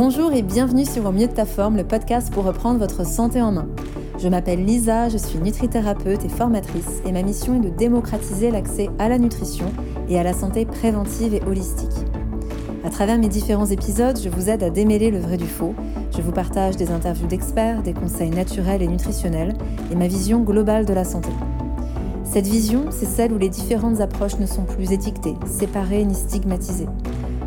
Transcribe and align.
Bonjour 0.00 0.32
et 0.32 0.42
bienvenue 0.42 0.84
sur 0.84 1.06
Au 1.06 1.10
mieux 1.10 1.26
de 1.26 1.32
ta 1.32 1.44
forme, 1.44 1.76
le 1.76 1.82
podcast 1.82 2.32
pour 2.32 2.44
reprendre 2.44 2.78
votre 2.78 3.04
santé 3.04 3.42
en 3.42 3.50
main. 3.50 3.66
Je 4.20 4.28
m'appelle 4.28 4.64
Lisa, 4.64 5.08
je 5.08 5.18
suis 5.18 5.40
nutrithérapeute 5.40 6.24
et 6.24 6.28
formatrice 6.28 7.02
et 7.04 7.10
ma 7.10 7.24
mission 7.24 7.56
est 7.56 7.68
de 7.68 7.68
démocratiser 7.68 8.52
l'accès 8.52 8.90
à 9.00 9.08
la 9.08 9.18
nutrition 9.18 9.66
et 10.08 10.16
à 10.16 10.22
la 10.22 10.34
santé 10.34 10.66
préventive 10.66 11.34
et 11.34 11.42
holistique. 11.42 12.06
À 12.84 12.90
travers 12.90 13.18
mes 13.18 13.26
différents 13.26 13.66
épisodes, 13.66 14.20
je 14.22 14.28
vous 14.28 14.48
aide 14.48 14.62
à 14.62 14.70
démêler 14.70 15.10
le 15.10 15.18
vrai 15.18 15.36
du 15.36 15.48
faux. 15.48 15.74
Je 16.16 16.22
vous 16.22 16.30
partage 16.30 16.76
des 16.76 16.92
interviews 16.92 17.26
d'experts, 17.26 17.82
des 17.82 17.92
conseils 17.92 18.30
naturels 18.30 18.82
et 18.82 18.86
nutritionnels 18.86 19.54
et 19.90 19.96
ma 19.96 20.06
vision 20.06 20.42
globale 20.42 20.86
de 20.86 20.94
la 20.94 21.02
santé. 21.02 21.30
Cette 22.22 22.46
vision, 22.46 22.84
c'est 22.90 23.04
celle 23.04 23.32
où 23.32 23.38
les 23.38 23.48
différentes 23.48 24.00
approches 24.00 24.38
ne 24.38 24.46
sont 24.46 24.62
plus 24.62 24.92
étiquetées, 24.92 25.34
séparées 25.44 26.04
ni 26.04 26.14
stigmatisées 26.14 26.86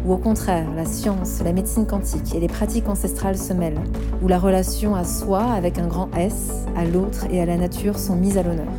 où 0.05 0.13
au 0.13 0.18
contraire 0.18 0.73
la 0.75 0.85
science, 0.85 1.41
la 1.44 1.53
médecine 1.53 1.85
quantique 1.85 2.35
et 2.35 2.39
les 2.39 2.48
pratiques 2.48 2.88
ancestrales 2.88 3.38
se 3.38 3.53
mêlent, 3.53 3.81
où 4.21 4.27
la 4.27 4.39
relation 4.39 4.95
à 4.95 5.03
soi 5.03 5.44
avec 5.44 5.77
un 5.77 5.88
grand 5.88 6.09
S, 6.16 6.66
à 6.75 6.85
l'autre 6.85 7.27
et 7.31 7.41
à 7.41 7.45
la 7.45 7.58
nature 7.58 7.99
sont 7.99 8.16
mises 8.16 8.38
à 8.38 8.44
l'honneur. 8.44 8.72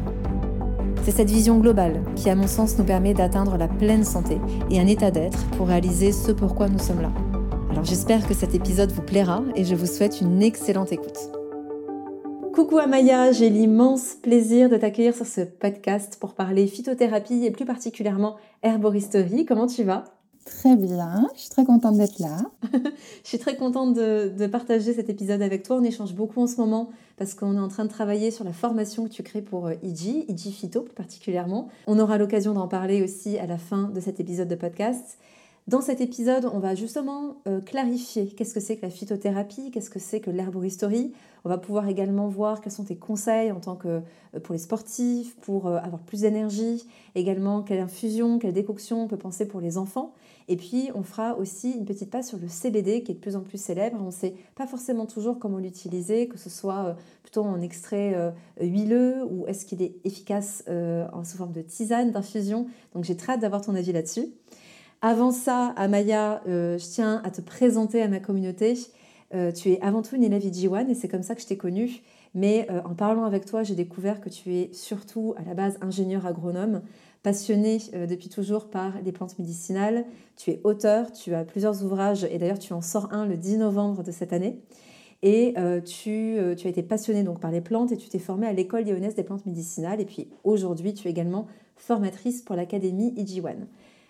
C'est 1.05 1.11
cette 1.11 1.31
vision 1.31 1.59
globale 1.59 2.01
qui, 2.15 2.31
à 2.31 2.37
mon 2.37 2.47
sens, 2.47 2.79
nous 2.79 2.85
permet 2.85 3.13
d'atteindre 3.13 3.57
la 3.57 3.67
pleine 3.67 4.05
santé 4.05 4.39
et 4.71 4.81
un 4.81 4.87
état 4.87 5.11
d'être 5.11 5.45
pour 5.57 5.67
réaliser 5.67 6.13
ce 6.13 6.31
pourquoi 6.31 6.69
nous 6.69 6.79
sommes 6.79 7.01
là. 7.01 7.11
Alors 7.71 7.85
j'espère 7.85 8.27
que 8.29 8.35
cet 8.35 8.55
épisode 8.55 8.93
vous 8.93 9.03
plaira 9.03 9.43
et 9.57 9.65
je 9.65 9.75
vous 9.75 9.87
souhaite 9.87 10.21
une 10.21 10.43
excellente 10.43 10.93
écoute. 10.93 11.19
Coucou 12.55 12.79
Amaya, 12.79 13.33
j'ai 13.33 13.49
l'immense 13.49 14.15
plaisir 14.23 14.69
de 14.69 14.77
t'accueillir 14.77 15.17
sur 15.17 15.27
ce 15.27 15.41
podcast 15.41 16.19
pour 16.21 16.35
parler 16.35 16.67
phytothérapie 16.67 17.47
et 17.47 17.51
plus 17.51 17.65
particulièrement 17.65 18.37
herboristerie. 18.63 19.47
Comment 19.47 19.67
tu 19.67 19.83
vas? 19.85 20.05
Très 20.45 20.77
bien, 20.77 21.29
je 21.35 21.41
suis 21.41 21.51
très 21.51 21.65
contente 21.65 21.97
d'être 21.97 22.19
là. 22.19 22.39
je 22.73 23.29
suis 23.29 23.39
très 23.39 23.57
contente 23.57 23.95
de, 23.95 24.47
partager 24.47 24.93
cet 24.93 25.09
épisode 25.09 25.41
avec 25.41 25.63
toi. 25.63 25.77
On 25.77 25.85
échange 25.85 26.15
beaucoup 26.15 26.41
en 26.41 26.47
ce 26.47 26.57
moment 26.57 26.91
parce 27.17 27.35
qu'on 27.35 27.57
est 27.57 27.61
en 27.61 27.69
train 27.69 27.85
de 27.85 27.91
travailler 27.91 28.31
sur 28.31 28.45
la 28.45 28.53
formation 28.53 29.05
que 29.05 29.11
tu 29.11 29.23
crées 29.23 29.43
pour 29.43 29.71
IG, 29.71 30.25
IG 30.29 30.53
Phyto 30.53 30.83
plus 30.83 30.95
particulièrement. 30.95 31.69
On 31.87 31.99
aura 31.99 32.19
l'occasion 32.19 32.55
d'en 32.55 32.67
parler 32.67 33.03
aussi 33.03 33.39
à 33.39 33.47
la 33.47 33.59
fin 33.59 33.85
de 33.85 34.01
cet 34.01 34.19
épisode 34.19 34.49
de 34.49 34.57
podcast. 34.57 35.19
Dans 35.69 35.81
cet 35.81 36.01
épisode, 36.01 36.51
on 36.53 36.59
va 36.59 36.75
justement 36.75 37.37
euh, 37.47 37.61
clarifier 37.61 38.27
qu'est-ce 38.27 38.53
que 38.53 38.59
c'est 38.59 38.77
que 38.77 38.83
la 38.83 38.91
phytothérapie, 38.91 39.71
qu'est-ce 39.71 39.91
que 39.91 40.01
c'est 40.01 40.19
que 40.19 40.31
l'herboristerie. 40.31 41.13
On 41.45 41.49
va 41.49 41.57
pouvoir 41.57 41.87
également 41.87 42.27
voir 42.27 42.61
quels 42.61 42.73
sont 42.73 42.83
tes 42.83 42.97
conseils 42.97 43.53
en 43.53 43.61
tant 43.61 43.77
que 43.77 44.01
euh, 44.35 44.41
pour 44.43 44.55
les 44.55 44.59
sportifs, 44.59 45.37
pour 45.37 45.69
euh, 45.69 45.77
avoir 45.77 46.03
plus 46.03 46.23
d'énergie, 46.23 46.85
également 47.15 47.63
quelle 47.63 47.79
infusion, 47.79 48.41
quelle 48.41 48.53
décoction 48.53 49.05
on 49.05 49.07
peut 49.07 49.17
penser 49.17 49.47
pour 49.47 49.61
les 49.61 49.79
enfants. 49.79 50.15
Et 50.49 50.57
puis, 50.57 50.91
on 50.95 51.03
fera 51.03 51.37
aussi 51.37 51.73
une 51.73 51.85
petite 51.85 52.11
passe 52.11 52.29
sur 52.29 52.39
le 52.39 52.49
CBD 52.49 53.03
qui 53.03 53.13
est 53.13 53.15
de 53.15 53.21
plus 53.21 53.37
en 53.37 53.41
plus 53.41 53.61
célèbre. 53.61 53.99
On 54.01 54.07
ne 54.07 54.11
sait 54.11 54.35
pas 54.55 54.67
forcément 54.67 55.07
toujours 55.07 55.39
comment 55.39 55.59
l'utiliser, 55.59 56.29
que 56.29 56.39
ce 56.39 56.51
soit 56.51 56.97
plutôt 57.23 57.43
en 57.43 57.61
extrait 57.61 58.33
huileux 58.61 59.25
ou 59.25 59.47
est-ce 59.47 59.65
qu'il 59.65 59.83
est 59.83 59.95
efficace 60.05 60.65
en 60.69 61.25
sous 61.25 61.37
forme 61.37 61.53
de 61.53 61.63
tisane, 61.63 62.11
d'infusion. 62.11 62.67
Donc, 62.95 63.05
j'ai 63.05 63.17
très 63.17 63.35
hâte 63.35 63.41
d'avoir 63.41 63.63
ton 63.63 63.75
avis 63.75 63.93
là-dessus. 63.93 64.33
Avant 65.05 65.33
ça, 65.33 65.75
Amaya, 65.77 66.43
euh, 66.47 66.79
je 66.79 66.87
tiens 66.87 67.21
à 67.25 67.31
te 67.33 67.41
présenter 67.41 68.01
à 68.01 68.07
ma 68.07 68.21
communauté. 68.21 68.79
Euh, 69.35 69.51
tu 69.51 69.71
es 69.71 69.81
avant 69.81 70.03
tout 70.03 70.17
une 70.17 70.25
élève 70.25 70.43
IG1 70.43 70.89
et 70.89 70.95
c'est 70.95 71.09
comme 71.09 71.23
ça 71.23 71.35
que 71.35 71.41
je 71.41 71.47
t'ai 71.47 71.57
connue. 71.57 72.03
Mais 72.35 72.67
euh, 72.71 72.81
en 72.85 72.95
parlant 72.95 73.25
avec 73.25 73.47
toi, 73.47 73.63
j'ai 73.63 73.75
découvert 73.75 74.21
que 74.21 74.29
tu 74.29 74.55
es 74.55 74.71
surtout 74.73 75.35
à 75.37 75.43
la 75.45 75.55
base 75.55 75.79
ingénieur 75.81 76.27
agronome, 76.27 76.83
passionné 77.23 77.79
depuis 78.09 78.29
toujours 78.29 78.69
par 78.69 78.95
les 79.05 79.13
plantes 79.13 79.39
médicinales. 79.39 80.05
Tu 80.37 80.51
es 80.51 80.61
auteur, 80.65 81.13
tu 81.13 81.35
as 81.35 81.45
plusieurs 81.45 81.85
ouvrages 81.85 82.25
et 82.25 82.37
d'ailleurs 82.39 82.59
tu 82.59 82.73
en 82.73 82.83
sors 82.83 83.13
un 83.13 83.27
le 83.27 83.37
10 83.37 83.59
novembre 83.59 84.03
de 84.03 84.11
cette 84.11 84.33
année. 84.33 84.61
Et 85.23 85.55
tu, 85.87 86.41
as 86.41 86.69
été 86.69 86.83
passionné 86.83 87.23
donc 87.23 87.39
par 87.39 87.53
les 87.53 87.61
plantes 87.61 87.93
et 87.93 87.97
tu 87.97 88.09
t'es 88.09 88.19
formée 88.19 88.49
à 88.49 88.53
l'école 88.53 88.85
lyonnaise 88.85 89.15
des 89.15 89.23
plantes 89.23 89.47
médicinales. 89.47 90.01
Et 90.01 90.05
puis 90.05 90.31
aujourd'hui, 90.43 90.95
tu 90.95 91.07
es 91.07 91.13
également 91.13 91.47
formatrice 91.77 92.43
pour 92.43 92.57
l'académie 92.57 93.15
IG1. 93.17 93.55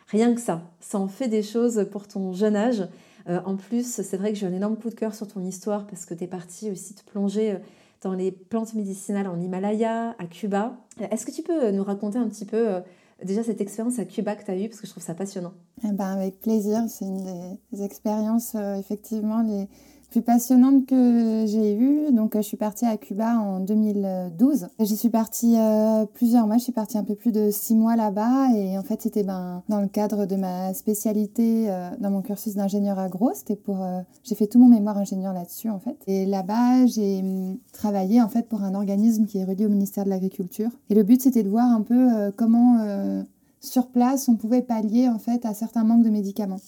Rien 0.08 0.34
que 0.34 0.40
ça, 0.40 0.62
ça 0.80 0.98
en 0.98 1.08
fait 1.08 1.28
des 1.28 1.42
choses 1.42 1.86
pour 1.90 2.08
ton 2.08 2.32
jeune 2.32 2.56
âge. 2.56 2.86
Euh, 3.28 3.40
en 3.44 3.56
plus, 3.56 4.02
c'est 4.02 4.16
vrai 4.16 4.32
que 4.32 4.38
j'ai 4.38 4.46
un 4.46 4.52
énorme 4.52 4.76
coup 4.76 4.90
de 4.90 4.94
cœur 4.94 5.14
sur 5.14 5.28
ton 5.28 5.40
histoire 5.40 5.86
parce 5.86 6.06
que 6.06 6.14
tu 6.14 6.24
es 6.24 6.26
partie 6.26 6.70
aussi 6.70 6.94
te 6.94 7.02
plonger 7.10 7.52
euh, 7.52 7.58
dans 8.02 8.14
les 8.14 8.32
plantes 8.32 8.74
médicinales 8.74 9.28
en 9.28 9.40
Himalaya, 9.40 10.14
à 10.18 10.26
Cuba. 10.26 10.76
Euh, 11.00 11.06
est-ce 11.10 11.26
que 11.26 11.30
tu 11.30 11.42
peux 11.42 11.70
nous 11.70 11.84
raconter 11.84 12.18
un 12.18 12.28
petit 12.28 12.44
peu 12.44 12.82
déjà 13.24 13.42
cette 13.42 13.60
expérience 13.60 13.98
à 13.98 14.04
Cuba 14.04 14.34
que 14.34 14.44
tu 14.44 14.50
as 14.50 14.58
eue 14.58 14.68
parce 14.68 14.80
que 14.80 14.86
je 14.86 14.92
trouve 14.92 15.04
ça 15.04 15.14
passionnant? 15.14 15.52
Eh 15.84 15.92
ben, 15.92 16.12
Avec 16.12 16.40
plaisir, 16.40 16.82
c'est 16.88 17.04
une 17.04 17.58
des 17.72 17.82
expériences 17.82 18.54
effectivement 18.54 19.42
les 19.42 19.68
plus 20.12 20.20
passionnante 20.20 20.84
que 20.84 21.44
j'ai 21.46 21.74
eue. 21.74 22.12
Donc, 22.12 22.36
je 22.36 22.42
suis 22.42 22.58
partie 22.58 22.84
à 22.84 22.98
Cuba 22.98 23.38
en 23.38 23.60
2012. 23.60 24.68
J'y 24.78 24.96
suis 24.98 25.08
partie 25.08 25.56
euh, 25.56 26.04
plusieurs 26.04 26.46
mois. 26.46 26.58
Je 26.58 26.64
suis 26.64 26.72
partie 26.72 26.98
un 26.98 27.02
peu 27.02 27.14
plus 27.14 27.32
de 27.32 27.50
six 27.50 27.74
mois 27.74 27.96
là-bas. 27.96 28.50
Et 28.54 28.76
en 28.76 28.82
fait, 28.82 29.00
c'était 29.00 29.22
ben, 29.22 29.62
dans 29.70 29.80
le 29.80 29.88
cadre 29.88 30.26
de 30.26 30.36
ma 30.36 30.74
spécialité 30.74 31.70
euh, 31.70 31.88
dans 31.98 32.10
mon 32.10 32.20
cursus 32.20 32.54
d'ingénieur 32.54 32.98
agro. 32.98 33.30
C'était 33.34 33.56
pour, 33.56 33.82
euh, 33.82 34.02
j'ai 34.22 34.34
fait 34.34 34.46
tout 34.46 34.58
mon 34.58 34.68
mémoire 34.68 34.98
ingénieur 34.98 35.32
là-dessus, 35.32 35.70
en 35.70 35.78
fait. 35.78 35.96
Et 36.06 36.26
là-bas, 36.26 36.84
j'ai 36.86 37.20
hum, 37.20 37.56
travaillé, 37.72 38.20
en 38.20 38.28
fait, 38.28 38.46
pour 38.48 38.62
un 38.62 38.74
organisme 38.74 39.24
qui 39.24 39.38
est 39.38 39.44
relié 39.44 39.64
au 39.64 39.70
ministère 39.70 40.04
de 40.04 40.10
l'Agriculture. 40.10 40.70
Et 40.90 40.94
le 40.94 41.04
but, 41.04 41.22
c'était 41.22 41.42
de 41.42 41.48
voir 41.48 41.72
un 41.72 41.80
peu 41.80 42.30
comment, 42.36 43.24
sur 43.60 43.86
place, 43.86 44.28
on 44.28 44.36
pouvait 44.36 44.60
pallier, 44.60 45.08
en 45.08 45.18
fait, 45.18 45.46
à 45.46 45.54
certains 45.54 45.84
manques 45.84 46.04
de 46.04 46.10
médicaments. 46.10 46.60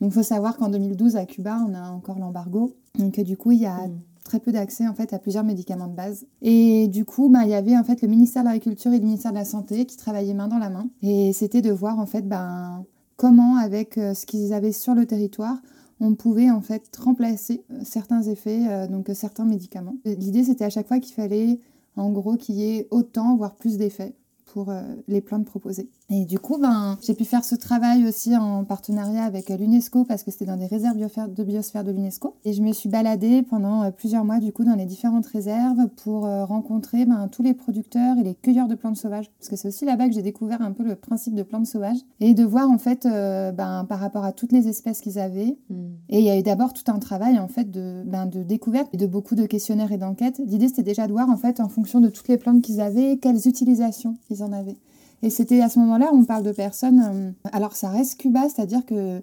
Donc, 0.00 0.10
il 0.10 0.14
faut 0.14 0.22
savoir 0.22 0.56
qu'en 0.56 0.68
2012, 0.68 1.16
à 1.16 1.26
Cuba, 1.26 1.58
on 1.68 1.74
a 1.74 1.90
encore 1.90 2.18
l'embargo. 2.18 2.74
Donc, 2.98 3.18
du 3.20 3.36
coup, 3.36 3.52
il 3.52 3.60
y 3.60 3.66
a 3.66 3.86
mm. 3.86 4.00
très 4.24 4.40
peu 4.40 4.52
d'accès 4.52 4.86
en 4.86 4.94
fait 4.94 5.12
à 5.12 5.18
plusieurs 5.18 5.44
médicaments 5.44 5.86
de 5.86 5.94
base. 5.94 6.26
Et 6.42 6.88
du 6.88 7.04
coup, 7.04 7.28
bah, 7.28 7.40
il 7.44 7.50
y 7.50 7.54
avait 7.54 7.76
en 7.76 7.84
fait 7.84 8.02
le 8.02 8.08
ministère 8.08 8.42
de 8.42 8.48
l'Agriculture 8.48 8.92
et 8.92 8.98
le 8.98 9.04
ministère 9.04 9.32
de 9.32 9.38
la 9.38 9.44
Santé 9.44 9.86
qui 9.86 9.96
travaillaient 9.96 10.34
main 10.34 10.48
dans 10.48 10.58
la 10.58 10.70
main. 10.70 10.88
Et 11.02 11.32
c'était 11.32 11.62
de 11.62 11.70
voir 11.70 11.98
en 11.98 12.06
fait 12.06 12.22
ben, 12.22 12.84
comment, 13.16 13.56
avec 13.56 13.98
euh, 13.98 14.14
ce 14.14 14.26
qu'ils 14.26 14.52
avaient 14.52 14.72
sur 14.72 14.94
le 14.94 15.06
territoire, 15.06 15.58
on 16.00 16.14
pouvait 16.14 16.50
en 16.50 16.60
fait 16.60 16.84
remplacer 16.96 17.64
euh, 17.70 17.80
certains 17.84 18.22
effets, 18.22 18.68
euh, 18.68 18.86
donc 18.86 19.10
certains 19.14 19.44
médicaments. 19.44 19.96
L'idée, 20.04 20.44
c'était 20.44 20.64
à 20.64 20.70
chaque 20.70 20.88
fois 20.88 20.98
qu'il 20.98 21.14
fallait 21.14 21.60
en 21.96 22.10
gros 22.10 22.36
qu'il 22.36 22.54
y 22.56 22.76
ait 22.76 22.88
autant, 22.90 23.36
voire 23.36 23.56
plus 23.56 23.76
d'effets 23.76 24.14
pour 24.52 24.72
les 25.06 25.20
plantes 25.20 25.44
proposées. 25.44 25.90
Et 26.10 26.24
du 26.24 26.38
coup, 26.38 26.56
ben, 26.58 26.96
j'ai 27.02 27.12
pu 27.12 27.26
faire 27.26 27.44
ce 27.44 27.54
travail 27.54 28.06
aussi 28.06 28.34
en 28.34 28.64
partenariat 28.64 29.24
avec 29.24 29.50
l'UNESCO 29.50 30.04
parce 30.04 30.22
que 30.22 30.30
c'était 30.30 30.46
dans 30.46 30.56
des 30.56 30.66
réserves 30.66 30.96
de 30.96 31.44
biosphère 31.44 31.84
de 31.84 31.92
l'UNESCO. 31.92 32.34
Et 32.44 32.54
je 32.54 32.62
me 32.62 32.72
suis 32.72 32.88
baladée 32.88 33.42
pendant 33.42 33.82
euh, 33.82 33.90
plusieurs 33.90 34.24
mois 34.24 34.38
du 34.38 34.52
coup 34.52 34.64
dans 34.64 34.74
les 34.74 34.86
différentes 34.86 35.26
réserves 35.26 35.88
pour 36.02 36.24
euh, 36.24 36.46
rencontrer 36.46 37.04
ben, 37.04 37.28
tous 37.28 37.42
les 37.42 37.52
producteurs 37.52 38.16
et 38.16 38.22
les 38.22 38.34
cueilleurs 38.34 38.68
de 38.68 38.74
plantes 38.74 38.96
sauvages. 38.96 39.30
Parce 39.38 39.50
que 39.50 39.56
c'est 39.56 39.68
aussi 39.68 39.84
là-bas 39.84 40.08
que 40.08 40.14
j'ai 40.14 40.22
découvert 40.22 40.62
un 40.62 40.72
peu 40.72 40.82
le 40.82 40.96
principe 40.96 41.34
de 41.34 41.42
plantes 41.42 41.66
sauvages 41.66 41.98
et 42.20 42.32
de 42.32 42.44
voir 42.44 42.70
en 42.70 42.78
fait 42.78 43.04
euh, 43.04 43.52
ben, 43.52 43.84
par 43.84 44.00
rapport 44.00 44.24
à 44.24 44.32
toutes 44.32 44.52
les 44.52 44.66
espèces 44.66 45.00
qu'ils 45.00 45.18
avaient. 45.18 45.58
Hmm. 45.68 45.90
Et 46.08 46.20
il 46.20 46.24
y 46.24 46.30
a 46.30 46.38
eu 46.38 46.42
d'abord 46.42 46.72
tout 46.72 46.90
un 46.90 46.98
travail 46.98 47.38
en 47.38 47.48
fait 47.48 47.70
de, 47.70 48.02
ben, 48.06 48.24
de 48.24 48.42
découverte 48.42 48.88
et 48.94 48.96
de 48.96 49.06
beaucoup 49.06 49.34
de 49.34 49.44
questionnaires 49.44 49.92
et 49.92 49.98
d'enquêtes. 49.98 50.40
L'idée 50.46 50.68
c'était 50.68 50.82
déjà 50.82 51.06
de 51.06 51.12
voir 51.12 51.28
en 51.28 51.36
fait 51.36 51.60
en 51.60 51.68
fonction 51.68 52.00
de 52.00 52.08
toutes 52.08 52.28
les 52.28 52.38
plantes 52.38 52.62
qu'ils 52.62 52.80
avaient, 52.80 53.18
quelles 53.18 53.46
utilisations 53.46 54.16
ils 54.30 54.37
en 54.42 54.52
avaient. 54.52 54.76
Et 55.22 55.30
c'était 55.30 55.60
à 55.60 55.68
ce 55.68 55.78
moment-là, 55.80 56.10
on 56.12 56.24
parle 56.24 56.44
de 56.44 56.52
personnes. 56.52 57.02
Euh, 57.44 57.50
alors, 57.52 57.74
ça 57.74 57.88
reste 57.88 58.20
Cuba, 58.20 58.48
c'est-à-dire 58.48 58.86
que 58.86 59.22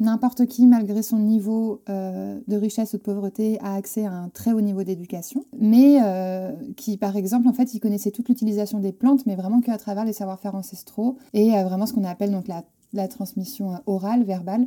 n'importe 0.00 0.46
qui, 0.46 0.66
malgré 0.66 1.02
son 1.02 1.18
niveau 1.18 1.82
euh, 1.88 2.38
de 2.46 2.56
richesse 2.56 2.94
ou 2.94 2.98
de 2.98 3.02
pauvreté, 3.02 3.58
a 3.60 3.74
accès 3.74 4.06
à 4.06 4.12
un 4.12 4.28
très 4.28 4.52
haut 4.52 4.60
niveau 4.60 4.84
d'éducation, 4.84 5.44
mais 5.58 5.98
euh, 6.02 6.52
qui, 6.76 6.96
par 6.96 7.16
exemple, 7.16 7.48
en 7.48 7.52
fait, 7.52 7.74
ils 7.74 7.80
connaissaient 7.80 8.10
toute 8.10 8.28
l'utilisation 8.28 8.78
des 8.78 8.92
plantes, 8.92 9.26
mais 9.26 9.34
vraiment 9.34 9.60
qu'à 9.60 9.78
travers 9.78 10.04
les 10.04 10.12
savoir-faire 10.12 10.54
ancestraux 10.54 11.16
et 11.32 11.50
vraiment 11.50 11.86
ce 11.86 11.92
qu'on 11.92 12.04
appelle 12.04 12.30
donc 12.30 12.46
la 12.92 13.08
transmission 13.08 13.80
orale, 13.86 14.22
verbale. 14.22 14.66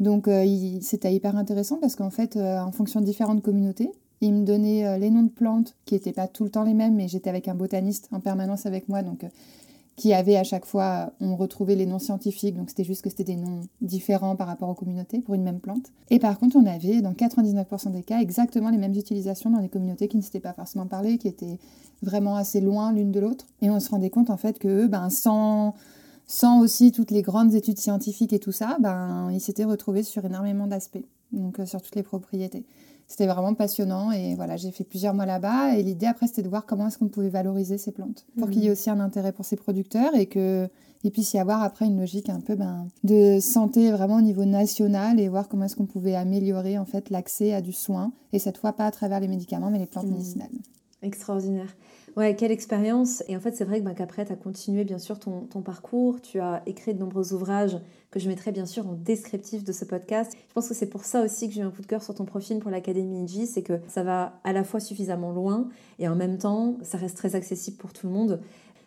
Donc, 0.00 0.28
c'était 0.80 1.14
hyper 1.14 1.36
intéressant 1.36 1.76
parce 1.76 1.94
qu'en 1.94 2.10
fait, 2.10 2.36
en 2.36 2.72
fonction 2.72 3.00
de 3.00 3.06
différentes 3.06 3.42
communautés, 3.42 3.90
ils 4.20 4.32
me 4.32 4.44
donnaient 4.44 4.98
les 4.98 5.10
noms 5.10 5.22
de 5.24 5.30
plantes 5.30 5.74
qui 5.84 5.94
n'étaient 5.94 6.12
pas 6.12 6.28
tout 6.28 6.44
le 6.44 6.50
temps 6.50 6.64
les 6.64 6.74
mêmes, 6.74 6.94
mais 6.94 7.08
j'étais 7.08 7.30
avec 7.30 7.48
un 7.48 7.54
botaniste 7.54 8.08
en 8.12 8.20
permanence 8.20 8.66
avec 8.66 8.88
moi, 8.88 9.02
donc 9.02 9.24
qui 9.96 10.12
avait 10.12 10.36
à 10.36 10.44
chaque 10.44 10.64
fois, 10.64 11.12
on 11.20 11.36
retrouvait 11.36 11.76
les 11.76 11.86
noms 11.86 12.00
scientifiques, 12.00 12.56
donc 12.56 12.68
c'était 12.70 12.84
juste 12.84 13.02
que 13.02 13.10
c'était 13.10 13.24
des 13.24 13.36
noms 13.36 13.60
différents 13.80 14.34
par 14.34 14.48
rapport 14.48 14.68
aux 14.68 14.74
communautés 14.74 15.20
pour 15.20 15.34
une 15.34 15.44
même 15.44 15.60
plante. 15.60 15.92
Et 16.10 16.18
par 16.18 16.38
contre, 16.38 16.56
on 16.56 16.66
avait 16.66 17.00
dans 17.00 17.12
99% 17.12 17.92
des 17.92 18.02
cas 18.02 18.20
exactement 18.20 18.70
les 18.70 18.78
mêmes 18.78 18.94
utilisations 18.94 19.50
dans 19.50 19.60
les 19.60 19.68
communautés 19.68 20.08
qui 20.08 20.16
ne 20.16 20.22
s'étaient 20.22 20.40
pas 20.40 20.52
forcément 20.52 20.86
parlé, 20.86 21.16
qui 21.18 21.28
étaient 21.28 21.58
vraiment 22.02 22.36
assez 22.36 22.60
loin 22.60 22.92
l'une 22.92 23.12
de 23.12 23.20
l'autre. 23.20 23.46
Et 23.62 23.70
on 23.70 23.78
se 23.78 23.88
rendait 23.90 24.10
compte 24.10 24.30
en 24.30 24.36
fait 24.36 24.58
que 24.58 24.88
ben, 24.88 25.10
sans, 25.10 25.74
sans 26.26 26.60
aussi 26.60 26.90
toutes 26.90 27.12
les 27.12 27.22
grandes 27.22 27.54
études 27.54 27.78
scientifiques 27.78 28.32
et 28.32 28.40
tout 28.40 28.52
ça, 28.52 28.76
ben, 28.80 29.30
ils 29.30 29.40
s'étaient 29.40 29.64
retrouvés 29.64 30.02
sur 30.02 30.24
énormément 30.24 30.66
d'aspects. 30.66 31.04
donc 31.30 31.60
sur 31.66 31.80
toutes 31.80 31.94
les 31.94 32.02
propriétés. 32.02 32.64
C'était 33.06 33.26
vraiment 33.26 33.54
passionnant 33.54 34.12
et 34.12 34.34
voilà, 34.34 34.56
j'ai 34.56 34.70
fait 34.70 34.84
plusieurs 34.84 35.14
mois 35.14 35.26
là-bas 35.26 35.76
et 35.76 35.82
l'idée 35.82 36.06
après 36.06 36.26
c'était 36.26 36.42
de 36.42 36.48
voir 36.48 36.64
comment 36.64 36.88
est-ce 36.88 36.98
qu'on 36.98 37.08
pouvait 37.08 37.28
valoriser 37.28 37.76
ces 37.76 37.92
plantes 37.92 38.26
pour 38.38 38.48
qu'il 38.48 38.62
y 38.62 38.66
ait 38.66 38.68
mhm. 38.68 38.72
aussi 38.72 38.90
un 38.90 39.00
intérêt 39.00 39.32
pour 39.32 39.44
ces 39.44 39.56
producteurs 39.56 40.14
et 40.14 40.26
que 40.26 40.68
il 41.02 41.10
puisse 41.10 41.34
y 41.34 41.38
avoir 41.38 41.62
après 41.62 41.84
une 41.84 42.00
logique 42.00 42.30
un 42.30 42.40
peu 42.40 42.54
ben, 42.54 42.88
de 43.02 43.38
santé 43.38 43.90
vraiment 43.90 44.16
au 44.16 44.22
niveau 44.22 44.46
national 44.46 45.20
et 45.20 45.28
voir 45.28 45.48
comment 45.48 45.66
est-ce 45.66 45.76
qu'on 45.76 45.84
pouvait 45.84 46.14
améliorer 46.14 46.78
en 46.78 46.86
fait 46.86 47.10
l'accès 47.10 47.52
à 47.52 47.60
du 47.60 47.72
soin 47.72 48.12
et 48.32 48.38
cette 48.38 48.56
fois 48.56 48.72
pas 48.72 48.86
à 48.86 48.90
travers 48.90 49.20
les 49.20 49.28
médicaments 49.28 49.70
mais 49.70 49.78
les 49.78 49.86
plantes 49.86 50.06
mhm. 50.06 50.12
médicinales. 50.12 50.48
Extraordinaire. 51.02 51.76
Ouais, 52.16 52.36
quelle 52.36 52.52
expérience. 52.52 53.24
Et 53.26 53.36
en 53.36 53.40
fait, 53.40 53.56
c'est 53.56 53.64
vrai 53.64 53.80
que 53.80 53.84
ben, 53.84 53.94
qu'après, 53.94 54.24
tu 54.24 54.32
as 54.32 54.36
continué 54.36 54.84
bien 54.84 54.98
sûr 54.98 55.18
ton, 55.18 55.40
ton, 55.42 55.62
parcours, 55.62 56.20
tu 56.20 56.38
as 56.38 56.62
écrit 56.66 56.94
de 56.94 57.00
nombreux 57.00 57.32
ouvrages 57.32 57.76
que 58.12 58.20
je 58.20 58.28
mettrai 58.28 58.52
bien 58.52 58.66
sûr 58.66 58.86
en 58.88 58.92
descriptif 58.92 59.64
de 59.64 59.72
ce 59.72 59.84
podcast. 59.84 60.32
Je 60.48 60.54
pense 60.54 60.68
que 60.68 60.74
c'est 60.74 60.88
pour 60.88 61.04
ça 61.04 61.22
aussi 61.22 61.48
que 61.48 61.54
j'ai 61.54 61.62
eu 61.62 61.64
un 61.64 61.72
coup 61.72 61.82
de 61.82 61.86
cœur 61.86 62.04
sur 62.04 62.14
ton 62.14 62.24
profil 62.24 62.60
pour 62.60 62.70
l'Académie 62.70 63.24
IJ, 63.24 63.46
c'est 63.46 63.62
que 63.62 63.80
ça 63.88 64.04
va 64.04 64.38
à 64.44 64.52
la 64.52 64.62
fois 64.62 64.78
suffisamment 64.78 65.32
loin 65.32 65.68
et 65.98 66.06
en 66.06 66.14
même 66.14 66.38
temps, 66.38 66.76
ça 66.82 66.98
reste 66.98 67.16
très 67.16 67.34
accessible 67.34 67.76
pour 67.78 67.92
tout 67.92 68.06
le 68.06 68.12
monde. 68.12 68.40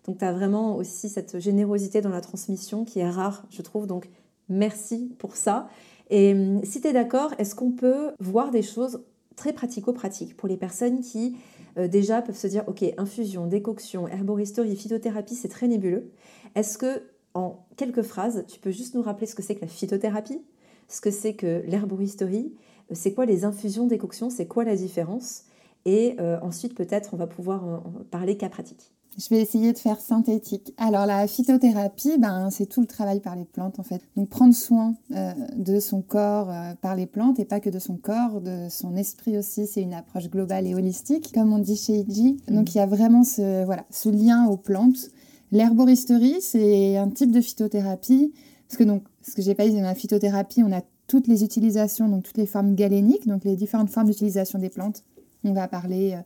Donc, 0.05 0.19
tu 0.19 0.25
as 0.25 0.31
vraiment 0.31 0.77
aussi 0.77 1.09
cette 1.09 1.37
générosité 1.37 1.99
dans 1.99 2.09
la 2.09 2.21
transmission 2.21 2.85
qui 2.85 2.99
est 2.99 3.09
rare, 3.09 3.43
je 3.49 3.61
trouve. 3.61 3.87
Donc, 3.87 4.09
merci 4.47 5.13
pour 5.19 5.35
ça. 5.35 5.67
Et 6.09 6.33
si 6.63 6.79
tu 6.79 6.87
es 6.87 6.93
d'accord, 6.93 7.33
est-ce 7.37 7.55
qu'on 7.55 7.71
peut 7.71 8.11
voir 8.21 8.51
des 8.51 8.61
choses 8.61 9.01
très 9.37 9.53
pratico-pratiques 9.53 10.35
pour 10.35 10.49
les 10.49 10.57
personnes 10.57 10.99
qui 10.99 11.37
euh, 11.77 11.87
déjà 11.87 12.21
peuvent 12.21 12.35
se 12.35 12.47
dire, 12.47 12.65
ok, 12.67 12.83
infusion, 12.97 13.47
décoction, 13.47 14.09
herboristerie, 14.09 14.75
phytothérapie, 14.75 15.35
c'est 15.35 15.47
très 15.47 15.69
nébuleux. 15.69 16.11
Est-ce 16.55 16.77
que, 16.77 17.03
en 17.33 17.65
quelques 17.77 18.01
phrases, 18.01 18.43
tu 18.49 18.59
peux 18.59 18.71
juste 18.71 18.95
nous 18.95 19.01
rappeler 19.01 19.27
ce 19.27 19.35
que 19.35 19.41
c'est 19.41 19.55
que 19.55 19.61
la 19.61 19.67
phytothérapie, 19.67 20.41
ce 20.89 20.99
que 20.99 21.11
c'est 21.11 21.35
que 21.35 21.63
l'herboristerie, 21.67 22.53
c'est 22.91 23.13
quoi 23.13 23.25
les 23.25 23.45
infusions, 23.45 23.85
décoctions, 23.85 24.29
c'est 24.29 24.47
quoi 24.47 24.63
la 24.65 24.75
différence? 24.75 25.43
Et 25.85 26.15
euh, 26.19 26.39
ensuite, 26.41 26.75
peut-être, 26.75 27.13
on 27.13 27.17
va 27.17 27.27
pouvoir 27.27 27.63
en 27.63 27.93
parler 28.09 28.37
cas 28.37 28.49
pratique. 28.49 28.91
Je 29.17 29.29
vais 29.29 29.41
essayer 29.41 29.73
de 29.73 29.77
faire 29.79 29.99
synthétique. 29.99 30.73
Alors 30.77 31.07
la 31.07 31.25
phytothérapie, 31.27 32.17
ben, 32.19 32.49
c'est 32.51 32.67
tout 32.67 32.81
le 32.81 32.87
travail 32.87 33.19
par 33.19 33.35
les 33.35 33.45
plantes 33.45 33.79
en 33.79 33.83
fait. 33.83 34.01
Donc 34.15 34.29
prendre 34.29 34.53
soin 34.53 34.93
euh, 35.15 35.33
de 35.55 35.79
son 35.79 36.03
corps 36.03 36.51
euh, 36.51 36.73
par 36.81 36.95
les 36.95 37.07
plantes 37.07 37.39
et 37.39 37.45
pas 37.45 37.59
que 37.59 37.71
de 37.71 37.79
son 37.79 37.95
corps, 37.97 38.41
de 38.41 38.67
son 38.69 38.95
esprit 38.95 39.37
aussi. 39.37 39.65
C'est 39.65 39.81
une 39.81 39.95
approche 39.95 40.29
globale 40.29 40.67
et 40.67 40.75
holistique, 40.75 41.31
comme 41.33 41.51
on 41.51 41.57
dit 41.57 41.77
chez 41.77 42.05
Iji. 42.07 42.37
Mm. 42.47 42.55
Donc 42.55 42.75
il 42.75 42.77
y 42.77 42.81
a 42.81 42.85
vraiment 42.85 43.23
ce, 43.23 43.65
voilà, 43.65 43.85
ce 43.89 44.09
lien 44.09 44.45
aux 44.45 44.57
plantes. 44.57 45.09
L'herboristerie, 45.51 46.37
c'est 46.41 46.97
un 46.97 47.09
type 47.09 47.31
de 47.31 47.41
phytothérapie. 47.41 48.33
Parce 48.67 48.77
que 48.77 48.83
donc, 48.83 49.03
ce 49.21 49.33
que 49.33 49.41
j'ai 49.41 49.55
pas 49.55 49.67
dit, 49.67 49.73
dans 49.73 49.81
la 49.81 49.95
phytothérapie, 49.95 50.61
on 50.61 50.71
a 50.71 50.81
toutes 51.07 51.27
les 51.27 51.43
utilisations, 51.43 52.09
donc 52.09 52.23
toutes 52.23 52.37
les 52.37 52.45
formes 52.45 52.75
galéniques, 52.75 53.25
donc 53.25 53.45
les 53.45 53.55
différentes 53.55 53.89
formes 53.89 54.07
d'utilisation 54.07 54.59
des 54.59 54.69
plantes. 54.69 55.03
On 55.43 55.53
va 55.53 55.67
parler 55.67 56.13
euh, 56.13 56.21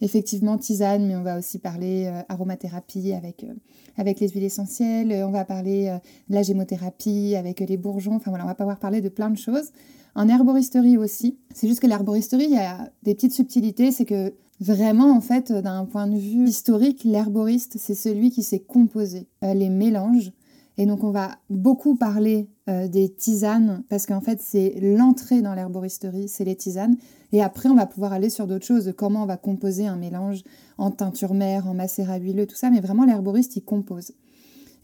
effectivement 0.00 0.56
tisane, 0.58 1.06
mais 1.06 1.16
on 1.16 1.22
va 1.22 1.38
aussi 1.38 1.58
parler 1.58 2.06
euh, 2.06 2.22
aromathérapie 2.28 3.12
avec, 3.12 3.44
euh, 3.44 3.52
avec 3.96 4.20
les 4.20 4.28
huiles 4.28 4.44
essentielles, 4.44 5.12
on 5.24 5.30
va 5.30 5.44
parler 5.44 5.88
euh, 5.88 5.98
la 6.28 6.42
gémothérapie 6.42 7.34
avec 7.36 7.60
les 7.60 7.76
bourgeons, 7.76 8.14
enfin 8.14 8.30
voilà, 8.30 8.44
on 8.44 8.48
va 8.48 8.54
pouvoir 8.54 8.78
parler 8.78 9.00
de 9.00 9.08
plein 9.08 9.30
de 9.30 9.36
choses. 9.36 9.70
En 10.14 10.28
herboristerie 10.28 10.96
aussi, 10.96 11.38
c'est 11.54 11.68
juste 11.68 11.80
que 11.80 11.86
l'herboristerie, 11.86 12.44
il 12.44 12.54
y 12.54 12.58
a 12.58 12.90
des 13.02 13.14
petites 13.14 13.32
subtilités, 13.32 13.92
c'est 13.92 14.04
que 14.04 14.34
vraiment, 14.58 15.12
en 15.12 15.20
fait, 15.20 15.52
d'un 15.52 15.84
point 15.84 16.08
de 16.08 16.16
vue 16.16 16.48
historique, 16.48 17.04
l'herboriste, 17.04 17.76
c'est 17.78 17.94
celui 17.94 18.30
qui 18.30 18.42
sait 18.42 18.58
composer 18.58 19.28
les 19.40 19.68
mélanges. 19.68 20.32
Et 20.78 20.86
donc, 20.86 21.04
on 21.04 21.12
va 21.12 21.36
beaucoup 21.48 21.94
parler 21.94 22.48
des 22.88 23.08
tisanes, 23.08 23.82
parce 23.88 24.06
qu'en 24.06 24.20
fait, 24.20 24.40
c'est 24.40 24.74
l'entrée 24.80 25.42
dans 25.42 25.54
l'herboristerie, 25.54 26.28
c'est 26.28 26.44
les 26.44 26.56
tisanes. 26.56 26.96
Et 27.32 27.42
après, 27.42 27.68
on 27.68 27.74
va 27.74 27.86
pouvoir 27.86 28.12
aller 28.12 28.30
sur 28.30 28.46
d'autres 28.46 28.66
choses, 28.66 28.92
comment 28.96 29.22
on 29.22 29.26
va 29.26 29.36
composer 29.36 29.86
un 29.86 29.96
mélange 29.96 30.42
en 30.78 30.90
teinture 30.90 31.34
mère, 31.34 31.66
en 31.68 31.74
macérat 31.74 32.18
huileux, 32.18 32.46
tout 32.46 32.56
ça. 32.56 32.70
Mais 32.70 32.80
vraiment, 32.80 33.04
l'herboriste, 33.04 33.56
il 33.56 33.62
compose. 33.62 34.12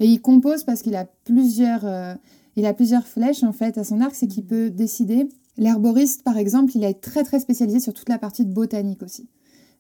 Et 0.01 0.07
il 0.07 0.21
compose 0.21 0.65
parce 0.65 0.83
qu'il 0.83 0.95
a 0.95 1.07
plusieurs, 1.25 1.85
euh, 1.85 2.15
il 2.57 2.67
a 2.67 2.75
plusieurs 2.75 3.07
flèches 3.07 3.43
en 3.43 3.53
fait 3.53 3.79
à 3.79 3.85
son 3.85 4.01
arc, 4.01 4.15
c'est 4.15 4.27
qu'il 4.27 4.45
peut 4.45 4.71
décider. 4.71 5.29
L'herboriste, 5.57 6.23
par 6.23 6.37
exemple, 6.37 6.73
il 6.75 6.85
est 6.85 7.01
très 7.01 7.25
très 7.25 7.41
spécialisé 7.41 7.81
sur 7.81 7.95
toute 7.95 8.09
la 8.09 8.19
partie 8.19 8.45
de 8.45 8.53
botanique 8.53 9.03
aussi. 9.03 9.29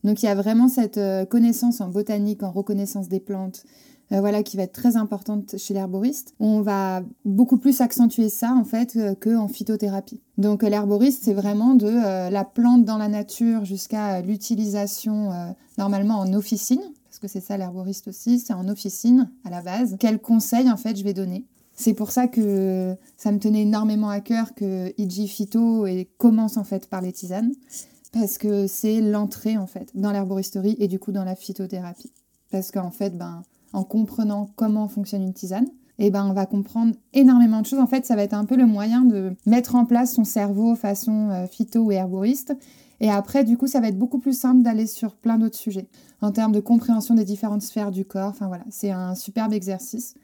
Donc 0.04 0.22
il 0.22 0.26
y 0.26 0.28
a 0.28 0.34
vraiment 0.34 0.68
cette 0.68 0.98
euh, 0.98 1.24
connaissance 1.24 1.80
en 1.80 1.88
botanique, 1.88 2.42
en 2.42 2.50
reconnaissance 2.50 3.08
des 3.08 3.20
plantes, 3.20 3.64
euh, 4.12 4.20
voilà, 4.20 4.42
qui 4.42 4.56
va 4.56 4.62
être 4.62 4.72
très 4.72 4.96
importante 4.96 5.56
chez 5.58 5.74
l'herboriste. 5.74 6.34
On 6.38 6.60
va 6.60 7.02
beaucoup 7.24 7.56
plus 7.56 7.80
accentuer 7.80 8.28
ça 8.28 8.52
en 8.52 8.64
fait 8.64 8.94
euh, 8.96 9.14
qu'en 9.14 9.48
phytothérapie. 9.48 10.20
Donc 10.38 10.62
euh, 10.62 10.68
l'herboriste, 10.68 11.24
c'est 11.24 11.34
vraiment 11.34 11.74
de 11.74 11.88
la 12.30 12.44
plante 12.44 12.84
dans 12.84 12.98
la 12.98 13.08
nature 13.08 13.64
jusqu'à 13.64 14.20
l'utilisation 14.20 15.30
normalement 15.78 16.18
en 16.18 16.32
officine, 16.34 16.80
parce 17.08 17.18
que 17.18 17.28
c'est 17.28 17.40
ça 17.40 17.56
l'herboriste 17.56 18.08
aussi, 18.08 18.38
c'est 18.38 18.52
en 18.52 18.68
officine 18.68 19.30
à 19.44 19.50
la 19.50 19.62
base. 19.62 19.96
Quels 19.98 20.20
conseils 20.20 20.70
en 20.70 20.76
fait 20.76 20.96
je 20.96 21.04
vais 21.04 21.14
donner? 21.14 21.44
C'est 21.74 21.94
pour 21.94 22.10
ça 22.10 22.26
que 22.26 22.94
ça 23.16 23.32
me 23.32 23.38
tenait 23.38 23.62
énormément 23.62 24.08
à 24.08 24.20
cœur 24.20 24.54
que 24.54 24.92
IG 24.98 25.26
Phyto 25.26 25.86
commence 26.16 26.56
en 26.56 26.64
fait 26.64 26.88
par 26.88 27.00
les 27.00 27.12
tisanes, 27.12 27.52
parce 28.12 28.38
que 28.38 28.66
c'est 28.66 29.00
l'entrée 29.00 29.56
en 29.56 29.66
fait 29.66 29.90
dans 29.94 30.12
l'herboristerie 30.12 30.76
et 30.78 30.88
du 30.88 30.98
coup 30.98 31.12
dans 31.12 31.24
la 31.24 31.34
phytothérapie. 31.34 32.12
Parce 32.50 32.70
qu'en 32.70 32.90
fait, 32.90 33.16
ben, 33.16 33.42
en 33.72 33.84
comprenant 33.84 34.48
comment 34.56 34.88
fonctionne 34.88 35.22
une 35.22 35.32
tisane, 35.32 35.66
eh 35.98 36.10
ben 36.10 36.26
on 36.26 36.32
va 36.32 36.46
comprendre 36.46 36.94
énormément 37.14 37.60
de 37.60 37.66
choses. 37.66 37.78
En 37.78 37.86
fait, 37.86 38.04
ça 38.04 38.16
va 38.16 38.22
être 38.22 38.34
un 38.34 38.44
peu 38.44 38.56
le 38.56 38.66
moyen 38.66 39.02
de 39.02 39.34
mettre 39.46 39.74
en 39.74 39.84
place 39.84 40.14
son 40.14 40.24
cerveau 40.24 40.74
façon 40.74 41.30
euh, 41.30 41.46
phyto 41.46 41.80
ou 41.80 41.92
herboriste. 41.92 42.54
Et 43.00 43.10
après, 43.10 43.44
du 43.44 43.56
coup, 43.56 43.66
ça 43.66 43.80
va 43.80 43.88
être 43.88 43.98
beaucoup 43.98 44.18
plus 44.18 44.38
simple 44.38 44.62
d'aller 44.62 44.86
sur 44.86 45.14
plein 45.16 45.38
d'autres 45.38 45.58
sujets 45.58 45.88
en 46.22 46.32
termes 46.32 46.52
de 46.52 46.60
compréhension 46.60 47.14
des 47.14 47.24
différentes 47.24 47.62
sphères 47.62 47.90
du 47.90 48.04
corps. 48.04 48.30
Enfin 48.30 48.48
voilà, 48.48 48.64
c'est 48.70 48.90
un 48.90 49.14
superbe 49.14 49.52
exercice. 49.52 50.14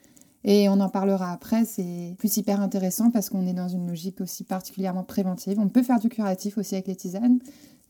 Et 0.43 0.67
on 0.67 0.79
en 0.81 0.89
parlera 0.89 1.31
après, 1.31 1.63
c'est 1.63 2.15
plus 2.17 2.35
hyper 2.35 2.59
intéressant 2.59 3.11
parce 3.11 3.29
qu'on 3.29 3.47
est 3.47 3.53
dans 3.53 3.69
une 3.69 3.87
logique 3.87 4.19
aussi 4.19 4.43
particulièrement 4.43 5.03
préventive. 5.03 5.57
On 5.59 5.69
peut 5.69 5.83
faire 5.83 5.99
du 5.99 6.09
curatif 6.09 6.57
aussi 6.57 6.75
avec 6.75 6.87
les 6.87 6.95
tisanes, 6.95 7.39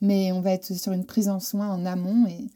mais 0.02 0.32
on 0.32 0.42
va 0.42 0.52
être 0.52 0.74
sur 0.74 0.92
une 0.92 1.06
prise 1.06 1.30
en 1.30 1.40
soin 1.40 1.70
en 1.70 1.86
amont 1.86 2.28
et 2.28 2.48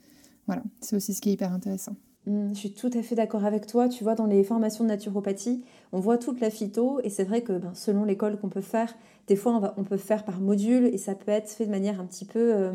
voilà, 0.45 0.61
c'est 0.81 0.95
aussi 0.95 1.13
ce 1.13 1.21
qui 1.21 1.29
est 1.29 1.33
hyper 1.33 1.51
intéressant. 1.51 1.93
Mm, 2.27 2.49
je 2.53 2.59
suis 2.59 2.71
tout 2.73 2.91
à 2.93 3.01
fait 3.01 3.15
d'accord 3.15 3.45
avec 3.45 3.65
toi. 3.65 3.87
Tu 3.87 4.03
vois, 4.03 4.13
dans 4.13 4.25
les 4.25 4.43
formations 4.43 4.83
de 4.83 4.89
naturopathie, 4.89 5.63
on 5.93 5.99
voit 5.99 6.17
toute 6.17 6.41
la 6.41 6.49
phyto 6.49 6.99
et 7.03 7.09
c'est 7.09 7.23
vrai 7.23 7.41
que 7.41 7.53
ben, 7.53 7.73
selon 7.73 8.03
l'école 8.03 8.37
qu'on 8.37 8.49
peut 8.49 8.61
faire, 8.61 8.93
des 9.27 9.35
fois 9.35 9.73
on, 9.77 9.83
peut 9.83 9.97
faire 9.97 10.25
par 10.25 10.39
module 10.39 10.85
et 10.85 10.97
ça 10.97 11.15
peut 11.15 11.31
être 11.31 11.49
fait 11.49 11.65
de 11.65 11.71
manière 11.71 11.99
un 11.99 12.05
petit 12.05 12.25
peu 12.25 12.53
euh, 12.53 12.71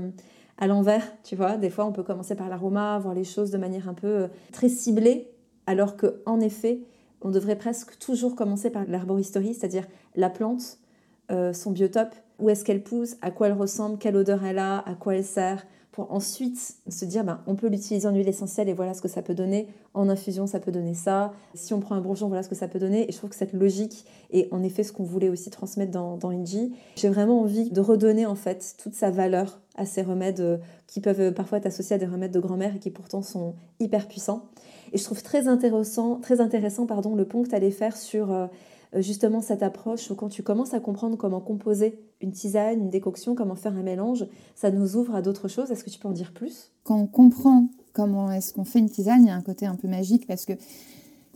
à 0.58 0.66
l'envers. 0.66 1.04
Tu 1.22 1.36
vois, 1.36 1.56
des 1.56 1.70
fois 1.70 1.84
on 1.84 1.92
peut 1.92 2.02
commencer 2.02 2.34
par 2.34 2.48
l'aroma, 2.48 2.98
voir 2.98 3.14
les 3.14 3.24
choses 3.24 3.50
de 3.50 3.58
manière 3.58 3.88
un 3.88 3.94
peu 3.94 4.06
euh, 4.06 4.28
très 4.52 4.68
ciblée, 4.70 5.28
alors 5.66 5.96
qu'en 5.96 6.40
effet, 6.40 6.80
on 7.20 7.30
devrait 7.30 7.56
presque 7.56 7.98
toujours 7.98 8.34
commencer 8.34 8.70
par 8.70 8.84
l'herboristerie, 8.86 9.54
c'est-à-dire 9.54 9.86
la 10.16 10.30
plante, 10.30 10.78
euh, 11.30 11.52
son 11.52 11.70
biotope, 11.70 12.14
où 12.38 12.50
est-ce 12.50 12.64
qu'elle 12.64 12.82
pousse, 12.82 13.16
à 13.22 13.30
quoi 13.30 13.48
elle 13.48 13.52
ressemble, 13.52 13.98
quelle 13.98 14.16
odeur 14.16 14.44
elle 14.44 14.58
a, 14.58 14.78
à 14.78 14.94
quoi 14.94 15.14
elle 15.14 15.24
sert? 15.24 15.64
Pour 15.92 16.10
ensuite 16.10 16.76
se 16.88 17.04
dire 17.04 17.22
ben, 17.22 17.40
on 17.46 17.54
peut 17.54 17.68
l'utiliser 17.68 18.08
en 18.08 18.14
huile 18.14 18.28
essentielle 18.28 18.68
et 18.68 18.72
voilà 18.72 18.94
ce 18.94 19.02
que 19.02 19.08
ça 19.08 19.22
peut 19.22 19.34
donner. 19.34 19.68
En 19.94 20.08
infusion, 20.08 20.46
ça 20.46 20.58
peut 20.58 20.72
donner 20.72 20.94
ça. 20.94 21.32
Si 21.54 21.74
on 21.74 21.80
prend 21.80 21.94
un 21.94 22.00
bourgeon, 22.00 22.28
voilà 22.28 22.42
ce 22.42 22.48
que 22.48 22.54
ça 22.54 22.66
peut 22.66 22.78
donner. 22.78 23.08
Et 23.08 23.12
je 23.12 23.18
trouve 23.18 23.30
que 23.30 23.36
cette 23.36 23.52
logique 23.52 24.06
est 24.30 24.50
en 24.52 24.62
effet 24.62 24.84
ce 24.84 24.92
qu'on 24.92 25.04
voulait 25.04 25.28
aussi 25.28 25.50
transmettre 25.50 25.92
dans, 25.92 26.16
dans. 26.16 26.32
J'ai 26.96 27.08
vraiment 27.08 27.42
envie 27.42 27.70
de 27.70 27.80
redonner 27.80 28.24
en 28.24 28.34
fait 28.34 28.74
toute 28.82 28.94
sa 28.94 29.10
valeur 29.10 29.60
à 29.76 29.84
ces 29.84 30.02
remèdes 30.02 30.40
euh, 30.40 30.56
qui 30.86 31.00
peuvent 31.00 31.32
parfois 31.32 31.58
être 31.58 31.66
associés 31.66 31.96
à 31.96 31.98
des 31.98 32.06
remèdes 32.06 32.32
de 32.32 32.40
grand-mère 32.40 32.76
et 32.76 32.78
qui 32.78 32.90
pourtant 32.90 33.22
sont 33.22 33.54
hyper 33.78 34.08
puissants. 34.08 34.46
Et 34.92 34.98
je 34.98 35.04
trouve 35.04 35.22
très 35.22 35.46
intéressant, 35.46 36.16
très 36.16 36.40
intéressant 36.40 36.86
pardon, 36.86 37.14
le 37.14 37.26
pont 37.26 37.42
que 37.42 37.48
tu 37.48 37.54
allais 37.54 37.70
faire 37.70 37.96
sur 37.96 38.32
euh, 38.32 38.42
euh, 38.42 38.46
justement 38.96 39.40
cette 39.40 39.62
approche 39.62 40.12
quand 40.16 40.28
tu 40.28 40.42
commences 40.42 40.74
à 40.74 40.80
comprendre 40.80 41.16
comment 41.16 41.40
composer 41.40 41.98
une 42.20 42.32
tisane, 42.32 42.80
une 42.80 42.90
décoction, 42.90 43.34
comment 43.34 43.54
faire 43.54 43.76
un 43.76 43.82
mélange, 43.82 44.26
ça 44.54 44.70
nous 44.70 44.96
ouvre 44.96 45.14
à 45.14 45.22
d'autres 45.22 45.48
choses. 45.48 45.70
Est-ce 45.70 45.84
que 45.84 45.90
tu 45.90 45.98
peux 45.98 46.08
en 46.08 46.12
dire 46.12 46.32
plus? 46.32 46.70
Quand 46.84 46.98
on 46.98 47.06
comprend 47.06 47.68
comment 47.92 48.30
est-ce 48.30 48.52
qu'on 48.52 48.64
fait 48.64 48.78
une 48.78 48.90
tisane, 48.90 49.22
il 49.22 49.28
y 49.28 49.30
a 49.30 49.34
un 49.34 49.42
côté 49.42 49.66
un 49.66 49.76
peu 49.76 49.88
magique 49.88 50.26
parce 50.26 50.44
que 50.44 50.52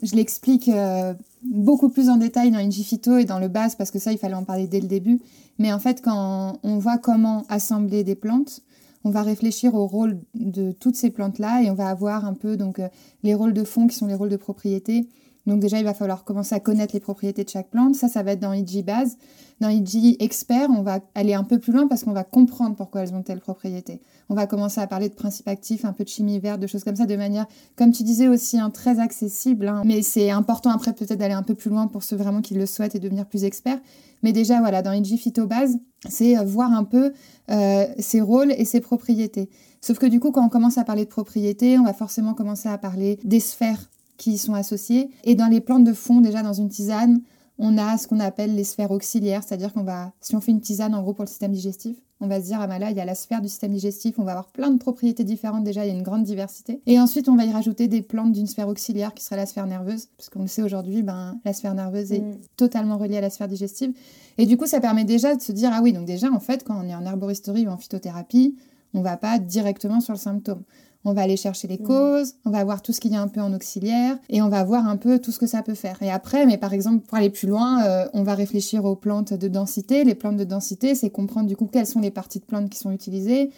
je 0.02 0.14
l'explique 0.14 0.68
euh, 0.68 1.14
beaucoup 1.42 1.88
plus 1.88 2.10
en 2.10 2.16
détail 2.16 2.50
dans 2.50 2.58
Ingifito 2.58 3.16
et 3.16 3.24
dans 3.24 3.38
le 3.38 3.48
base 3.48 3.74
parce 3.74 3.90
que 3.90 3.98
ça, 3.98 4.12
il 4.12 4.18
fallait 4.18 4.34
en 4.34 4.44
parler 4.44 4.66
dès 4.66 4.80
le 4.80 4.88
début. 4.88 5.20
Mais 5.58 5.72
en 5.72 5.78
fait, 5.78 6.02
quand 6.02 6.58
on 6.62 6.78
voit 6.78 6.98
comment 6.98 7.44
assembler 7.48 8.04
des 8.04 8.14
plantes, 8.14 8.60
on 9.04 9.10
va 9.10 9.22
réfléchir 9.22 9.74
au 9.74 9.86
rôle 9.86 10.18
de 10.34 10.72
toutes 10.72 10.96
ces 10.96 11.10
plantes-là 11.10 11.62
et 11.62 11.70
on 11.70 11.74
va 11.74 11.88
avoir 11.88 12.24
un 12.24 12.34
peu 12.34 12.56
donc 12.56 12.80
euh, 12.80 12.88
les 13.22 13.34
rôles 13.34 13.52
de 13.52 13.64
fond 13.64 13.86
qui 13.86 13.96
sont 13.96 14.06
les 14.06 14.14
rôles 14.14 14.28
de 14.28 14.36
propriété, 14.36 15.08
Donc 15.46 15.60
déjà, 15.60 15.78
il 15.78 15.84
va 15.84 15.94
falloir 15.94 16.24
commencer 16.24 16.54
à 16.54 16.60
connaître 16.60 16.94
les 16.94 17.00
propriétés 17.00 17.44
de 17.44 17.48
chaque 17.48 17.70
plante. 17.70 17.94
Ça, 17.94 18.08
ça 18.08 18.22
va 18.22 18.32
être 18.32 18.40
dans 18.40 18.52
IG 18.52 18.84
Base. 18.84 19.16
Dans 19.60 19.68
IG 19.68 20.16
Expert, 20.20 20.68
on 20.70 20.82
va 20.82 21.00
aller 21.14 21.32
un 21.32 21.44
peu 21.44 21.58
plus 21.58 21.72
loin 21.72 21.86
parce 21.86 22.04
qu'on 22.04 22.12
va 22.12 22.24
comprendre 22.24 22.76
pourquoi 22.76 23.02
elles 23.02 23.14
ont 23.14 23.22
telle 23.22 23.40
propriété. 23.40 24.02
On 24.28 24.34
va 24.34 24.46
commencer 24.46 24.80
à 24.80 24.86
parler 24.86 25.08
de 25.08 25.14
principes 25.14 25.48
actifs, 25.48 25.84
un 25.84 25.92
peu 25.92 26.04
de 26.04 26.08
chimie 26.08 26.38
verte, 26.38 26.60
de 26.60 26.66
choses 26.66 26.84
comme 26.84 26.96
ça, 26.96 27.06
de 27.06 27.16
manière, 27.16 27.46
comme 27.76 27.92
tu 27.92 28.02
disais 28.02 28.28
aussi, 28.28 28.58
hein, 28.58 28.70
très 28.70 28.98
accessible. 28.98 29.68
Hein. 29.68 29.82
Mais 29.86 30.02
c'est 30.02 30.30
important 30.30 30.70
après 30.70 30.92
peut-être 30.92 31.18
d'aller 31.18 31.34
un 31.34 31.44
peu 31.44 31.54
plus 31.54 31.70
loin 31.70 31.86
pour 31.86 32.02
ceux 32.02 32.16
vraiment 32.16 32.42
qui 32.42 32.54
le 32.54 32.66
souhaitent 32.66 32.96
et 32.96 33.00
devenir 33.00 33.24
plus 33.26 33.44
experts. 33.44 33.78
Mais 34.22 34.32
déjà, 34.32 34.58
voilà, 34.60 34.82
dans 34.82 34.92
IG 34.92 35.16
Phytobase, 35.16 35.78
c'est 36.08 36.36
euh, 36.36 36.42
voir 36.42 36.72
un 36.72 36.84
peu 36.84 37.12
euh, 37.50 37.86
ses 37.98 38.20
rôles 38.20 38.52
et 38.52 38.64
ses 38.64 38.80
propriétés. 38.80 39.48
Sauf 39.80 39.98
que 39.98 40.06
du 40.06 40.20
coup, 40.20 40.32
quand 40.32 40.44
on 40.44 40.48
commence 40.48 40.78
à 40.78 40.84
parler 40.84 41.04
de 41.04 41.10
propriétés, 41.10 41.78
on 41.78 41.84
va 41.84 41.92
forcément 41.92 42.34
commencer 42.34 42.68
à 42.68 42.76
parler 42.76 43.20
des 43.24 43.40
sphères 43.40 43.88
qui 44.16 44.32
y 44.32 44.38
sont 44.38 44.54
associées. 44.54 45.10
Et 45.24 45.34
dans 45.34 45.46
les 45.46 45.60
plantes 45.60 45.84
de 45.84 45.92
fond, 45.92 46.20
déjà 46.20 46.42
dans 46.42 46.52
une 46.52 46.68
tisane, 46.68 47.20
on 47.58 47.78
a 47.78 47.96
ce 47.96 48.06
qu'on 48.06 48.20
appelle 48.20 48.54
les 48.54 48.64
sphères 48.64 48.90
auxiliaires, 48.90 49.42
c'est-à-dire 49.42 49.72
qu'on 49.72 49.84
va, 49.84 50.12
si 50.20 50.36
on 50.36 50.40
fait 50.40 50.52
une 50.52 50.60
tisane 50.60 50.94
en 50.94 51.02
gros 51.02 51.14
pour 51.14 51.24
le 51.24 51.28
système 51.28 51.52
digestif, 51.52 51.96
on 52.20 52.28
va 52.28 52.40
se 52.40 52.46
dire, 52.46 52.58
ah 52.60 52.66
ben 52.66 52.78
là, 52.78 52.90
il 52.90 52.96
y 52.96 53.00
a 53.00 53.04
la 53.04 53.14
sphère 53.14 53.42
du 53.42 53.48
système 53.48 53.72
digestif, 53.72 54.18
on 54.18 54.24
va 54.24 54.32
avoir 54.32 54.48
plein 54.48 54.70
de 54.70 54.78
propriétés 54.78 55.24
différentes 55.24 55.64
déjà, 55.64 55.84
il 55.84 55.88
y 55.88 55.90
a 55.90 55.94
une 55.94 56.02
grande 56.02 56.24
diversité. 56.24 56.80
Et 56.86 56.98
ensuite, 56.98 57.28
on 57.28 57.36
va 57.36 57.44
y 57.44 57.52
rajouter 57.52 57.88
des 57.88 58.00
plantes 58.00 58.32
d'une 58.32 58.46
sphère 58.46 58.68
auxiliaire 58.68 59.12
qui 59.12 59.22
serait 59.22 59.36
la 59.36 59.46
sphère 59.46 59.66
nerveuse, 59.66 60.08
parce 60.16 60.30
qu'on 60.30 60.42
le 60.42 60.48
sait 60.48 60.62
aujourd'hui, 60.62 61.02
ben, 61.02 61.38
la 61.44 61.52
sphère 61.52 61.74
nerveuse 61.74 62.12
est 62.12 62.20
mm. 62.20 62.38
totalement 62.56 62.96
reliée 62.96 63.18
à 63.18 63.20
la 63.20 63.30
sphère 63.30 63.48
digestive. 63.48 63.92
Et 64.38 64.46
du 64.46 64.56
coup, 64.56 64.66
ça 64.66 64.80
permet 64.80 65.04
déjà 65.04 65.34
de 65.34 65.42
se 65.42 65.52
dire, 65.52 65.70
ah 65.72 65.80
oui, 65.82 65.92
donc 65.92 66.06
déjà, 66.06 66.30
en 66.30 66.40
fait, 66.40 66.64
quand 66.64 66.78
on 66.82 66.88
est 66.88 66.94
en 66.94 67.04
herboristerie 67.04 67.66
ou 67.66 67.70
en 67.70 67.76
phytothérapie, 67.76 68.56
on 68.94 69.02
va 69.02 69.18
pas 69.18 69.38
directement 69.38 70.00
sur 70.00 70.14
le 70.14 70.18
symptôme. 70.18 70.62
On 71.08 71.12
va 71.12 71.22
aller 71.22 71.36
chercher 71.36 71.68
les 71.68 71.78
mm. 71.78 71.86
causes, 71.86 72.34
on 72.44 72.50
va 72.50 72.64
voir 72.64 72.82
tout 72.82 72.92
ce 72.92 73.00
qu'il 73.00 73.12
y 73.12 73.14
a 73.14 73.22
un 73.22 73.28
peu 73.28 73.40
en 73.40 73.54
auxiliaire 73.54 74.18
et 74.28 74.42
on 74.42 74.48
va 74.48 74.64
voir 74.64 74.88
un 74.88 74.96
peu 74.96 75.20
tout 75.20 75.30
ce 75.30 75.38
que 75.38 75.46
ça 75.46 75.62
peut 75.62 75.74
faire. 75.74 76.02
Et 76.02 76.10
après, 76.10 76.46
mais 76.46 76.58
par 76.58 76.72
exemple, 76.72 77.06
pour 77.06 77.16
aller 77.16 77.30
plus 77.30 77.46
loin, 77.46 77.84
euh, 77.84 78.08
on 78.12 78.24
va 78.24 78.34
réfléchir 78.34 78.84
aux 78.84 78.96
plantes 78.96 79.32
de 79.32 79.46
densité. 79.46 80.02
Les 80.02 80.16
plantes 80.16 80.36
de 80.36 80.44
densité, 80.44 80.96
c'est 80.96 81.10
comprendre 81.10 81.46
du 81.46 81.56
coup 81.56 81.66
quelles 81.72 81.86
sont 81.86 82.00
les 82.00 82.10
parties 82.10 82.40
de 82.40 82.44
plantes 82.44 82.68
qui 82.70 82.78
sont 82.78 82.90
utilisées. 82.90 83.50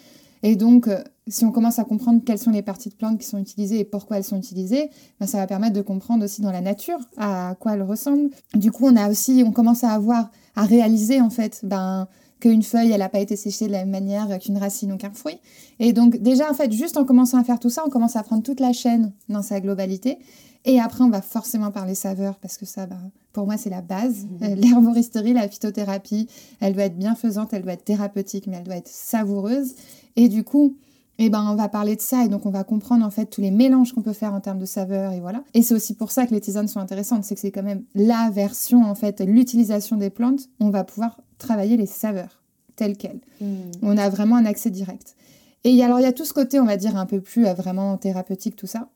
Et 0.43 0.55
donc, 0.55 0.87
euh, 0.87 1.01
si 1.27 1.43
on 1.43 1.51
commence 1.51 1.79
à 1.79 1.83
comprendre 1.83 2.21
quelles 2.23 2.37
sont 2.37 2.51
les 2.51 2.61
parties 2.61 2.89
de 2.89 2.95
plantes 2.95 3.17
qui 3.17 3.25
sont 3.25 3.39
utilisées 3.39 3.79
et 3.79 3.83
pourquoi 3.83 4.17
elles 4.17 4.23
sont 4.23 4.37
utilisées, 4.37 4.91
ben, 5.19 5.25
ça 5.25 5.39
va 5.39 5.47
permettre 5.47 5.73
de 5.73 5.81
comprendre 5.81 6.23
aussi 6.23 6.41
dans 6.41 6.51
la 6.51 6.61
nature 6.61 6.99
à 7.17 7.55
quoi 7.59 7.73
elles 7.73 7.81
ressemblent. 7.81 8.29
Du 8.53 8.71
coup, 8.71 8.85
on 8.85 8.95
a 8.95 9.09
aussi, 9.09 9.43
on 9.45 9.51
commence 9.51 9.83
à 9.83 9.89
avoir, 9.89 10.29
à 10.55 10.65
réaliser 10.65 11.19
en 11.19 11.31
fait, 11.31 11.61
ben, 11.63 12.07
qu'une 12.39 12.63
feuille, 12.63 12.91
elle 12.91 12.99
n'a 12.99 13.09
pas 13.09 13.19
été 13.19 13.35
séchée 13.35 13.67
de 13.67 13.71
la 13.71 13.79
même 13.79 13.89
manière 13.89 14.39
qu'une 14.39 14.57
racine 14.57 14.93
ou 14.93 14.97
qu'un 14.97 15.13
fruit. 15.13 15.39
Et 15.79 15.93
donc 15.93 16.17
déjà, 16.17 16.49
en 16.49 16.53
fait, 16.53 16.71
juste 16.71 16.97
en 16.97 17.05
commençant 17.05 17.37
à 17.37 17.43
faire 17.43 17.59
tout 17.59 17.69
ça, 17.69 17.83
on 17.85 17.89
commence 17.89 18.15
à 18.15 18.23
prendre 18.23 18.43
toute 18.43 18.59
la 18.59 18.73
chaîne 18.73 19.11
dans 19.27 19.41
sa 19.41 19.59
globalité. 19.59 20.19
Et 20.65 20.79
après, 20.79 21.03
on 21.03 21.09
va 21.09 21.21
forcément 21.21 21.71
parler 21.71 21.95
saveur, 21.95 22.35
parce 22.35 22.57
que 22.57 22.65
ça, 22.65 22.85
bah, 22.85 22.97
pour 23.31 23.45
moi, 23.45 23.57
c'est 23.57 23.69
la 23.69 23.81
base. 23.81 24.25
Mmh. 24.25 24.43
Euh, 24.43 24.55
l'herboristerie, 24.55 25.33
la 25.33 25.47
phytothérapie, 25.47 26.27
elle 26.59 26.73
doit 26.73 26.83
être 26.83 26.97
bienfaisante, 26.97 27.53
elle 27.53 27.63
doit 27.63 27.73
être 27.73 27.85
thérapeutique, 27.85 28.45
mais 28.47 28.57
elle 28.57 28.65
doit 28.65 28.75
être 28.75 28.89
savoureuse. 28.89 29.73
Et 30.17 30.27
du 30.27 30.43
coup, 30.43 30.75
eh 31.17 31.29
ben, 31.29 31.45
on 31.49 31.55
va 31.55 31.67
parler 31.67 31.97
de 31.97 32.01
ça 32.01 32.23
et 32.23 32.29
donc 32.29 32.45
on 32.45 32.49
va 32.49 32.63
comprendre 32.63 33.05
en 33.05 33.09
fait 33.09 33.25
tous 33.25 33.41
les 33.41 33.51
mélanges 33.51 33.91
qu'on 33.91 34.01
peut 34.01 34.13
faire 34.13 34.33
en 34.33 34.39
termes 34.39 34.57
de 34.57 34.65
saveur 34.65 35.11
et 35.11 35.19
voilà. 35.19 35.43
Et 35.53 35.63
c'est 35.63 35.73
aussi 35.73 35.93
pour 35.93 36.11
ça 36.11 36.25
que 36.25 36.33
les 36.33 36.39
tisanes 36.39 36.69
sont 36.69 36.79
intéressantes, 36.79 37.25
c'est 37.25 37.35
que 37.35 37.41
c'est 37.41 37.51
quand 37.51 37.63
même 37.63 37.83
la 37.93 38.29
version 38.29 38.83
en 38.83 38.95
fait, 38.95 39.19
l'utilisation 39.19 39.97
des 39.97 40.09
plantes, 40.09 40.47
on 40.61 40.69
va 40.69 40.85
pouvoir 40.85 41.19
travailler 41.39 41.77
les 41.77 41.87
saveurs 41.87 42.43
telles 42.75 42.95
quelles. 42.95 43.19
Hmm. 43.41 43.71
On 43.81 43.97
a 43.97 44.09
vraiment 44.09 44.35
un 44.35 44.45
accès 44.45 44.69
direct. 44.69 45.15
Et 45.63 45.83
alors 45.83 45.99
il 45.99 46.03
y 46.03 46.05
a 46.05 46.13
tout 46.13 46.25
ce 46.25 46.33
côté, 46.33 46.59
on 46.59 46.65
va 46.65 46.77
dire 46.77 46.95
un 46.95 47.05
peu 47.05 47.19
plus 47.19 47.45
euh, 47.45 47.53
vraiment 47.53 47.97
thérapeutique 47.97 48.55
tout 48.55 48.67
ça. 48.67 48.89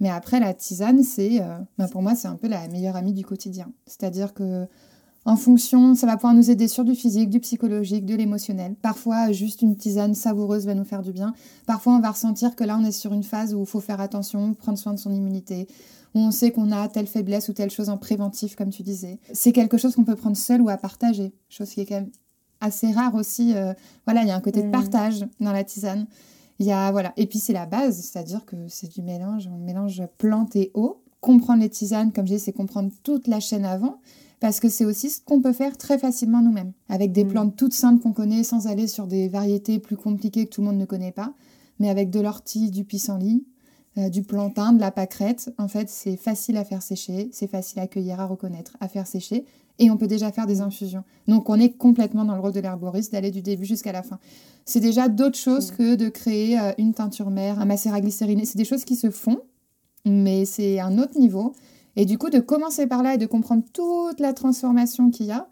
Mais 0.00 0.10
après 0.10 0.38
la 0.38 0.54
tisane, 0.54 1.02
c'est 1.02 1.40
euh, 1.40 1.58
ben, 1.78 1.88
pour 1.88 2.02
moi 2.02 2.14
c'est 2.14 2.28
un 2.28 2.36
peu 2.36 2.48
la 2.48 2.68
meilleure 2.68 2.96
amie 2.96 3.12
du 3.12 3.24
quotidien. 3.24 3.72
C'est-à-dire 3.86 4.34
que 4.34 4.66
en 5.26 5.36
fonction, 5.36 5.94
ça 5.94 6.06
va 6.06 6.16
pouvoir 6.16 6.34
nous 6.34 6.50
aider 6.50 6.68
sur 6.68 6.84
du 6.84 6.94
physique, 6.94 7.30
du 7.30 7.40
psychologique, 7.40 8.04
de 8.04 8.14
l'émotionnel. 8.14 8.74
Parfois, 8.82 9.32
juste 9.32 9.62
une 9.62 9.74
tisane 9.74 10.14
savoureuse 10.14 10.66
va 10.66 10.74
nous 10.74 10.84
faire 10.84 11.00
du 11.00 11.12
bien. 11.12 11.32
Parfois, 11.66 11.94
on 11.94 12.00
va 12.00 12.10
ressentir 12.10 12.54
que 12.54 12.62
là, 12.62 12.76
on 12.78 12.84
est 12.84 12.92
sur 12.92 13.14
une 13.14 13.22
phase 13.22 13.54
où 13.54 13.60
il 13.60 13.66
faut 13.66 13.80
faire 13.80 14.00
attention, 14.00 14.52
prendre 14.52 14.78
soin 14.78 14.92
de 14.92 14.98
son 14.98 15.12
immunité, 15.12 15.66
où 16.14 16.18
on 16.18 16.30
sait 16.30 16.50
qu'on 16.50 16.70
a 16.72 16.88
telle 16.88 17.06
faiblesse 17.06 17.48
ou 17.48 17.54
telle 17.54 17.70
chose 17.70 17.88
en 17.88 17.96
préventif, 17.96 18.54
comme 18.54 18.68
tu 18.68 18.82
disais. 18.82 19.18
C'est 19.32 19.52
quelque 19.52 19.78
chose 19.78 19.94
qu'on 19.94 20.04
peut 20.04 20.14
prendre 20.14 20.36
seul 20.36 20.60
ou 20.60 20.68
à 20.68 20.76
partager, 20.76 21.32
chose 21.48 21.70
qui 21.70 21.80
est 21.80 21.86
quand 21.86 21.94
même 21.94 22.10
assez 22.60 22.92
rare 22.92 23.14
aussi. 23.14 23.54
Euh, 23.54 23.72
voilà, 24.04 24.22
il 24.22 24.28
y 24.28 24.30
a 24.30 24.36
un 24.36 24.42
côté 24.42 24.62
de 24.62 24.68
mm. 24.68 24.72
partage 24.72 25.26
dans 25.40 25.52
la 25.52 25.64
tisane. 25.64 26.06
Il 26.58 26.66
y 26.66 26.72
a, 26.72 26.92
voilà. 26.92 27.14
Et 27.16 27.26
puis, 27.26 27.38
c'est 27.38 27.54
la 27.54 27.64
base, 27.64 27.98
c'est-à-dire 27.98 28.44
que 28.44 28.56
c'est 28.68 28.92
du 28.92 29.00
mélange, 29.00 29.48
on 29.50 29.56
mélange 29.56 30.02
plante 30.18 30.54
et 30.54 30.70
eau. 30.74 31.00
Comprendre 31.22 31.62
les 31.62 31.70
tisanes, 31.70 32.12
comme 32.12 32.26
je 32.26 32.34
dis, 32.34 32.38
c'est 32.38 32.52
comprendre 32.52 32.92
toute 33.02 33.26
la 33.26 33.40
chaîne 33.40 33.64
avant 33.64 34.00
parce 34.44 34.60
que 34.60 34.68
c'est 34.68 34.84
aussi 34.84 35.08
ce 35.08 35.22
qu'on 35.22 35.40
peut 35.40 35.54
faire 35.54 35.78
très 35.78 35.98
facilement 35.98 36.42
nous-mêmes, 36.42 36.74
avec 36.90 37.12
des 37.12 37.24
mm. 37.24 37.28
plantes 37.28 37.56
toutes 37.56 37.72
simples 37.72 38.02
qu'on 38.02 38.12
connaît, 38.12 38.44
sans 38.44 38.66
aller 38.66 38.86
sur 38.86 39.06
des 39.06 39.26
variétés 39.26 39.78
plus 39.78 39.96
compliquées 39.96 40.44
que 40.44 40.50
tout 40.50 40.60
le 40.60 40.66
monde 40.66 40.76
ne 40.76 40.84
connaît 40.84 41.12
pas, 41.12 41.32
mais 41.78 41.88
avec 41.88 42.10
de 42.10 42.20
l'ortie, 42.20 42.70
du 42.70 42.84
pissenlit, 42.84 43.46
euh, 43.96 44.10
du 44.10 44.22
plantain, 44.22 44.74
de 44.74 44.80
la 44.80 44.90
pâquerette. 44.90 45.50
En 45.56 45.66
fait, 45.66 45.88
c'est 45.88 46.18
facile 46.18 46.58
à 46.58 46.66
faire 46.66 46.82
sécher, 46.82 47.30
c'est 47.32 47.46
facile 47.46 47.78
à 47.78 47.86
cueillir, 47.86 48.20
à 48.20 48.26
reconnaître, 48.26 48.76
à 48.80 48.88
faire 48.88 49.06
sécher, 49.06 49.46
et 49.78 49.90
on 49.90 49.96
peut 49.96 50.08
déjà 50.08 50.30
faire 50.30 50.46
des 50.46 50.60
infusions. 50.60 51.04
Donc 51.26 51.48
on 51.48 51.58
est 51.58 51.70
complètement 51.70 52.26
dans 52.26 52.34
le 52.34 52.42
rôle 52.42 52.52
de 52.52 52.60
l'herboriste, 52.60 53.12
d'aller 53.12 53.30
du 53.30 53.40
début 53.40 53.64
jusqu'à 53.64 53.92
la 53.92 54.02
fin. 54.02 54.18
C'est 54.66 54.80
déjà 54.80 55.08
d'autres 55.08 55.38
choses 55.38 55.72
mm. 55.72 55.76
que 55.76 55.94
de 55.94 56.10
créer 56.10 56.60
euh, 56.60 56.72
une 56.76 56.92
teinture 56.92 57.30
mère, 57.30 57.60
un 57.60 57.64
macérat 57.64 58.02
glycériné. 58.02 58.44
C'est 58.44 58.58
des 58.58 58.66
choses 58.66 58.84
qui 58.84 58.96
se 58.96 59.08
font, 59.08 59.38
mais 60.04 60.44
c'est 60.44 60.80
un 60.80 60.98
autre 60.98 61.18
niveau. 61.18 61.54
Et 61.96 62.04
du 62.06 62.18
coup, 62.18 62.30
de 62.30 62.40
commencer 62.40 62.86
par 62.86 63.02
là 63.02 63.14
et 63.14 63.18
de 63.18 63.26
comprendre 63.26 63.62
toute 63.72 64.20
la 64.20 64.32
transformation 64.32 65.10
qu'il 65.10 65.26
y 65.26 65.32
a, 65.32 65.48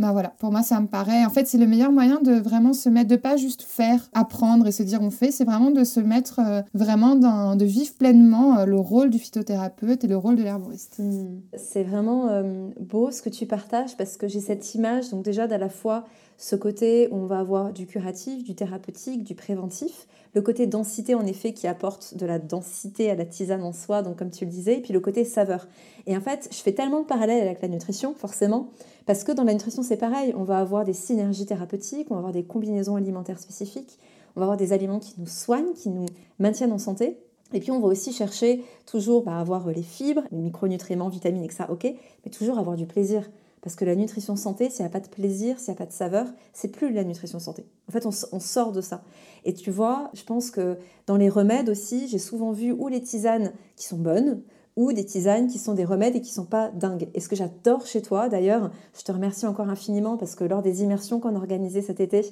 ben 0.00 0.12
voilà, 0.12 0.32
pour 0.38 0.50
moi, 0.50 0.62
ça 0.62 0.80
me 0.80 0.86
paraît. 0.86 1.26
En 1.26 1.30
fait, 1.30 1.46
c'est 1.46 1.58
le 1.58 1.66
meilleur 1.66 1.92
moyen 1.92 2.22
de 2.22 2.32
vraiment 2.32 2.72
se 2.72 2.88
mettre, 2.88 3.08
de 3.10 3.16
pas 3.16 3.36
juste 3.36 3.62
faire, 3.62 4.08
apprendre 4.14 4.66
et 4.66 4.72
se 4.72 4.82
dire 4.82 5.02
on 5.02 5.10
fait, 5.10 5.30
c'est 5.30 5.44
vraiment 5.44 5.70
de 5.70 5.84
se 5.84 6.00
mettre 6.00 6.40
euh, 6.40 6.62
vraiment 6.72 7.16
dans, 7.16 7.54
de 7.54 7.66
vivre 7.66 7.92
pleinement 7.98 8.60
euh, 8.60 8.64
le 8.64 8.78
rôle 8.78 9.10
du 9.10 9.18
phytothérapeute 9.18 10.02
et 10.02 10.06
le 10.06 10.16
rôle 10.16 10.36
de 10.36 10.42
l'herboriste. 10.42 10.96
Hmm. 10.98 11.40
C'est 11.54 11.82
vraiment 11.82 12.28
euh, 12.30 12.70
beau 12.80 13.10
ce 13.10 13.20
que 13.20 13.28
tu 13.28 13.44
partages 13.44 13.94
parce 13.98 14.16
que 14.16 14.26
j'ai 14.26 14.40
cette 14.40 14.74
image, 14.74 15.10
donc 15.10 15.22
déjà 15.22 15.46
d'à 15.46 15.58
la 15.58 15.68
fois 15.68 16.06
ce 16.40 16.56
côté 16.56 17.06
où 17.10 17.16
on 17.16 17.26
va 17.26 17.38
avoir 17.38 17.70
du 17.70 17.86
curatif, 17.86 18.42
du 18.42 18.54
thérapeutique, 18.54 19.24
du 19.24 19.34
préventif, 19.34 20.06
le 20.34 20.40
côté 20.40 20.66
densité, 20.66 21.14
en 21.14 21.26
effet, 21.26 21.52
qui 21.52 21.66
apporte 21.66 22.16
de 22.16 22.24
la 22.24 22.38
densité 22.38 23.10
à 23.10 23.14
la 23.14 23.26
tisane 23.26 23.62
en 23.62 23.74
soi, 23.74 24.00
donc 24.00 24.16
comme 24.16 24.30
tu 24.30 24.46
le 24.46 24.50
disais, 24.50 24.78
et 24.78 24.80
puis 24.80 24.94
le 24.94 25.00
côté 25.00 25.24
saveur. 25.24 25.68
Et 26.06 26.16
en 26.16 26.20
fait, 26.22 26.48
je 26.50 26.56
fais 26.56 26.72
tellement 26.72 27.00
de 27.00 27.04
parallèles 27.04 27.42
avec 27.42 27.60
la 27.60 27.68
nutrition, 27.68 28.14
forcément, 28.14 28.70
parce 29.04 29.22
que 29.22 29.32
dans 29.32 29.44
la 29.44 29.52
nutrition, 29.52 29.82
c'est 29.82 29.98
pareil. 29.98 30.32
On 30.34 30.44
va 30.44 30.58
avoir 30.60 30.84
des 30.84 30.94
synergies 30.94 31.44
thérapeutiques, 31.44 32.06
on 32.10 32.14
va 32.14 32.20
avoir 32.20 32.32
des 32.32 32.44
combinaisons 32.44 32.96
alimentaires 32.96 33.38
spécifiques, 33.38 33.98
on 34.34 34.40
va 34.40 34.46
avoir 34.46 34.56
des 34.56 34.72
aliments 34.72 34.98
qui 34.98 35.16
nous 35.18 35.26
soignent, 35.26 35.74
qui 35.74 35.90
nous 35.90 36.06
maintiennent 36.38 36.72
en 36.72 36.78
santé. 36.78 37.18
Et 37.52 37.60
puis 37.60 37.70
on 37.70 37.80
va 37.80 37.88
aussi 37.88 38.14
chercher 38.14 38.64
toujours 38.86 39.28
à 39.28 39.32
bah, 39.32 39.40
avoir 39.40 39.66
les 39.66 39.82
fibres, 39.82 40.22
les 40.32 40.38
micronutriments, 40.38 41.10
vitamines, 41.10 41.44
et 41.44 41.50
ça, 41.50 41.70
ok, 41.70 41.84
mais 41.84 42.30
toujours 42.30 42.58
avoir 42.58 42.76
du 42.76 42.86
plaisir. 42.86 43.28
Parce 43.62 43.76
que 43.76 43.84
la 43.84 43.94
nutrition 43.94 44.36
santé, 44.36 44.70
s'il 44.70 44.84
n'y 44.84 44.86
a 44.86 44.92
pas 44.92 45.00
de 45.00 45.08
plaisir, 45.08 45.58
s'il 45.58 45.72
n'y 45.72 45.76
a 45.76 45.78
pas 45.78 45.86
de 45.86 45.92
saveur, 45.92 46.26
c'est 46.52 46.68
plus 46.68 46.92
la 46.92 47.04
nutrition 47.04 47.38
santé. 47.38 47.66
En 47.88 47.92
fait, 47.92 48.06
on, 48.06 48.40
sort 48.40 48.72
de 48.72 48.80
ça. 48.80 49.02
Et 49.44 49.52
tu 49.52 49.70
vois, 49.70 50.10
je 50.14 50.22
pense 50.24 50.50
que 50.50 50.78
dans 51.06 51.16
les 51.16 51.28
remèdes 51.28 51.68
aussi, 51.68 52.08
j'ai 52.08 52.18
souvent 52.18 52.52
vu 52.52 52.72
ou 52.72 52.88
les 52.88 53.02
tisanes 53.02 53.52
qui 53.76 53.86
sont 53.86 53.98
bonnes, 53.98 54.42
ou 54.76 54.92
des 54.92 55.04
tisanes 55.04 55.48
qui 55.48 55.58
sont 55.58 55.74
des 55.74 55.84
remèdes 55.84 56.16
et 56.16 56.20
qui 56.20 56.32
sont 56.32 56.46
pas 56.46 56.70
dingues. 56.70 57.08
Et 57.12 57.20
ce 57.20 57.28
que 57.28 57.36
j'adore 57.36 57.86
chez 57.86 58.00
toi, 58.00 58.28
d'ailleurs, 58.28 58.70
je 58.96 59.02
te 59.02 59.12
remercie 59.12 59.46
encore 59.46 59.68
infiniment 59.68 60.16
parce 60.16 60.34
que 60.34 60.44
lors 60.44 60.62
des 60.62 60.82
immersions 60.82 61.20
qu'on 61.20 61.34
a 61.34 61.38
organisées 61.38 61.82
cet 61.82 62.00
été, 62.00 62.24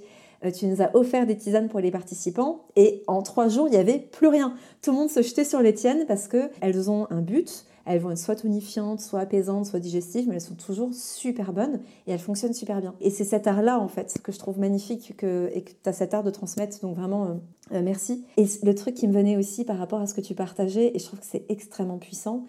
euh, 0.44 0.50
tu 0.50 0.66
nous 0.66 0.80
as 0.80 0.94
offert 0.96 1.26
des 1.26 1.36
tisanes 1.36 1.68
pour 1.68 1.80
les 1.80 1.90
participants 1.90 2.66
et 2.76 3.02
en 3.06 3.22
trois 3.22 3.48
jours, 3.48 3.66
il 3.66 3.72
n'y 3.72 3.76
avait 3.76 3.98
plus 3.98 4.28
rien. 4.28 4.54
Tout 4.82 4.92
le 4.92 4.96
monde 4.96 5.10
se 5.10 5.20
jetait 5.20 5.44
sur 5.44 5.60
les 5.60 5.74
tiennes 5.74 6.06
parce 6.06 6.28
qu'elles 6.28 6.90
ont 6.90 7.06
un 7.10 7.20
but, 7.20 7.66
elles 7.88 8.00
vont 8.00 8.10
être 8.10 8.18
soit 8.18 8.36
tonifiantes, 8.36 9.00
soit 9.00 9.20
apaisantes, 9.20 9.66
soit 9.66 9.80
digestives, 9.80 10.28
mais 10.28 10.34
elles 10.34 10.40
sont 10.40 10.54
toujours 10.54 10.92
super 10.92 11.52
bonnes 11.52 11.80
et 12.06 12.12
elles 12.12 12.18
fonctionnent 12.18 12.52
super 12.52 12.80
bien. 12.80 12.94
Et 13.00 13.10
c'est 13.10 13.24
cet 13.24 13.46
art-là, 13.46 13.80
en 13.80 13.88
fait, 13.88 14.18
que 14.22 14.30
je 14.30 14.38
trouve 14.38 14.58
magnifique 14.58 15.14
que, 15.16 15.50
et 15.54 15.62
que 15.62 15.70
tu 15.70 15.88
as 15.88 15.94
cet 15.94 16.12
art 16.12 16.22
de 16.22 16.30
transmettre. 16.30 16.78
Donc 16.80 16.96
vraiment, 16.96 17.24
euh, 17.24 17.34
euh, 17.72 17.82
merci. 17.82 18.24
Et 18.36 18.46
le 18.62 18.74
truc 18.74 18.94
qui 18.94 19.08
me 19.08 19.12
venait 19.12 19.38
aussi 19.38 19.64
par 19.64 19.78
rapport 19.78 20.00
à 20.00 20.06
ce 20.06 20.14
que 20.14 20.20
tu 20.20 20.34
partageais, 20.34 20.92
et 20.94 20.98
je 20.98 21.04
trouve 21.04 21.20
que 21.20 21.26
c'est 21.26 21.46
extrêmement 21.48 21.98
puissant, 21.98 22.44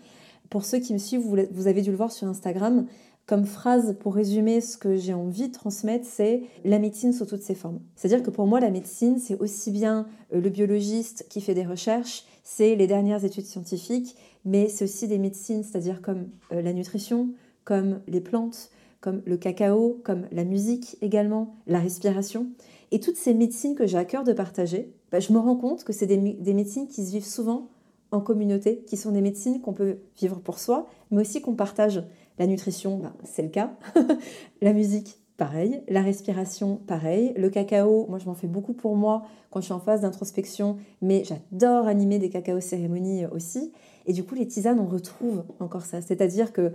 pour 0.49 0.65
ceux 0.65 0.79
qui 0.79 0.93
me 0.93 0.97
suivent, 0.97 1.21
vous, 1.21 1.67
avez 1.67 1.81
dû 1.81 1.91
le 1.91 1.97
voir 1.97 2.11
sur 2.11 2.27
Instagram, 2.27 2.87
comme 3.25 3.45
phrase 3.45 3.95
pour 3.99 4.15
résumer 4.15 4.59
ce 4.59 4.75
que 4.75 4.97
j'ai 4.97 5.13
envie 5.13 5.49
de 5.49 5.53
transmettre, 5.53 6.05
c'est 6.05 6.41
la 6.65 6.79
médecine 6.79 7.13
sous 7.13 7.25
toutes 7.25 7.43
ses 7.43 7.53
formes. 7.53 7.79
C'est-à-dire 7.95 8.23
que 8.23 8.31
pour 8.31 8.47
moi, 8.47 8.59
la 8.59 8.71
médecine, 8.71 9.19
c'est 9.19 9.39
aussi 9.39 9.69
bien 9.69 10.07
euh, 10.33 10.41
le 10.41 10.49
biologiste 10.49 11.27
qui 11.29 11.39
fait 11.39 11.53
des 11.53 11.65
recherches, 11.65 12.25
c'est 12.43 12.75
les 12.75 12.87
dernières 12.87 13.23
études 13.23 13.45
scientifiques, 13.45 14.15
mais 14.49 14.67
c'est 14.67 14.83
aussi 14.83 15.07
des 15.07 15.19
médecines, 15.19 15.63
c'est-à-dire 15.63 16.01
comme 16.01 16.29
euh, 16.51 16.63
la 16.63 16.73
nutrition, 16.73 17.29
comme 17.65 18.01
les 18.07 18.19
plantes, 18.19 18.71
comme 18.99 19.21
le 19.25 19.37
cacao, 19.37 20.01
comme 20.03 20.25
la 20.31 20.43
musique 20.43 20.97
également, 21.01 21.55
la 21.67 21.79
respiration. 21.79 22.47
Et 22.91 22.99
toutes 22.99 23.15
ces 23.15 23.35
médecines 23.35 23.75
que 23.75 23.85
j'ai 23.85 23.97
à 23.99 24.05
cœur 24.05 24.23
de 24.23 24.33
partager, 24.33 24.91
bah, 25.11 25.19
je 25.19 25.31
me 25.33 25.37
rends 25.37 25.55
compte 25.55 25.83
que 25.83 25.93
c'est 25.93 26.07
des, 26.07 26.17
médecines 26.17 26.87
qui 26.87 27.05
se 27.05 27.11
vivent 27.11 27.25
souvent 27.25 27.69
en 28.11 28.21
communauté, 28.21 28.83
qui 28.87 28.97
sont 28.97 29.11
des 29.11 29.21
médecines 29.21 29.61
qu'on 29.61 29.73
peut 29.73 29.99
vivre 30.17 30.39
pour 30.39 30.57
soi, 30.57 30.87
mais 31.11 31.21
aussi 31.21 31.41
qu'on 31.41 31.55
partage. 31.55 32.03
La 32.39 32.47
nutrition, 32.47 32.97
bah, 32.97 33.13
c'est 33.25 33.43
le 33.43 33.49
cas. 33.49 33.77
la 34.61 34.73
musique, 34.73 35.19
pareil. 35.37 35.83
La 35.87 36.01
respiration, 36.01 36.77
pareil. 36.87 37.33
Le 37.37 37.51
cacao, 37.51 38.07
moi 38.09 38.17
je 38.17 38.25
m'en 38.25 38.33
fais 38.33 38.47
beaucoup 38.47 38.73
pour 38.73 38.95
moi 38.95 39.25
quand 39.51 39.59
je 39.59 39.65
suis 39.65 39.73
en 39.73 39.79
phase 39.79 40.01
d'introspection, 40.01 40.77
mais 41.03 41.23
j'adore 41.23 41.85
animer 41.85 42.17
des 42.17 42.29
cacao 42.29 42.59
cérémonies 42.59 43.27
aussi. 43.27 43.71
Et 44.09 44.11
du 44.11 44.23
coup, 44.23 44.33
les 44.33 44.47
tisanes, 44.47 44.79
on 44.79 44.87
retrouve 44.87 45.43
encore 45.59 45.85
ça. 45.85 46.01
C'est-à-dire 46.01 46.51
que 46.51 46.71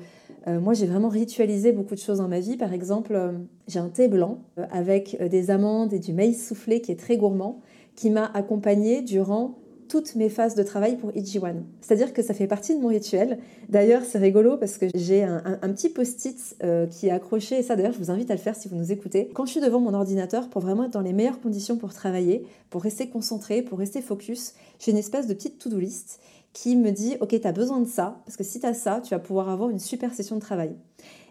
euh, 0.47 0.61
moi, 0.61 0.73
j'ai 0.73 0.87
vraiment 0.87 1.09
ritualisé 1.09 1.73
beaucoup 1.73 1.97
de 1.97 2.01
choses 2.01 2.19
dans 2.19 2.29
ma 2.29 2.39
vie. 2.39 2.57
Par 2.57 2.73
exemple, 2.73 3.17
euh, 3.17 3.33
j'ai 3.67 3.81
un 3.81 3.89
thé 3.89 4.07
blanc 4.07 4.39
euh, 4.57 4.65
avec 4.71 5.21
des 5.21 5.51
amandes 5.51 5.93
et 5.93 5.99
du 5.99 6.13
maïs 6.13 6.47
soufflé 6.47 6.81
qui 6.81 6.93
est 6.93 6.99
très 6.99 7.17
gourmand, 7.17 7.61
qui 7.97 8.11
m'a 8.11 8.25
accompagné 8.35 9.03
durant 9.03 9.57
toutes 9.89 10.15
mes 10.15 10.29
phases 10.29 10.55
de 10.55 10.63
travail 10.63 10.97
pour 10.97 11.11
Ijiwan. 11.17 11.65
C'est-à-dire 11.81 12.13
que 12.13 12.23
ça 12.23 12.35
fait 12.35 12.47
partie 12.47 12.77
de 12.77 12.81
mon 12.81 12.87
rituel. 12.89 13.39
D'ailleurs, 13.69 14.03
c'est 14.05 14.19
rigolo 14.19 14.57
parce 14.57 14.79
que 14.79 14.87
j'ai 14.95 15.25
un, 15.25 15.59
petit 15.69 15.89
post-it 15.89 16.57
qui 16.91 17.09
est 17.09 17.11
accroché, 17.11 17.59
et 17.59 17.63
ça 17.63 17.77
d'ailleurs, 17.77 17.93
je 17.93 17.99
vous 17.99 18.11
invite 18.11 18.31
à 18.31 18.35
le 18.35 18.41
faire 18.41 18.57
si 18.57 18.67
vous 18.67 18.77
nous 18.77 18.93
écoutez. 18.93 19.29
Quand 19.35 19.45
je 19.45 19.51
suis 19.51 19.61
devant 19.61 19.81
mon 19.81 19.93
ordinateur, 19.93 20.49
pour 20.49 20.63
vraiment 20.63 20.85
être 20.85 20.93
dans 20.93 21.03
les 21.03 21.13
meilleures 21.13 21.41
conditions 21.41 21.77
pour 21.77 21.93
travailler, 21.93 22.47
pour 22.71 22.83
rester 22.83 23.09
concentré, 23.09 23.61
pour 23.61 23.79
rester 23.79 24.01
focus, 24.01 24.55
j'ai 24.79 24.91
une 24.91 24.97
espèce 24.97 25.27
de 25.27 25.35
petite 25.35 25.59
to-do 25.59 25.79
list 25.79 26.19
qui 26.55 26.77
me 26.77 26.91
dit, 26.91 27.17
OK, 27.21 27.39
tu 27.39 27.47
as 27.47 27.53
besoin 27.53 27.81
de 27.81 27.89
ça, 27.89 28.23
parce 28.25 28.39
que 28.39 28.45
si 28.45 28.61
tu 28.61 28.67
as 28.67 28.73
ça, 28.73 29.03
tu 29.03 29.11
vas 29.11 29.19
pouvoir 29.19 29.51
avoir 29.51 29.69
une 29.69 29.81
super 29.81 30.15
session 30.15 30.37
de 30.37 30.41
travail. 30.41 30.75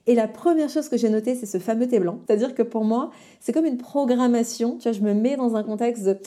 Et 0.05 0.15
la 0.15 0.27
première 0.27 0.69
chose 0.69 0.89
que 0.89 0.97
j'ai 0.97 1.09
notée, 1.09 1.33
c'est 1.33 1.45
ce 1.45 1.57
fameux 1.57 1.87
thé 1.87 1.99
blanc. 1.99 2.19
C'est-à-dire 2.27 2.53
que 2.53 2.61
pour 2.61 2.83
moi, 2.83 3.09
c'est 3.39 3.53
comme 3.53 3.65
une 3.65 3.77
programmation. 3.77 4.77
Tu 4.77 4.83
vois, 4.83 4.91
je 4.91 5.01
me 5.01 5.13
mets 5.13 5.37
dans 5.37 5.55
un 5.55 5.63
contexte 5.63 6.03
de 6.03 6.17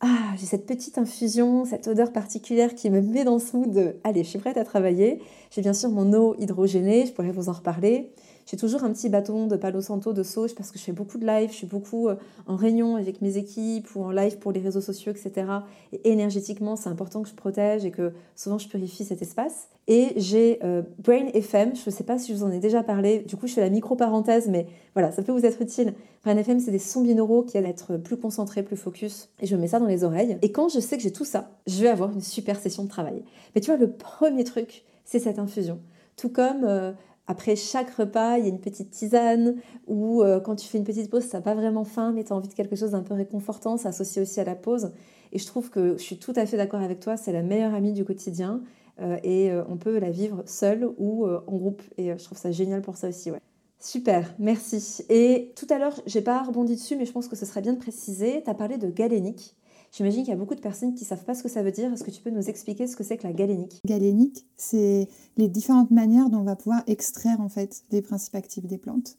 ah, 0.00 0.34
j'ai 0.36 0.44
cette 0.44 0.66
petite 0.66 0.98
infusion, 0.98 1.64
cette 1.64 1.88
odeur 1.88 2.12
particulière 2.12 2.74
qui 2.74 2.90
me 2.90 3.00
met 3.00 3.24
dans 3.24 3.38
ce 3.38 3.56
mood 3.56 3.72
de 3.72 3.96
allez, 4.04 4.22
je 4.22 4.28
suis 4.28 4.38
prête 4.38 4.58
à 4.58 4.64
travailler. 4.64 5.22
J'ai 5.50 5.62
bien 5.62 5.72
sûr 5.72 5.88
mon 5.88 6.12
eau 6.12 6.34
hydrogénée, 6.38 7.06
je 7.06 7.12
pourrais 7.12 7.32
vous 7.32 7.48
en 7.48 7.52
reparler. 7.52 8.12
J'ai 8.46 8.56
toujours 8.56 8.84
un 8.84 8.92
petit 8.92 9.08
bâton 9.08 9.46
de 9.46 9.56
Palo 9.56 9.80
Santo 9.80 10.12
de 10.12 10.22
sauge 10.22 10.54
parce 10.54 10.70
que 10.70 10.78
je 10.78 10.84
fais 10.84 10.92
beaucoup 10.92 11.18
de 11.18 11.26
live, 11.26 11.50
je 11.50 11.56
suis 11.56 11.66
beaucoup 11.66 12.08
euh, 12.08 12.16
en 12.46 12.56
réunion 12.56 12.96
avec 12.96 13.22
mes 13.22 13.36
équipes 13.36 13.88
ou 13.94 14.02
en 14.02 14.10
live 14.10 14.38
pour 14.38 14.52
les 14.52 14.60
réseaux 14.60 14.80
sociaux, 14.80 15.12
etc. 15.12 15.46
Et 15.92 16.10
énergétiquement, 16.10 16.76
c'est 16.76 16.88
important 16.88 17.22
que 17.22 17.28
je 17.28 17.34
protège 17.34 17.84
et 17.84 17.90
que 17.90 18.12
souvent 18.36 18.58
je 18.58 18.68
purifie 18.68 19.04
cet 19.04 19.22
espace. 19.22 19.68
Et 19.86 20.12
j'ai 20.16 20.58
euh, 20.64 20.82
Brain 20.98 21.26
FM, 21.32 21.74
je 21.74 21.82
ne 21.86 21.90
sais 21.90 22.04
pas 22.04 22.18
si 22.18 22.32
je 22.32 22.38
vous 22.38 22.44
en 22.44 22.50
ai 22.50 22.58
déjà 22.58 22.82
parlé, 22.82 23.20
du 23.20 23.36
coup 23.36 23.46
je 23.46 23.54
fais 23.54 23.60
la 23.60 23.70
micro-parenthèse, 23.70 24.48
mais 24.48 24.66
voilà, 24.94 25.12
ça 25.12 25.22
peut 25.22 25.32
vous 25.32 25.44
être 25.44 25.60
utile. 25.60 25.94
Brain 26.22 26.36
FM, 26.36 26.60
c'est 26.60 26.70
des 26.70 26.78
sons 26.78 27.02
binauraux 27.02 27.42
qui 27.42 27.58
aident 27.58 27.66
à 27.66 27.68
être 27.68 27.96
plus 27.98 28.16
concentrés, 28.16 28.62
plus 28.62 28.76
focus, 28.76 29.28
et 29.40 29.46
je 29.46 29.56
mets 29.56 29.68
ça 29.68 29.78
dans 29.78 29.86
les 29.86 30.04
oreilles. 30.04 30.38
Et 30.40 30.52
quand 30.52 30.68
je 30.68 30.80
sais 30.80 30.96
que 30.96 31.02
j'ai 31.02 31.12
tout 31.12 31.26
ça, 31.26 31.50
je 31.66 31.82
vais 31.82 31.88
avoir 31.88 32.12
une 32.12 32.22
super 32.22 32.58
session 32.58 32.84
de 32.84 32.88
travail. 32.88 33.22
Mais 33.54 33.60
tu 33.60 33.70
vois, 33.70 33.78
le 33.78 33.90
premier 33.90 34.44
truc, 34.44 34.84
c'est 35.04 35.18
cette 35.18 35.38
infusion. 35.38 35.80
Tout 36.16 36.30
comme 36.30 36.64
euh, 36.64 36.92
après 37.26 37.56
chaque 37.56 37.90
repas, 37.90 38.38
il 38.38 38.44
y 38.44 38.46
a 38.46 38.50
une 38.50 38.60
petite 38.60 38.90
tisane, 38.90 39.56
ou 39.86 40.22
euh, 40.22 40.40
quand 40.40 40.56
tu 40.56 40.66
fais 40.66 40.78
une 40.78 40.84
petite 40.84 41.10
pause, 41.10 41.24
ça 41.24 41.40
pas 41.40 41.54
vraiment 41.54 41.84
faim, 41.84 42.12
mais 42.14 42.24
tu 42.24 42.32
as 42.32 42.36
envie 42.36 42.48
de 42.48 42.54
quelque 42.54 42.76
chose 42.76 42.90
d'un 42.90 43.02
peu 43.02 43.14
réconfortant, 43.14 43.76
ça 43.76 43.90
associe 43.90 44.22
aussi 44.22 44.40
à 44.40 44.44
la 44.44 44.54
pause. 44.54 44.92
Et 45.32 45.38
je 45.38 45.46
trouve 45.46 45.70
que 45.70 45.96
je 45.96 46.02
suis 46.02 46.18
tout 46.18 46.34
à 46.36 46.46
fait 46.46 46.56
d'accord 46.56 46.80
avec 46.80 47.00
toi, 47.00 47.16
c'est 47.16 47.32
la 47.32 47.42
meilleure 47.42 47.74
amie 47.74 47.92
du 47.92 48.04
quotidien, 48.04 48.62
euh, 49.00 49.16
et 49.22 49.50
euh, 49.50 49.64
on 49.68 49.76
peut 49.76 49.98
la 49.98 50.10
vivre 50.10 50.42
seule 50.46 50.88
ou 50.98 51.26
en 51.26 51.56
groupe. 51.56 51.82
Et 51.96 52.16
je 52.16 52.24
trouve 52.24 52.38
ça 52.38 52.50
génial 52.50 52.82
pour 52.82 52.96
ça 52.96 53.08
aussi. 53.08 53.30
Ouais. 53.30 53.40
Super, 53.80 54.34
merci. 54.38 55.04
Et 55.08 55.52
tout 55.56 55.66
à 55.70 55.78
l'heure, 55.78 56.00
j'ai 56.06 56.22
pas 56.22 56.42
rebondi 56.42 56.74
dessus, 56.74 56.96
mais 56.96 57.04
je 57.04 57.12
pense 57.12 57.28
que 57.28 57.36
ce 57.36 57.46
serait 57.46 57.60
bien 57.62 57.72
de 57.72 57.78
préciser, 57.78 58.42
tu 58.42 58.50
as 58.50 58.54
parlé 58.54 58.78
de 58.78 58.88
galénique. 58.88 59.56
J'imagine 59.96 60.22
qu'il 60.22 60.30
y 60.30 60.36
a 60.36 60.36
beaucoup 60.36 60.56
de 60.56 60.60
personnes 60.60 60.92
qui 60.94 61.04
ne 61.04 61.08
savent 61.08 61.24
pas 61.24 61.34
ce 61.34 61.44
que 61.44 61.48
ça 61.48 61.62
veut 61.62 61.70
dire. 61.70 61.92
Est-ce 61.92 62.02
que 62.02 62.10
tu 62.10 62.20
peux 62.20 62.30
nous 62.30 62.48
expliquer 62.48 62.88
ce 62.88 62.96
que 62.96 63.04
c'est 63.04 63.16
que 63.16 63.28
la 63.28 63.32
galénique? 63.32 63.80
Galénique, 63.86 64.44
c'est 64.56 65.06
les 65.36 65.48
différentes 65.48 65.92
manières 65.92 66.30
dont 66.30 66.38
on 66.38 66.44
va 66.44 66.56
pouvoir 66.56 66.82
extraire 66.88 67.40
en 67.40 67.48
fait 67.48 67.84
des 67.90 68.02
principes 68.02 68.34
actifs 68.34 68.66
des 68.66 68.76
plantes. 68.76 69.16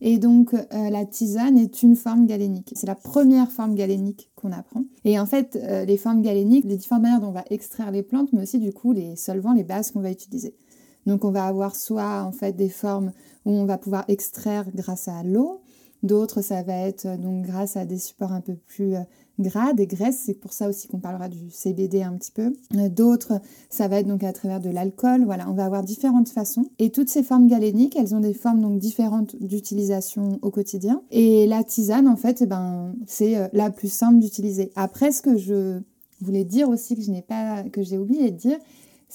Et 0.00 0.16
donc 0.16 0.54
euh, 0.54 0.64
la 0.88 1.04
tisane 1.04 1.58
est 1.58 1.82
une 1.82 1.94
forme 1.94 2.24
galénique. 2.24 2.72
C'est 2.74 2.86
la 2.86 2.94
première 2.94 3.52
forme 3.52 3.74
galénique 3.74 4.30
qu'on 4.34 4.50
apprend. 4.52 4.84
Et 5.04 5.20
en 5.20 5.26
fait, 5.26 5.56
euh, 5.56 5.84
les 5.84 5.98
formes 5.98 6.22
galéniques, 6.22 6.64
les 6.64 6.78
différentes 6.78 7.02
manières 7.02 7.20
dont 7.20 7.28
on 7.28 7.32
va 7.32 7.44
extraire 7.50 7.90
les 7.90 8.02
plantes, 8.02 8.32
mais 8.32 8.40
aussi 8.40 8.58
du 8.58 8.72
coup 8.72 8.92
les 8.92 9.16
solvants, 9.16 9.52
les 9.52 9.64
bases 9.64 9.90
qu'on 9.90 10.00
va 10.00 10.10
utiliser. 10.10 10.56
Donc 11.04 11.26
on 11.26 11.32
va 11.32 11.44
avoir 11.44 11.76
soit 11.76 12.22
en 12.22 12.32
fait 12.32 12.56
des 12.56 12.70
formes 12.70 13.12
où 13.44 13.50
on 13.50 13.66
va 13.66 13.76
pouvoir 13.76 14.06
extraire 14.08 14.64
grâce 14.74 15.06
à 15.06 15.22
l'eau, 15.22 15.60
d'autres 16.02 16.42
ça 16.42 16.62
va 16.62 16.74
être 16.74 17.06
euh, 17.06 17.16
donc 17.16 17.44
grâce 17.44 17.76
à 17.76 17.84
des 17.84 17.98
supports 17.98 18.32
un 18.32 18.40
peu 18.40 18.54
plus 18.54 18.94
gras, 19.38 19.72
des 19.72 19.86
graisses, 19.86 20.22
c'est 20.26 20.34
pour 20.34 20.52
ça 20.52 20.68
aussi 20.68 20.88
qu'on 20.88 20.98
parlera 20.98 21.28
du 21.28 21.50
CBD 21.50 22.02
un 22.02 22.12
petit 22.14 22.30
peu. 22.30 22.54
Euh, 22.76 22.88
d'autres, 22.88 23.40
ça 23.68 23.88
va 23.88 23.98
être 23.98 24.06
donc 24.06 24.22
à 24.22 24.32
travers 24.32 24.60
de 24.60 24.70
l'alcool. 24.70 25.26
On 25.48 25.52
va 25.52 25.64
avoir 25.64 25.82
différentes 25.82 26.28
façons. 26.28 26.66
Et 26.78 26.90
toutes 26.90 27.08
ces 27.08 27.22
formes 27.22 27.48
galéniques, 27.48 27.96
elles 27.96 28.14
ont 28.14 28.20
des 28.20 28.34
formes 28.34 28.60
donc 28.60 28.78
différentes 28.78 29.36
d'utilisation 29.36 30.38
au 30.42 30.50
quotidien. 30.50 31.02
Et 31.10 31.46
la 31.46 31.64
tisane, 31.64 32.08
en 32.08 32.16
fait, 32.16 32.42
eh 32.42 32.46
ben, 32.46 32.94
c'est 33.06 33.36
euh, 33.36 33.48
la 33.52 33.70
plus 33.70 33.92
simple 33.92 34.18
d'utiliser. 34.18 34.70
Après, 34.76 35.10
ce 35.10 35.22
que 35.22 35.36
je 35.36 35.80
voulais 36.20 36.44
dire 36.44 36.68
aussi 36.68 36.96
que 36.96 37.02
je 37.02 37.10
n'ai 37.10 37.22
pas, 37.22 37.64
que 37.64 37.82
j'ai 37.82 37.98
oublié 37.98 38.30
de 38.30 38.36
dire, 38.36 38.58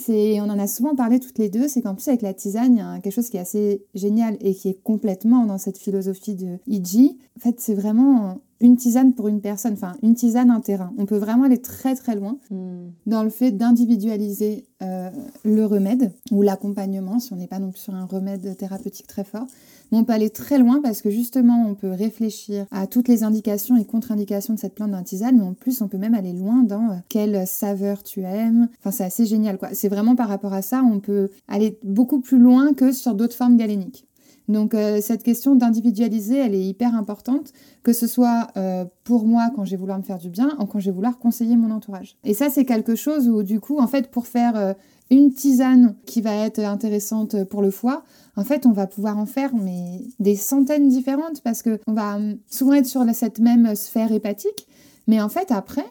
on 0.08 0.50
en 0.50 0.60
a 0.60 0.68
souvent 0.68 0.96
parlé 0.96 1.20
toutes 1.20 1.38
les 1.38 1.50
deux, 1.50 1.68
c'est 1.68 1.82
qu'en 1.82 1.96
plus 1.96 2.08
avec 2.08 2.22
la 2.22 2.34
tisane, 2.34 2.76
il 2.76 2.80
y 2.80 2.82
a 2.82 3.00
quelque 3.00 3.14
chose 3.14 3.30
qui 3.30 3.38
est 3.38 3.42
assez 3.42 3.86
génial 3.94 4.38
et 4.42 4.54
qui 4.54 4.70
est 4.70 4.82
complètement 4.84 5.46
dans 5.46 5.58
cette 5.58 5.78
philosophie 5.78 6.36
de 6.36 6.58
Iji. 6.68 7.18
En 7.38 7.40
fait, 7.42 7.60
c'est 7.60 7.74
vraiment 7.74 8.40
une 8.62 8.76
tisane 8.76 9.14
pour 9.14 9.28
une 9.28 9.42
personne, 9.42 9.74
enfin 9.74 9.96
une 10.02 10.16
tisane, 10.16 10.52
un 10.52 10.60
terrain. 10.60 10.94
On 10.98 11.06
peut 11.06 11.18
vraiment 11.18 11.44
aller 11.44 11.62
très 11.62 11.96
très 11.96 12.16
loin 12.16 12.38
hmm. 12.50 12.90
dans 13.06 13.24
le 13.24 13.30
fait 13.30 13.52
d'individualiser 13.52 14.66
euh, 14.82 15.10
le 15.44 15.66
remède 15.66 16.12
ou 16.32 16.42
l'accompagnement, 16.42 17.20
si 17.20 17.34
on 17.34 17.36
n'est 17.36 17.48
pas 17.48 17.60
non 17.60 17.72
plus 17.72 17.82
sur 17.82 17.96
un 17.96 18.06
remède 18.06 18.56
thérapeutique 18.58 19.08
très 19.08 19.24
fort. 19.24 19.46
Mais 19.92 19.98
on 19.98 20.04
peut 20.04 20.14
aller 20.14 20.30
très 20.30 20.60
loin 20.60 20.82
parce 20.82 21.02
que 21.02 21.10
justement, 21.10 21.66
on 21.68 21.74
peut 21.74 21.92
réfléchir 21.92 22.66
à 22.72 22.86
toutes 22.86 23.08
les 23.08 23.24
indications 23.24 23.76
et 23.76 23.86
contre-indications 23.86 24.54
de 24.54 24.60
cette 24.60 24.76
plante 24.76 24.92
d'un 24.92 25.04
tisane, 25.04 25.38
mais 25.38 25.44
en 25.44 25.54
plus, 25.54 25.82
on 25.82 25.88
peut 25.88 25.98
même 25.98 26.14
aller 26.14 26.34
loin 26.34 26.64
dans 26.64 26.92
euh, 26.92 26.96
quelle 27.10 27.48
saveur 27.48 28.04
tu 28.04 28.22
aimes. 28.22 28.70
Enfin, 28.80 28.92
c'est 28.92 29.04
assez 29.04 29.26
génial, 29.26 29.58
quoi. 29.58 29.70
C'est 29.74 29.90
vraiment 29.90 30.16
par 30.16 30.28
rapport 30.28 30.54
à 30.54 30.62
ça, 30.62 30.84
on 30.84 31.00
peut 31.00 31.30
aller 31.48 31.78
beaucoup 31.84 32.20
plus 32.20 32.40
loin 32.40 32.74
que 32.74 32.92
sur 32.92 33.16
d'autres 33.16 33.36
formes 33.36 33.58
galéniques. 33.58 34.06
Donc 34.50 34.74
euh, 34.74 35.00
cette 35.00 35.24
question 35.24 35.56
d'individualiser, 35.56 36.38
elle 36.38 36.56
est 36.56 36.64
hyper 36.64 36.96
importante, 36.96 37.54
que 37.84 37.94
ce 37.94 38.08
soit 38.08 38.48
euh, 38.58 38.84
pour 39.04 39.26
moi 39.26 39.52
quand 39.56 39.64
j'ai 39.64 39.78
voulu 39.78 39.94
me 39.94 40.02
faire 40.02 40.18
du 40.18 40.30
bien, 40.30 40.58
ou 40.60 40.66
quand 40.66 40.80
j'ai 40.80 40.92
voulu 40.92 41.08
conseiller 41.22 41.56
mon 41.56 41.72
entourage. 41.72 42.18
Et 42.26 42.34
ça, 42.34 42.50
c'est 42.50 42.66
quelque 42.66 42.96
chose 42.96 43.30
où 43.30 43.44
du 43.44 43.60
coup, 43.60 43.80
en 43.80 43.88
fait, 43.88 44.10
pour 44.10 44.26
faire 44.26 44.58
euh, 44.58 44.74
une 45.12 45.32
tisane 45.32 45.96
qui 46.06 46.22
va 46.22 46.34
être 46.34 46.60
intéressante 46.60 47.44
pour 47.46 47.62
le 47.62 47.70
foie, 47.70 48.04
en 48.36 48.44
fait, 48.44 48.66
on 48.66 48.72
va 48.72 48.88
pouvoir 48.88 49.20
en 49.20 49.28
faire 49.28 49.52
mais 49.56 50.02
des 50.20 50.36
centaines 50.36 50.90
différentes 50.90 51.42
parce 51.44 51.62
que 51.62 51.80
on 51.86 51.94
va 51.94 52.18
souvent 52.50 52.74
être 52.74 52.88
sur 52.88 53.06
cette 53.14 53.40
même 53.40 53.76
sphère 53.76 54.12
hépatique, 54.12 54.68
mais 55.08 55.22
en 55.22 55.30
fait 55.30 55.52
après. 55.52 55.86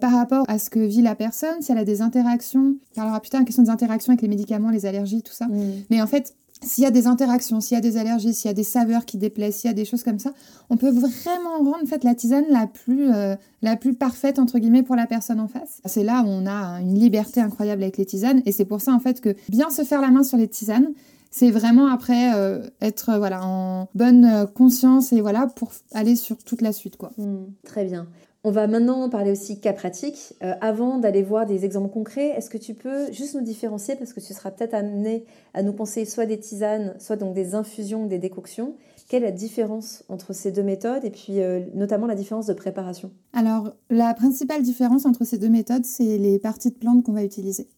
par 0.00 0.10
rapport 0.10 0.44
à 0.48 0.58
ce 0.58 0.70
que 0.70 0.80
vit 0.80 1.02
la 1.02 1.14
personne, 1.14 1.62
si 1.62 1.70
elle 1.70 1.78
a 1.78 1.84
des 1.84 2.02
interactions, 2.02 2.74
on 2.90 2.94
parlera 2.96 3.20
plus 3.20 3.30
tard, 3.30 3.40
une 3.40 3.46
question 3.46 3.62
des 3.62 3.70
interactions 3.70 4.10
avec 4.10 4.22
les 4.22 4.28
médicaments, 4.28 4.70
les 4.70 4.86
allergies, 4.86 5.22
tout 5.22 5.32
ça. 5.32 5.46
Mmh. 5.46 5.84
Mais 5.90 6.02
en 6.02 6.08
fait, 6.08 6.34
s'il 6.62 6.84
y 6.84 6.86
a 6.86 6.90
des 6.90 7.06
interactions, 7.06 7.60
s'il 7.60 7.76
y 7.76 7.78
a 7.78 7.80
des 7.80 7.96
allergies, 7.96 8.34
s'il 8.34 8.48
y 8.48 8.50
a 8.50 8.54
des 8.54 8.64
saveurs 8.64 9.04
qui 9.04 9.16
déplaisent, 9.16 9.56
s'il 9.56 9.68
y 9.68 9.70
a 9.70 9.74
des 9.74 9.84
choses 9.84 10.02
comme 10.02 10.18
ça, 10.18 10.32
on 10.70 10.76
peut 10.76 10.90
vraiment 10.90 11.58
rendre 11.58 11.76
en 11.76 11.98
la 12.02 12.14
tisane 12.14 12.44
la 12.50 12.66
plus 12.66 13.12
euh, 13.12 13.36
la 13.62 13.76
plus 13.76 13.94
parfaite 13.94 14.38
entre 14.38 14.58
guillemets 14.58 14.82
pour 14.82 14.96
la 14.96 15.06
personne 15.06 15.40
en 15.40 15.48
face. 15.48 15.80
C'est 15.84 16.04
là 16.04 16.22
où 16.22 16.28
on 16.28 16.46
a 16.46 16.80
une 16.80 16.98
liberté 16.98 17.40
incroyable 17.40 17.82
avec 17.82 17.96
les 17.96 18.06
tisanes 18.06 18.42
et 18.46 18.52
c'est 18.52 18.64
pour 18.64 18.80
ça 18.80 18.92
en 18.92 19.00
fait 19.00 19.20
que 19.20 19.34
bien 19.48 19.70
se 19.70 19.82
faire 19.82 20.00
la 20.00 20.10
main 20.10 20.22
sur 20.22 20.36
les 20.36 20.48
tisanes, 20.48 20.88
c'est 21.30 21.50
vraiment 21.50 21.88
après 21.88 22.34
euh, 22.34 22.68
être 22.80 23.16
voilà 23.18 23.44
en 23.44 23.88
bonne 23.94 24.46
conscience 24.54 25.12
et 25.12 25.20
voilà 25.20 25.46
pour 25.46 25.72
aller 25.92 26.16
sur 26.16 26.38
toute 26.38 26.62
la 26.62 26.72
suite 26.72 26.96
quoi. 26.96 27.12
Mmh, 27.18 27.36
très 27.64 27.84
bien. 27.84 28.06
On 28.44 28.52
va 28.52 28.68
maintenant 28.68 29.08
parler 29.08 29.32
aussi 29.32 29.58
cas 29.58 29.72
pratique. 29.72 30.34
Euh, 30.44 30.54
avant 30.60 30.98
d'aller 30.98 31.24
voir 31.24 31.44
des 31.44 31.64
exemples 31.64 31.90
concrets, 31.90 32.28
est-ce 32.28 32.48
que 32.48 32.58
tu 32.58 32.74
peux 32.74 33.10
juste 33.12 33.34
nous 33.34 33.40
différencier 33.40 33.96
parce 33.96 34.12
que 34.12 34.20
tu 34.20 34.32
seras 34.32 34.52
peut-être 34.52 34.74
amené 34.74 35.24
à 35.54 35.64
nous 35.64 35.72
conseiller 35.72 36.06
soit 36.06 36.24
des 36.24 36.38
tisanes, 36.38 36.94
soit 37.00 37.16
donc 37.16 37.34
des 37.34 37.56
infusions, 37.56 38.06
des 38.06 38.20
décoctions. 38.20 38.74
Quelle 39.08 39.24
est 39.24 39.26
la 39.26 39.32
différence 39.32 40.04
entre 40.08 40.32
ces 40.34 40.52
deux 40.52 40.62
méthodes 40.62 41.04
et 41.04 41.10
puis 41.10 41.40
euh, 41.40 41.64
notamment 41.74 42.06
la 42.06 42.14
différence 42.14 42.46
de 42.46 42.52
préparation? 42.52 43.10
Alors 43.32 43.72
la 43.90 44.14
principale 44.14 44.62
différence 44.62 45.04
entre 45.04 45.24
ces 45.24 45.38
deux 45.38 45.48
méthodes, 45.48 45.84
c'est 45.84 46.16
les 46.16 46.38
parties 46.38 46.70
de 46.70 46.76
plantes 46.76 47.02
qu'on 47.02 47.14
va 47.14 47.24
utiliser. 47.24 47.68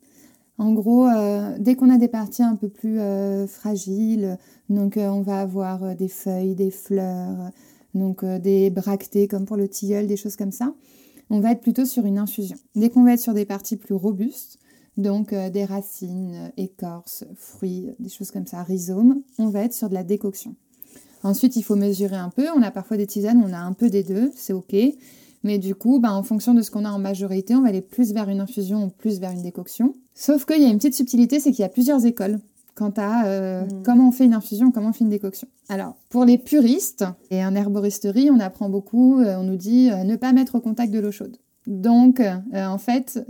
En 0.58 0.72
gros, 0.74 1.06
euh, 1.06 1.56
dès 1.58 1.74
qu'on 1.74 1.88
a 1.88 1.96
des 1.96 2.08
parties 2.08 2.42
un 2.42 2.56
peu 2.56 2.68
plus 2.68 2.98
fragiles, 3.48 4.36
donc 4.68 4.98
on 4.98 5.22
va 5.22 5.40
avoir 5.40 5.96
des 5.96 6.08
feuilles, 6.08 6.54
des 6.54 6.70
fleurs, 6.70 7.50
donc 7.94 8.22
euh, 8.22 8.38
des 8.38 8.70
bractées 8.70 9.28
comme 9.28 9.46
pour 9.46 9.56
le 9.56 9.68
tilleul, 9.68 10.06
des 10.06 10.16
choses 10.16 10.36
comme 10.36 10.52
ça. 10.52 10.74
On 11.28 11.40
va 11.40 11.52
être 11.52 11.60
plutôt 11.60 11.84
sur 11.84 12.06
une 12.06 12.18
infusion. 12.18 12.56
Dès 12.74 12.90
qu'on 12.90 13.04
va 13.04 13.14
être 13.14 13.20
sur 13.20 13.34
des 13.34 13.44
parties 13.44 13.76
plus 13.76 13.94
robustes, 13.94 14.58
donc 14.96 15.32
euh, 15.32 15.50
des 15.50 15.64
racines, 15.64 16.52
écorces, 16.56 17.24
fruits, 17.36 17.88
des 17.98 18.08
choses 18.08 18.30
comme 18.30 18.46
ça, 18.46 18.62
rhizomes, 18.62 19.22
on 19.38 19.48
va 19.48 19.62
être 19.62 19.74
sur 19.74 19.88
de 19.88 19.94
la 19.94 20.04
décoction. 20.04 20.56
Ensuite, 21.22 21.56
il 21.56 21.62
faut 21.62 21.76
mesurer 21.76 22.16
un 22.16 22.30
peu. 22.30 22.46
On 22.56 22.62
a 22.62 22.70
parfois 22.70 22.96
des 22.96 23.06
tisanes, 23.06 23.42
on 23.46 23.52
a 23.52 23.58
un 23.58 23.72
peu 23.72 23.90
des 23.90 24.02
deux, 24.02 24.30
c'est 24.34 24.52
ok. 24.52 24.74
Mais 25.42 25.58
du 25.58 25.74
coup, 25.74 26.00
ben, 26.00 26.12
en 26.12 26.22
fonction 26.22 26.54
de 26.54 26.62
ce 26.62 26.70
qu'on 26.70 26.84
a 26.84 26.90
en 26.90 26.98
majorité, 26.98 27.54
on 27.54 27.62
va 27.62 27.68
aller 27.68 27.80
plus 27.80 28.12
vers 28.12 28.28
une 28.28 28.40
infusion 28.40 28.84
ou 28.84 28.88
plus 28.88 29.20
vers 29.20 29.30
une 29.30 29.42
décoction. 29.42 29.94
Sauf 30.14 30.44
qu'il 30.44 30.62
y 30.62 30.66
a 30.66 30.68
une 30.68 30.76
petite 30.76 30.94
subtilité, 30.94 31.40
c'est 31.40 31.50
qu'il 31.50 31.60
y 31.60 31.64
a 31.64 31.70
plusieurs 31.70 32.04
écoles 32.04 32.40
quant 32.74 32.92
à 32.96 33.26
euh, 33.26 33.64
mm. 33.64 33.82
comment 33.84 34.08
on 34.08 34.12
fait 34.12 34.24
une 34.24 34.34
infusion, 34.34 34.70
comment 34.70 34.88
on 34.88 34.92
fait 34.92 35.04
une 35.04 35.10
décoction. 35.10 35.48
Alors, 35.68 35.96
pour 36.08 36.24
les 36.24 36.38
puristes 36.38 37.04
et 37.30 37.44
en 37.44 37.54
herboristerie, 37.54 38.30
on 38.30 38.40
apprend 38.40 38.68
beaucoup, 38.68 39.20
euh, 39.20 39.36
on 39.36 39.44
nous 39.44 39.56
dit 39.56 39.90
euh, 39.90 40.04
ne 40.04 40.16
pas 40.16 40.32
mettre 40.32 40.56
au 40.56 40.60
contact 40.60 40.92
de 40.92 40.98
l'eau 40.98 41.12
chaude. 41.12 41.36
Donc, 41.66 42.22
en 42.54 42.78
fait, 42.78 43.22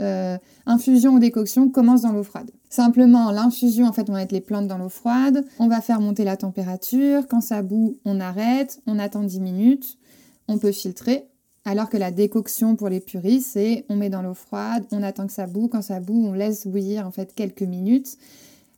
infusion 0.65 1.15
ou 1.15 1.19
décoction 1.19 1.69
commence 1.69 2.03
dans 2.03 2.13
l'eau 2.13 2.23
froide. 2.23 2.53
Simplement, 2.71 3.33
l'infusion, 3.33 3.87
en 3.87 3.93
fait, 3.93 4.09
on 4.09 4.13
va 4.13 4.21
mettre 4.21 4.33
les 4.33 4.41
plantes 4.41 4.69
dans 4.69 4.79
l'eau 4.79 4.89
froide, 4.89 5.45
on 5.59 5.67
va 5.67 5.81
faire 5.81 6.01
monter 6.01 6.23
la 6.23 6.37
température, 6.37 7.27
quand 7.29 7.41
ça 7.41 7.63
bout, 7.63 7.97
on 8.05 8.21
arrête, 8.21 8.81
on 8.87 9.01
attend 9.01 9.25
10 9.25 9.41
minutes, 9.41 9.99
on 10.47 10.59
peut 10.59 10.71
filtrer, 10.71 11.27
alors 11.65 11.91
que 11.91 11.97
la 11.97 12.11
décoction 12.11 12.77
pour 12.77 12.89
les 12.89 13.01
puristes, 13.01 13.51
c'est 13.53 13.85
on 13.89 13.97
met 13.97 14.09
dans 14.09 14.23
l'eau 14.23 14.35
froide, 14.35 14.87
on 14.93 15.03
attend 15.03 15.27
que 15.27 15.33
ça 15.33 15.47
boue, 15.47 15.69
quand 15.69 15.83
ça 15.83 16.01
bout, 16.01 16.27
on 16.27 16.33
laisse 16.33 16.67
bouillir 16.67 17.07
en 17.07 17.11
fait 17.11 17.35
quelques 17.35 17.63
minutes. 17.63 18.17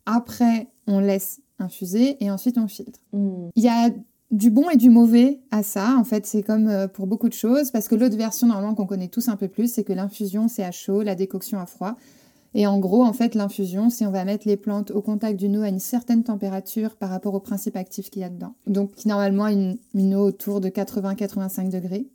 Après, 0.07 0.69
on 0.87 0.99
laisse 0.99 1.41
infuser 1.59 2.17
et 2.23 2.31
ensuite 2.31 2.59
on 2.59 2.69
filtre. 2.69 3.01
Hmm. 3.13 3.49
Il 3.55 3.63
y 3.63 3.69
a 3.69 3.91
du 4.33 4.51
bon 4.51 4.69
et 4.71 4.77
du 4.77 4.91
mauvais 4.91 5.41
à 5.51 5.63
ça. 5.63 5.97
En 5.99 6.05
fait, 6.05 6.27
c'est 6.27 6.43
comme 6.43 6.69
euh, 6.69 6.89
pour 6.89 7.07
beaucoup 7.07 7.29
de 7.29 7.35
choses, 7.35 7.71
parce 7.71 7.87
que 7.87 7.95
l'autre 7.95 8.17
version, 8.17 8.47
normalement, 8.47 8.75
qu'on 8.75 8.87
connaît 8.87 9.09
tous 9.09 9.29
un 9.29 9.37
peu 9.37 9.49
plus, 9.49 9.73
c'est 9.73 9.85
que 9.85 9.93
l'infusion, 9.93 10.49
c'est 10.49 10.65
à 10.65 10.73
chaud, 10.73 11.03
la 11.03 11.15
décoction 11.15 11.61
à 11.61 11.67
froid. 11.67 11.97
Et 12.55 12.67
en 12.67 12.79
gros, 12.79 13.03
en 13.03 13.13
fait, 13.13 13.35
l'infusion, 13.35 13.89
c'est 13.89 14.07
on 14.07 14.11
va 14.11 14.25
mettre 14.25 14.47
les 14.47 14.57
plantes 14.57 14.91
au 14.91 15.01
contact 15.01 15.39
d'une 15.39 15.57
eau 15.57 15.63
à 15.63 15.69
une 15.69 15.79
certaine 15.79 16.23
température 16.23 16.97
par 16.97 17.11
rapport 17.11 17.35
au 17.35 17.41
principe 17.41 17.77
actif 17.77 18.11
qu'il 18.11 18.23
y 18.23 18.25
a 18.25 18.29
dedans. 18.29 18.55
Donc, 18.67 19.05
normalement, 19.07 19.49
une, 19.49 19.79
une 19.95 20.15
eau 20.15 20.27
autour 20.27 20.61
de 20.61 20.69
80-85 20.69 21.71
degrés. 21.71 22.07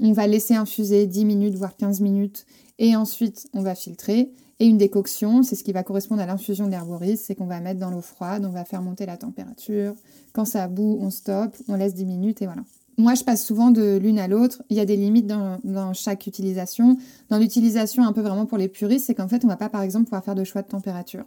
On 0.00 0.12
va 0.12 0.26
laisser 0.26 0.54
infuser 0.54 1.06
10 1.06 1.24
minutes, 1.24 1.54
voire 1.54 1.76
15 1.76 2.00
minutes, 2.00 2.44
et 2.78 2.96
ensuite, 2.96 3.48
on 3.52 3.62
va 3.62 3.74
filtrer. 3.74 4.32
Et 4.60 4.66
une 4.66 4.78
décoction, 4.78 5.42
c'est 5.42 5.56
ce 5.56 5.64
qui 5.64 5.72
va 5.72 5.82
correspondre 5.82 6.22
à 6.22 6.26
l'infusion 6.26 6.68
d'herboris, 6.68 7.20
c'est 7.20 7.34
qu'on 7.34 7.46
va 7.46 7.60
mettre 7.60 7.80
dans 7.80 7.90
l'eau 7.90 8.00
froide, 8.00 8.44
on 8.44 8.50
va 8.50 8.64
faire 8.64 8.82
monter 8.82 9.06
la 9.06 9.16
température. 9.16 9.94
Quand 10.32 10.44
ça 10.44 10.68
bout, 10.68 10.98
on 11.00 11.10
stoppe, 11.10 11.56
on 11.68 11.74
laisse 11.74 11.94
10 11.94 12.04
minutes 12.04 12.42
et 12.42 12.46
voilà. 12.46 12.62
Moi, 12.98 13.14
je 13.14 13.24
passe 13.24 13.44
souvent 13.44 13.70
de 13.70 13.96
l'une 13.96 14.18
à 14.18 14.28
l'autre. 14.28 14.62
Il 14.68 14.76
y 14.76 14.80
a 14.80 14.84
des 14.84 14.96
limites 14.96 15.26
dans, 15.26 15.94
chaque 15.94 16.26
utilisation. 16.26 16.98
Dans 17.30 17.38
l'utilisation 17.38 18.04
un 18.04 18.12
peu 18.12 18.20
vraiment 18.20 18.46
pour 18.46 18.58
les 18.58 18.68
puristes, 18.68 19.06
c'est 19.06 19.14
qu'en 19.14 19.28
fait, 19.28 19.44
on 19.44 19.48
va 19.48 19.56
pas, 19.56 19.68
par 19.68 19.82
exemple, 19.82 20.04
pouvoir 20.04 20.24
faire 20.24 20.34
de 20.34 20.44
choix 20.44 20.62
de 20.62 20.68
température. 20.68 21.24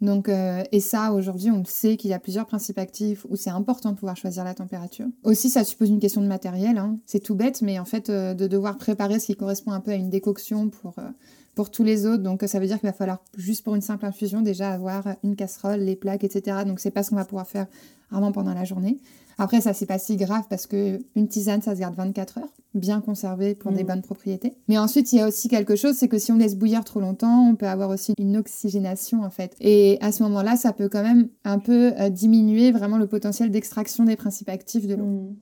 Donc, 0.00 0.28
euh, 0.28 0.62
et 0.72 0.80
ça, 0.80 1.12
aujourd'hui, 1.12 1.50
on 1.50 1.64
sait 1.64 1.96
qu'il 1.96 2.10
y 2.10 2.14
a 2.14 2.18
plusieurs 2.18 2.46
principes 2.46 2.78
actifs 2.78 3.26
où 3.28 3.36
c'est 3.36 3.50
important 3.50 3.90
de 3.92 3.96
pouvoir 3.96 4.16
choisir 4.16 4.44
la 4.44 4.54
température. 4.54 5.06
Aussi, 5.24 5.50
ça 5.50 5.62
suppose 5.62 5.90
une 5.90 6.00
question 6.00 6.22
de 6.22 6.26
matériel. 6.26 6.78
Hein. 6.78 6.98
C'est 7.04 7.20
tout 7.20 7.34
bête, 7.34 7.60
mais 7.60 7.78
en 7.78 7.84
fait, 7.84 8.08
euh, 8.08 8.32
de 8.32 8.46
devoir 8.46 8.78
préparer 8.78 9.20
ce 9.20 9.26
qui 9.26 9.36
correspond 9.36 9.72
un 9.72 9.80
peu 9.80 9.90
à 9.90 9.96
une 9.96 10.08
décoction 10.08 10.70
pour 10.70 10.98
euh, 10.98 11.08
pour 11.54 11.70
tous 11.70 11.84
les 11.84 12.06
autres. 12.06 12.22
Donc 12.22 12.42
ça 12.46 12.58
veut 12.58 12.66
dire 12.66 12.78
qu'il 12.78 12.88
va 12.88 12.92
falloir 12.92 13.22
juste 13.36 13.64
pour 13.64 13.74
une 13.74 13.82
simple 13.82 14.06
infusion 14.06 14.40
déjà 14.40 14.70
avoir 14.70 15.04
une 15.24 15.36
casserole, 15.36 15.80
les 15.80 15.96
plaques, 15.96 16.24
etc. 16.24 16.58
Donc 16.66 16.80
c'est 16.80 16.90
pas 16.90 17.02
ce 17.02 17.10
qu'on 17.10 17.16
va 17.16 17.24
pouvoir 17.24 17.46
faire 17.46 17.66
vraiment 18.10 18.32
pendant 18.32 18.54
la 18.54 18.64
journée. 18.64 19.00
Après 19.38 19.62
ça 19.62 19.72
c'est 19.72 19.86
pas 19.86 19.98
si 19.98 20.16
grave 20.16 20.44
parce 20.50 20.66
que 20.66 20.98
une 21.16 21.26
tisane 21.26 21.62
ça 21.62 21.74
se 21.74 21.80
garde 21.80 21.94
24 21.94 22.38
heures, 22.38 22.52
bien 22.74 23.00
conservé 23.00 23.54
pour 23.54 23.72
des 23.72 23.84
mm. 23.84 23.86
bonnes 23.86 24.02
propriétés. 24.02 24.52
Mais 24.68 24.76
ensuite 24.76 25.12
il 25.12 25.16
y 25.16 25.20
a 25.20 25.28
aussi 25.28 25.48
quelque 25.48 25.76
chose, 25.76 25.96
c'est 25.96 26.08
que 26.08 26.18
si 26.18 26.30
on 26.30 26.36
laisse 26.36 26.56
bouillir 26.56 26.84
trop 26.84 27.00
longtemps, 27.00 27.48
on 27.48 27.54
peut 27.54 27.66
avoir 27.66 27.88
aussi 27.88 28.12
une 28.18 28.36
oxygénation 28.36 29.22
en 29.22 29.30
fait. 29.30 29.56
Et 29.60 29.96
à 30.02 30.12
ce 30.12 30.22
moment-là 30.24 30.56
ça 30.56 30.74
peut 30.74 30.90
quand 30.90 31.02
même 31.02 31.28
un 31.44 31.58
peu 31.58 31.92
euh, 31.98 32.10
diminuer 32.10 32.70
vraiment 32.70 32.98
le 32.98 33.06
potentiel 33.06 33.50
d'extraction 33.50 34.04
des 34.04 34.16
principes 34.16 34.50
actifs 34.50 34.86
de 34.86 34.94
l'eau. 34.94 35.06
Mm. 35.06 35.36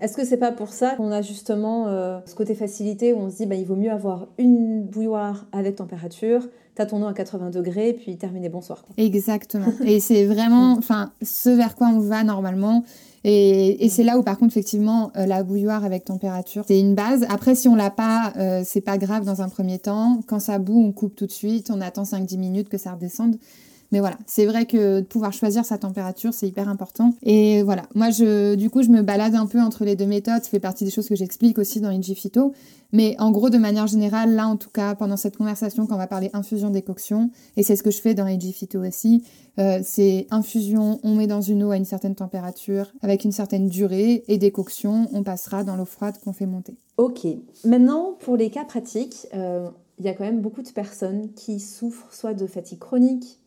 Est-ce 0.00 0.16
que 0.16 0.24
c'est 0.24 0.38
pas 0.38 0.52
pour 0.52 0.70
ça 0.70 0.94
qu'on 0.96 1.12
a 1.12 1.20
justement 1.20 1.86
euh, 1.88 2.20
ce 2.24 2.34
côté 2.34 2.54
facilité 2.54 3.12
où 3.12 3.18
on 3.18 3.30
se 3.30 3.36
dit 3.36 3.46
bah, 3.46 3.54
il 3.54 3.66
vaut 3.66 3.76
mieux 3.76 3.90
avoir 3.90 4.28
une 4.38 4.82
bouilloire 4.84 5.46
avec 5.52 5.76
température, 5.76 6.48
t'as 6.74 6.86
ton 6.86 7.02
eau 7.02 7.06
à 7.06 7.12
80 7.12 7.50
degrés, 7.50 7.92
puis 7.92 8.16
terminer 8.16 8.48
bonsoir. 8.48 8.84
Exactement. 8.96 9.72
et 9.84 10.00
c'est 10.00 10.24
vraiment 10.24 10.72
enfin 10.78 11.12
ce 11.22 11.50
vers 11.50 11.74
quoi 11.74 11.88
on 11.88 12.00
va 12.00 12.24
normalement. 12.24 12.84
Et, 13.22 13.86
c'est 13.90 14.02
là 14.02 14.16
où 14.16 14.22
par 14.22 14.38
contre 14.38 14.52
effectivement 14.52 15.12
euh, 15.16 15.26
la 15.26 15.42
bouilloire 15.42 15.84
avec 15.84 16.06
température 16.06 16.64
c'est 16.66 16.80
une 16.80 16.94
base. 16.94 17.26
Après 17.28 17.54
si 17.54 17.68
on 17.68 17.74
l'a 17.74 17.90
pas, 17.90 18.32
euh, 18.38 18.62
c'est 18.64 18.80
pas 18.80 18.96
grave 18.96 19.26
dans 19.26 19.42
un 19.42 19.50
premier 19.50 19.78
temps. 19.78 20.20
Quand 20.26 20.40
ça 20.40 20.58
bout, 20.58 20.82
on 20.82 20.92
coupe 20.92 21.14
tout 21.14 21.26
de 21.26 21.32
suite, 21.32 21.70
on 21.70 21.82
attend 21.82 22.04
5-10 22.04 22.38
minutes 22.38 22.68
que 22.70 22.78
ça 22.78 22.92
redescende. 22.92 23.36
Mais 23.92 24.00
voilà, 24.00 24.18
c'est 24.26 24.46
vrai 24.46 24.66
que 24.66 25.00
de 25.00 25.04
pouvoir 25.04 25.32
choisir 25.32 25.64
sa 25.64 25.78
température, 25.78 26.32
c'est 26.32 26.46
hyper 26.46 26.68
important. 26.68 27.14
Et 27.22 27.62
voilà, 27.62 27.82
moi, 27.94 28.10
je, 28.10 28.54
du 28.54 28.70
coup, 28.70 28.82
je 28.82 28.88
me 28.88 29.02
balade 29.02 29.34
un 29.34 29.46
peu 29.46 29.60
entre 29.60 29.84
les 29.84 29.96
deux 29.96 30.06
méthodes. 30.06 30.42
Ça 30.42 30.48
fait 30.48 30.60
partie 30.60 30.84
des 30.84 30.90
choses 30.90 31.08
que 31.08 31.16
j'explique 31.16 31.58
aussi 31.58 31.80
dans 31.80 31.90
Phyto. 32.00 32.52
Mais 32.92 33.14
en 33.18 33.30
gros, 33.30 33.50
de 33.50 33.58
manière 33.58 33.86
générale, 33.86 34.34
là, 34.34 34.48
en 34.48 34.56
tout 34.56 34.70
cas, 34.70 34.94
pendant 34.94 35.16
cette 35.16 35.36
conversation, 35.36 35.86
quand 35.86 35.94
on 35.94 35.98
va 35.98 36.06
parler 36.06 36.30
infusion-décoction, 36.32 37.30
et 37.56 37.62
c'est 37.62 37.76
ce 37.76 37.82
que 37.82 37.90
je 37.90 38.00
fais 38.00 38.14
dans 38.14 38.26
Phyto 38.26 38.84
aussi, 38.84 39.22
euh, 39.58 39.80
c'est 39.84 40.26
infusion, 40.30 40.98
on 41.02 41.14
met 41.14 41.26
dans 41.26 41.40
une 41.40 41.62
eau 41.62 41.70
à 41.70 41.76
une 41.76 41.84
certaine 41.84 42.14
température, 42.14 42.92
avec 43.02 43.24
une 43.24 43.32
certaine 43.32 43.68
durée, 43.68 44.24
et 44.28 44.38
décoction, 44.38 45.08
on 45.12 45.22
passera 45.22 45.62
dans 45.64 45.76
l'eau 45.76 45.84
froide 45.84 46.16
qu'on 46.24 46.32
fait 46.32 46.46
monter. 46.46 46.76
Ok. 46.96 47.26
Maintenant, 47.64 48.16
pour 48.18 48.36
les 48.36 48.50
cas 48.50 48.64
pratiques, 48.64 49.26
euh, 49.34 49.68
il 49.98 50.04
y 50.04 50.08
a 50.08 50.14
quand 50.14 50.24
même 50.24 50.40
beaucoup 50.40 50.62
de 50.62 50.70
personnes 50.70 51.32
qui 51.34 51.60
souffrent 51.60 52.12
soit 52.12 52.34
de 52.34 52.46
fatigue 52.46 52.78
chronique, 52.78 53.38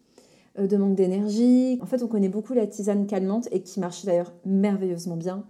de 0.57 0.77
manque 0.77 0.95
d'énergie. 0.95 1.79
En 1.81 1.85
fait, 1.85 2.03
on 2.03 2.07
connaît 2.07 2.29
beaucoup 2.29 2.53
la 2.53 2.67
tisane 2.67 3.07
calmante 3.07 3.47
et 3.51 3.61
qui 3.61 3.79
marche 3.79 4.05
d'ailleurs 4.05 4.33
merveilleusement 4.45 5.15
bien. 5.15 5.45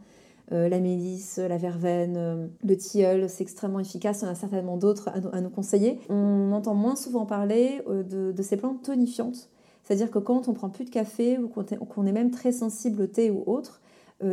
Euh, 0.51 0.69
la 0.69 0.79
mélisse, 0.79 1.37
la 1.37 1.57
verveine, 1.57 2.15
euh, 2.17 2.47
le 2.63 2.77
tilleul, 2.77 3.29
c'est 3.29 3.43
extrêmement 3.43 3.79
efficace. 3.79 4.23
En 4.23 4.27
a 4.27 4.35
certainement 4.35 4.77
d'autres 4.77 5.09
à, 5.09 5.41
nous 5.41 5.49
conseiller. 5.49 5.99
On 6.09 6.51
entend 6.51 6.73
moins 6.73 6.95
souvent 6.95 7.25
parler 7.25 7.81
de, 7.87 8.41
ces 8.41 8.57
plantes 8.57 8.83
tonifiantes. 8.83 9.49
C'est-à-dire 9.83 10.11
que 10.11 10.19
quand 10.19 10.47
on 10.47 10.53
prend 10.53 10.69
plus 10.69 10.85
de 10.85 10.89
café 10.89 11.37
ou 11.37 11.47
qu'on 11.47 12.05
est 12.05 12.11
même 12.11 12.31
très 12.31 12.51
sensible 12.51 13.01
au 13.01 13.07
thé 13.07 13.31
ou 13.31 13.43
autre, 13.45 13.81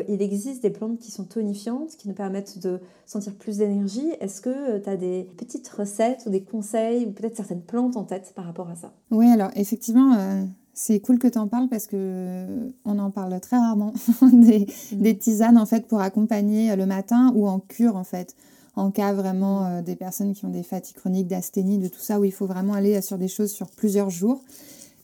il 0.08 0.22
existe 0.22 0.62
des 0.62 0.70
plantes 0.70 0.98
qui 0.98 1.10
sont 1.10 1.24
tonifiantes, 1.24 1.96
qui 1.96 2.06
nous 2.08 2.14
permettent 2.14 2.58
de 2.58 2.80
sentir 3.06 3.34
plus 3.34 3.58
d'énergie. 3.58 4.08
Est-ce 4.20 4.40
que 4.40 4.78
tu 4.78 4.88
as 4.88 4.96
des 4.96 5.28
petites 5.36 5.68
recettes 5.68 6.22
ou 6.26 6.30
des 6.30 6.42
conseils 6.42 7.06
ou 7.06 7.10
peut-être 7.10 7.36
certaines 7.36 7.62
plantes 7.62 7.96
en 7.96 8.04
tête 8.04 8.32
par 8.36 8.44
rapport 8.44 8.68
à 8.68 8.76
ça? 8.76 8.92
Oui, 9.10 9.26
alors 9.26 9.50
effectivement, 9.56 10.46
c'est 10.74 11.00
cool 11.00 11.18
que 11.18 11.26
tu 11.26 11.38
en 11.38 11.48
parles 11.48 11.68
parce 11.68 11.86
que 11.86 12.46
on 12.84 12.98
en 12.98 13.10
parle 13.10 13.40
très 13.40 13.56
rarement 13.56 13.92
des, 14.32 14.66
mm. 14.92 14.96
des, 14.96 15.18
tisanes 15.18 15.58
en 15.58 15.66
fait 15.66 15.86
pour 15.86 16.00
accompagner 16.00 16.76
le 16.76 16.86
matin 16.86 17.32
ou 17.34 17.48
en 17.48 17.58
cure 17.58 17.96
en 17.96 18.04
fait 18.04 18.36
en 18.76 18.90
cas 18.90 19.12
vraiment 19.12 19.66
euh, 19.66 19.82
des 19.82 19.96
personnes 19.96 20.32
qui 20.32 20.44
ont 20.44 20.50
des 20.50 20.62
fatigues 20.62 20.96
chroniques, 20.96 21.28
d'asthénie, 21.28 21.78
de 21.78 21.88
tout 21.88 22.00
ça 22.00 22.20
où 22.20 22.24
il 22.24 22.32
faut 22.32 22.46
vraiment 22.46 22.74
aller 22.74 23.00
sur 23.02 23.18
des 23.18 23.28
choses 23.28 23.50
sur 23.50 23.68
plusieurs 23.70 24.10
jours. 24.10 24.42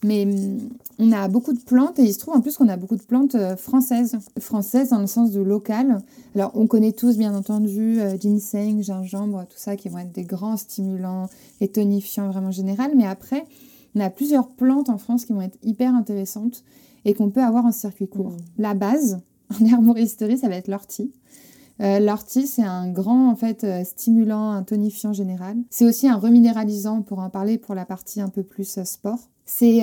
Mais 0.07 0.25
mm, 0.25 0.69
on 0.99 1.13
a 1.13 1.29
beaucoup 1.29 1.53
de 1.53 1.61
plantes 1.61 1.99
et 1.99 2.03
il 2.03 2.15
se 2.15 2.19
trouve 2.19 2.35
en 2.35 2.41
plus 2.41 2.57
qu'on 2.57 2.69
a 2.69 2.77
beaucoup 2.77 2.97
de 2.97 3.03
plantes 3.03 3.35
euh, 3.35 3.57
françaises. 3.57 4.17
Françaises 4.39 4.91
dans 4.91 5.01
le 5.01 5.07
sens 5.07 5.33
de 5.33 5.41
local. 5.41 5.99
Alors 6.35 6.53
on 6.55 6.67
connaît 6.67 6.93
tous 6.93 7.19
bien 7.19 7.35
entendu 7.35 8.01
euh, 8.01 8.17
ginseng, 8.19 8.83
gingembre, 8.83 9.45
tout 9.49 9.59
ça 9.59 9.77
qui 9.77 9.89
vont 9.89 9.99
être 9.99 10.13
des 10.13 10.25
grands 10.25 10.57
stimulants 10.57 11.29
et 11.61 11.69
tonifiants 11.69 12.29
vraiment 12.29 12.53
général. 12.53 12.93
Mais 12.97 13.07
après, 13.07 13.45
on 13.95 14.01
a 14.01 14.11
plusieurs 14.11 14.49
plantes 14.49 14.89
en 14.89 14.99
France 14.99 15.25
qui 15.25 15.33
vont 15.33 15.43
être 15.43 15.59
hyper 15.63 15.95
intéressantes 15.95 16.63
et 17.05 17.15
qu'on 17.15 17.31
peut 17.31 17.43
avoir 17.43 17.67
en 17.67 17.73
circuit 17.73 18.09
court. 18.09 18.33
Mmh. 18.33 18.37
La 18.59 18.75
base, 18.75 19.21
en 19.61 19.65
herboristerie, 19.65 20.39
ça 20.39 20.49
va 20.49 20.57
être 20.57 20.69
l'ortie. 20.69 21.13
Euh, 21.83 21.99
l'ortie, 21.99 22.47
c'est 22.47 22.63
un 22.63 22.91
grand 22.91 23.31
en 23.31 23.37
fait 23.37 23.65
euh, 23.65 23.85
stimulant, 23.85 24.51
un 24.51 24.63
tonifiant 24.63 25.13
général. 25.13 25.57
C'est 25.71 25.85
aussi 25.85 26.09
un 26.09 26.17
reminéralisant 26.17 27.03
pour 27.03 27.19
en 27.19 27.29
parler 27.29 27.59
pour 27.59 27.75
la 27.75 27.85
partie 27.85 28.21
un 28.21 28.29
peu 28.29 28.43
plus 28.43 28.79
euh, 28.79 28.85
sport. 28.85 29.29
C'est 29.49 29.81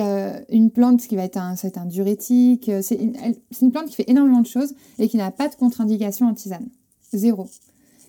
une 0.50 0.70
plante 0.70 1.06
qui 1.06 1.16
va 1.16 1.24
être 1.24 1.38
un, 1.38 1.54
un 1.76 1.86
diurétique. 1.86 2.70
C'est 2.82 2.96
une, 2.96 3.16
une, 3.62 3.72
plante 3.72 3.86
qui 3.86 3.94
fait 3.94 4.10
énormément 4.10 4.42
de 4.42 4.46
choses 4.46 4.74
et 4.98 5.08
qui 5.08 5.16
n'a 5.16 5.30
pas 5.30 5.48
de 5.48 5.54
contre-indication 5.54 6.26
en 6.26 6.34
tisane. 6.34 6.68
Zéro. 7.14 7.46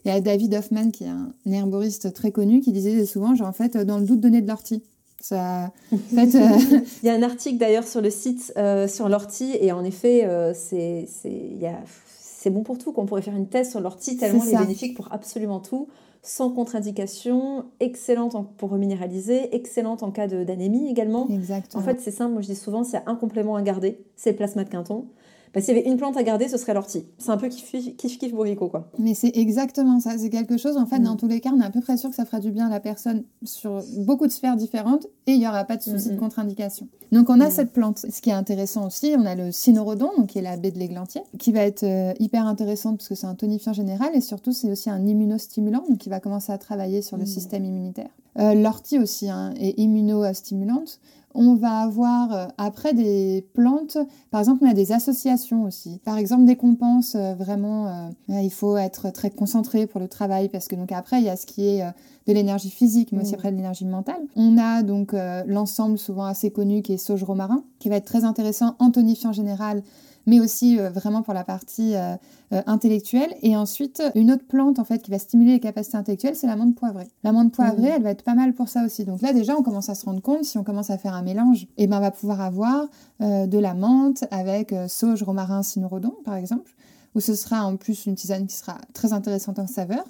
Il 0.03 0.09
y 0.09 0.11
a 0.11 0.21
David 0.21 0.53
Hoffman 0.53 0.91
qui 0.91 1.05
est 1.05 1.07
un 1.07 1.33
herboriste 1.45 2.13
très 2.13 2.31
connu 2.31 2.61
qui 2.61 2.71
disait 2.71 3.05
souvent, 3.05 3.35
genre 3.35 3.47
en 3.47 3.53
fait, 3.53 3.75
dans 3.77 3.97
le 3.97 4.05
doute, 4.05 4.19
donner 4.19 4.41
de 4.41 4.47
l'ortie. 4.47 4.83
Ça, 5.19 5.71
fait, 6.13 6.35
euh, 6.35 6.79
Il 7.01 7.07
y 7.07 7.09
a 7.09 7.13
un 7.15 7.23
article 7.23 7.57
d'ailleurs 7.57 7.87
sur 7.87 8.01
le 8.01 8.11
site 8.11 8.53
euh, 8.57 8.87
sur 8.87 9.09
l'ortie 9.09 9.57
et 9.59 9.71
en 9.71 9.83
effet, 9.83 10.25
euh, 10.25 10.53
c'est 10.53 11.07
c'est 11.07 12.49
bon 12.51 12.61
pour 12.61 12.77
tout. 12.77 12.91
Qu'on 12.91 13.07
pourrait 13.07 13.23
faire 13.23 13.35
une 13.35 13.47
thèse 13.47 13.71
sur 13.71 13.79
l'ortie 13.79 14.17
tellement 14.17 14.43
elle 14.43 14.53
est 14.53 14.57
bénéfique 14.57 14.95
pour 14.95 15.11
absolument 15.11 15.59
tout, 15.59 15.87
sans 16.25 16.49
contre-indication, 16.49 17.65
excellente 17.79 18.35
pour 18.57 18.71
reminéraliser, 18.71 19.55
excellente 19.55 20.01
en 20.01 20.09
cas 20.09 20.27
d'anémie 20.27 20.89
également. 20.89 21.27
Exactement. 21.29 21.81
En 21.81 21.85
fait, 21.85 22.01
c'est 22.01 22.11
simple. 22.11 22.33
Moi, 22.33 22.41
je 22.41 22.47
dis 22.47 22.55
souvent, 22.55 22.83
s'il 22.83 22.95
y 22.95 22.97
a 22.97 23.03
un 23.05 23.15
complément 23.15 23.55
à 23.55 23.61
garder, 23.61 24.03
c'est 24.15 24.31
le 24.31 24.35
plasma 24.35 24.63
de 24.63 24.69
Quinton. 24.69 25.05
Bah, 25.53 25.61
s'il 25.61 25.75
y 25.75 25.79
avait 25.79 25.89
une 25.89 25.97
plante 25.97 26.17
à 26.17 26.23
garder, 26.23 26.47
ce 26.47 26.57
serait 26.57 26.73
l'ortie. 26.73 27.05
C'est 27.17 27.29
un 27.29 27.37
peu 27.37 27.47
kiff 27.47 27.71
kiff, 27.97 28.17
kiff 28.17 28.33
bourricot, 28.33 28.67
quoi. 28.67 28.89
Mais 28.99 29.13
c'est 29.13 29.31
exactement 29.35 29.99
ça. 29.99 30.17
C'est 30.17 30.29
quelque 30.29 30.57
chose, 30.57 30.77
en 30.77 30.85
fait, 30.85 30.99
dans 30.99 31.13
mm. 31.13 31.17
tous 31.17 31.27
les 31.27 31.39
cas, 31.39 31.51
on 31.55 31.61
est 31.61 31.65
à 31.65 31.69
peu 31.69 31.81
près 31.81 31.97
sûr 31.97 32.09
que 32.09 32.15
ça 32.15 32.25
fera 32.25 32.39
du 32.39 32.51
bien 32.51 32.67
à 32.67 32.69
la 32.69 32.79
personne 32.79 33.23
sur 33.43 33.83
beaucoup 33.97 34.27
de 34.27 34.31
sphères 34.31 34.57
différentes 34.57 35.07
et 35.27 35.33
il 35.33 35.39
n'y 35.39 35.47
aura 35.47 35.63
pas 35.63 35.77
de 35.77 35.81
souci 35.81 36.09
de 36.09 36.17
contre-indication. 36.17 36.87
Donc, 37.11 37.29
on 37.29 37.39
a 37.39 37.49
cette 37.49 37.71
plante. 37.71 37.99
Ce 38.09 38.21
qui 38.21 38.29
est 38.29 38.33
intéressant 38.33 38.87
aussi, 38.87 39.15
on 39.17 39.25
a 39.25 39.35
le 39.35 39.51
cynorhodon, 39.51 40.09
donc 40.17 40.27
qui 40.27 40.39
est 40.39 40.41
la 40.41 40.57
baie 40.57 40.71
de 40.71 40.79
l'églantier, 40.79 41.21
qui 41.39 41.51
va 41.51 41.61
être 41.61 41.83
euh, 41.83 42.13
hyper 42.19 42.45
intéressante 42.45 42.97
parce 42.97 43.07
que 43.07 43.15
c'est 43.15 43.27
un 43.27 43.35
tonifiant 43.35 43.73
général 43.73 44.09
et 44.13 44.21
surtout, 44.21 44.51
c'est 44.51 44.69
aussi 44.69 44.89
un 44.89 45.05
immunostimulant, 45.05 45.83
donc 45.87 45.99
qui 45.99 46.09
va 46.09 46.19
commencer 46.19 46.51
à 46.51 46.57
travailler 46.57 47.01
sur 47.01 47.17
le 47.17 47.23
mm. 47.23 47.27
système 47.27 47.65
immunitaire. 47.65 48.09
Euh, 48.39 48.53
l'ortie 48.53 48.99
aussi 48.99 49.29
hein, 49.29 49.53
est 49.59 49.79
immunostimulante. 49.79 50.99
On 51.37 51.55
va 51.55 51.79
avoir 51.79 52.33
euh, 52.33 52.47
après 52.57 52.93
des 52.93 53.45
plantes, 53.53 53.97
par 54.31 54.39
exemple, 54.39 54.63
on 54.63 54.69
a 54.69 54.73
des 54.73 54.93
associations 54.93 55.63
aussi. 55.63 55.99
Par 56.05 56.17
exemple, 56.17 56.45
dès 56.45 56.55
qu'on 56.55 56.75
pense 56.75 57.15
euh, 57.15 57.33
vraiment, 57.33 58.09
il 58.29 58.51
faut 58.51 58.77
être 58.77 59.09
très 59.09 59.29
concentré 59.29 59.85
pour 59.85 59.99
le 59.99 60.07
travail 60.07 60.47
parce 60.47 60.67
que 60.67 60.75
donc 60.75 60.91
après, 60.91 61.19
il 61.19 61.25
y 61.25 61.29
a 61.29 61.35
ce 61.35 61.45
qui 61.45 61.67
est 61.67 61.83
de 62.27 62.33
l'énergie 62.33 62.69
physique, 62.69 63.11
mais 63.11 63.21
aussi 63.21 63.33
mm. 63.33 63.35
après 63.35 63.51
de 63.51 63.57
l'énergie 63.57 63.85
mentale. 63.85 64.21
On 64.35 64.57
a 64.57 64.81
donc 64.81 65.13
l'ensemble 65.45 65.97
souvent 65.97 66.25
assez 66.25 66.51
connu 66.51 66.81
qui 66.81 66.93
est 66.93 66.97
sauge 66.97 67.23
romarin, 67.23 67.63
qui 67.79 67.89
va 67.89 67.97
être 67.97 68.05
très 68.05 68.23
intéressant 68.23 68.75
en 68.79 68.91
tonifiant 68.91 69.33
général 69.33 69.83
mais 70.25 70.39
aussi 70.39 70.79
euh, 70.79 70.89
vraiment 70.89 71.21
pour 71.21 71.33
la 71.33 71.43
partie 71.43 71.95
euh, 71.95 72.15
euh, 72.53 72.61
intellectuelle. 72.65 73.33
Et 73.41 73.55
ensuite, 73.55 74.01
une 74.15 74.31
autre 74.31 74.45
plante 74.47 74.79
en 74.79 74.83
fait 74.83 74.99
qui 74.99 75.11
va 75.11 75.19
stimuler 75.19 75.53
les 75.53 75.59
capacités 75.59 75.97
intellectuelles, 75.97 76.35
c'est 76.35 76.47
l'amande 76.47 76.75
poivrée. 76.75 77.07
L'amande 77.23 77.51
poivrée, 77.51 77.89
mmh. 77.89 77.95
elle 77.95 78.03
va 78.03 78.11
être 78.11 78.23
pas 78.23 78.35
mal 78.35 78.53
pour 78.53 78.69
ça 78.69 78.83
aussi. 78.85 79.05
Donc 79.05 79.21
là, 79.21 79.33
déjà, 79.33 79.55
on 79.57 79.63
commence 79.63 79.89
à 79.89 79.95
se 79.95 80.05
rendre 80.05 80.21
compte, 80.21 80.43
si 80.43 80.57
on 80.57 80.63
commence 80.63 80.89
à 80.89 80.97
faire 80.97 81.13
un 81.13 81.21
mélange, 81.21 81.63
et 81.77 81.83
eh 81.83 81.87
ben, 81.87 81.97
on 81.97 82.01
va 82.01 82.11
pouvoir 82.11 82.41
avoir 82.41 82.87
de 83.19 83.57
la 83.57 83.73
menthe 83.73 84.25
avec 84.31 84.73
sauge, 84.87 85.23
romarin, 85.23 85.63
cynorhodon, 85.63 86.13
par 86.23 86.35
exemple, 86.35 86.75
où 87.15 87.19
ce 87.19 87.33
sera 87.33 87.63
en 87.65 87.77
plus 87.77 88.05
une 88.05 88.15
tisane 88.15 88.47
qui 88.47 88.55
sera 88.55 88.77
très 88.93 89.13
intéressante 89.13 89.59
en 89.59 89.67
saveur. 89.67 90.03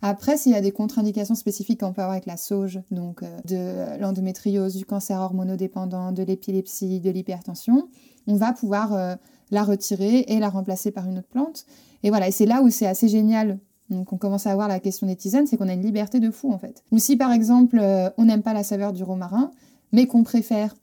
Après, 0.00 0.36
s'il 0.36 0.52
y 0.52 0.54
a 0.54 0.60
des 0.60 0.72
contre-indications 0.72 1.34
spécifiques 1.34 1.80
qu'on 1.80 1.92
peut 1.92 2.02
avoir 2.02 2.12
avec 2.12 2.26
la 2.26 2.36
sauge, 2.36 2.80
donc 2.90 3.22
de 3.46 4.00
l'endométriose, 4.00 4.76
du 4.76 4.84
cancer 4.84 5.18
hormonodépendant, 5.20 6.12
de 6.12 6.22
l'épilepsie, 6.22 7.00
de 7.00 7.10
l'hypertension, 7.10 7.88
on 8.26 8.36
va 8.36 8.52
pouvoir 8.52 9.16
la 9.52 9.62
retirer 9.62 10.24
et 10.26 10.40
la 10.40 10.48
remplacer 10.48 10.90
par 10.90 11.06
une 11.06 11.18
autre 11.18 11.28
plante. 11.28 11.66
Et 12.02 12.08
voilà, 12.08 12.26
et 12.26 12.32
c'est 12.32 12.46
là 12.46 12.62
où 12.62 12.70
c'est 12.70 12.86
assez 12.86 13.06
génial. 13.06 13.60
Donc 13.90 14.12
on 14.12 14.16
commence 14.16 14.46
à 14.46 14.50
avoir 14.50 14.66
la 14.66 14.80
question 14.80 15.06
des 15.06 15.14
tisanes, 15.14 15.46
c'est 15.46 15.56
qu'on 15.56 15.68
a 15.68 15.74
une 15.74 15.82
liberté 15.82 16.18
de 16.18 16.30
fou 16.30 16.52
en 16.52 16.58
fait. 16.58 16.82
Ou 16.90 16.98
si 16.98 17.16
par 17.16 17.30
exemple 17.30 17.78
euh, 17.78 18.10
on 18.16 18.24
n'aime 18.24 18.42
pas 18.42 18.54
la 18.54 18.64
saveur 18.64 18.92
du 18.92 19.04
romarin, 19.04 19.52
mais 19.92 20.06
qu'on 20.06 20.24
préfère, 20.24 20.74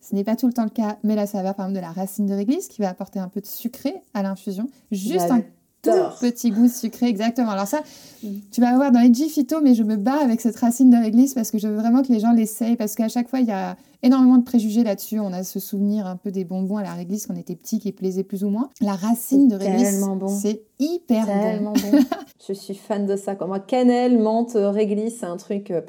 ce 0.00 0.14
n'est 0.14 0.24
pas 0.24 0.36
tout 0.36 0.46
le 0.46 0.52
temps 0.52 0.64
le 0.64 0.70
cas, 0.70 0.98
mais 1.02 1.16
la 1.16 1.26
saveur 1.26 1.54
par 1.54 1.66
exemple 1.66 1.80
de 1.80 1.86
la 1.86 1.92
racine 1.92 2.26
de 2.26 2.34
réglisse 2.34 2.68
qui 2.68 2.82
va 2.82 2.90
apporter 2.90 3.18
un 3.18 3.28
peu 3.28 3.40
de 3.40 3.46
sucré 3.46 3.94
à 4.12 4.22
l'infusion, 4.22 4.68
juste 4.92 5.30
un 5.30 5.42
petit 5.82 6.50
goût 6.50 6.68
sucré, 6.68 7.06
exactement. 7.06 7.50
Alors 7.50 7.66
ça, 7.66 7.82
mm. 8.22 8.28
tu 8.50 8.60
vas 8.60 8.74
voir 8.76 8.92
dans 8.92 9.00
les 9.00 9.12
Phyto, 9.12 9.60
mais 9.62 9.74
je 9.74 9.82
me 9.82 9.96
bats 9.96 10.20
avec 10.20 10.40
cette 10.40 10.56
racine 10.56 10.90
de 10.90 10.96
réglisse 10.96 11.34
parce 11.34 11.50
que 11.50 11.58
je 11.58 11.68
veux 11.68 11.76
vraiment 11.76 12.02
que 12.02 12.12
les 12.12 12.20
gens 12.20 12.32
l'essayent, 12.32 12.76
parce 12.76 12.94
qu'à 12.94 13.08
chaque 13.08 13.28
fois, 13.28 13.40
il 13.40 13.46
y 13.46 13.52
a 13.52 13.76
énormément 14.02 14.38
de 14.38 14.44
préjugés 14.44 14.84
là-dessus. 14.84 15.18
On 15.20 15.32
a 15.32 15.44
ce 15.44 15.60
souvenir 15.60 16.06
un 16.06 16.16
peu 16.16 16.30
des 16.30 16.44
bonbons 16.44 16.76
à 16.76 16.82
la 16.82 16.92
réglisse 16.92 17.26
quand 17.26 17.34
on 17.34 17.38
était 17.38 17.56
petit 17.56 17.78
qui 17.78 17.92
plaisaient 17.92 18.24
plus 18.24 18.44
ou 18.44 18.50
moins. 18.50 18.70
La 18.80 18.94
racine 18.94 19.48
de 19.48 19.56
réglisse, 19.56 20.04
c'est 20.40 20.62
hyper 20.78 21.26
bon. 21.62 21.72
je 22.48 22.52
suis 22.52 22.74
fan 22.74 23.06
de 23.06 23.16
ça. 23.16 23.34
Comme 23.34 23.48
moi, 23.48 23.60
cannelle, 23.60 24.18
menthe, 24.18 24.52
réglisse, 24.54 25.18
c'est 25.20 25.26
un 25.26 25.36
truc... 25.36 25.70
Euh, 25.70 25.82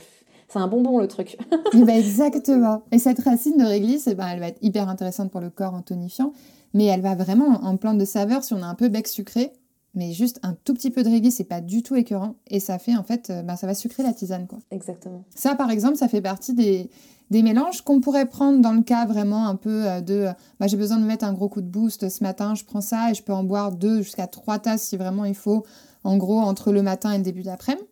c'est 0.52 0.58
un 0.58 0.67
bonbon 0.67 0.97
le 0.97 1.08
truc. 1.08 1.38
et 1.73 1.84
bah 1.84 1.95
exactement. 1.95 2.82
Et 2.91 2.97
cette 2.97 3.19
racine 3.19 3.56
de 3.58 3.63
réglisse, 3.65 4.08
eh 4.08 4.15
ben, 4.15 4.28
elle 4.34 4.39
va 4.39 4.47
être 4.47 4.58
hyper 4.63 4.89
intéressante 4.89 5.30
pour 5.30 5.41
le 5.41 5.52
corps 5.52 5.75
en 5.75 5.84
tonifiant, 5.84 6.34
mais 6.73 6.86
elle 6.86 7.02
va 7.02 7.13
vraiment 7.13 7.63
en 7.63 7.78
plante 7.78 7.99
de 7.99 8.06
saveur 8.06 8.43
si 8.43 8.56
on 8.56 8.63
a 8.63 8.65
un 8.65 8.73
peu 8.73 8.89
bec 8.89 9.08
sucré 9.08 9.52
mais 9.95 10.12
juste 10.12 10.39
un 10.43 10.56
tout 10.63 10.73
petit 10.73 10.91
peu 10.91 11.04
de 11.04 11.10
réglisse, 11.10 11.38
c'est 11.38 11.43
pas 11.43 11.62
du 11.62 11.84
tout 11.84 11.95
écœurant 11.95 12.36
et 12.47 12.60
ça 12.60 12.78
fait 12.78 12.95
en 12.95 13.04
fait, 13.04 13.30
euh, 13.30 13.41
bah, 13.41 13.56
ça 13.56 13.67
va 13.67 13.73
sucrer 13.73 14.04
la 14.04 14.13
tisane 14.13 14.47
quoi. 14.47 14.60
Exactement. 14.71 15.23
Ça 15.36 15.56
par 15.56 15.71
exemple, 15.71 15.97
ça 15.97 16.08
fait 16.08 16.21
partie 16.21 16.54
des, 16.54 16.89
des 17.30 17.43
mélanges 17.43 17.82
qu'on 17.82 17.99
pourrait 17.99 18.28
prendre 18.28 18.60
dans 18.60 18.73
le 18.73 18.82
cas 18.82 19.06
vraiment 19.06 19.47
un 19.47 19.56
peu 19.56 19.88
euh, 19.88 20.02
de 20.02 20.28
bah, 20.60 20.67
j'ai 20.67 20.78
besoin 20.78 20.97
de 20.97 21.06
mettre 21.06 21.25
un 21.25 21.34
gros 21.34 21.49
coup 21.49 21.62
de 21.62 21.67
boost 21.67 22.10
ce 22.10 22.23
matin, 22.23 22.56
je 22.56 22.63
prends 22.65 22.82
ça 22.82 23.12
et 23.12 23.13
je 23.13 23.23
peux 23.23 23.34
en 23.34 23.43
boire 23.43 23.71
deux 23.71 24.02
jusqu'à 24.02 24.28
trois 24.28 24.60
tasses 24.60 24.84
si 24.84 24.97
vraiment 24.97 25.25
il 25.25 25.36
faut, 25.36 25.65
en 26.04 26.17
gros 26.17 26.39
entre 26.39 26.71
le 26.71 26.82
matin 26.82 27.12
et 27.12 27.17
le 27.17 27.23
début 27.23 27.43
d'après-midi. 27.43 27.86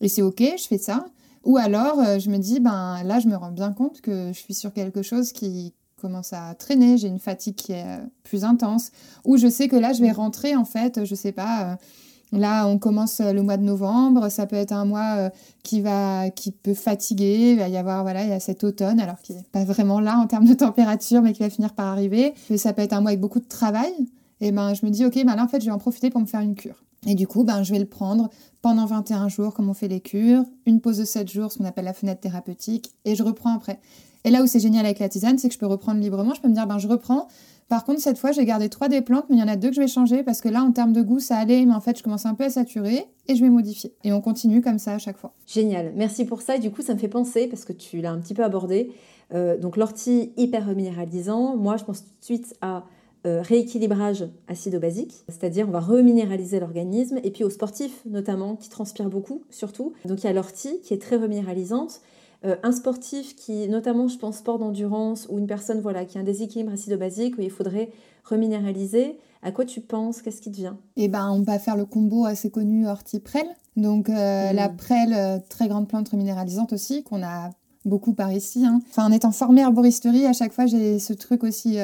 Et 0.00 0.08
c'est 0.08 0.22
ok, 0.22 0.42
je 0.58 0.66
fais 0.66 0.78
ça. 0.78 1.06
Ou 1.44 1.56
alors 1.58 2.00
euh, 2.00 2.18
je 2.18 2.30
me 2.30 2.38
dis 2.38 2.60
ben 2.60 3.02
là 3.04 3.20
je 3.20 3.28
me 3.28 3.36
rends 3.36 3.52
bien 3.52 3.72
compte 3.72 4.00
que 4.00 4.28
je 4.28 4.38
suis 4.38 4.54
sur 4.54 4.72
quelque 4.72 5.02
chose 5.02 5.32
qui 5.32 5.74
commence 6.04 6.34
à 6.34 6.54
traîner, 6.54 6.98
j'ai 6.98 7.08
une 7.08 7.18
fatigue 7.18 7.54
qui 7.54 7.72
est 7.72 7.82
euh, 7.82 8.04
plus 8.24 8.44
intense, 8.44 8.92
ou 9.24 9.38
je 9.38 9.48
sais 9.48 9.68
que 9.68 9.76
là, 9.76 9.94
je 9.94 10.02
vais 10.02 10.10
rentrer, 10.10 10.54
en 10.54 10.66
fait, 10.66 11.02
je 11.06 11.14
sais 11.14 11.32
pas, 11.32 11.62
euh, 11.62 12.38
là, 12.38 12.66
on 12.66 12.76
commence 12.76 13.20
euh, 13.20 13.32
le 13.32 13.42
mois 13.42 13.56
de 13.56 13.62
novembre, 13.62 14.28
ça 14.28 14.44
peut 14.44 14.56
être 14.56 14.72
un 14.72 14.84
mois 14.84 15.30
qui 15.62 15.80
va, 15.80 16.28
qui 16.28 16.52
peut 16.52 16.74
fatiguer, 16.74 17.52
il 17.52 17.58
va 17.58 17.68
y 17.68 17.78
avoir, 17.78 18.02
voilà, 18.02 18.22
il 18.22 18.28
y 18.28 18.34
a 18.34 18.40
cet 18.40 18.64
automne, 18.64 19.00
alors 19.00 19.18
qu'il 19.22 19.36
n'est 19.36 19.46
pas 19.50 19.64
vraiment 19.64 19.98
là 19.98 20.18
en 20.18 20.26
termes 20.26 20.44
de 20.44 20.52
température, 20.52 21.22
mais 21.22 21.32
qui 21.32 21.42
va 21.42 21.48
finir 21.48 21.72
par 21.72 21.86
arriver, 21.86 22.34
et 22.50 22.58
ça 22.58 22.74
peut 22.74 22.82
être 22.82 22.92
un 22.92 23.00
mois 23.00 23.12
avec 23.12 23.20
beaucoup 23.20 23.40
de 23.40 23.48
travail, 23.48 23.94
et 24.42 24.52
ben, 24.52 24.74
je 24.74 24.84
me 24.84 24.90
dis, 24.90 25.06
ok, 25.06 25.14
ben 25.24 25.36
là, 25.36 25.44
en 25.44 25.48
fait, 25.48 25.60
je 25.60 25.66
vais 25.66 25.72
en 25.72 25.78
profiter 25.78 26.10
pour 26.10 26.20
me 26.20 26.26
faire 26.26 26.40
une 26.40 26.54
cure. 26.54 26.84
Et 27.06 27.14
du 27.14 27.26
coup, 27.26 27.44
ben, 27.44 27.62
je 27.62 27.72
vais 27.72 27.78
le 27.78 27.86
prendre 27.86 28.30
pendant 28.62 28.86
21 28.86 29.28
jours, 29.28 29.52
comme 29.54 29.68
on 29.68 29.74
fait 29.74 29.88
les 29.88 30.00
cures, 30.00 30.44
une 30.66 30.80
pause 30.80 30.98
de 30.98 31.04
7 31.04 31.30
jours, 31.30 31.52
ce 31.52 31.58
qu'on 31.58 31.64
appelle 31.64 31.84
la 31.84 31.92
fenêtre 31.92 32.20
thérapeutique, 32.20 32.92
et 33.04 33.14
je 33.14 33.22
reprends 33.22 33.54
après. 33.54 33.78
Et 34.24 34.30
là 34.30 34.42
où 34.42 34.46
c'est 34.46 34.60
génial 34.60 34.86
avec 34.86 34.98
la 35.00 35.08
tisane, 35.08 35.36
c'est 35.38 35.48
que 35.48 35.54
je 35.54 35.58
peux 35.58 35.66
reprendre 35.66 36.00
librement. 36.00 36.32
Je 36.34 36.40
peux 36.40 36.48
me 36.48 36.54
dire, 36.54 36.66
ben, 36.66 36.78
je 36.78 36.88
reprends. 36.88 37.28
Par 37.68 37.84
contre, 37.84 38.00
cette 38.00 38.18
fois, 38.18 38.32
j'ai 38.32 38.44
gardé 38.44 38.68
trois 38.68 38.88
des 38.88 39.00
plantes, 39.00 39.24
mais 39.28 39.36
il 39.36 39.40
y 39.40 39.42
en 39.42 39.48
a 39.48 39.56
deux 39.56 39.68
que 39.68 39.74
je 39.74 39.80
vais 39.80 39.88
changer 39.88 40.22
parce 40.22 40.40
que 40.40 40.48
là, 40.48 40.62
en 40.62 40.72
termes 40.72 40.92
de 40.92 41.02
goût, 41.02 41.18
ça 41.18 41.36
allait, 41.36 41.64
mais 41.64 41.74
en 41.74 41.80
fait, 41.80 41.98
je 41.98 42.02
commence 42.02 42.26
un 42.26 42.34
peu 42.34 42.44
à 42.44 42.50
saturer 42.50 43.06
et 43.26 43.36
je 43.36 43.42
vais 43.42 43.50
modifier. 43.50 43.94
Et 44.02 44.12
on 44.12 44.20
continue 44.20 44.60
comme 44.60 44.78
ça 44.78 44.94
à 44.94 44.98
chaque 44.98 45.16
fois. 45.16 45.32
Génial. 45.46 45.92
Merci 45.94 46.24
pour 46.24 46.42
ça. 46.42 46.56
Et 46.56 46.58
du 46.58 46.70
coup, 46.70 46.82
ça 46.82 46.94
me 46.94 46.98
fait 46.98 47.08
penser, 47.08 47.46
parce 47.46 47.64
que 47.64 47.72
tu 47.72 48.00
l'as 48.00 48.12
un 48.12 48.18
petit 48.18 48.34
peu 48.34 48.44
abordé, 48.44 48.92
euh, 49.32 49.58
donc 49.58 49.76
l'ortie 49.76 50.32
hyper 50.36 50.66
reminéralisant. 50.66 51.56
Moi, 51.56 51.76
je 51.76 51.84
pense 51.84 52.02
tout 52.02 52.10
de 52.20 52.24
suite 52.24 52.54
à 52.60 52.84
euh, 53.26 53.40
rééquilibrage 53.40 54.26
acido-basique, 54.48 55.24
c'est-à-dire 55.28 55.66
on 55.66 55.70
va 55.70 55.80
reminéraliser 55.80 56.60
l'organisme, 56.60 57.18
et 57.24 57.30
puis 57.30 57.42
aux 57.42 57.48
sportifs 57.48 58.02
notamment, 58.04 58.54
qui 58.54 58.68
transpirent 58.68 59.08
beaucoup 59.08 59.42
surtout. 59.48 59.94
Donc 60.04 60.22
il 60.22 60.26
y 60.26 60.30
a 60.30 60.34
l'ortie 60.34 60.78
qui 60.82 60.92
est 60.92 61.00
très 61.00 61.16
reminéralisante, 61.16 62.02
euh, 62.44 62.56
un 62.62 62.72
sportif 62.72 63.34
qui, 63.34 63.66
notamment 63.68 64.08
je 64.08 64.18
pense 64.18 64.36
sport 64.36 64.58
d'endurance, 64.58 65.26
ou 65.30 65.38
une 65.38 65.46
personne 65.46 65.80
voilà, 65.80 66.04
qui 66.04 66.18
a 66.18 66.20
un 66.20 66.24
déséquilibre 66.24 66.72
acido-basique, 66.72 67.38
où 67.38 67.40
il 67.40 67.50
faudrait 67.50 67.90
reminéraliser, 68.24 69.18
à 69.42 69.52
quoi 69.52 69.64
tu 69.64 69.80
penses? 69.80 70.20
Qu'est-ce 70.20 70.42
qui 70.42 70.50
te 70.50 70.56
vient? 70.56 70.76
Eh 70.96 71.08
ben, 71.08 71.30
on 71.30 71.40
va 71.40 71.58
faire 71.58 71.76
le 71.76 71.86
combo 71.86 72.26
assez 72.26 72.50
connu 72.50 72.86
ortie-prêle. 72.86 73.48
Donc 73.76 74.10
euh, 74.10 74.52
mm. 74.52 74.54
la 74.54 74.68
prêle, 74.68 75.42
très 75.48 75.68
grande 75.68 75.88
plante 75.88 76.10
reminéralisante 76.10 76.74
aussi, 76.74 77.02
qu'on 77.02 77.22
a 77.22 77.48
beaucoup 77.86 78.12
par 78.12 78.32
ici. 78.32 78.66
Hein. 78.66 78.82
Enfin, 78.90 79.06
en 79.06 79.12
étant 79.12 79.32
formée 79.32 79.62
arboristerie, 79.62 80.26
à 80.26 80.34
chaque 80.34 80.52
fois 80.52 80.66
j'ai 80.66 80.98
ce 80.98 81.14
truc 81.14 81.42
aussi 81.42 81.78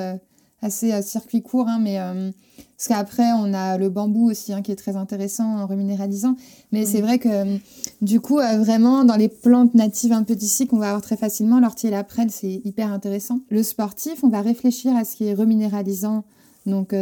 assez 0.63 0.93
à 0.93 1.03
circuit 1.03 1.43
court, 1.43 1.69
hein, 1.69 1.79
mais 1.81 1.99
euh, 1.99 2.31
parce 2.77 2.89
qu'après 2.89 3.33
on 3.33 3.55
a 3.55 3.79
le 3.79 3.89
bambou 3.89 4.31
aussi 4.31 4.53
hein, 4.53 4.63
qui 4.63 4.73
est 4.73 4.77
très 4.77 4.97
intéressant 4.97 5.59
en 5.59 5.67
reminéralisant. 5.67 6.37
Mais 6.73 6.85
c'est 6.85 7.01
vrai 7.01 7.19
que 7.19 7.29
euh, 7.29 7.59
du 8.03 8.21
coup 8.21 8.39
euh, 8.39 8.59
vraiment 8.59 9.05
dans 9.05 9.17
les 9.17 9.29
plantes 9.29 9.75
natives 9.75 10.13
un 10.13 10.23
peu 10.23 10.35
d'ici 10.35 10.67
qu'on 10.67 10.79
va 10.79 10.89
avoir 10.89 11.03
très 11.03 11.17
facilement, 11.17 11.61
l'ortie 11.61 11.87
et 11.87 11.91
la 11.91 12.05
prêle 12.05 12.31
c'est 12.31 12.61
hyper 12.65 12.93
intéressant. 12.93 13.41
Le 13.51 13.63
sportif, 13.63 14.23
on 14.23 14.29
va 14.29 14.43
réfléchir 14.43 14.95
à 14.97 15.05
ce 15.05 15.17
qui 15.17 15.25
est 15.25 15.35
reminéralisant. 15.35 16.25
Donc 16.67 16.95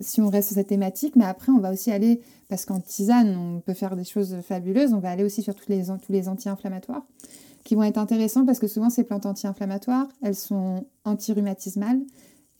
si 0.00 0.20
on 0.20 0.30
reste 0.30 0.48
sur 0.48 0.54
cette 0.54 0.68
thématique, 0.68 1.16
mais 1.16 1.24
après 1.24 1.50
on 1.50 1.58
va 1.58 1.72
aussi 1.72 1.90
aller 1.90 2.20
parce 2.48 2.64
qu'en 2.64 2.78
tisane 2.78 3.36
on 3.36 3.60
peut 3.60 3.74
faire 3.74 3.96
des 3.96 4.04
choses 4.04 4.36
fabuleuses. 4.46 4.92
On 4.92 5.00
va 5.00 5.10
aller 5.10 5.24
aussi 5.24 5.42
sur 5.42 5.56
tous 5.56 5.68
les 5.68 5.86
tous 5.86 6.12
les 6.12 6.28
anti-inflammatoires 6.28 7.02
qui 7.64 7.74
vont 7.74 7.82
être 7.82 7.98
intéressants 7.98 8.46
parce 8.46 8.60
que 8.60 8.68
souvent 8.68 8.88
ces 8.88 9.02
plantes 9.02 9.26
anti-inflammatoires, 9.26 10.08
elles 10.22 10.36
sont 10.36 10.84
anti-rhumatismales 11.04 12.00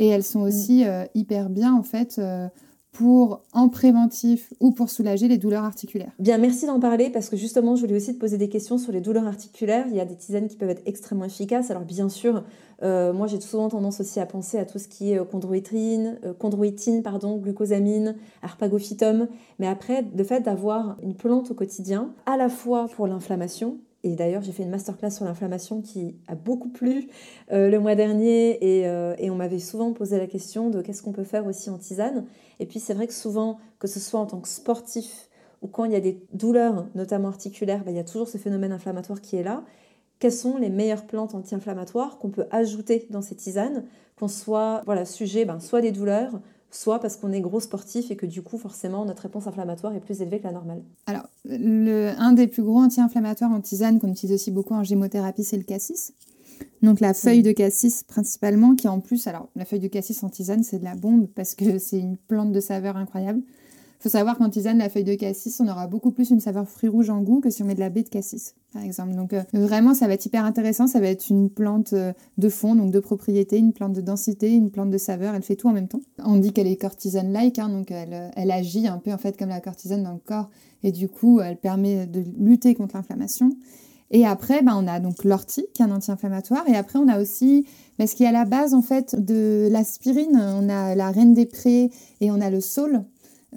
et 0.01 0.09
elles 0.09 0.25
sont 0.25 0.41
aussi 0.41 0.85
euh, 0.85 1.05
hyper 1.15 1.51
bien 1.51 1.73
en 1.75 1.85
fait 1.85 2.17
euh, 2.19 2.49
pour 2.91 3.43
en 3.53 3.69
préventif 3.69 4.53
ou 4.59 4.73
pour 4.73 4.91
soulager 4.91 5.29
les 5.29 5.39
douleurs 5.39 5.63
articulaires. 5.63 6.11
Bien, 6.19 6.39
merci 6.39 6.67
d'en 6.67 6.81
parler 6.81 7.11
parce 7.11 7.29
que 7.29 7.37
justement, 7.37 7.77
je 7.77 7.83
voulais 7.83 7.95
aussi 7.95 8.15
te 8.15 8.19
poser 8.19 8.37
des 8.37 8.49
questions 8.49 8.79
sur 8.79 8.91
les 8.91 9.01
douleurs 9.01 9.29
articulaires. 9.29 9.87
Il 9.89 9.95
y 9.95 10.01
a 10.01 10.05
des 10.05 10.17
tisanes 10.17 10.49
qui 10.49 10.57
peuvent 10.57 10.71
être 10.71 10.83
extrêmement 10.87 11.27
efficaces. 11.27 11.71
Alors 11.71 11.85
bien 11.85 12.09
sûr, 12.09 12.43
euh, 12.83 13.13
moi 13.13 13.29
j'ai 13.29 13.41
souvent 13.41 13.69
tendance 13.69 14.01
aussi 14.01 14.19
à 14.19 14.27
penser 14.27 14.59
à 14.59 14.65
tout 14.65 14.79
ce 14.79 14.89
qui 14.89 15.13
est 15.13 15.25
chondroïtine, 15.31 16.19
chondroïtine, 16.39 17.03
pardon, 17.03 17.37
glucosamine, 17.37 18.17
arpagophytum. 18.43 19.29
Mais 19.61 19.69
après, 19.69 20.05
le 20.17 20.25
fait 20.25 20.41
d'avoir 20.41 20.97
une 21.03 21.15
plante 21.15 21.51
au 21.51 21.55
quotidien, 21.55 22.13
à 22.27 22.37
la 22.37 22.49
fois 22.49 22.89
pour 22.89 23.07
l'inflammation, 23.07 23.77
et 24.03 24.15
d'ailleurs, 24.15 24.43
j'ai 24.43 24.53
fait 24.53 24.63
une 24.63 24.71
masterclass 24.71 25.11
sur 25.11 25.27
l'inflammation 25.27 25.83
qui 25.83 26.17
a 26.27 26.35
beaucoup 26.35 26.71
plu 26.71 27.09
euh, 27.53 27.69
le 27.69 27.79
mois 27.79 27.95
dernier 27.95 28.59
euh, 28.63 29.15
et, 29.19 29.31
on 29.31 29.35
m'avait 29.35 29.59
souvent 29.59 29.93
posé 29.93 30.17
la 30.19 30.27
question 30.27 30.71
de 30.71 30.81
qu'est-ce 30.81 31.03
qu'on 31.03 31.13
peut 31.13 31.25
faire 31.25 31.47
aussi 31.47 31.69
en 31.69 31.77
tisane. 31.77 32.25
Et 32.61 32.67
puis 32.67 32.81
c'est 32.81 32.95
vrai 32.95 33.07
que 33.07 33.13
souvent, 33.13 33.59
que 33.79 33.87
ce 33.87 34.01
soit 34.01 34.21
en 34.21 34.27
tant 34.27 34.41
que 34.41 34.49
sportif 34.49 35.29
ou 35.61 35.69
quand 35.69 35.85
il 35.85 35.93
y 35.93 35.97
a 35.97 36.01
des 36.01 36.23
douleurs, 36.33 36.87
notamment 36.95 37.29
articulaires, 37.29 37.85
bah, 37.85 37.91
il 37.91 37.97
y 37.97 38.01
a 38.01 38.05
toujours 38.05 38.29
ce 38.29 38.39
phénomène 38.39 38.73
inflammatoire 38.73 39.21
qui 39.21 39.37
est 39.37 39.43
là. 39.43 39.65
Quelles 40.19 40.33
sont 40.33 40.57
les 40.57 40.71
meilleures 40.71 41.07
plantes 41.07 41.35
anti-inflammatoires 41.35 42.19
qu'on 42.19 42.31
peut 42.31 42.47
ajouter 42.51 43.07
dans 43.11 43.23
ces 43.23 43.35
tisanes, 43.35 43.85
qu'on 44.19 44.29
soit 44.29 44.83
voilà, 44.87 45.05
sujet 45.05 45.45
ben, 45.45 45.61
soit 45.61 45.83
des 45.83 45.93
douleurs, 45.93 46.41
soit 46.71 47.01
parce 47.01 47.17
qu'on 47.17 47.33
est 47.33 47.41
gros 47.41 47.61
sportif 47.61 48.11
et 48.11 48.17
que 48.17 48.27
du 48.27 48.43
coup, 48.43 48.59
forcément, 48.59 49.05
notre 49.05 49.23
réponse 49.23 49.47
inflammatoire 49.47 49.95
est 49.95 50.01
plus 50.01 50.23
élevée 50.23 50.39
que 50.39 50.45
la 50.45 50.53
normale 50.53 50.83
Alors, 51.07 51.29
le, 51.45 52.13
un 52.19 52.33
des 52.33 52.47
plus 52.47 52.63
gros 52.63 52.79
anti-inflammatoires 52.81 53.51
en 53.51 53.61
tisane 53.61 53.99
qu'on 53.99 54.11
utilise 54.11 54.35
aussi 54.35 54.51
beaucoup 54.51 54.75
en 54.75 54.85
gémothérapie, 54.85 55.45
c'est 55.45 55.57
le 55.57 55.65
cassis. 55.65 56.13
Donc 56.83 57.01
la 57.01 57.15
feuille 57.15 57.43
de 57.43 57.53
cassis 57.53 58.05
principalement, 58.05 58.75
qui 58.75 58.89
en 58.89 59.01
plus, 59.01 59.27
alors 59.27 59.49
la 59.57 59.65
feuille 59.65 59.81
de 59.81 59.89
cassis 59.89 60.23
en 60.23 60.29
tisane, 60.29 60.63
c'est 60.63 60.79
de 60.79 60.85
la 60.85 60.95
bombe 60.95 61.27
parce 61.35 61.55
que 61.55 61.79
c'est 61.79 61.99
une 61.99 62.17
plante 62.17 62.53
de 62.53 62.61
saveur 62.61 62.97
incroyable. 62.97 63.43
Faut 64.01 64.09
savoir 64.09 64.39
qu'en 64.39 64.49
tisane, 64.49 64.79
la 64.79 64.89
feuille 64.89 65.05
de 65.05 65.15
cassis, 65.15 65.61
on 65.61 65.69
aura 65.69 65.87
beaucoup 65.87 66.11
plus 66.11 66.31
une 66.31 66.41
saveur 66.41 66.67
fruit 66.67 66.89
rouge 66.89 67.11
en 67.11 67.21
goût 67.21 67.41
que 67.41 67.51
si 67.51 67.63
on 67.63 67.67
met 67.67 67.75
de 67.75 67.81
la 67.81 67.91
baie 67.91 68.03
de 68.03 68.09
cassis, 68.09 68.55
par 68.73 68.83
exemple. 68.83 69.15
Donc 69.15 69.35
euh, 69.35 69.43
vraiment, 69.53 69.93
ça 69.93 70.07
va 70.07 70.15
être 70.15 70.25
hyper 70.25 70.47
intéressant. 70.47 70.87
Ça 70.87 71.01
va 71.01 71.09
être 71.09 71.29
une 71.29 71.51
plante 71.51 71.93
euh, 71.93 72.15
de 72.39 72.49
fond, 72.49 72.75
donc 72.75 72.93
de 72.93 72.99
propriété, 72.99 73.59
une 73.59 73.75
plante 73.75 73.93
de 73.93 74.01
densité, 74.01 74.53
une 74.53 74.71
plante 74.71 74.89
de 74.89 74.97
saveur. 74.97 75.35
Elle 75.35 75.43
fait 75.43 75.57
tout 75.57 75.69
en 75.69 75.73
même 75.73 75.87
temps. 75.87 76.01
On 76.25 76.37
dit 76.37 76.55
qu'elle 76.55 76.67
est 76.67 76.77
cortisone-like, 76.77 77.59
hein, 77.59 77.69
donc 77.69 77.91
elle, 77.91 78.15
euh, 78.15 78.31
elle 78.37 78.51
agit 78.51 78.87
un 78.87 78.97
peu 78.97 79.13
en 79.13 79.19
fait 79.19 79.37
comme 79.37 79.51
la 79.51 79.61
cortisone 79.61 80.03
dans 80.03 80.15
le 80.15 80.21
corps. 80.25 80.49
Et 80.83 80.93
du 80.93 81.11
coup, 81.11 81.41
elle 81.41 81.59
permet 81.59 82.07
de 82.07 82.25
lutter 82.39 82.75
contre 82.75 82.97
l'inflammation. 82.97 83.51
Et 84.11 84.27
après, 84.27 84.63
ben, 84.63 84.75
on 84.77 84.89
a 84.89 84.99
donc 84.99 85.25
l'ortie, 85.25 85.67
qui 85.75 85.83
est 85.83 85.85
un 85.85 85.91
anti-inflammatoire. 85.91 86.67
Et 86.69 86.75
après, 86.75 86.99
on 86.99 87.07
a 87.07 87.21
aussi, 87.21 87.67
ben, 87.99 88.07
ce 88.07 88.15
qui 88.15 88.25
est 88.25 88.29
à 88.29 88.33
la 88.33 88.45
base, 88.45 88.73
en 88.75 88.83
fait, 88.83 89.15
de 89.15 89.69
l'aspirine, 89.71 90.37
on 90.37 90.69
a 90.71 90.95
la 90.95 91.11
reine 91.11 91.35
des 91.35 91.47
prés 91.47 91.91
et 92.21 92.31
on 92.31 92.41
a 92.41 92.51
le 92.51 92.61
saule. 92.61 93.05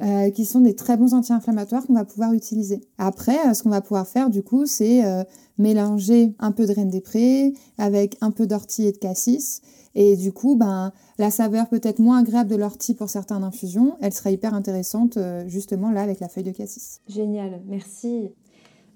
Euh, 0.01 0.32
qui 0.32 0.43
sont 0.45 0.62
des 0.62 0.75
très 0.75 0.97
bons 0.97 1.13
anti-inflammatoires 1.13 1.86
qu'on 1.86 1.93
va 1.93 2.03
pouvoir 2.03 2.34
utiliser. 2.34 2.82
Après, 2.97 3.38
euh, 3.47 3.53
ce 3.53 3.62
qu'on 3.62 3.69
va 3.69 3.82
pouvoir 3.82 4.08
faire 4.08 4.32
du 4.32 4.41
coup, 4.41 4.65
c'est 4.65 5.06
euh, 5.06 5.23
mélanger 5.60 6.34
un 6.39 6.51
peu 6.51 6.65
de 6.65 6.73
reine 6.73 6.89
des 6.89 6.99
prés 6.99 7.53
avec 7.77 8.17
un 8.19 8.32
peu 8.32 8.47
d'ortie 8.47 8.88
et 8.88 8.91
de 8.91 8.97
cassis. 8.97 9.62
Et 9.93 10.15
du 10.15 10.32
coup, 10.32 10.56
ben, 10.56 10.91
la 11.19 11.29
saveur 11.29 11.69
peut 11.69 11.79
être 11.84 11.99
moins 11.99 12.21
agréable 12.21 12.49
de 12.49 12.56
l'ortie 12.56 12.95
pour 12.95 13.08
certaines 13.08 13.43
infusions. 13.43 13.95
Elle 14.01 14.13
sera 14.13 14.32
hyper 14.32 14.56
intéressante 14.56 15.19
justement 15.45 15.91
là 15.91 16.01
avec 16.01 16.19
la 16.19 16.27
feuille 16.27 16.45
de 16.45 16.51
cassis. 16.51 16.99
Génial, 17.08 17.62
merci. 17.67 18.32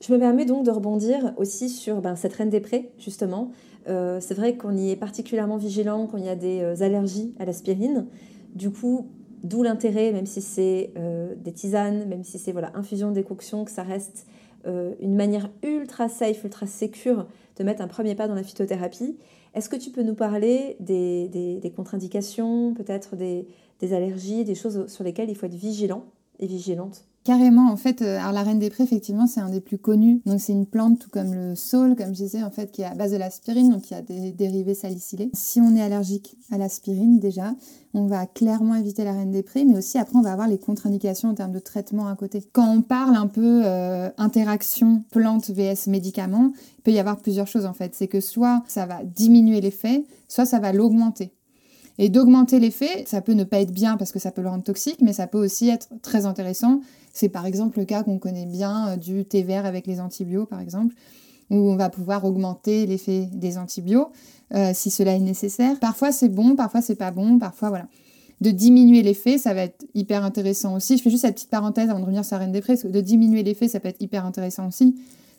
Je 0.02 0.12
me 0.12 0.18
permets 0.18 0.46
donc 0.46 0.66
de 0.66 0.72
rebondir 0.72 1.36
aussi 1.38 1.70
sur 1.70 2.02
ben, 2.02 2.16
cette 2.16 2.34
reine 2.34 2.50
des 2.50 2.60
prés, 2.60 2.92
justement. 2.98 3.52
c'est 3.86 4.34
vrai 4.34 4.58
qu'on 4.58 4.76
y 4.76 4.90
est 4.90 4.96
particulièrement 4.96 5.58
vigilant 5.58 6.08
quand 6.08 6.18
il 6.18 6.26
y 6.26 6.30
a 6.30 6.36
des 6.36 6.82
allergies 6.82 7.36
à 7.38 7.46
l'aspirine. 7.46 8.08
Du 8.56 8.72
coup, 8.72 9.06
D'où 9.44 9.64
l'intérêt, 9.64 10.12
même 10.12 10.26
si 10.26 10.42
c'est 10.42 10.92
euh, 10.98 11.36
des 11.36 11.52
tisanes, 11.52 12.06
même 12.08 12.24
si 12.24 12.40
c'est 12.40 12.52
voilà, 12.52 12.72
infusion, 12.76 13.12
décoction, 13.12 13.66
que 13.66 13.72
ça 13.72 13.84
reste 13.84 14.26
euh, 14.66 14.94
une 15.00 15.16
manière 15.16 15.50
ultra 15.64 16.10
safe, 16.10 16.44
ultra 16.44 16.66
sécure 16.66 17.28
de 17.58 17.64
mettre 17.64 17.82
un 17.82 17.88
premier 17.88 18.16
pas 18.16 18.28
dans 18.28 18.36
la 18.36 18.44
phytothérapie. 18.44 19.18
Est-ce 19.54 19.70
que 19.70 19.76
tu 19.76 19.92
peux 19.92 20.04
nous 20.04 20.16
parler 20.16 20.76
des, 20.80 21.74
contre-indications, 21.76 22.74
peut-être 22.74 23.16
des, 23.16 23.48
des 23.80 23.94
allergies, 23.94 24.44
des 24.44 24.56
choses 24.56 24.88
sur 24.88 25.04
lesquelles 25.04 25.30
il 25.30 25.36
faut 25.36 25.46
être 25.46 25.56
vigilant 25.56 26.06
et 26.40 26.48
vigilante? 26.48 27.06
Carrément, 27.28 27.70
en 27.70 27.76
fait, 27.76 28.02
euh, 28.02 28.20
alors 28.20 28.32
la 28.32 28.42
reine 28.42 28.58
des 28.58 28.70
prés, 28.70 28.86
effectivement, 28.86 29.28
c'est 29.28 29.42
un 29.42 29.50
des 29.50 29.60
plus 29.60 29.78
connus. 29.78 30.22
Donc 30.26 30.40
c'est 30.40 30.54
une 30.54 30.66
plante 30.66 30.98
tout 30.98 31.10
comme 31.10 31.34
le 31.34 31.56
saule, 31.56 31.98
comme 31.98 32.16
je 32.16 32.24
disais, 32.24 32.42
en 32.42 32.52
fait, 32.52 32.72
qui 32.72 32.84
est 32.84 32.86
à 32.86 32.96
base 32.96 33.12
de 33.12 33.18
l'aspirine, 33.18 33.70
donc 33.70 33.92
y 33.92 33.96
a 33.96 34.02
des 34.02 34.32
dérivés 34.32 34.76
salicylés. 34.76 35.30
Si 35.34 35.60
on 35.60 35.76
est 35.76 35.82
allergique 35.82 36.38
à 36.52 36.58
l'aspirine, 36.58 37.20
déjà, 37.20 37.54
on 37.94 38.06
va 38.06 38.28
clairement 38.28 38.76
éviter 38.76 39.04
la 39.04 39.12
reine 39.12 39.32
des 39.32 39.44
prés, 39.44 39.66
mais 39.66 39.78
aussi 39.78 39.98
après, 39.98 40.18
on 40.18 40.22
va 40.22 40.32
avoir 40.32 40.48
les 40.48 40.58
contre-indications 40.58 41.28
en 41.28 41.34
termes 41.34 41.52
de 41.52 41.60
traitement 41.60 42.08
à 42.08 42.16
côté. 42.16 42.42
Quand 42.54 42.72
on 42.74 42.82
parle 42.82 43.18
un 43.18 43.28
peu 43.28 43.64
euh, 43.66 44.10
interaction 44.18 45.04
plante 45.12 45.50
vs 45.50 45.88
médicament, 45.88 46.54
il 46.78 46.82
peut 46.84 46.92
y 46.92 47.00
avoir 47.00 47.18
plusieurs 47.18 47.48
choses 47.48 47.66
en 47.66 47.74
fait. 47.74 47.94
C'est 47.94 48.08
que 48.08 48.22
soit 48.22 48.64
ça 48.70 48.86
va 48.86 49.04
diminuer 49.04 49.60
l'effet, 49.60 50.06
soit 50.30 50.46
ça 50.46 50.60
va 50.60 50.72
l'augmenter. 50.72 51.34
Et 52.00 52.10
d'augmenter 52.10 52.60
l'effet, 52.60 53.06
ça 53.08 53.22
peut 53.22 53.34
ne 53.34 53.44
pas 53.44 53.60
être 53.60 53.72
bien 53.72 53.98
parce 53.98 54.12
que 54.12 54.20
ça 54.20 54.32
peut 54.32 54.42
le 54.42 54.50
rendre 54.50 54.64
toxique, 54.64 55.00
mais 55.02 55.14
ça 55.14 55.28
peut 55.28 55.44
aussi 55.44 55.70
être 55.70 55.90
très 56.02 56.26
intéressant. 56.26 56.82
C'est 57.12 57.30
par 57.30 57.46
exemple 57.46 57.80
le 57.80 57.86
cas 57.86 58.04
qu'on 58.04 58.20
connaît 58.20 58.46
bien 58.46 58.90
euh, 58.90 58.96
du 58.98 59.26
thé 59.26 59.42
vert 59.42 59.66
avec 59.66 59.88
les 59.88 60.00
antibiotiques, 60.00 60.50
par 60.50 60.60
exemple, 60.60 60.94
où 61.50 61.56
on 61.56 61.76
va 61.76 61.90
pouvoir 61.90 62.26
augmenter 62.26 62.86
l'effet 62.86 63.28
des 63.34 63.58
antibiotiques 63.58 64.14
euh, 64.54 64.72
si 64.74 64.92
cela 64.92 65.14
est 65.14 65.20
nécessaire. 65.20 65.80
Parfois 65.80 66.12
c'est 66.12 66.30
bon, 66.30 66.56
parfois 66.56 66.82
c'est 66.82 66.96
pas 66.96 67.12
bon, 67.12 67.40
parfois 67.40 67.70
voilà. 67.70 67.88
De 68.40 68.52
diminuer 68.52 69.02
l'effet, 69.02 69.40
ça 69.40 69.56
va 69.56 69.64
être 69.64 69.88
hyper 69.96 70.24
intéressant 70.24 70.76
aussi. 70.76 70.98
Je 70.98 71.02
fais 71.02 71.10
juste 71.10 71.24
cette 71.24 71.34
petite 71.34 71.50
parenthèse 71.50 71.90
avant 71.90 72.00
de 72.00 72.04
revenir 72.06 72.24
sur 72.24 72.36
la 72.36 72.42
reine 72.42 72.52
des 72.52 72.62
prés, 72.62 72.76
de 72.76 73.02
diminuer 73.02 73.42
l'effet, 73.42 73.68
ça 73.68 73.80
peut 73.80 73.88
être 73.90 74.00
hyper 74.00 74.26
intéressant 74.26 74.68
aussi. 74.68 74.96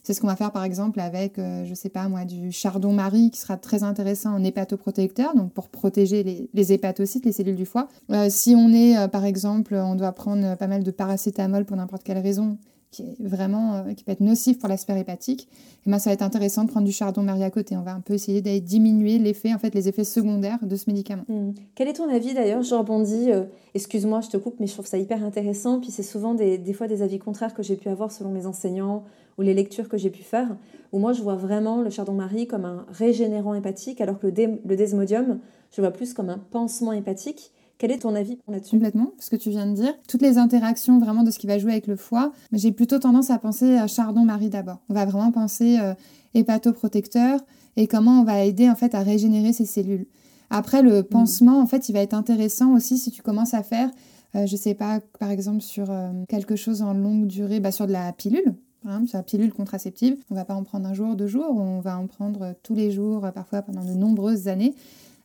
C'est 0.09 0.14
ce 0.14 0.23
qu'on 0.23 0.29
va 0.29 0.37
faire 0.37 0.53
par 0.53 0.64
exemple 0.64 1.01
avec, 1.01 1.38
euh, 1.38 1.66
je 1.66 1.75
sais 1.75 1.90
pas 1.90 2.09
moi, 2.09 2.25
du 2.25 2.51
chardon-marie 2.51 3.31
qui 3.31 3.38
sera 3.38 3.59
très 3.59 3.83
intéressant 3.83 4.31
en 4.31 4.42
hépatoprotecteur, 4.42 5.37
donc 5.37 5.53
pour 5.53 5.68
protéger 5.68 6.49
les, 6.55 6.73
hépatocytes, 6.73 7.27
les 7.27 7.33
cellules 7.33 7.57
du 7.57 7.66
foie. 7.66 7.88
Euh, 8.11 8.29
si 8.31 8.55
on 8.57 8.73
est, 8.73 8.97
euh, 8.97 9.07
par 9.07 9.27
exemple, 9.27 9.75
on 9.75 9.97
doit 9.97 10.12
prendre 10.12 10.57
pas 10.57 10.66
mal 10.66 10.83
de 10.83 10.90
paracétamol 10.90 11.66
pour 11.66 11.77
n'importe 11.77 12.05
quelle 12.05 12.16
raison, 12.16 12.57
qui 12.90 13.03
est 13.03 13.16
vraiment 13.21 13.85
qui 13.94 14.03
peut 14.03 14.12
être 14.12 14.23
nocif 14.23 14.59
pour 14.59 14.71
l'aspect 14.71 14.99
hépatique, 14.99 15.42
et 15.42 15.88
eh 15.88 15.90
ben 15.90 15.99
ça 15.99 16.09
va 16.09 16.14
être 16.14 16.23
intéressant 16.23 16.64
de 16.64 16.71
prendre 16.71 16.87
du 16.87 16.92
chardon-marie 16.92 17.44
à 17.44 17.51
côté. 17.51 17.77
On 17.77 17.83
va 17.83 17.92
un 17.92 18.01
peu 18.01 18.14
essayer 18.14 18.40
d'aller 18.40 18.62
diminuer 18.62 19.18
l'effet, 19.18 19.53
en 19.53 19.59
fait, 19.59 19.75
les 19.75 19.88
effets 19.88 20.05
secondaires 20.05 20.59
de 20.62 20.75
ce 20.75 20.85
médicament. 20.88 21.25
Hmm. 21.29 21.51
Quel 21.75 21.87
est 21.87 21.92
ton 21.92 22.09
avis 22.09 22.33
d'ailleurs 22.33 22.62
Je 22.62 22.75
rebondis, 22.75 23.29
excuse-moi, 23.75 24.23
je 24.23 24.31
te 24.31 24.38
coupe, 24.38 24.55
mais 24.59 24.66
je 24.66 24.73
trouve 24.73 24.87
ça 24.87 24.97
hyper 24.97 25.23
intéressant. 25.23 25.81
Puis 25.81 25.90
c'est 25.90 26.03
souvent 26.03 26.33
des, 26.33 26.73
fois 26.73 26.88
des 26.88 27.03
avis 27.03 27.18
contraires 27.18 27.53
que 27.53 27.62
j'ai 27.62 27.77
pu 27.77 27.90
avoir 27.90 28.11
selon 28.11 28.31
mes 28.31 28.47
enseignants 28.47 29.05
ou 29.38 29.42
les 29.42 29.55
lectures 29.55 29.88
que 29.88 29.96
j'ai 29.96 30.11
pu 30.11 30.22
faire, 30.22 30.57
où 30.92 30.98
moi 30.98 31.12
je 31.12 31.22
vois 31.22 31.37
vraiment 31.37 31.81
le 31.81 31.90
chardon-marie 31.90 32.46
comme 32.46 32.64
un 32.64 32.85
régénérant 32.90 33.55
hépatique, 33.55 34.01
alors 34.01 34.18
que 34.18 34.27
le, 34.27 34.59
le 34.64 34.77
desmodium, 34.77 35.38
je 35.70 35.81
vois 35.81 35.90
plus 35.90 36.12
comme 36.12 36.29
un 36.29 36.38
pansement 36.38 36.92
hépatique. 36.92 37.53
Quel 37.79 37.92
est 37.92 37.98
ton 37.98 38.16
avis 38.16 38.38
là-dessus? 38.48 38.72
Complètement, 38.72 39.12
ce 39.20 39.31
que 39.31 39.37
tu 39.37 39.51
viens 39.51 39.66
de 39.66 39.74
dire. 39.74 39.94
Toutes 40.09 40.22
les 40.22 40.37
interactions 40.37 40.98
vraiment 40.98 41.22
de 41.22 41.31
ce 41.31 41.38
qui 41.38 41.46
va 41.46 41.59
jouer 41.59 41.72
avec 41.72 41.87
le 41.87 41.94
foie, 41.94 42.33
j'ai 42.53 42.72
plutôt 42.72 42.98
tendance 42.98 43.31
à 43.31 43.38
penser 43.38 43.77
à 43.77 43.87
chardon-marie 43.87 44.51
d'abord. 44.51 44.79
On 44.88 44.94
va 44.94 45.05
vraiment 45.05 45.31
penser 45.31 45.79
euh, 45.79 45.94
hépatoprotecteur 46.35 47.38
et 47.77 47.87
comment 47.87 48.20
on 48.20 48.24
va 48.24 48.44
aider 48.44 48.68
en 48.68 48.74
fait 48.74 48.96
à 48.96 49.03
régénérer 49.03 49.53
ces 49.53 49.64
cellules. 49.64 50.07
Après, 50.51 50.83
le 50.83 51.01
mm. 51.01 51.05
pansement, 51.05 51.61
en 51.61 51.66
fait, 51.66 51.88
il 51.88 51.92
va 51.92 52.01
être 52.01 52.14
intéressant 52.14 52.74
aussi 52.74 52.98
si 52.98 53.12
tu 53.12 53.22
commences 53.22 53.55
à 53.55 53.62
faire, 53.62 53.90
je 54.35 54.40
euh, 54.40 54.46
je 54.46 54.57
sais 54.57 54.74
pas, 54.74 55.01
par 55.20 55.31
exemple 55.31 55.61
sur 55.61 55.90
euh, 55.90 56.11
quelque 56.29 56.57
chose 56.57 56.83
en 56.83 56.94
longue 56.94 57.27
durée, 57.27 57.61
bah, 57.61 57.70
sur 57.70 57.87
de 57.87 57.92
la 57.92 58.12
pilule, 58.12 58.55
par 58.83 58.93
exemple, 58.93 59.09
sur 59.09 59.19
la 59.19 59.25
pilule 59.25 59.53
contraceptive, 59.53 60.17
on 60.31 60.35
ne 60.35 60.38
va 60.38 60.45
pas 60.45 60.55
en 60.55 60.62
prendre 60.62 60.88
un 60.88 60.95
jour, 60.95 61.17
deux 61.17 61.27
jours, 61.27 61.57
on 61.57 61.81
va 61.81 61.99
en 61.99 62.07
prendre 62.07 62.55
tous 62.62 62.75
les 62.75 62.91
jours, 62.91 63.29
parfois 63.35 63.62
pendant 63.62 63.85
de 63.85 63.93
nombreuses 63.93 64.49
années. 64.49 64.75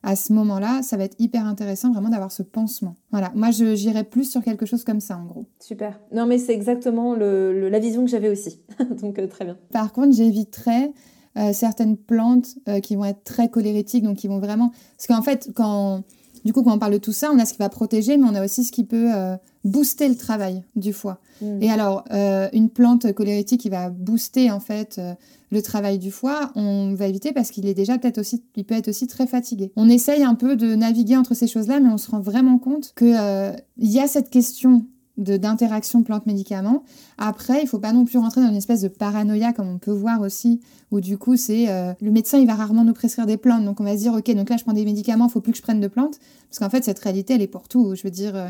À 0.06 0.16
ce 0.16 0.34
moment-là, 0.34 0.82
ça 0.82 0.98
va 0.98 1.04
être 1.04 1.16
hyper 1.18 1.46
intéressant 1.46 1.90
vraiment 1.90 2.10
d'avoir 2.10 2.30
ce 2.30 2.42
pansement. 2.42 2.94
Voilà, 3.10 3.32
moi 3.34 3.50
j'irais 3.50 4.04
plus 4.04 4.30
sur 4.30 4.42
quelque 4.42 4.66
chose 4.66 4.84
comme 4.84 5.00
ça 5.00 5.16
en 5.16 5.24
gros. 5.24 5.46
Super. 5.60 5.98
Non 6.12 6.26
mais 6.26 6.36
c'est 6.36 6.52
exactement 6.52 7.14
la 7.14 7.78
vision 7.78 8.04
que 8.04 8.10
j'avais 8.10 8.28
aussi. 8.28 8.60
donc 9.00 9.18
euh, 9.18 9.26
très 9.26 9.46
bien. 9.46 9.56
Par 9.72 9.94
contre, 9.94 10.14
j'éviterais 10.14 10.92
euh, 11.38 11.54
certaines 11.54 11.96
plantes 11.96 12.54
euh, 12.68 12.80
qui 12.80 12.96
vont 12.96 13.06
être 13.06 13.24
très 13.24 13.48
cholérétiques, 13.48 14.04
donc 14.04 14.18
qui 14.18 14.28
vont 14.28 14.40
vraiment... 14.40 14.72
Parce 14.98 15.06
qu'en 15.08 15.22
fait, 15.22 15.50
quand 15.54 16.02
du 16.44 16.52
coup, 16.52 16.62
quand 16.62 16.74
on 16.74 16.78
parle 16.78 16.92
de 16.92 16.98
tout 16.98 17.12
ça, 17.12 17.30
on 17.32 17.38
a 17.38 17.46
ce 17.46 17.54
qui 17.54 17.58
va 17.58 17.68
protéger, 17.68 18.16
mais 18.16 18.26
on 18.28 18.34
a 18.34 18.44
aussi 18.44 18.64
ce 18.64 18.72
qui 18.72 18.84
peut 18.84 19.14
euh, 19.14 19.36
booster 19.64 20.08
le 20.08 20.14
travail 20.14 20.62
du 20.76 20.92
foie. 20.92 21.18
Mm. 21.40 21.62
Et 21.62 21.70
alors, 21.70 22.04
euh, 22.12 22.48
une 22.52 22.68
plante 22.68 23.12
cholérétique 23.12 23.62
qui 23.62 23.70
va 23.70 23.88
booster 23.88 24.50
en 24.50 24.60
fait 24.60 24.96
euh, 24.98 25.14
le 25.50 25.62
travail 25.62 25.98
du 25.98 26.10
foie, 26.10 26.52
on 26.54 26.94
va 26.94 27.06
éviter 27.06 27.32
parce 27.32 27.50
qu'il 27.50 27.66
est 27.66 27.74
déjà 27.74 27.96
peut-être 27.96 28.18
aussi, 28.18 28.42
il 28.56 28.64
peut 28.64 28.74
être 28.74 28.88
aussi 28.88 29.06
très 29.06 29.26
fatigué. 29.26 29.72
On 29.76 29.88
essaye 29.88 30.22
un 30.22 30.34
peu 30.34 30.54
de 30.56 30.74
naviguer 30.74 31.16
entre 31.16 31.34
ces 31.34 31.46
choses-là, 31.46 31.80
mais 31.80 31.88
on 31.88 31.98
se 31.98 32.10
rend 32.10 32.20
vraiment 32.20 32.58
compte 32.58 32.92
que 32.94 33.52
il 33.78 33.90
y 33.90 34.00
a 34.00 34.06
cette 34.06 34.30
question 34.30 34.84
d'interaction 35.16 36.02
plante-médicament. 36.02 36.82
Après, 37.18 37.62
il 37.62 37.68
faut 37.68 37.78
pas 37.78 37.92
non 37.92 38.04
plus 38.04 38.18
rentrer 38.18 38.40
dans 38.40 38.48
une 38.48 38.56
espèce 38.56 38.80
de 38.80 38.88
paranoïa 38.88 39.52
comme 39.52 39.68
on 39.68 39.78
peut 39.78 39.92
voir 39.92 40.20
aussi, 40.20 40.60
où 40.90 41.00
du 41.00 41.18
coup 41.18 41.36
c'est 41.36 41.68
euh, 41.68 41.92
le 42.00 42.10
médecin 42.10 42.38
il 42.38 42.46
va 42.46 42.54
rarement 42.54 42.84
nous 42.84 42.94
prescrire 42.94 43.26
des 43.26 43.36
plantes, 43.36 43.64
donc 43.64 43.80
on 43.80 43.84
va 43.84 43.92
se 43.96 44.02
dire 44.02 44.12
ok 44.12 44.34
donc 44.34 44.50
là 44.50 44.56
je 44.56 44.64
prends 44.64 44.72
des 44.72 44.84
médicaments, 44.84 45.28
faut 45.28 45.40
plus 45.40 45.52
que 45.52 45.58
je 45.58 45.62
prenne 45.62 45.80
de 45.80 45.86
plantes, 45.86 46.18
parce 46.48 46.58
qu'en 46.58 46.70
fait 46.70 46.84
cette 46.84 46.98
réalité 46.98 47.34
elle 47.34 47.42
est 47.42 47.46
pour 47.46 47.68
tout. 47.68 47.94
Je 47.94 48.02
veux 48.02 48.10
dire 48.10 48.34
euh, 48.34 48.48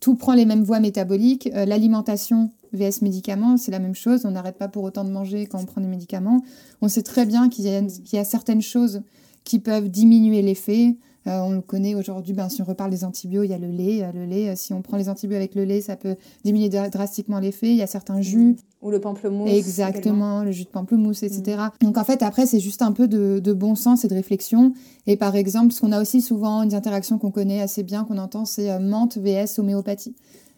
tout 0.00 0.14
prend 0.14 0.32
les 0.32 0.46
mêmes 0.46 0.62
voies 0.62 0.80
métaboliques, 0.80 1.50
euh, 1.54 1.66
l'alimentation 1.66 2.50
vs 2.72 3.02
médicaments 3.02 3.58
c'est 3.58 3.70
la 3.70 3.78
même 3.78 3.94
chose, 3.94 4.24
on 4.24 4.30
n'arrête 4.30 4.56
pas 4.56 4.68
pour 4.68 4.84
autant 4.84 5.04
de 5.04 5.10
manger 5.10 5.46
quand 5.46 5.60
on 5.60 5.66
prend 5.66 5.82
des 5.82 5.88
médicaments. 5.88 6.42
On 6.80 6.88
sait 6.88 7.02
très 7.02 7.26
bien 7.26 7.50
qu'il 7.50 7.66
y, 7.66 8.14
y, 8.16 8.18
a 8.18 8.24
certaines 8.24 8.62
choses 8.62 9.02
qui 9.44 9.58
peuvent 9.58 9.90
diminuer 9.90 10.40
l'effet. 10.40 10.96
Euh, 11.28 11.40
on 11.40 11.50
le 11.50 11.60
connaît 11.60 11.94
aujourd'hui, 11.94 12.32
ben, 12.32 12.48
si 12.48 12.62
on 12.62 12.64
reparle 12.64 12.90
des 12.90 13.04
antibiotiques, 13.04 13.50
il 13.50 13.52
y 13.52 13.54
a 13.54 13.58
le 13.58 13.72
lait. 13.72 14.02
Euh, 14.02 14.12
le 14.12 14.24
lait, 14.24 14.48
euh, 14.48 14.54
si 14.56 14.72
on 14.72 14.80
prend 14.80 14.96
les 14.96 15.08
antibiotiques 15.08 15.42
avec 15.42 15.54
le 15.54 15.64
lait, 15.64 15.80
ça 15.82 15.96
peut 15.96 16.16
diminuer 16.44 16.68
drastiquement 16.68 17.38
l'effet. 17.38 17.68
Il 17.68 17.76
y 17.76 17.82
a 17.82 17.86
certains 17.86 18.22
jus. 18.22 18.56
Ou 18.80 18.90
le 18.90 19.00
pamplemousse. 19.00 19.50
Exactement, 19.50 20.42
le 20.42 20.52
jus 20.52 20.64
de 20.64 20.70
pamplemousse, 20.70 21.22
etc. 21.22 21.58
Mm. 21.80 21.84
Donc 21.84 21.98
en 21.98 22.04
fait, 22.04 22.22
après, 22.22 22.46
c'est 22.46 22.60
juste 22.60 22.80
un 22.80 22.92
peu 22.92 23.08
de, 23.08 23.52
bon 23.52 23.74
sens 23.74 24.04
et 24.04 24.08
de 24.08 24.14
réflexion. 24.14 24.72
Et 25.06 25.16
par 25.16 25.36
exemple, 25.36 25.72
ce 25.72 25.80
qu'on 25.80 25.92
a 25.92 26.00
aussi 26.00 26.22
souvent, 26.22 26.62
une 26.62 26.74
interaction 26.74 27.18
qu'on 27.18 27.30
connaît 27.30 27.60
assez 27.60 27.82
bien, 27.82 28.04
qu'on 28.04 28.18
entend, 28.18 28.44
c'est 28.44 28.78
menthe 28.78 29.18
vs 29.18 29.58
homéopathie 29.58 30.14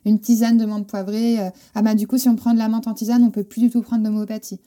une 0.07 0.19
tisane 0.19 0.57
de 0.57 0.65
menthe 0.65 0.87
poivrée. 0.87 1.37
ah 1.75 1.83
ben 1.83 1.95
du 1.95 2.07
coup, 2.07 2.17
si 2.17 2.27
on 2.31 2.35
prend 2.35 2.55
de 2.55 2.59
la 2.59 2.69
menthe 2.69 2.87
en 2.87 2.95
tisane, 2.95 3.23
on 3.23 3.31
peut 3.31 3.45
plus 3.45 3.61
du 3.61 3.69
tout 3.69 3.83
prendre 3.83 4.03
d'homéopathie. 4.03 4.59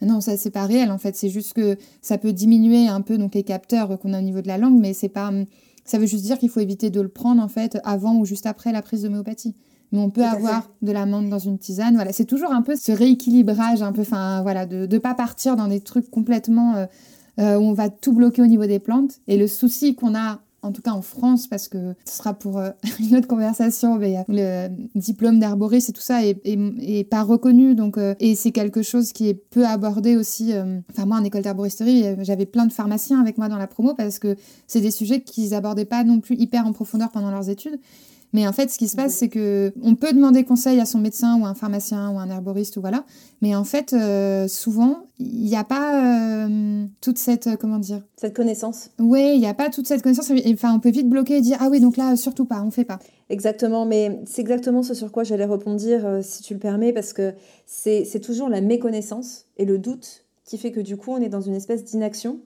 Non, 0.00 0.20
ça 0.20 0.36
c'est 0.36 0.50
pas 0.50 0.64
réel 0.64 0.90
en 0.90 0.98
fait. 0.98 1.16
C'est 1.16 1.28
juste 1.28 1.54
que 1.54 1.76
ça 2.02 2.18
peut 2.18 2.32
diminuer 2.32 2.88
un 2.88 3.00
peu 3.00 3.18
donc 3.18 3.34
les 3.34 3.42
capteurs 3.42 3.98
qu'on 3.98 4.12
a 4.12 4.18
au 4.18 4.22
niveau 4.22 4.40
de 4.40 4.48
la 4.48 4.58
langue, 4.58 4.78
mais 4.78 4.92
c'est 4.94 5.08
pas 5.08 5.32
Ça 5.84 5.98
veut 5.98 6.06
juste 6.06 6.24
dire 6.24 6.38
qu'il 6.38 6.50
faut 6.50 6.60
éviter 6.60 6.90
de 6.90 7.00
le 7.00 7.08
prendre 7.08 7.42
en 7.42 7.48
fait 7.48 7.78
avant 7.84 8.16
ou 8.16 8.24
juste 8.24 8.46
après 8.46 8.72
la 8.72 8.82
prise 8.82 9.02
d'homéopathie. 9.02 9.54
Mais 9.90 9.98
on 9.98 10.10
peut 10.10 10.24
avoir 10.24 10.68
de 10.82 10.92
la 10.92 11.06
menthe 11.06 11.30
dans 11.30 11.38
une 11.38 11.58
tisane. 11.58 11.94
Voilà, 11.94 12.12
c'est 12.12 12.26
toujours 12.26 12.52
un 12.52 12.60
peu 12.60 12.76
ce 12.76 12.92
rééquilibrage, 12.92 13.82
un 13.82 13.92
peu, 13.92 14.02
enfin 14.02 14.42
voilà, 14.42 14.66
de 14.66 14.86
ne 14.86 14.98
pas 14.98 15.14
partir 15.14 15.56
dans 15.56 15.66
des 15.66 15.80
trucs 15.80 16.10
complètement 16.10 16.74
euh, 16.76 16.86
euh, 17.40 17.56
où 17.56 17.62
on 17.62 17.72
va 17.72 17.88
tout 17.88 18.12
bloquer 18.12 18.42
au 18.42 18.46
niveau 18.46 18.66
des 18.66 18.80
plantes. 18.80 19.20
Et 19.28 19.38
le 19.38 19.46
souci 19.46 19.94
qu'on 19.94 20.14
a 20.14 20.40
en 20.62 20.72
tout 20.72 20.82
cas 20.82 20.90
en 20.90 21.02
France, 21.02 21.46
parce 21.46 21.68
que 21.68 21.94
ce 22.04 22.16
sera 22.18 22.34
pour 22.34 22.58
euh, 22.58 22.70
une 23.00 23.16
autre 23.16 23.28
conversation, 23.28 23.96
mais 23.96 24.16
le 24.28 24.68
diplôme 24.94 25.38
d'herboriste 25.38 25.90
et 25.90 25.92
tout 25.92 26.00
ça 26.00 26.24
est, 26.24 27.04
pas 27.10 27.22
reconnu, 27.22 27.74
donc 27.74 27.98
et 28.20 28.34
c'est 28.34 28.52
quelque 28.52 28.82
chose 28.82 29.12
qui 29.12 29.28
est 29.28 29.34
peu 29.34 29.66
abordé 29.66 30.16
aussi. 30.16 30.52
enfin 30.90 31.06
moi 31.06 31.18
en 31.18 31.24
école 31.24 31.42
d'herboristerie, 31.42 32.04
j'avais 32.20 32.46
plein 32.46 32.66
de 32.66 32.72
pharmaciens 32.72 33.20
avec 33.20 33.38
moi 33.38 33.48
dans 33.48 33.56
la 33.56 33.66
promo 33.66 33.94
parce 33.94 34.18
que 34.18 34.36
c'est 34.66 34.80
des 34.80 34.90
sujets 34.90 35.20
qu'ils 35.20 35.54
abordaient 35.54 35.84
pas 35.84 36.04
non 36.04 36.20
plus 36.20 36.36
hyper 36.36 36.66
en 36.66 36.72
profondeur 36.72 37.10
pendant 37.10 37.30
leurs 37.30 37.48
études. 37.48 37.78
Mais 38.32 38.46
en 38.46 38.52
fait, 38.52 38.70
ce 38.70 38.78
qui 38.78 38.88
se 38.88 38.96
passe, 38.96 39.14
c'est 39.14 39.28
que 39.28 39.72
on 39.82 39.94
peut 39.94 40.12
demander 40.12 40.44
conseil 40.44 40.80
à 40.80 40.84
son 40.84 40.98
médecin 40.98 41.40
ou 41.40 41.46
un 41.46 41.54
pharmacien 41.54 42.10
ou 42.10 42.18
un 42.18 42.28
herboriste 42.28 42.76
ou 42.76 42.80
voilà. 42.80 43.04
Mais 43.40 43.54
en 43.54 43.64
fait, 43.64 43.92
euh, 43.92 44.48
souvent, 44.48 45.06
il 45.18 45.44
n'y 45.44 45.56
a 45.56 45.64
pas 45.64 46.46
euh, 46.46 46.84
toute 47.00 47.18
cette 47.18 47.46
euh, 47.46 47.56
comment 47.56 47.78
dire 47.78 48.02
cette 48.16 48.34
connaissance. 48.34 48.90
Oui, 48.98 49.32
il 49.34 49.40
n'y 49.40 49.46
a 49.46 49.54
pas 49.54 49.70
toute 49.70 49.86
cette 49.86 50.02
connaissance. 50.02 50.30
Enfin, 50.52 50.74
on 50.74 50.80
peut 50.80 50.90
vite 50.90 51.08
bloquer 51.08 51.38
et 51.38 51.40
dire 51.40 51.56
ah 51.60 51.68
oui, 51.70 51.80
donc 51.80 51.96
là, 51.96 52.16
surtout 52.16 52.44
pas, 52.44 52.62
on 52.62 52.70
fait 52.70 52.84
pas. 52.84 52.98
Exactement, 53.30 53.86
mais 53.86 54.20
c'est 54.26 54.42
exactement 54.42 54.82
ce 54.82 54.94
sur 54.94 55.10
quoi 55.12 55.24
j'allais 55.24 55.44
répondre, 55.44 55.80
si 56.22 56.42
tu 56.42 56.54
le 56.54 56.60
permets, 56.60 56.92
parce 56.92 57.12
que 57.12 57.34
c'est 57.66 58.20
toujours 58.22 58.48
la 58.48 58.60
méconnaissance 58.60 59.46
et 59.56 59.64
le 59.64 59.78
doute 59.78 60.24
qui 60.44 60.56
fait 60.56 60.72
que 60.72 60.80
du 60.80 60.96
coup, 60.96 61.12
on 61.12 61.20
est 61.20 61.28
dans 61.28 61.42
une 61.42 61.54
espèce 61.54 61.84
d'inaction 61.84 62.40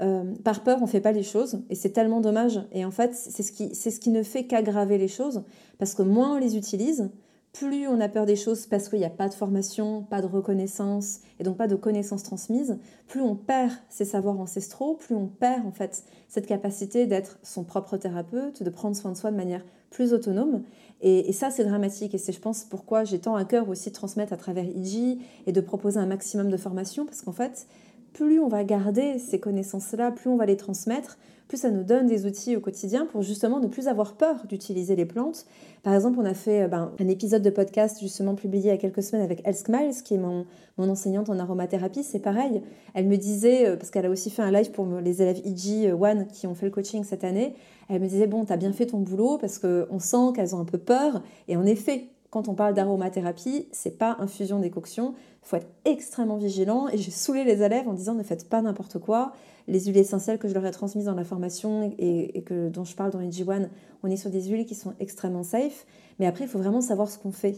euh, 0.00 0.34
par 0.44 0.62
peur, 0.62 0.78
on 0.80 0.82
ne 0.82 0.90
fait 0.90 1.00
pas 1.00 1.12
les 1.12 1.22
choses 1.22 1.62
et 1.70 1.74
c'est 1.74 1.90
tellement 1.90 2.20
dommage. 2.20 2.60
Et 2.72 2.84
en 2.84 2.90
fait, 2.90 3.14
c'est 3.14 3.42
ce 3.42 3.52
qui, 3.52 3.74
ce 3.74 3.88
qui 3.88 4.10
ne 4.10 4.22
fait 4.22 4.44
qu'aggraver 4.44 4.98
les 4.98 5.08
choses 5.08 5.42
parce 5.78 5.94
que 5.94 6.02
moins 6.02 6.36
on 6.36 6.38
les 6.38 6.56
utilise, 6.56 7.10
plus 7.52 7.88
on 7.88 8.00
a 8.00 8.08
peur 8.08 8.26
des 8.26 8.36
choses 8.36 8.66
parce 8.66 8.90
qu'il 8.90 8.98
n'y 8.98 9.06
a 9.06 9.10
pas 9.10 9.28
de 9.28 9.34
formation, 9.34 10.02
pas 10.02 10.20
de 10.20 10.26
reconnaissance 10.26 11.20
et 11.40 11.44
donc 11.44 11.56
pas 11.56 11.66
de 11.66 11.76
connaissances 11.76 12.22
transmises, 12.22 12.78
plus 13.06 13.22
on 13.22 13.34
perd 13.34 13.72
ses 13.88 14.04
savoirs 14.04 14.38
ancestraux, 14.38 14.94
plus 14.94 15.14
on 15.14 15.26
perd 15.26 15.66
en 15.66 15.72
fait 15.72 16.04
cette 16.28 16.46
capacité 16.46 17.06
d'être 17.06 17.38
son 17.42 17.64
propre 17.64 17.96
thérapeute, 17.96 18.62
de 18.62 18.70
prendre 18.70 18.94
soin 18.94 19.12
de 19.12 19.16
soi 19.16 19.30
de 19.30 19.36
manière 19.36 19.64
plus 19.90 20.12
autonome. 20.12 20.62
Et, 21.00 21.28
et 21.28 21.32
ça, 21.32 21.50
c'est 21.50 21.64
dramatique. 21.64 22.14
Et 22.14 22.18
c'est, 22.18 22.32
je 22.32 22.40
pense, 22.40 22.64
pourquoi 22.64 23.04
j'ai 23.04 23.18
tant 23.18 23.34
à 23.34 23.44
cœur 23.44 23.68
aussi 23.68 23.90
de 23.90 23.94
transmettre 23.94 24.32
à 24.32 24.36
travers 24.36 24.64
IG 24.64 25.20
et 25.46 25.52
de 25.52 25.60
proposer 25.60 25.98
un 25.98 26.06
maximum 26.06 26.50
de 26.50 26.56
formation 26.56 27.06
parce 27.06 27.22
qu'en 27.22 27.32
fait, 27.32 27.66
plus 28.16 28.40
on 28.40 28.48
va 28.48 28.64
garder 28.64 29.18
ces 29.18 29.38
connaissances-là, 29.38 30.10
plus 30.10 30.30
on 30.30 30.36
va 30.36 30.46
les 30.46 30.56
transmettre, 30.56 31.18
plus 31.48 31.58
ça 31.58 31.70
nous 31.70 31.84
donne 31.84 32.06
des 32.06 32.24
outils 32.24 32.56
au 32.56 32.60
quotidien 32.60 33.04
pour 33.04 33.20
justement 33.20 33.60
ne 33.60 33.66
plus 33.66 33.88
avoir 33.88 34.14
peur 34.14 34.46
d'utiliser 34.48 34.96
les 34.96 35.04
plantes. 35.04 35.44
Par 35.82 35.94
exemple, 35.94 36.18
on 36.18 36.24
a 36.24 36.32
fait 36.32 36.62
euh, 36.62 36.68
ben, 36.68 36.92
un 36.98 37.08
épisode 37.08 37.42
de 37.42 37.50
podcast 37.50 38.00
justement 38.00 38.34
publié 38.34 38.64
il 38.64 38.68
y 38.68 38.70
a 38.70 38.78
quelques 38.78 39.02
semaines 39.02 39.22
avec 39.22 39.46
Elske 39.46 39.68
Miles, 39.68 40.02
qui 40.02 40.14
est 40.14 40.18
mon, 40.18 40.46
enseignante 40.78 41.28
en 41.28 41.38
aromathérapie. 41.38 42.02
C'est 42.02 42.20
pareil. 42.20 42.62
Elle 42.94 43.06
me 43.06 43.16
disait, 43.16 43.68
euh, 43.68 43.76
parce 43.76 43.90
qu'elle 43.90 44.06
a 44.06 44.10
aussi 44.10 44.30
fait 44.30 44.42
un 44.42 44.50
live 44.50 44.70
pour 44.70 44.86
les 44.86 45.20
élèves 45.20 45.42
IG 45.44 45.86
euh, 45.86 45.92
One 45.92 46.26
qui 46.28 46.46
ont 46.46 46.54
fait 46.54 46.66
le 46.66 46.72
coaching 46.72 47.04
cette 47.04 47.22
année, 47.22 47.54
elle 47.90 48.00
me 48.00 48.08
disait, 48.08 48.26
bon, 48.26 48.46
tu 48.46 48.52
as 48.52 48.56
bien 48.56 48.72
fait 48.72 48.86
ton 48.86 49.00
boulot 49.00 49.36
parce 49.38 49.58
qu'on 49.58 49.98
sent 49.98 50.32
qu'elles 50.34 50.56
ont 50.56 50.60
un 50.60 50.64
peu 50.64 50.78
peur. 50.78 51.22
Et 51.48 51.56
en 51.58 51.66
effet, 51.66 52.08
quand 52.30 52.48
on 52.48 52.54
parle 52.54 52.74
d'aromathérapie, 52.74 53.68
c'est 53.72 53.98
pas 53.98 54.16
infusion 54.18 54.58
décoction. 54.58 55.14
Il 55.42 55.48
faut 55.48 55.56
être 55.56 55.68
extrêmement 55.84 56.36
vigilant. 56.36 56.88
Et 56.88 56.98
j'ai 56.98 57.10
saoulé 57.10 57.44
les 57.44 57.62
élèves 57.62 57.88
en 57.88 57.92
disant 57.92 58.14
ne 58.14 58.22
faites 58.22 58.48
pas 58.48 58.62
n'importe 58.62 58.98
quoi. 58.98 59.32
Les 59.68 59.80
huiles 59.80 59.96
essentielles 59.96 60.38
que 60.38 60.48
je 60.48 60.54
leur 60.54 60.64
ai 60.66 60.70
transmises 60.70 61.06
dans 61.06 61.14
la 61.14 61.24
formation 61.24 61.94
et, 61.98 62.42
que, 62.42 62.68
dont 62.68 62.84
je 62.84 62.94
parle 62.94 63.10
dans 63.10 63.18
les 63.18 63.30
G1, 63.30 63.68
on 64.02 64.10
est 64.10 64.16
sur 64.16 64.30
des 64.30 64.42
huiles 64.42 64.66
qui 64.66 64.74
sont 64.74 64.94
extrêmement 65.00 65.42
safe. 65.42 65.86
Mais 66.18 66.26
après, 66.26 66.44
il 66.44 66.48
faut 66.48 66.58
vraiment 66.58 66.80
savoir 66.80 67.08
ce 67.08 67.18
qu'on 67.18 67.32
fait. 67.32 67.56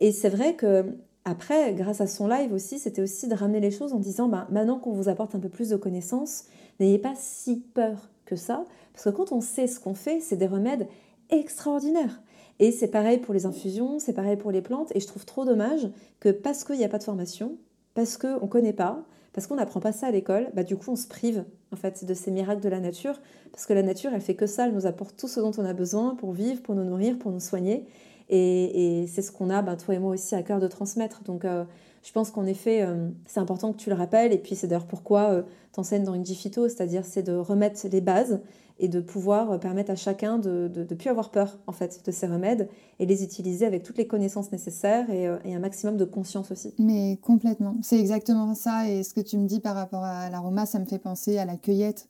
Et 0.00 0.12
c'est 0.12 0.28
vrai 0.28 0.54
que 0.54 0.96
après, 1.24 1.74
grâce 1.74 2.00
à 2.00 2.06
son 2.06 2.26
live 2.28 2.52
aussi, 2.52 2.78
c'était 2.78 3.02
aussi 3.02 3.28
de 3.28 3.34
ramener 3.34 3.60
les 3.60 3.70
choses 3.70 3.92
en 3.92 3.98
disant 3.98 4.28
bah, 4.28 4.46
maintenant 4.50 4.78
qu'on 4.78 4.92
vous 4.92 5.08
apporte 5.08 5.34
un 5.34 5.40
peu 5.40 5.48
plus 5.50 5.68
de 5.68 5.76
connaissances, 5.76 6.44
n'ayez 6.78 6.98
pas 6.98 7.14
si 7.16 7.60
peur 7.74 8.08
que 8.24 8.36
ça. 8.36 8.64
Parce 8.92 9.04
que 9.04 9.10
quand 9.10 9.32
on 9.32 9.40
sait 9.40 9.66
ce 9.66 9.78
qu'on 9.78 9.94
fait, 9.94 10.20
c'est 10.20 10.36
des 10.36 10.46
remèdes 10.46 10.88
extraordinaires. 11.28 12.22
Et 12.60 12.72
c'est 12.72 12.88
pareil 12.88 13.18
pour 13.18 13.34
les 13.34 13.46
infusions, 13.46 13.98
c'est 13.98 14.12
pareil 14.12 14.36
pour 14.36 14.52
les 14.52 14.60
plantes. 14.60 14.92
Et 14.94 15.00
je 15.00 15.06
trouve 15.06 15.24
trop 15.24 15.44
dommage 15.44 15.88
que 16.20 16.28
parce 16.28 16.62
qu'il 16.62 16.76
n'y 16.76 16.84
a 16.84 16.88
pas 16.88 16.98
de 16.98 17.04
formation, 17.04 17.56
parce 17.94 18.18
qu'on 18.18 18.42
ne 18.42 18.46
connaît 18.46 18.74
pas, 18.74 19.02
parce 19.32 19.46
qu'on 19.46 19.56
n'apprend 19.56 19.80
pas 19.80 19.92
ça 19.92 20.08
à 20.08 20.10
l'école, 20.10 20.50
bah 20.54 20.62
du 20.62 20.76
coup 20.76 20.90
on 20.90 20.96
se 20.96 21.08
prive 21.08 21.44
en 21.72 21.76
fait 21.76 22.04
de 22.04 22.14
ces 22.14 22.30
miracles 22.30 22.60
de 22.60 22.68
la 22.68 22.78
nature, 22.78 23.18
parce 23.50 23.64
que 23.64 23.72
la 23.72 23.82
nature 23.82 24.10
elle 24.12 24.20
fait 24.20 24.34
que 24.34 24.46
ça, 24.46 24.66
elle 24.66 24.74
nous 24.74 24.86
apporte 24.86 25.16
tout 25.16 25.28
ce 25.28 25.40
dont 25.40 25.52
on 25.56 25.64
a 25.64 25.72
besoin 25.72 26.14
pour 26.16 26.32
vivre, 26.32 26.60
pour 26.62 26.74
nous 26.74 26.84
nourrir, 26.84 27.18
pour 27.18 27.32
nous 27.32 27.40
soigner, 27.40 27.86
et, 28.28 29.06
c'est 29.08 29.22
ce 29.22 29.32
qu'on 29.32 29.50
a, 29.50 29.62
bah, 29.62 29.74
toi 29.74 29.94
et 29.94 29.98
moi 29.98 30.12
aussi, 30.12 30.36
à 30.36 30.42
cœur 30.42 30.60
de 30.60 30.68
transmettre. 30.68 31.22
Donc 31.24 31.44
euh, 31.44 31.64
je 32.04 32.12
pense 32.12 32.30
qu'en 32.30 32.46
effet 32.46 32.82
euh, 32.82 33.08
c'est 33.26 33.40
important 33.40 33.72
que 33.72 33.78
tu 33.78 33.88
le 33.88 33.96
rappelles, 33.96 34.32
et 34.32 34.38
puis 34.38 34.54
c'est 34.54 34.66
d'ailleurs 34.66 34.86
pourquoi 34.86 35.30
euh, 35.30 35.42
tu 35.72 35.80
enseignes 35.80 36.04
dans 36.04 36.14
une 36.14 36.26
Phyto, 36.26 36.68
c'est-à-dire 36.68 37.04
c'est 37.06 37.22
de 37.22 37.32
remettre 37.32 37.80
les 37.90 38.00
bases 38.00 38.40
et 38.80 38.88
de 38.88 39.00
pouvoir 39.00 39.52
euh, 39.52 39.58
permettre 39.58 39.90
à 39.92 39.94
chacun 39.94 40.38
de 40.38 40.70
ne 40.74 40.94
plus 40.94 41.10
avoir 41.10 41.30
peur 41.30 41.58
en 41.66 41.72
fait 41.72 42.00
de 42.04 42.10
ces 42.10 42.26
remèdes 42.26 42.68
et 42.98 43.06
les 43.06 43.22
utiliser 43.22 43.66
avec 43.66 43.82
toutes 43.82 43.98
les 43.98 44.06
connaissances 44.06 44.50
nécessaires 44.50 45.08
et, 45.10 45.28
euh, 45.28 45.36
et 45.44 45.54
un 45.54 45.60
maximum 45.60 45.96
de 45.96 46.04
conscience 46.04 46.50
aussi. 46.50 46.74
Mais 46.78 47.18
complètement, 47.22 47.76
c'est 47.82 48.00
exactement 48.00 48.54
ça 48.54 48.88
et 48.88 49.02
ce 49.02 49.14
que 49.14 49.20
tu 49.20 49.36
me 49.36 49.46
dis 49.46 49.60
par 49.60 49.76
rapport 49.76 50.02
à 50.02 50.30
l'aroma, 50.30 50.66
ça 50.66 50.78
me 50.78 50.86
fait 50.86 50.98
penser 50.98 51.38
à 51.38 51.44
la 51.44 51.56
cueillette 51.56 52.08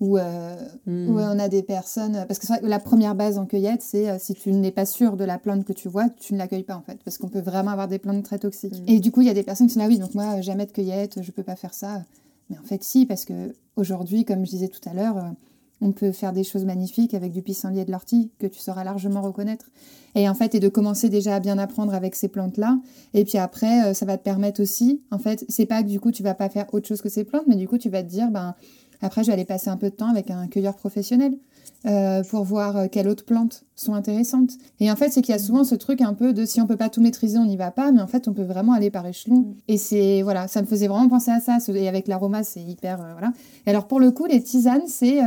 où, 0.00 0.18
euh, 0.18 0.56
hmm. 0.86 1.08
où 1.10 1.18
on 1.18 1.38
a 1.38 1.48
des 1.48 1.62
personnes, 1.62 2.24
parce 2.26 2.40
que 2.40 2.66
la 2.66 2.80
première 2.80 3.14
base 3.14 3.38
en 3.38 3.46
cueillette, 3.46 3.82
c'est 3.82 4.18
si 4.18 4.34
tu 4.34 4.50
n'es 4.50 4.72
pas 4.72 4.84
sûr 4.84 5.16
de 5.16 5.24
la 5.24 5.38
plante 5.38 5.64
que 5.64 5.72
tu 5.72 5.88
vois, 5.88 6.08
tu 6.08 6.34
ne 6.34 6.38
l'accueilles 6.38 6.64
pas 6.64 6.74
en 6.74 6.82
fait, 6.82 6.98
parce 7.04 7.18
qu'on 7.18 7.28
peut 7.28 7.40
vraiment 7.40 7.70
avoir 7.70 7.86
des 7.86 8.00
plantes 8.00 8.24
très 8.24 8.40
toxiques. 8.40 8.74
Hmm. 8.80 8.88
Et 8.88 8.98
du 8.98 9.12
coup, 9.12 9.20
il 9.20 9.28
y 9.28 9.30
a 9.30 9.34
des 9.34 9.44
personnes 9.44 9.68
qui 9.68 9.74
sont 9.74 9.80
là, 9.80 9.86
oui, 9.86 9.98
donc 9.98 10.14
moi, 10.14 10.40
jamais 10.40 10.66
de 10.66 10.72
cueillette, 10.72 11.22
je 11.22 11.30
peux 11.30 11.44
pas 11.44 11.56
faire 11.56 11.72
ça. 11.72 12.02
Mais 12.50 12.58
en 12.58 12.64
fait, 12.64 12.82
si, 12.82 13.06
parce 13.06 13.24
que 13.24 13.54
aujourd'hui, 13.76 14.24
comme 14.24 14.44
je 14.44 14.50
disais 14.50 14.68
tout 14.68 14.86
à 14.88 14.92
l'heure, 14.92 15.34
on 15.82 15.92
peut 15.92 16.12
faire 16.12 16.32
des 16.32 16.44
choses 16.44 16.64
magnifiques 16.64 17.12
avec 17.12 17.32
du 17.32 17.42
pissenlit 17.42 17.80
et 17.80 17.84
de 17.84 17.90
l'ortie 17.90 18.30
que 18.38 18.46
tu 18.46 18.60
sauras 18.60 18.84
largement 18.84 19.20
reconnaître. 19.20 19.66
Et 20.14 20.28
en 20.28 20.34
fait, 20.34 20.54
et 20.54 20.60
de 20.60 20.68
commencer 20.68 21.08
déjà 21.08 21.34
à 21.34 21.40
bien 21.40 21.58
apprendre 21.58 21.92
avec 21.92 22.14
ces 22.14 22.28
plantes-là. 22.28 22.78
Et 23.14 23.24
puis 23.24 23.38
après, 23.38 23.86
euh, 23.86 23.94
ça 23.94 24.06
va 24.06 24.16
te 24.16 24.22
permettre 24.22 24.62
aussi, 24.62 25.02
en 25.10 25.18
fait, 25.18 25.44
c'est 25.48 25.66
pas 25.66 25.82
que 25.82 25.88
du 25.88 26.00
coup 26.00 26.12
tu 26.12 26.22
vas 26.22 26.34
pas 26.34 26.48
faire 26.48 26.72
autre 26.72 26.86
chose 26.86 27.02
que 27.02 27.08
ces 27.08 27.24
plantes, 27.24 27.44
mais 27.48 27.56
du 27.56 27.66
coup 27.66 27.78
tu 27.78 27.90
vas 27.90 28.02
te 28.02 28.08
dire, 28.08 28.30
ben 28.30 28.54
après 29.00 29.22
je 29.22 29.26
vais 29.28 29.32
aller 29.32 29.44
passer 29.44 29.68
un 29.68 29.76
peu 29.76 29.90
de 29.90 29.96
temps 29.96 30.08
avec 30.08 30.30
un 30.30 30.46
cueilleur 30.46 30.76
professionnel. 30.76 31.36
Euh, 31.84 32.22
pour 32.22 32.44
voir 32.44 32.76
euh, 32.76 32.86
quelles 32.88 33.08
autres 33.08 33.24
plantes 33.24 33.64
sont 33.74 33.94
intéressantes. 33.94 34.50
Et 34.78 34.88
en 34.88 34.94
fait, 34.94 35.10
c'est 35.10 35.20
qu'il 35.20 35.32
y 35.32 35.34
a 35.36 35.40
souvent 35.40 35.64
ce 35.64 35.74
truc 35.74 36.00
un 36.00 36.14
peu 36.14 36.32
de 36.32 36.44
si 36.44 36.60
on 36.60 36.66
peut 36.68 36.76
pas 36.76 36.88
tout 36.88 37.00
maîtriser, 37.00 37.38
on 37.38 37.44
n'y 37.44 37.56
va 37.56 37.72
pas, 37.72 37.90
mais 37.90 38.00
en 38.00 38.06
fait, 38.06 38.28
on 38.28 38.32
peut 38.32 38.44
vraiment 38.44 38.72
aller 38.72 38.88
par 38.88 39.04
échelon. 39.04 39.38
Mm. 39.38 39.54
Et 39.66 39.78
c'est 39.78 40.22
voilà, 40.22 40.46
ça 40.46 40.62
me 40.62 40.66
faisait 40.68 40.86
vraiment 40.86 41.08
penser 41.08 41.32
à 41.32 41.40
ça. 41.40 41.58
Et 41.74 41.88
avec 41.88 42.06
l'aroma, 42.06 42.44
c'est 42.44 42.62
hyper 42.62 43.00
euh, 43.00 43.12
voilà. 43.14 43.32
Et 43.66 43.70
alors 43.70 43.88
pour 43.88 43.98
le 43.98 44.12
coup, 44.12 44.26
les 44.26 44.40
tisanes, 44.40 44.86
c'est 44.86 45.18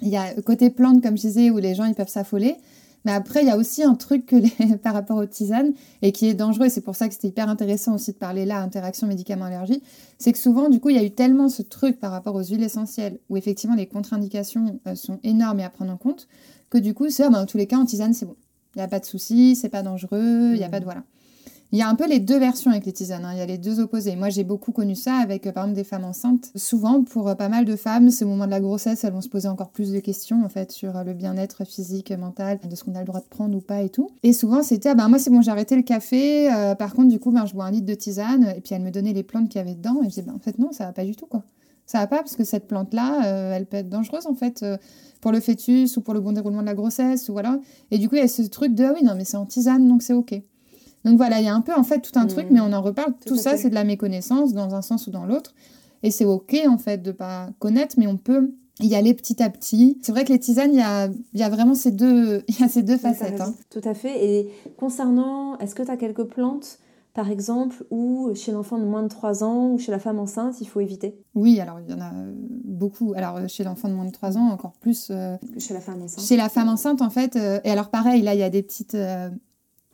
il 0.00 0.08
y 0.08 0.16
a 0.16 0.32
côté 0.40 0.70
plante 0.70 1.02
comme 1.02 1.18
je 1.18 1.22
disais 1.22 1.50
où 1.50 1.58
les 1.58 1.74
gens 1.74 1.84
ils 1.84 1.94
peuvent 1.94 2.08
s'affoler. 2.08 2.56
Mais 3.04 3.12
après, 3.12 3.42
il 3.42 3.48
y 3.48 3.50
a 3.50 3.56
aussi 3.56 3.82
un 3.82 3.94
truc 3.94 4.26
que 4.26 4.36
les... 4.36 4.76
par 4.82 4.92
rapport 4.92 5.16
aux 5.16 5.26
tisanes 5.26 5.72
et 6.02 6.12
qui 6.12 6.26
est 6.28 6.34
dangereux, 6.34 6.66
et 6.66 6.70
c'est 6.70 6.80
pour 6.80 6.96
ça 6.96 7.08
que 7.08 7.14
c'était 7.14 7.28
hyper 7.28 7.48
intéressant 7.48 7.94
aussi 7.94 8.12
de 8.12 8.18
parler 8.18 8.44
là, 8.44 8.60
interaction 8.60 9.06
médicament-allergie, 9.06 9.82
c'est 10.18 10.32
que 10.32 10.38
souvent, 10.38 10.68
du 10.68 10.80
coup, 10.80 10.90
il 10.90 10.96
y 10.96 10.98
a 10.98 11.04
eu 11.04 11.10
tellement 11.10 11.48
ce 11.48 11.62
truc 11.62 11.98
par 11.98 12.10
rapport 12.12 12.34
aux 12.34 12.44
huiles 12.44 12.62
essentielles, 12.62 13.18
où 13.28 13.36
effectivement 13.36 13.76
les 13.76 13.86
contre-indications 13.86 14.80
euh, 14.86 14.94
sont 14.94 15.18
énormes 15.22 15.60
et 15.60 15.64
à 15.64 15.70
prendre 15.70 15.92
en 15.92 15.96
compte, 15.96 16.28
que 16.68 16.78
du 16.78 16.94
coup, 16.94 17.10
c'est, 17.10 17.24
ah, 17.24 17.30
ben, 17.30 17.40
dans 17.40 17.46
tous 17.46 17.58
les 17.58 17.66
cas, 17.66 17.78
en 17.78 17.84
tisane, 17.84 18.14
c'est 18.14 18.26
bon. 18.26 18.36
Il 18.76 18.78
n'y 18.78 18.84
a 18.84 18.88
pas 18.88 19.00
de 19.00 19.04
souci, 19.04 19.56
c'est 19.56 19.68
pas 19.68 19.82
dangereux, 19.82 20.52
il 20.52 20.58
n'y 20.58 20.64
a 20.64 20.68
pas 20.68 20.78
de... 20.78 20.84
Voilà. 20.84 21.02
Il 21.72 21.78
y 21.78 21.82
a 21.82 21.88
un 21.88 21.94
peu 21.94 22.08
les 22.08 22.18
deux 22.18 22.38
versions 22.38 22.72
avec 22.72 22.84
les 22.84 22.92
tisanes, 22.92 23.24
hein. 23.24 23.30
il 23.32 23.38
y 23.38 23.42
a 23.42 23.46
les 23.46 23.56
deux 23.56 23.78
opposés. 23.78 24.16
Moi, 24.16 24.28
j'ai 24.28 24.42
beaucoup 24.42 24.72
connu 24.72 24.96
ça 24.96 25.14
avec, 25.14 25.46
euh, 25.46 25.52
par 25.52 25.64
exemple, 25.64 25.76
des 25.76 25.84
femmes 25.84 26.04
enceintes. 26.04 26.50
Souvent, 26.56 27.04
pour 27.04 27.28
euh, 27.28 27.36
pas 27.36 27.48
mal 27.48 27.64
de 27.64 27.76
femmes, 27.76 28.10
c'est 28.10 28.24
au 28.24 28.28
moment 28.28 28.46
de 28.46 28.50
la 28.50 28.58
grossesse, 28.58 29.04
elles 29.04 29.12
vont 29.12 29.20
se 29.20 29.28
poser 29.28 29.46
encore 29.46 29.70
plus 29.70 29.92
de 29.92 30.00
questions, 30.00 30.44
en 30.44 30.48
fait, 30.48 30.72
sur 30.72 30.96
euh, 30.96 31.04
le 31.04 31.14
bien-être 31.14 31.64
physique, 31.64 32.10
mental, 32.10 32.58
de 32.68 32.74
ce 32.74 32.82
qu'on 32.82 32.96
a 32.96 32.98
le 32.98 33.04
droit 33.04 33.20
de 33.20 33.26
prendre 33.26 33.56
ou 33.56 33.60
pas 33.60 33.82
et 33.82 33.88
tout. 33.88 34.10
Et 34.24 34.32
souvent, 34.32 34.64
c'était, 34.64 34.88
ah 34.88 34.94
ben 34.96 35.08
moi, 35.08 35.20
c'est 35.20 35.30
bon, 35.30 35.42
j'ai 35.42 35.52
arrêté 35.52 35.76
le 35.76 35.82
café, 35.82 36.48
par 36.76 36.92
contre, 36.92 37.08
du 37.08 37.20
coup, 37.20 37.30
ben, 37.30 37.46
je 37.46 37.54
bois 37.54 37.66
un 37.66 37.70
litre 37.70 37.86
de 37.86 37.94
tisane, 37.94 38.52
et 38.56 38.60
puis 38.60 38.74
elle 38.74 38.82
me 38.82 38.90
donnait 38.90 39.12
les 39.12 39.22
plantes 39.22 39.48
qu'il 39.48 39.60
y 39.60 39.62
avait 39.62 39.76
dedans, 39.76 40.00
et 40.00 40.04
je 40.04 40.08
disais, 40.08 40.22
ben, 40.22 40.34
en 40.34 40.40
fait, 40.40 40.58
non, 40.58 40.72
ça 40.72 40.86
va 40.86 40.92
pas 40.92 41.04
du 41.04 41.14
tout, 41.14 41.26
quoi. 41.26 41.44
Ça 41.86 41.98
va 41.98 42.08
pas, 42.08 42.18
parce 42.18 42.34
que 42.34 42.42
cette 42.42 42.66
plante-là, 42.66 43.54
elle 43.54 43.66
peut 43.66 43.76
être 43.76 43.88
dangereuse, 43.88 44.26
en 44.26 44.34
fait, 44.34 44.64
pour 45.20 45.30
le 45.30 45.38
fœtus 45.38 45.96
ou 45.96 46.00
pour 46.00 46.14
le 46.14 46.20
bon 46.20 46.32
déroulement 46.32 46.62
de 46.62 46.66
la 46.66 46.74
grossesse, 46.74 47.28
ou 47.28 47.32
voilà. 47.32 47.60
Et 47.92 47.98
du 47.98 48.08
coup, 48.08 48.16
il 48.16 48.22
y 48.22 48.24
a 48.24 48.28
ce 48.28 48.42
truc 48.42 48.74
de, 48.74 48.82
ah 48.82 48.92
oui, 48.92 49.04
non, 49.04 49.14
mais 49.16 49.24
c'est 49.24 49.36
en 49.36 49.46
tisane, 49.46 49.86
donc 49.86 50.02
c'est 50.02 50.14
OK. 50.14 50.34
Donc 51.04 51.16
voilà, 51.16 51.40
il 51.40 51.46
y 51.46 51.48
a 51.48 51.54
un 51.54 51.60
peu 51.60 51.74
en 51.74 51.82
fait 51.82 52.00
tout 52.00 52.18
un 52.18 52.26
truc, 52.26 52.50
mm. 52.50 52.54
mais 52.54 52.60
on 52.60 52.72
en 52.72 52.82
reparle. 52.82 53.14
Tout, 53.26 53.36
ça, 53.36 53.56
c'est 53.56 53.70
de 53.70 53.74
la 53.74 53.84
méconnaissance 53.84 54.52
dans 54.52 54.74
un 54.74 54.82
sens 54.82 55.06
ou 55.06 55.10
dans 55.10 55.24
l'autre. 55.24 55.54
Et 56.02 56.10
c'est 56.10 56.24
OK 56.24 56.56
en 56.66 56.78
fait 56.78 57.02
de 57.02 57.12
pas 57.12 57.50
connaître, 57.58 57.96
mais 57.98 58.06
on 58.06 58.16
peut 58.16 58.52
y 58.80 58.94
aller 58.94 59.14
petit 59.14 59.42
à 59.42 59.50
petit. 59.50 59.98
C'est 60.02 60.12
vrai 60.12 60.24
que 60.24 60.32
les 60.32 60.38
tisanes, 60.38 60.72
il 60.72 60.78
y 60.78 60.82
a, 60.82 61.08
y 61.34 61.42
a, 61.42 61.48
vraiment 61.48 61.74
ces 61.74 61.90
deux, 61.90 62.42
y 62.60 62.62
a 62.62 62.68
ces 62.68 62.82
deux 62.82 62.96
facettes. 62.96 63.40
Hein. 63.40 63.54
Tout 63.68 63.82
à 63.84 63.94
fait. 63.94 64.24
Et 64.24 64.50
concernant, 64.78 65.58
est-ce 65.58 65.74
que 65.74 65.82
tu 65.82 65.90
as 65.90 65.96
quelques 65.96 66.24
plantes 66.24 66.78
par 67.12 67.28
exemple, 67.28 67.84
ou 67.90 68.30
chez 68.36 68.52
l'enfant 68.52 68.78
de 68.78 68.84
moins 68.84 69.02
de 69.02 69.08
3 69.08 69.42
ans 69.42 69.72
ou 69.72 69.78
chez 69.78 69.90
la 69.90 69.98
femme 69.98 70.20
enceinte, 70.20 70.60
il 70.60 70.66
faut 70.68 70.80
éviter? 70.80 71.18
Oui, 71.34 71.58
alors 71.58 71.80
il 71.80 71.90
y 71.90 71.94
en 71.94 72.00
a 72.00 72.12
beaucoup. 72.64 73.14
Alors 73.16 73.48
chez 73.48 73.64
l'enfant 73.64 73.88
de 73.88 73.94
moins 73.94 74.04
de 74.04 74.12
3 74.12 74.38
ans, 74.38 74.48
encore 74.48 74.74
plus. 74.80 75.08
Euh, 75.10 75.36
chez 75.58 75.74
la 75.74 75.80
femme 75.80 76.02
enceinte. 76.02 76.24
Chez 76.24 76.36
la 76.36 76.48
femme 76.48 76.68
enceinte, 76.68 77.02
en 77.02 77.10
fait, 77.10 77.34
euh, 77.34 77.58
et 77.64 77.70
alors 77.70 77.90
pareil, 77.90 78.22
là, 78.22 78.34
il 78.34 78.40
y 78.40 78.44
a 78.44 78.50
des 78.50 78.62
petites 78.62 78.96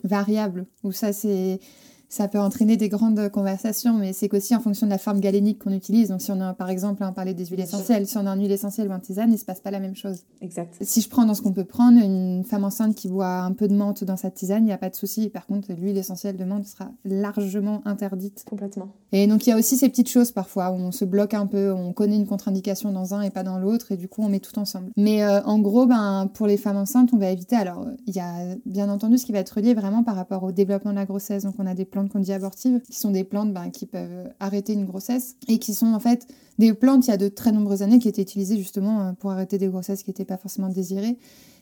variables 0.06 0.66
où 0.82 0.92
ça, 0.92 1.12
c'est 1.12 1.60
ça 2.08 2.28
peut 2.28 2.38
entraîner 2.38 2.76
des 2.76 2.88
grandes 2.88 3.28
conversations, 3.30 3.94
mais 3.94 4.12
c'est 4.12 4.28
qu'aussi 4.28 4.54
en 4.54 4.60
fonction 4.60 4.86
de 4.86 4.90
la 4.90 4.98
forme 4.98 5.20
galénique 5.20 5.58
qu'on 5.62 5.72
utilise. 5.72 6.08
Donc, 6.08 6.22
si 6.22 6.30
on 6.30 6.40
a, 6.40 6.54
par 6.54 6.70
exemple, 6.70 7.04
on 7.04 7.12
parlait 7.12 7.34
des 7.34 7.46
huiles 7.46 7.60
essentielles, 7.60 8.06
si 8.06 8.16
on 8.16 8.26
a 8.26 8.30
une 8.30 8.42
huile 8.42 8.52
essentielle 8.52 8.88
ou 8.88 8.92
un 8.92 9.00
tisane, 9.00 9.32
il 9.32 9.38
se 9.38 9.44
passe 9.44 9.60
pas 9.60 9.70
la 9.70 9.80
même 9.80 9.96
chose. 9.96 10.20
Exact. 10.40 10.76
Si 10.80 11.00
je 11.00 11.08
prends 11.08 11.24
dans 11.24 11.34
ce 11.34 11.42
qu'on 11.42 11.52
peut 11.52 11.64
prendre, 11.64 11.98
une 11.98 12.44
femme 12.44 12.64
enceinte 12.64 12.94
qui 12.94 13.08
boit 13.08 13.40
un 13.40 13.52
peu 13.52 13.68
de 13.68 13.74
menthe 13.74 14.04
dans 14.04 14.16
sa 14.16 14.30
tisane, 14.30 14.62
il 14.62 14.66
n'y 14.66 14.72
a 14.72 14.78
pas 14.78 14.90
de 14.90 14.94
souci. 14.94 15.28
Par 15.28 15.46
contre, 15.46 15.72
l'huile 15.72 15.96
essentielle 15.96 16.36
de 16.36 16.44
menthe 16.44 16.66
sera 16.66 16.90
largement 17.04 17.82
interdite. 17.84 18.44
Complètement. 18.48 18.88
Et 19.12 19.26
donc, 19.26 19.46
il 19.46 19.50
y 19.50 19.52
a 19.52 19.56
aussi 19.56 19.76
ces 19.76 19.88
petites 19.88 20.08
choses 20.08 20.30
parfois 20.30 20.70
où 20.70 20.74
on 20.74 20.92
se 20.92 21.04
bloque 21.04 21.34
un 21.34 21.46
peu, 21.46 21.72
on 21.72 21.92
connaît 21.92 22.16
une 22.16 22.26
contre-indication 22.26 22.92
dans 22.92 23.14
un 23.14 23.22
et 23.22 23.30
pas 23.30 23.42
dans 23.42 23.58
l'autre, 23.58 23.92
et 23.92 23.96
du 23.96 24.08
coup, 24.08 24.22
on 24.22 24.28
met 24.28 24.40
tout 24.40 24.58
ensemble. 24.58 24.90
Mais 24.96 25.24
euh, 25.24 25.42
en 25.42 25.58
gros, 25.58 25.86
ben, 25.86 26.30
pour 26.32 26.46
les 26.46 26.56
femmes 26.56 26.76
enceintes, 26.76 27.10
on 27.12 27.18
va 27.18 27.30
éviter. 27.30 27.56
Alors, 27.56 27.86
il 28.06 28.14
y 28.14 28.20
a 28.20 28.56
bien 28.64 28.88
entendu 28.88 29.18
ce 29.18 29.26
qui 29.26 29.32
va 29.32 29.38
être 29.38 29.50
relié 29.50 29.74
vraiment 29.74 30.02
par 30.02 30.16
rapport 30.16 30.42
au 30.42 30.52
développement 30.52 30.90
de 30.90 30.96
la 30.96 31.06
grossesse. 31.06 31.44
Donc, 31.44 31.54
on 31.58 31.66
a 31.66 31.74
des 31.74 31.84
qu'on 32.04 32.20
dit 32.20 32.32
abortives 32.32 32.80
qui 32.80 32.98
sont 32.98 33.10
des 33.10 33.24
plantes 33.24 33.52
ben, 33.52 33.70
qui 33.70 33.86
peuvent 33.86 34.30
arrêter 34.40 34.72
une 34.72 34.84
grossesse 34.84 35.36
et 35.48 35.58
qui 35.58 35.74
sont 35.74 35.94
en 35.94 36.00
fait 36.00 36.26
des 36.58 36.72
plantes 36.72 37.06
il 37.06 37.10
y 37.10 37.14
a 37.14 37.16
de 37.16 37.28
très 37.28 37.52
nombreuses 37.52 37.82
années 37.82 37.98
qui 37.98 38.08
étaient 38.08 38.22
utilisées 38.22 38.56
justement 38.56 39.00
euh, 39.00 39.12
pour 39.12 39.30
arrêter 39.30 39.58
des 39.58 39.68
grossesses 39.68 40.02
qui 40.02 40.10
n'étaient 40.10 40.24
pas 40.24 40.36
forcément 40.36 40.68
désirées. 40.68 41.18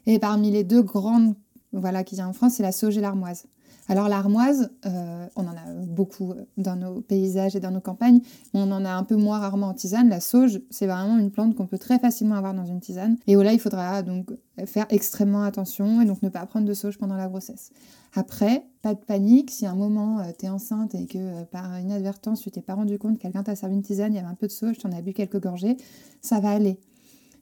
Et 0.07 0.19
parmi 0.19 0.51
les 0.51 0.65
deux 0.65 0.83
grandes 0.83 1.35
voilà, 1.75 2.05
qu'il 2.05 2.19
y 2.19 2.21
a 2.21 2.29
en 2.29 2.33
France, 2.33 2.55
c'est 2.55 2.63
la 2.63 2.73
sauge 2.73 2.97
et 2.97 3.01
l'armoise. 3.01 3.45
Alors 3.89 4.09
l'armoise, 4.09 4.71
euh, 4.87 5.27
on 5.37 5.43
en 5.43 5.53
a 5.53 5.73
beaucoup 5.87 6.33
dans 6.57 6.77
nos 6.77 7.01
paysages 7.03 7.55
et 7.55 7.61
dans 7.61 7.71
nos 7.71 7.81
campagnes, 7.81 8.21
on 8.55 8.71
en 8.73 8.85
a 8.85 8.91
un 8.91 9.05
peu 9.05 9.17
moins 9.17 9.39
rarement 9.39 9.69
en 9.69 9.75
tisane. 9.75 10.09
La 10.09 10.21
sauge, 10.21 10.61
c'est 10.71 10.87
vraiment 10.87 11.19
une 11.19 11.31
plante 11.31 11.55
qu'on 11.55 11.67
peut 11.67 11.79
très 11.79 11.99
facilement 11.99 12.37
avoir 12.37 12.55
dans 12.55 12.65
une 12.65 12.81
tisane. 12.81 13.17
Et 13.27 13.35
là, 13.35 13.53
il 13.53 13.61
faudra 13.61 14.03
donc 14.03 14.31
faire 14.67 14.87
extrêmement 14.89 15.43
attention 15.43 16.01
et 16.01 16.07
donc 16.07 16.23
ne 16.23 16.29
pas 16.29 16.45
prendre 16.47 16.67
de 16.67 16.75
sauge 16.75 16.99
pendant 16.99 17.17
la 17.17 17.29
grossesse. 17.29 17.71
Après, 18.15 18.65
pas 18.81 18.95
de 18.95 19.01
panique, 19.01 19.51
si 19.51 19.67
à 19.67 19.73
un 19.73 19.75
moment 19.75 20.21
euh, 20.21 20.31
tu 20.39 20.47
es 20.47 20.49
enceinte 20.49 20.95
et 20.95 21.07
que 21.07 21.19
euh, 21.19 21.45
par 21.45 21.81
inadvertance 21.81 22.43
tu 22.43 22.51
t'es 22.51 22.63
pas 22.63 22.75
rendu 22.75 22.97
compte 22.99 23.17
que 23.17 23.23
quelqu'un 23.23 23.43
t'a 23.43 23.57
servi 23.57 23.75
une 23.75 23.83
tisane, 23.83 24.13
il 24.13 24.17
y 24.17 24.19
avait 24.19 24.29
un 24.29 24.37
peu 24.37 24.47
de 24.47 24.53
sauge, 24.53 24.79
tu 24.79 24.87
en 24.87 24.93
as 24.93 25.03
bu 25.03 25.13
quelques 25.13 25.41
gorgées, 25.41 25.77
ça 26.21 26.39
va 26.39 26.51
aller. 26.51 26.79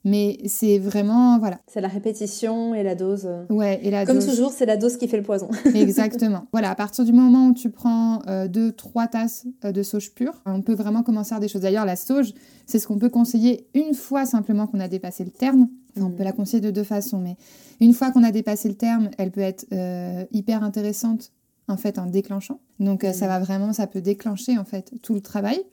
Mais 0.05 0.37
c'est 0.47 0.79
vraiment, 0.79 1.39
voilà. 1.39 1.59
C'est 1.67 1.79
la 1.79 1.87
répétition 1.87 2.75
et 2.75 2.83
la 2.83 2.93
dose. 2.93 3.29
Ouais, 3.49 3.79
et 3.83 3.89
la 3.89 4.05
Comme 4.05 4.19
toujours, 4.19 4.51
c'est 4.51 4.65
la 4.65 4.75
dose 4.75 4.97
qui 4.97 5.07
fait 5.07 5.17
le 5.17 5.23
poison. 5.23 5.49
Exactement. 5.73 6.45
Voilà, 6.51 6.71
à 6.71 6.75
partir 6.75 7.05
du 7.05 7.13
moment 7.13 7.47
où 7.47 7.53
tu 7.53 7.69
prends 7.69 8.19
2-3 8.19 8.25
euh, 8.27 8.71
tasses 9.09 9.45
euh, 9.63 9.71
de 9.71 9.81
sauge 9.81 10.13
pure, 10.13 10.33
on 10.45 10.61
peut 10.61 10.73
vraiment 10.73 11.03
commencer 11.03 11.31
à 11.31 11.35
faire 11.35 11.39
des 11.39 11.47
choses. 11.47 11.61
D'ailleurs, 11.61 11.85
la 11.85 11.95
sauge, 11.95 12.33
c'est 12.65 12.79
ce 12.79 12.87
qu'on 12.87 12.97
peut 12.97 13.09
conseiller 13.09 13.67
une 13.73 13.93
fois 13.93 14.25
simplement 14.25 14.67
qu'on 14.67 14.81
a 14.81 14.89
dépassé 14.89 15.23
le 15.23 15.31
terme. 15.31 15.69
Enfin, 15.95 16.07
on 16.07 16.09
mm. 16.09 16.15
peut 16.15 16.23
la 16.23 16.33
conseiller 16.33 16.61
de 16.61 16.71
deux 16.71 16.83
façons, 16.83 17.19
mais 17.19 17.37
une 17.79 17.93
fois 17.93 18.11
qu'on 18.11 18.23
a 18.23 18.31
dépassé 18.31 18.67
le 18.67 18.75
terme, 18.75 19.09
elle 19.17 19.31
peut 19.31 19.41
être 19.41 19.65
euh, 19.71 20.25
hyper 20.33 20.63
intéressante 20.63 21.31
en 21.69 21.77
fait 21.77 21.97
en 21.97 22.07
déclenchant. 22.07 22.59
Donc 22.81 23.03
ça 23.03 23.25
mm. 23.25 23.29
va 23.29 23.39
vraiment, 23.39 23.71
ça 23.71 23.87
peut 23.87 24.01
déclencher 24.01 24.57
en 24.57 24.65
fait 24.65 24.91
tout 25.01 25.13
le 25.13 25.21
travail. 25.21 25.63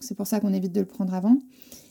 C'est 0.00 0.14
pour 0.14 0.26
ça 0.26 0.40
qu'on 0.40 0.52
évite 0.52 0.72
de 0.72 0.80
le 0.80 0.86
prendre 0.86 1.14
avant. 1.14 1.38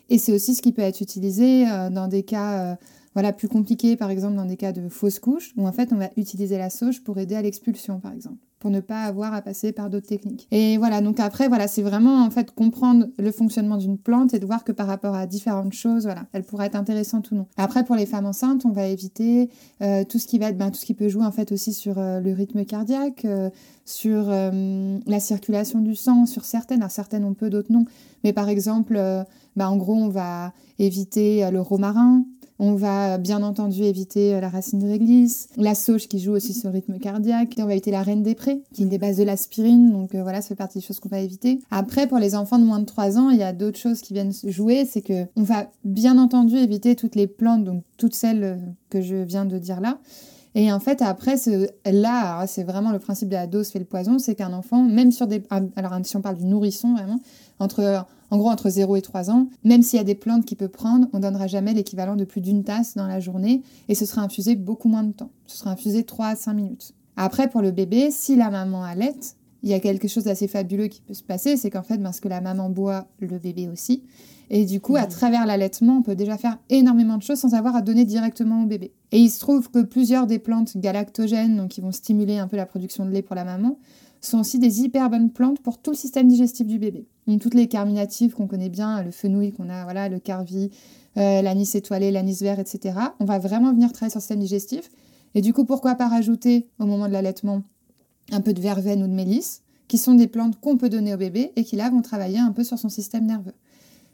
Et 0.10 0.18
c'est 0.18 0.34
aussi 0.34 0.56
ce 0.56 0.62
qui 0.62 0.72
peut 0.72 0.82
être 0.82 1.02
utilisé 1.02 1.68
euh, 1.68 1.90
dans 1.90 2.08
des 2.08 2.24
cas 2.24 2.72
euh, 2.72 2.76
voilà, 3.14 3.34
plus 3.34 3.48
compliqués, 3.48 3.96
par 3.96 4.10
exemple 4.10 4.36
dans 4.36 4.46
des 4.46 4.58
cas 4.58 4.72
de 4.72 4.90
fausse 4.90 5.20
couche, 5.20 5.54
où 5.58 5.68
en 5.68 5.72
fait 5.72 5.92
on 5.92 5.98
va 5.98 6.10
utiliser 6.18 6.58
la 6.58 6.70
sauge 6.70 7.04
pour 7.04 7.18
aider 7.18 7.36
à 7.36 7.42
l'expulsion, 7.42 8.00
par 8.00 8.12
exemple, 8.12 8.38
ne 8.70 8.80
pas 8.80 9.04
avoir 9.04 9.34
à 9.34 9.42
passer 9.42 9.72
par 9.72 9.90
d'autres 9.90 10.08
techniques. 10.08 10.48
Et 10.52 10.78
voilà, 10.78 11.02
donc 11.02 11.20
après, 11.20 11.48
voilà, 11.48 11.68
c'est 11.68 11.82
vraiment 11.82 12.24
en 12.24 12.30
fait 12.30 12.52
comprendre 12.52 13.08
le 13.18 13.32
fonctionnement 13.32 13.78
d'une 13.78 13.98
plante 13.98 14.34
et 14.34 14.40
de 14.40 14.46
voir 14.46 14.64
que 14.64 14.72
par 14.72 14.88
rapport 14.88 15.16
à 15.16 15.28
différentes 15.28 15.74
choses, 15.74 16.04
voilà, 16.04 16.26
elle 16.34 16.44
pourrait 16.44 16.68
être 16.68 16.76
intéressante 16.76 17.32
ou 17.32 17.36
non. 17.36 17.48
Après, 17.58 17.84
pour 17.84 17.96
les 17.96 18.06
femmes 18.06 18.26
enceintes, 18.26 18.66
on 18.66 18.72
va 18.72 18.88
éviter 18.88 19.50
euh, 19.82 20.04
tout 20.04 20.20
ce 20.20 20.28
qui 20.28 20.40
va 20.40 20.50
être, 20.50 20.58
ben, 20.58 20.72
tout 20.72 20.78
ce 20.78 20.86
qui 20.86 20.94
peut 20.94 21.10
jouer 21.10 21.26
en 21.26 21.32
fait 21.32 21.52
aussi 21.52 21.74
sur 21.74 21.96
le 21.96 22.34
rythme 22.34 22.66
cardiaque, 22.66 23.26
sur 23.86 24.30
la 24.30 25.20
circulation 25.20 25.80
du 25.80 25.96
sang, 25.96 26.26
sur 26.26 26.46
certaines, 26.46 26.88
certaines 26.90 27.24
on 27.24 27.34
peut, 27.34 27.50
d'autres 27.50 27.72
non, 27.72 27.86
mais 28.24 28.34
par 28.34 28.50
exemple 28.50 29.00
bah, 29.56 29.70
en 29.70 29.78
gros, 29.78 29.96
on 29.96 30.10
va 30.10 30.54
éviter 30.80 31.46
euh, 31.46 31.52
le 31.52 31.62
romarin, 31.62 32.26
on 32.60 32.76
va 32.76 33.18
bien 33.18 33.44
entendu 33.44 33.84
éviter 33.84 34.36
euh, 34.36 34.42
la 34.42 34.50
racine 34.50 34.80
de 34.80 34.88
réglisse, 34.88 35.50
la 35.58 35.76
sauge 35.76 36.08
qui 36.08 36.20
joue 36.20 36.32
aussi 36.32 36.54
sur 36.54 36.70
le 36.70 36.76
rythme 36.76 37.00
cardiaque, 37.00 37.56
on 37.58 37.66
va 37.66 37.74
éviter 37.74 37.92
la 37.92 38.04
reine 38.04 38.24
des 38.24 38.36
prés, 38.36 38.62
qui 38.74 38.84
est 38.84 38.88
des 38.88 38.98
bases 38.98 39.18
de 39.18 39.24
l'aspirine, 39.24 39.92
donc 39.92 40.16
euh, 40.16 40.24
voilà, 40.24 40.42
ça 40.42 40.50
fait 40.50 40.56
partie 40.56 40.80
des 40.80 40.86
choses 40.86 41.00
qu'on 41.00 41.10
va 41.10 41.20
éviter. 41.20 41.60
Après, 41.72 42.08
pour 42.08 42.18
les 42.18 42.36
enfants 42.36 42.60
de 42.60 42.66
moins 42.66 42.80
de 42.80 42.86
3 42.86 43.18
ans, 43.18 43.30
il 43.30 43.38
y 43.38 43.44
a 43.44 43.54
d'autres 43.54 43.80
choses 43.80 44.02
qui 44.02 44.14
viennent 44.14 44.34
jouer, 44.48 44.86
c'est 44.86 45.02
que 45.02 45.26
on 45.36 45.44
va 45.44 45.68
bien 45.84 46.18
entendu 46.18 46.56
éviter 46.58 46.96
toutes 46.96 47.16
les 47.16 47.28
plantes, 47.28 47.64
donc 47.64 47.84
toutes 47.98 48.16
celles 48.16 48.60
que 48.90 49.02
je 49.02 49.16
viens 49.16 49.46
de 49.46 49.58
dire 49.58 49.82
là. 49.82 50.00
Et 50.56 50.72
en 50.72 50.80
fait, 50.80 51.02
après, 51.02 51.36
là, 51.86 52.48
c'est 52.48 52.64
vraiment 52.64 52.92
le 52.92 53.00
principe 53.00 53.28
de 53.28 53.34
la 53.34 53.46
dose 53.46 53.70
fait 53.70 53.80
le 53.80 53.86
poison, 53.86 54.20
c'est 54.20 54.36
qu'un 54.36 54.54
enfant, 54.54 54.82
même 54.82 55.12
sur 55.12 55.28
des... 55.28 55.44
Alors, 55.76 55.94
si 56.04 56.16
on 56.16 56.22
parle 56.22 56.38
du 56.38 56.46
nourrisson, 56.46 56.94
vraiment, 56.94 57.20
entre 57.60 58.06
en 58.32 58.38
gros, 58.38 58.50
entre 58.50 58.70
0 58.70 58.96
et 58.96 59.02
3 59.02 59.30
ans, 59.30 59.48
même 59.64 59.82
s'il 59.82 59.98
y 59.98 60.02
a 60.02 60.06
des 60.06 60.16
plantes 60.16 60.46
qu'il 60.46 60.58
peut 60.58 60.68
prendre, 60.68 61.08
on 61.14 61.20
donnera 61.20 61.48
jamais 61.48 61.74
l'équivalent 61.74 62.16
de 62.16 62.26
plus 62.26 62.42
d'une 62.42 62.64
tasse 62.64 62.96
dans 62.96 63.08
la 63.08 63.20
journée 63.20 63.62
et 63.88 63.96
ce 63.96 64.06
sera 64.06 64.22
infusé 64.22 64.56
beaucoup 64.56 64.90
moins 64.90 65.04
de 65.04 65.12
temps. 65.12 65.30
Ce 65.46 65.58
sera 65.58 65.72
infusé 65.72 66.04
3 66.04 66.28
à 66.28 66.36
5 66.36 66.54
minutes. 66.54 66.94
Après, 67.18 67.50
pour 67.50 67.62
le 67.62 67.72
bébé, 67.72 68.10
si 68.12 68.36
la 68.36 68.50
maman 68.50 68.84
allait, 68.84 69.14
il 69.64 69.70
y 69.70 69.74
a 69.74 69.80
quelque 69.80 70.08
chose 70.08 70.26
d'assez 70.26 70.48
fabuleux 70.48 70.88
qui 70.88 71.02
peut 71.02 71.14
se 71.14 71.24
passer, 71.24 71.58
c'est 71.58 71.70
qu'en 71.70 71.84
fait, 71.84 71.98
parce 71.98 72.20
que 72.20 72.28
la 72.28 72.42
maman 72.42 72.70
boit, 72.70 73.08
le 73.20 73.40
bébé 73.40 73.68
aussi. 73.68 74.04
Et 74.50 74.66
du 74.66 74.80
coup, 74.80 74.96
à 74.96 75.06
mmh. 75.06 75.10
travers 75.10 75.46
l'allaitement, 75.46 75.98
on 75.98 76.02
peut 76.04 76.16
déjà 76.16 76.38
faire 76.38 76.60
énormément 76.70 77.18
de 77.18 77.24
choses 77.24 77.40
sans 77.40 77.56
avoir 77.56 77.76
à 77.76 77.82
donner 77.82 78.06
directement 78.06 78.64
au 78.64 78.68
bébé. 78.68 78.92
Et 79.12 79.20
il 79.20 79.30
se 79.30 79.40
trouve 79.40 79.72
que 79.72 79.82
plusieurs 79.82 80.28
des 80.28 80.40
plantes 80.40 80.78
galactogènes, 80.78 81.58
donc 81.58 81.70
qui 81.70 81.82
vont 81.82 81.92
stimuler 81.92 82.38
un 82.38 82.48
peu 82.48 82.58
la 82.58 82.66
production 82.66 83.06
de 83.06 83.12
lait 83.12 83.24
pour 83.24 83.36
la 83.36 83.44
maman, 83.44 83.80
sont 84.22 84.40
aussi 84.40 84.60
des 84.60 84.82
hyper 84.82 85.10
bonnes 85.10 85.32
plantes 85.32 85.60
pour 85.62 85.80
tout 85.80 85.92
le 85.92 85.98
système 85.98 86.28
digestif 86.28 86.68
du 86.68 86.80
bébé. 86.80 87.08
Donc, 87.28 87.42
toutes 87.42 87.54
les 87.54 87.68
carminatives 87.68 88.34
qu'on 88.34 88.48
connaît 88.48 88.70
bien, 88.70 89.02
le 89.04 89.12
fenouil 89.12 89.52
qu'on 89.52 89.70
a, 89.70 89.84
voilà, 89.84 90.10
le 90.10 90.20
carvi, 90.20 90.70
euh, 91.18 91.42
l'anis 91.42 91.76
étoilé, 91.76 92.12
l'anis 92.12 92.42
vert, 92.42 92.60
etc. 92.60 92.98
On 93.20 93.26
va 93.26 93.40
vraiment 93.40 93.72
venir 93.72 93.92
travailler 93.92 94.12
sur 94.12 94.18
le 94.18 94.22
système 94.22 94.40
digestif. 94.40 94.90
Et 95.34 95.42
du 95.42 95.54
coup, 95.54 95.66
pourquoi 95.66 95.96
pas 95.96 96.08
rajouter 96.08 96.68
au 96.80 96.86
moment 96.86 97.08
de 97.08 97.14
l'allaitement 97.14 97.64
un 98.32 98.42
peu 98.42 98.54
de 98.54 98.62
verveine 98.62 99.04
ou 99.04 99.08
de 99.08 99.14
mélisse, 99.14 99.62
qui 99.88 99.98
sont 99.98 100.16
des 100.16 100.28
plantes 100.28 100.60
qu'on 100.60 100.78
peut 100.78 100.90
donner 100.90 101.14
au 101.14 101.18
bébé 101.18 101.52
et 101.56 101.64
qui 101.64 101.76
là 101.76 101.90
vont 101.90 102.02
travailler 102.02 102.40
un 102.40 102.52
peu 102.52 102.64
sur 102.64 102.80
son 102.80 102.90
système 102.90 103.26
nerveux. 103.26 103.54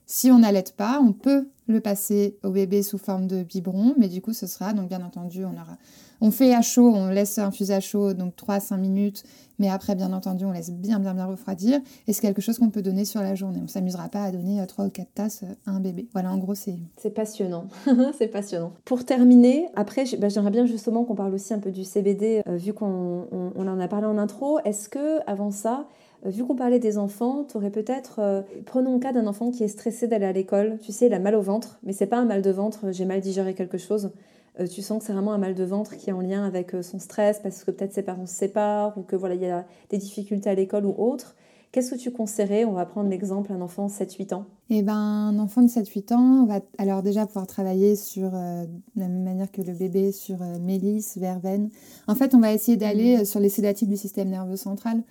Si 0.06 0.30
on 0.30 0.40
n'allait 0.40 0.64
pas, 0.76 1.00
on 1.02 1.14
peut 1.14 1.48
le 1.68 1.80
passer 1.80 2.38
au 2.44 2.52
bébé 2.52 2.84
sous 2.84 2.98
forme 2.98 3.28
de 3.28 3.44
biberon, 3.44 3.96
mais 3.98 4.10
du 4.10 4.22
coup, 4.22 4.34
ce 4.34 4.48
sera, 4.48 4.74
donc 4.74 4.90
bien 4.90 5.02
entendu, 5.02 5.46
on 5.46 5.54
aura 5.54 5.78
on 6.22 6.32
fait 6.32 6.54
à 6.54 6.62
chaud, 6.62 6.94
on 6.94 7.10
laisse 7.10 7.38
infuser 7.38 7.74
à 7.74 7.80
chaud, 7.80 8.14
donc 8.14 8.36
3 8.36 8.56
à 8.56 8.60
5 8.60 8.78
minutes, 8.78 9.24
mais 9.62 9.70
après, 9.70 9.94
bien 9.94 10.12
entendu, 10.14 10.44
on 10.46 10.52
laisse 10.52 10.72
bien, 10.72 11.00
bien, 11.00 11.14
bien 11.14 11.26
refroidir. 11.26 11.80
Et 12.08 12.14
c'est 12.14 12.22
quelque 12.22 12.42
chose 12.42 12.58
qu'on 12.58 12.72
peut 12.72 12.82
donner 12.82 13.06
sur 13.06 13.22
la 13.22 13.36
journée. 13.36 13.60
On 13.60 13.64
ne 13.64 13.68
s'amusera 13.68 14.10
pas 14.10 14.24
à 14.24 14.32
donner 14.32 14.66
3 14.66 14.86
ou 14.86 14.90
4 14.90 15.08
tasses 15.14 15.44
à 15.68 15.72
un 15.72 15.80
bébé. 15.80 16.08
Voilà, 16.14 16.32
en 16.32 16.38
gros, 16.38 16.56
c'est... 16.56 16.78
C'est 16.98 17.12
passionnant. 17.12 17.66
c'est 18.18 18.28
passionnant. 18.28 18.74
Pour 18.86 19.06
terminer, 19.06 19.68
après, 19.76 20.06
bah, 20.18 20.30
j'aimerais 20.30 20.50
bien 20.50 20.66
justement 20.66 21.04
qu'on 21.04 21.14
parle 21.14 21.34
aussi 21.36 21.54
un 21.54 21.60
peu 21.60 21.70
du 21.70 21.84
CBD, 21.84 22.42
euh, 22.48 22.56
vu 22.56 22.74
qu'on 22.74 23.28
en 23.56 23.80
a 23.80 23.88
parlé 23.88 24.08
en 24.08 24.18
intro. 24.18 24.60
Est-ce 24.66 24.90
que, 24.90 25.20
avant 25.28 25.52
ça, 25.52 25.86
euh, 26.26 26.30
vu 26.30 26.44
qu'on 26.44 26.56
parlait 26.56 26.80
des 26.80 26.98
enfants, 26.98 27.46
tu 27.50 27.58
aurais 27.58 27.70
peut-être, 27.70 28.20
euh, 28.20 28.42
prenons 28.66 28.94
le 28.94 29.00
cas 29.00 29.14
d'un 29.14 29.28
enfant 29.28 29.52
qui 29.52 29.64
est 29.64 29.68
stressé 29.68 30.08
d'aller 30.08 30.26
à 30.26 30.32
l'école, 30.32 30.78
tu 30.82 30.92
sais, 30.92 31.08
il 31.08 31.14
a 31.14 31.20
mal 31.20 31.36
au 31.36 31.42
ventre, 31.42 31.80
mais 31.84 31.94
c'est 31.94 32.08
pas 32.08 32.18
un 32.18 32.26
mal 32.26 32.42
de 32.42 32.52
ventre, 32.52 32.92
j'ai 32.92 33.06
mal 33.06 33.22
digéré 33.22 33.54
quelque 33.54 33.78
chose. 33.78 34.12
Euh, 34.60 34.68
tu 34.68 34.82
sens 34.82 35.00
que 35.00 35.06
c'est 35.06 35.14
vraiment 35.14 35.34
un 35.34 35.38
mal 35.38 35.56
de 35.56 35.64
ventre 35.64 35.96
qui 35.96 36.10
est 36.10 36.14
en 36.14 36.22
lien 36.22 36.44
avec 36.44 36.76
euh, 36.76 36.82
son 36.82 37.00
stress 37.00 37.40
parce 37.40 37.64
que 37.64 37.72
peut-être 37.72 37.94
ses 37.94 38.04
parents 38.04 38.26
se 38.26 38.36
séparent 38.36 38.98
ou 38.98 39.04
que 39.04 39.16
voilà, 39.16 39.36
il 39.36 39.42
y 39.42 39.50
a 39.50 39.66
des 39.90 39.98
difficultés 39.98 40.50
à 40.50 40.56
l'école 40.56 40.86
ou 40.86 40.94
autre. 40.98 41.36
Qu'est-ce 41.72 41.92
que 41.92 41.98
tu 41.98 42.12
conseillerais? 42.12 42.66
On 42.66 42.74
va 42.74 42.86
prendre 42.86 43.10
l'exemple 43.10 43.54
un 43.54 43.62
enfant 43.62 43.88
de 43.88 43.92
7-8 43.92 44.34
ans. 44.34 44.46
Eh 44.70 44.82
ben, 44.82 44.94
un 44.94 45.40
enfant 45.40 45.62
de 45.62 45.70
7-8 45.70 46.14
ans, 46.14 46.44
on 46.44 46.46
va 46.46 46.60
alors 46.78 47.02
déjà 47.02 47.26
pouvoir 47.26 47.48
travailler 47.48 47.96
sur, 47.96 48.30
euh, 48.34 48.66
de 48.66 49.00
la 49.00 49.08
même 49.08 49.24
manière 49.24 49.50
que 49.50 49.62
le 49.62 49.72
bébé, 49.72 50.12
sur 50.12 50.40
mélisse, 50.60 51.18
verveine. 51.18 51.70
En 52.10 52.16
fait, 52.16 52.36
on 52.36 52.42
va 52.42 52.52
essayer 52.52 52.76
d'aller 52.76 53.20
mmh. 53.20 53.26
sur 53.26 53.40
les 53.40 53.48
sédatifs 53.48 53.88
du 53.88 53.96
système 53.96 54.28
nerveux 54.30 54.58
central. 54.58 55.02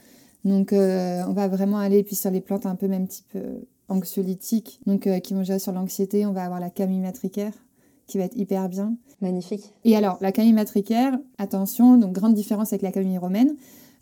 Donc, 0.45 0.73
on 0.73 1.33
va 1.33 1.49
vraiment 1.49 1.79
aller 1.79 2.03
puis 2.03 2.17
sur 2.17 2.31
les 2.31 2.41
plantes 2.41 2.65
un 2.65 2.75
peu 2.75 2.89
même 2.89 3.07
type 3.07 3.37
anxiolytiques, 3.89 4.81
donc 4.87 5.07
qui 5.21 5.35
vont 5.35 5.43
gérer 5.43 5.59
sur 5.59 5.73
l'anxiété. 5.73 6.25
On 6.25 6.33
va 6.33 6.45
avoir 6.45 6.61
la 6.61 6.71
camille 6.71 7.01
matricaire, 7.01 7.53
qui 8.11 8.19
va 8.19 8.25
être 8.25 8.37
hyper 8.37 8.69
bien. 8.69 8.97
Magnifique. 9.21 9.73
Et 9.85 9.97
alors, 9.97 10.19
la 10.21 10.33
camille 10.33 10.53
matricaire, 10.53 11.19
attention, 11.39 11.97
donc 11.97 12.13
grande 12.13 12.35
différence 12.35 12.73
avec 12.73 12.83
la 12.83 12.93
camille 12.93 13.19
romaine, 13.19 13.55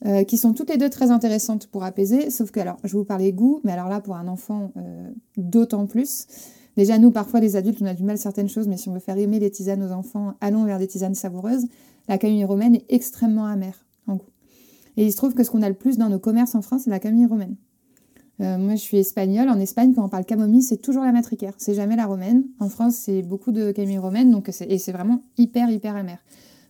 euh, 0.06 0.24
qui 0.24 0.38
sont 0.38 0.52
toutes 0.52 0.70
les 0.70 0.76
deux 0.76 0.90
très 0.90 1.10
intéressantes 1.10 1.66
pour 1.66 1.84
apaiser, 1.84 2.30
sauf 2.30 2.50
que, 2.50 2.60
alors, 2.60 2.76
je 2.84 2.96
vous 2.96 3.04
parlais 3.04 3.32
goût, 3.32 3.60
mais 3.64 3.72
alors 3.72 3.88
là, 3.88 4.00
pour 4.00 4.16
un 4.16 4.28
enfant, 4.28 4.72
euh, 4.76 5.10
d'autant 5.36 5.86
plus. 5.86 6.26
Déjà, 6.76 6.98
nous, 6.98 7.10
parfois, 7.10 7.40
les 7.40 7.56
adultes, 7.56 7.78
on 7.82 7.86
a 7.86 7.94
du 7.94 8.04
mal 8.04 8.14
à 8.14 8.18
certaines 8.18 8.48
choses, 8.48 8.68
mais 8.68 8.76
si 8.76 8.88
on 8.88 8.92
veut 8.92 9.00
faire 9.00 9.18
aimer 9.18 9.40
les 9.40 9.50
tisanes 9.50 9.82
aux 9.82 9.92
enfants, 9.92 10.34
allons 10.40 10.64
vers 10.64 10.78
des 10.78 10.86
tisanes 10.86 11.16
savoureuses. 11.16 11.66
La 12.08 12.18
camille 12.18 12.44
romaine 12.44 12.76
est 12.76 12.84
extrêmement 12.88 13.46
amère 13.46 13.84
en 14.06 14.14
goût. 14.14 14.30
Et 14.96 15.04
il 15.04 15.10
se 15.10 15.16
trouve 15.16 15.34
que 15.34 15.44
ce 15.44 15.50
qu'on 15.50 15.62
a 15.62 15.68
le 15.68 15.74
plus 15.74 15.98
dans 15.98 16.08
nos 16.08 16.18
commerces 16.18 16.54
en 16.54 16.62
France, 16.62 16.82
c'est 16.84 16.90
la 16.90 17.00
camomille 17.00 17.26
romaine. 17.26 17.56
Euh, 18.40 18.56
moi, 18.56 18.74
je 18.74 18.80
suis 18.80 18.98
espagnole. 18.98 19.48
En 19.48 19.58
Espagne, 19.58 19.94
quand 19.94 20.04
on 20.04 20.08
parle 20.08 20.24
camomille, 20.24 20.62
c'est 20.62 20.76
toujours 20.76 21.04
la 21.04 21.12
matricaire. 21.12 21.54
C'est 21.58 21.74
jamais 21.74 21.96
la 21.96 22.06
romaine. 22.06 22.44
En 22.60 22.68
France, 22.68 22.94
c'est 22.94 23.22
beaucoup 23.22 23.52
de 23.52 23.72
camomille 23.72 23.98
romaine, 23.98 24.30
donc 24.30 24.48
et 24.48 24.78
c'est 24.78 24.92
vraiment 24.92 25.22
hyper, 25.36 25.70
hyper 25.70 25.96
amer. 25.96 26.18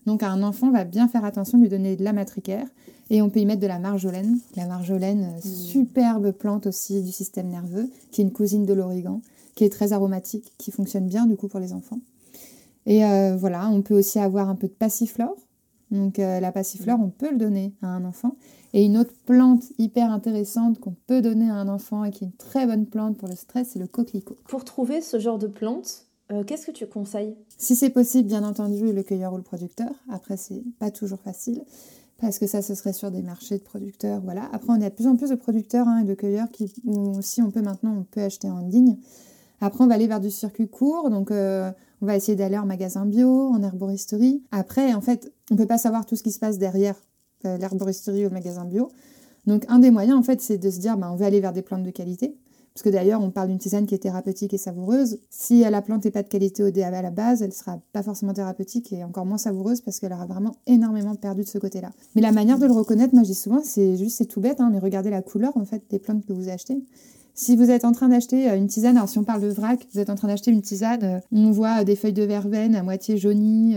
Donc, 0.07 0.23
un 0.23 0.43
enfant 0.43 0.71
va 0.71 0.85
bien 0.85 1.09
faire 1.09 1.25
attention 1.25 1.59
de 1.59 1.65
lui 1.65 1.69
donner 1.69 1.97
de 1.97 2.05
la 2.05 2.13
matricaire. 2.13 2.67
Et 3.11 3.23
on 3.23 3.31
peut 3.31 3.41
y 3.41 3.47
mettre 3.47 3.61
de 3.61 3.67
la 3.67 3.79
marjolaine. 3.79 4.39
La 4.57 4.67
marjolaine, 4.67 5.25
euh, 5.25 5.39
mmh. 5.39 5.51
superbe 5.51 6.33
plante 6.33 6.67
aussi 6.67 7.03
du 7.03 7.13
système 7.13 7.49
nerveux, 7.49 7.91
qui 8.11 8.21
est 8.21 8.25
une 8.25 8.33
cousine 8.33 8.65
de 8.65 8.73
l'origan, 8.73 9.21
qui 9.55 9.65
est 9.65 9.71
très 9.71 9.93
aromatique, 9.93 10.53
qui 10.59 10.71
fonctionne 10.71 11.07
bien 11.07 11.27
du 11.27 11.37
coup 11.37 11.49
pour 11.49 11.61
les 11.61 11.73
enfants. 11.73 12.01
Et 12.87 13.05
euh, 13.05 13.37
voilà, 13.37 13.69
on 13.69 13.83
peut 13.83 13.99
aussi 13.99 14.19
avoir 14.19 14.49
un 14.49 14.55
peu 14.55 14.67
de 14.67 14.73
passiflore. 14.73 15.37
Donc 15.91 16.19
la 16.19 16.53
passiflore, 16.53 16.99
on 17.01 17.09
peut 17.09 17.31
le 17.31 17.39
donner 17.39 17.73
à 17.81 17.87
un 17.87 18.05
enfant. 18.05 18.37
Et 18.75 18.85
une 18.85 18.99
autre 18.99 19.15
plante 19.25 19.65
hyper 19.79 20.13
intéressante 20.13 20.79
qu'on 20.79 20.95
peut 21.07 21.23
donner 21.23 21.51
à 21.51 21.55
un 21.55 21.69
enfant 21.69 22.05
et 22.05 22.11
qui 22.11 22.25
est 22.25 22.27
une 22.27 22.33
très 22.35 22.67
bonne 22.67 22.87
plante 22.87 23.17
pour 23.17 23.29
le 23.29 23.35
stress, 23.35 23.71
c'est 23.73 23.79
le 23.79 23.87
coquelicot. 23.87 24.37
Pour 24.49 24.65
trouver 24.65 25.01
ce 25.01 25.19
genre 25.19 25.39
de 25.39 25.47
plante, 25.47 26.05
euh, 26.31 26.45
qu'est-ce 26.45 26.67
que 26.67 26.73
tu 26.73 26.87
conseilles? 26.87 27.35
Si 27.57 27.75
c'est 27.75 27.91
possible, 27.91 28.29
bien 28.29 28.45
entendu, 28.45 28.93
le 28.93 29.03
cueilleur 29.03 29.33
ou 29.33 29.37
le 29.37 29.43
producteur. 29.43 29.91
Après, 30.11 30.37
c'est 30.37 30.63
pas 30.79 30.91
toujours 30.91 31.21
facile 31.21 31.63
parce 32.21 32.39
que 32.39 32.47
ça, 32.47 32.63
ce 32.63 32.75
serait 32.75 32.93
sur 32.93 33.11
des 33.11 33.23
marchés 33.23 33.59
de 33.59 33.63
producteurs. 33.63 34.21
Voilà. 34.21 34.49
Après, 34.53 34.71
on 34.71 34.83
a 34.83 34.91
de 34.91 34.95
plus 34.95 35.07
en 35.07 35.17
plus 35.17 35.31
de 35.31 35.37
producteurs 35.37 35.87
hein, 35.89 36.01
et 36.01 36.05
de 36.05 36.15
cueilleurs 36.15 36.51
qui, 36.51 36.73
aussi 36.87 37.41
on 37.41 37.51
peut 37.51 37.63
maintenant, 37.63 37.97
on 37.97 38.03
peut 38.03 38.21
acheter 38.21 38.51
en 38.51 38.59
ligne. 38.59 38.99
Après, 39.61 39.83
on 39.83 39.87
va 39.87 39.95
aller 39.95 40.07
vers 40.07 40.21
du 40.21 40.31
circuit 40.31 40.69
court, 40.69 41.11
donc 41.11 41.31
euh, 41.31 41.71
on 42.01 42.07
va 42.07 42.17
essayer 42.17 42.37
d'aller 42.37 42.59
en 42.59 42.67
magasin 42.67 43.07
bio, 43.07 43.49
en 43.49 43.63
herboristerie. 43.63 44.43
Après, 44.51 44.95
en 44.95 45.01
fait, 45.01 45.33
on 45.51 45.57
peut 45.57 45.67
pas 45.67 45.79
savoir 45.79 46.07
tout 46.07 46.17
ce 46.17 46.23
qui 46.23 46.33
se 46.33 46.39
passe 46.39 46.59
derrière 46.59 46.97
euh, 47.45 47.57
l'herboristerie 47.59 48.27
au 48.27 48.31
magasin 48.31 48.65
bio. 48.65 48.91
Donc 49.47 49.65
un 49.69 49.79
des 49.79 49.91
moyens 49.91 50.19
en 50.19 50.23
fait 50.23 50.41
c'est 50.41 50.59
de 50.59 50.71
se 50.71 50.79
dire 50.79 50.97
bah, 50.97 51.11
on 51.13 51.17
veut 51.17 51.25
aller 51.25 51.41
vers 51.41 51.53
des 51.53 51.63
plantes 51.63 51.83
de 51.83 51.91
qualité. 51.91 52.37
Parce 52.75 52.85
que 52.85 52.91
d'ailleurs 52.91 53.21
on 53.23 53.31
parle 53.31 53.49
d'une 53.49 53.59
tisane 53.59 53.87
qui 53.87 53.95
est 53.95 53.99
thérapeutique 53.99 54.55
et 54.55 54.59
savoureuse. 54.59 55.19
Si 55.31 55.61
la 55.61 55.83
plante 55.83 56.05
n'est 56.05 56.11
pas 56.11 56.23
de 56.23 56.29
qualité 56.29 56.63
au 56.63 56.67
à 56.67 57.03
la 57.03 57.11
base, 57.11 57.43
elle 57.43 57.53
sera 57.53 57.81
pas 57.93 58.03
forcément 58.03 58.33
thérapeutique 58.33 58.93
et 58.93 59.03
encore 59.03 59.27
moins 59.27 59.39
savoureuse 59.39 59.81
parce 59.81 59.99
qu'elle 59.99 60.13
aura 60.13 60.27
vraiment 60.27 60.55
énormément 60.67 61.17
perdu 61.17 61.43
de 61.43 61.49
ce 61.49 61.59
côté-là. 61.59 61.91
Mais 62.15 62.23
la 62.23 62.31
manière 62.31 62.59
de 62.59 62.67
le 62.67 62.73
reconnaître, 62.73 63.15
moi 63.15 63.25
je 63.25 63.29
dis 63.29 63.35
souvent, 63.35 63.61
c'est 63.65 63.97
juste 63.97 64.17
c'est 64.17 64.27
tout 64.27 64.41
bête, 64.41 64.61
hein, 64.61 64.71
mais 64.73 64.79
regardez 64.79 65.11
la 65.11 65.23
couleur 65.23 65.57
en 65.57 65.65
fait 65.65 65.83
des 65.91 65.99
plantes 65.99 66.25
que 66.25 66.33
vous 66.33 66.49
achetez. 66.49 66.85
Si 67.35 67.55
vous 67.55 67.71
êtes 67.71 67.85
en 67.85 67.93
train 67.93 68.09
d'acheter 68.09 68.51
euh, 68.51 68.57
une 68.57 68.67
tisane, 68.67 68.97
alors 68.97 69.09
si 69.09 69.17
on 69.17 69.23
parle 69.25 69.43
de 69.43 69.49
vrac, 69.49 69.87
vous 69.93 70.01
êtes 70.01 70.11
en 70.11 70.17
train 70.17 70.27
d'acheter 70.27 70.51
une 70.51 70.61
tisane, 70.61 71.05
euh, 71.05 71.21
on 71.31 71.53
voit 71.53 71.85
des 71.85 71.95
feuilles 71.95 72.13
de 72.13 72.25
verveine 72.25 72.75
à 72.75 72.83
moitié 72.83 73.17
jaunies, 73.17 73.77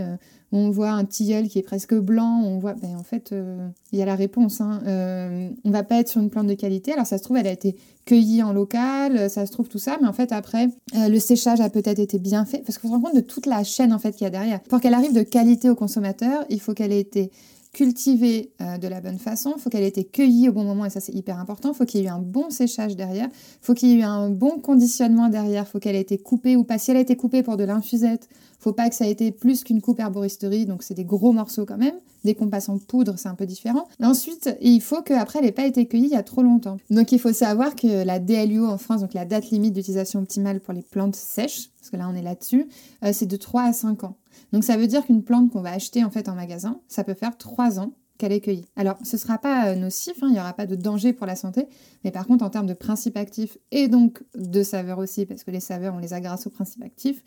on 0.52 0.70
voit 0.70 0.90
un 0.90 1.04
tilleul 1.04 1.48
qui 1.48 1.58
est 1.58 1.62
presque 1.62 1.94
blanc, 1.94 2.42
on 2.44 2.58
voit, 2.58 2.74
ben 2.74 2.94
en 2.96 3.02
fait, 3.02 3.32
euh, 3.32 3.66
il 3.90 3.98
y 3.98 4.02
a 4.02 4.04
la 4.04 4.14
réponse. 4.14 4.60
Hein. 4.60 4.82
Euh, 4.86 5.48
on 5.64 5.70
va 5.70 5.82
pas 5.82 5.96
être 5.96 6.08
sur 6.08 6.20
une 6.20 6.28
plante 6.28 6.46
de 6.46 6.54
qualité. 6.54 6.92
Alors 6.92 7.06
ça 7.06 7.16
se 7.16 7.22
trouve, 7.22 7.38
elle 7.38 7.46
a 7.46 7.52
été 7.52 7.74
cueillie 8.04 8.42
en 8.42 8.52
local, 8.52 9.30
ça 9.30 9.46
se 9.46 9.52
trouve 9.52 9.68
tout 9.68 9.78
ça, 9.78 9.96
mais 10.00 10.08
en 10.08 10.12
fait 10.12 10.30
après, 10.30 10.68
euh, 10.96 11.08
le 11.08 11.18
séchage 11.18 11.60
a 11.60 11.70
peut-être 11.70 11.98
été 11.98 12.18
bien 12.18 12.44
fait, 12.44 12.58
parce 12.58 12.78
qu'on 12.78 12.88
se 12.88 12.92
rend 12.92 13.00
compte 13.00 13.14
de 13.14 13.20
toute 13.20 13.46
la 13.46 13.64
chaîne 13.64 13.92
en 13.92 13.98
fait 13.98 14.12
qu'il 14.12 14.24
y 14.24 14.26
a 14.26 14.30
derrière. 14.30 14.60
Pour 14.60 14.80
qu'elle 14.80 14.94
arrive 14.94 15.14
de 15.14 15.22
qualité 15.22 15.70
au 15.70 15.74
consommateur, 15.74 16.44
il 16.50 16.60
faut 16.60 16.74
qu'elle 16.74 16.92
ait 16.92 17.00
été 17.00 17.30
cultivée 17.72 18.52
euh, 18.60 18.76
de 18.76 18.86
la 18.86 19.00
bonne 19.00 19.18
façon, 19.18 19.54
il 19.56 19.60
faut 19.60 19.70
qu'elle 19.70 19.82
ait 19.82 19.88
été 19.88 20.04
cueillie 20.04 20.48
au 20.48 20.52
bon 20.52 20.64
moment, 20.64 20.84
et 20.84 20.90
ça 20.90 21.00
c'est 21.00 21.14
hyper 21.14 21.38
important, 21.38 21.72
il 21.72 21.76
faut 21.76 21.86
qu'il 21.86 22.00
y 22.00 22.04
ait 22.04 22.06
eu 22.06 22.10
un 22.10 22.18
bon 22.18 22.50
séchage 22.50 22.96
derrière, 22.96 23.28
il 23.28 23.64
faut 23.64 23.72
qu'il 23.72 23.88
y 23.88 23.92
ait 23.92 24.00
eu 24.00 24.02
un 24.02 24.28
bon 24.28 24.58
conditionnement 24.58 25.28
derrière, 25.28 25.64
il 25.66 25.70
faut 25.70 25.78
qu'elle 25.78 25.96
ait 25.96 26.02
été 26.02 26.18
coupée 26.18 26.54
ou 26.54 26.64
pas. 26.64 26.78
Si 26.78 26.90
elle 26.90 26.98
a 26.98 27.00
été 27.00 27.16
coupée 27.16 27.42
pour 27.42 27.56
de 27.56 27.64
l'infusette, 27.64 28.28
faut 28.58 28.72
pas 28.72 28.88
que 28.88 28.94
ça 28.94 29.06
ait 29.06 29.10
été 29.10 29.32
plus 29.32 29.64
qu'une 29.64 29.80
coupe 29.80 30.00
herboristerie, 30.00 30.66
donc 30.66 30.82
c'est 30.82 30.94
des 30.94 31.04
gros 31.04 31.32
morceaux 31.32 31.64
quand 31.66 31.78
même. 31.78 31.96
Dès 32.24 32.34
qu'on 32.34 32.48
passe 32.48 32.68
en 32.68 32.78
poudre, 32.78 33.14
c'est 33.16 33.28
un 33.28 33.34
peu 33.34 33.46
différent. 33.46 33.88
ensuite, 34.00 34.56
il 34.60 34.80
faut 34.80 35.02
qu'après, 35.02 35.40
elle 35.40 35.46
n'ait 35.46 35.52
pas 35.52 35.66
été 35.66 35.86
cueillie 35.86 36.04
il 36.04 36.12
y 36.12 36.16
a 36.16 36.22
trop 36.22 36.42
longtemps. 36.42 36.76
Donc 36.88 37.10
il 37.10 37.18
faut 37.18 37.32
savoir 37.32 37.74
que 37.74 38.04
la 38.04 38.20
DLUO 38.20 38.66
en 38.66 38.78
France, 38.78 39.00
donc 39.00 39.14
la 39.14 39.24
date 39.24 39.50
limite 39.50 39.72
d'utilisation 39.72 40.20
optimale 40.20 40.60
pour 40.60 40.74
les 40.74 40.82
plantes 40.82 41.16
sèches, 41.16 41.70
parce 41.82 41.90
que 41.90 41.96
là 41.96 42.08
on 42.08 42.14
est 42.14 42.22
là-dessus, 42.22 42.68
euh, 43.04 43.10
c'est 43.12 43.26
de 43.26 43.36
3 43.36 43.62
à 43.62 43.72
5 43.72 44.04
ans. 44.04 44.16
Donc 44.52 44.62
ça 44.62 44.76
veut 44.76 44.86
dire 44.86 45.04
qu'une 45.04 45.24
plante 45.24 45.50
qu'on 45.50 45.62
va 45.62 45.72
acheter 45.72 46.04
en 46.04 46.10
fait 46.10 46.28
en 46.28 46.36
magasin, 46.36 46.80
ça 46.86 47.02
peut 47.02 47.14
faire 47.14 47.36
3 47.36 47.80
ans 47.80 47.92
qu'elle 48.18 48.30
est 48.30 48.40
cueillie. 48.40 48.66
Alors 48.76 48.98
ce 49.02 49.16
ne 49.16 49.20
sera 49.20 49.36
pas 49.38 49.70
euh, 49.70 49.74
nocif, 49.74 50.14
hein, 50.22 50.28
il 50.28 50.34
n'y 50.34 50.38
aura 50.38 50.52
pas 50.52 50.66
de 50.66 50.76
danger 50.76 51.12
pour 51.12 51.26
la 51.26 51.34
santé, 51.34 51.66
mais 52.04 52.12
par 52.12 52.28
contre 52.28 52.44
en 52.44 52.50
termes 52.50 52.68
de 52.68 52.74
principes 52.74 53.16
actifs 53.16 53.58
et 53.72 53.88
donc 53.88 54.22
de 54.36 54.62
saveurs 54.62 54.98
aussi, 54.98 55.26
parce 55.26 55.42
que 55.42 55.50
les 55.50 55.58
saveurs 55.58 55.94
on 55.94 55.98
les 55.98 56.12
a 56.12 56.20
grâce 56.20 56.46
aux 56.46 56.50
principes 56.50 56.84
actifs, 56.84 57.24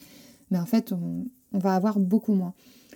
mais 0.51 0.57
en 0.57 0.65
fait 0.65 0.93
on, 0.93 1.25
va 1.51 1.75
avoir 1.75 1.99
beaucoup 1.99 2.33
moins. 2.33 2.53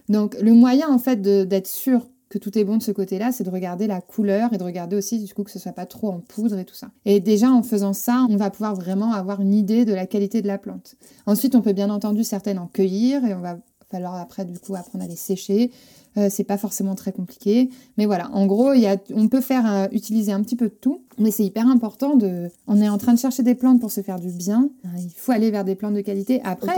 Donc 0.08 0.38
le 0.42 0.54
moyen 0.54 0.90
en 0.90 1.00
fait 1.00 1.22
d'être 1.22 1.68
sûr 1.68 2.10
que 2.30 2.38
tout 2.38 2.58
est 2.58 2.64
bon 2.64 2.78
de 2.78 2.84
ce 2.84 2.92
côté-là, 2.92 3.32
c'est 3.32 3.44
de 3.44 3.50
regarder 3.50 3.88
la 3.88 4.02
couleur 4.02 4.54
et 4.54 4.58
de 4.58 4.64
regarder 4.64 4.96
aussi 4.96 5.20
du 5.24 5.34
coup 5.34 5.44
que 5.44 5.52
ce 5.52 5.60
soit 5.60 5.72
pas 5.72 5.88
trop 5.88 6.10
en 6.10 6.20
poudre 6.20 6.58
et 6.60 6.66
tout 6.66 6.76
ça. 6.76 6.90
Et 7.06 7.20
déjà 7.20 7.50
en 7.50 7.64
faisant 7.64 7.94
ça, 7.94 8.28
on 8.30 8.38
va 8.38 8.50
pouvoir 8.52 8.76
vraiment 8.76 9.14
avoir 9.14 9.42
une 9.42 9.54
idée 9.54 9.84
de 9.84 9.94
la 9.94 10.06
qualité 10.06 10.42
de 10.42 10.48
la 10.48 10.58
plante. 10.58 10.96
Ensuite, 11.26 11.56
on 11.56 11.62
peut 11.62 11.74
bien 11.74 11.90
entendu 11.90 12.24
certaines 12.24 12.60
en 12.60 12.68
cueillir 12.68 13.26
et 13.26 13.34
on 13.34 13.42
va 13.42 13.58
falloir 13.90 14.16
après 14.16 14.46
du 14.46 14.60
coup 14.60 14.76
apprendre 14.76 15.04
à 15.04 15.08
les 15.08 15.16
sécher. 15.16 15.72
Euh, 16.18 16.28
c'est 16.30 16.44
pas 16.44 16.58
forcément 16.58 16.96
très 16.96 17.12
compliqué, 17.12 17.70
mais 17.98 18.08
voilà. 18.08 18.32
En 18.34 18.48
gros, 18.48 18.74
il 18.74 18.82
y 18.82 18.88
a, 18.88 18.98
on 19.14 19.28
peut 19.28 19.42
faire 19.42 19.72
euh, 19.72 19.88
utiliser 19.92 20.32
un 20.32 20.42
petit 20.42 20.56
peu 20.56 20.66
de 20.66 20.74
tout, 20.74 21.02
mais 21.20 21.30
c'est 21.30 21.46
hyper 21.46 21.68
important 21.68 22.16
de. 22.16 22.50
On 22.68 22.82
est 22.82 22.90
en 22.90 22.98
train 22.98 23.14
de 23.14 23.20
chercher 23.20 23.44
des 23.44 23.54
plantes 23.54 23.80
pour 23.80 23.92
se 23.92 24.02
faire 24.02 24.20
du 24.20 24.30
bien. 24.30 24.70
Euh, 24.86 24.88
il 24.98 25.12
faut 25.16 25.32
aller 25.32 25.52
vers 25.52 25.64
des 25.64 25.76
plantes 25.76 25.94
de 25.94 26.02
qualité. 26.02 26.42
Après, 26.44 26.76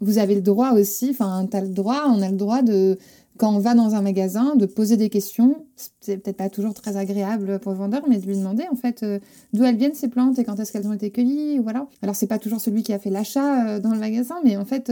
vous 0.00 0.18
avez 0.18 0.34
le 0.34 0.40
droit 0.40 0.72
aussi. 0.72 1.10
Enfin, 1.10 1.46
t'as 1.50 1.60
le 1.60 1.68
droit. 1.68 2.04
On 2.08 2.22
a 2.22 2.30
le 2.30 2.36
droit 2.36 2.62
de 2.62 2.98
quand 3.36 3.54
on 3.54 3.58
va 3.58 3.74
dans 3.74 3.94
un 3.94 4.02
magasin, 4.02 4.56
de 4.56 4.66
poser 4.66 4.96
des 4.96 5.08
questions. 5.08 5.64
C'est 6.00 6.16
peut-être 6.18 6.36
pas 6.36 6.50
toujours 6.50 6.74
très 6.74 6.96
agréable 6.96 7.58
pour 7.58 7.72
le 7.72 7.78
vendeur, 7.78 8.02
mais 8.08 8.18
de 8.18 8.26
lui 8.26 8.36
demander 8.36 8.64
en 8.70 8.76
fait 8.76 9.04
d'où 9.52 9.64
elles 9.64 9.76
viennent 9.76 9.94
ces 9.94 10.08
plantes 10.08 10.38
et 10.38 10.44
quand 10.44 10.58
est-ce 10.58 10.72
qu'elles 10.72 10.88
ont 10.88 10.92
été 10.92 11.10
cueillies. 11.10 11.58
Voilà. 11.58 11.86
Alors 12.02 12.14
c'est 12.14 12.26
pas 12.26 12.38
toujours 12.38 12.60
celui 12.60 12.82
qui 12.82 12.92
a 12.92 12.98
fait 12.98 13.10
l'achat 13.10 13.80
dans 13.80 13.92
le 13.92 13.98
magasin, 13.98 14.36
mais 14.44 14.56
en 14.56 14.64
fait 14.64 14.90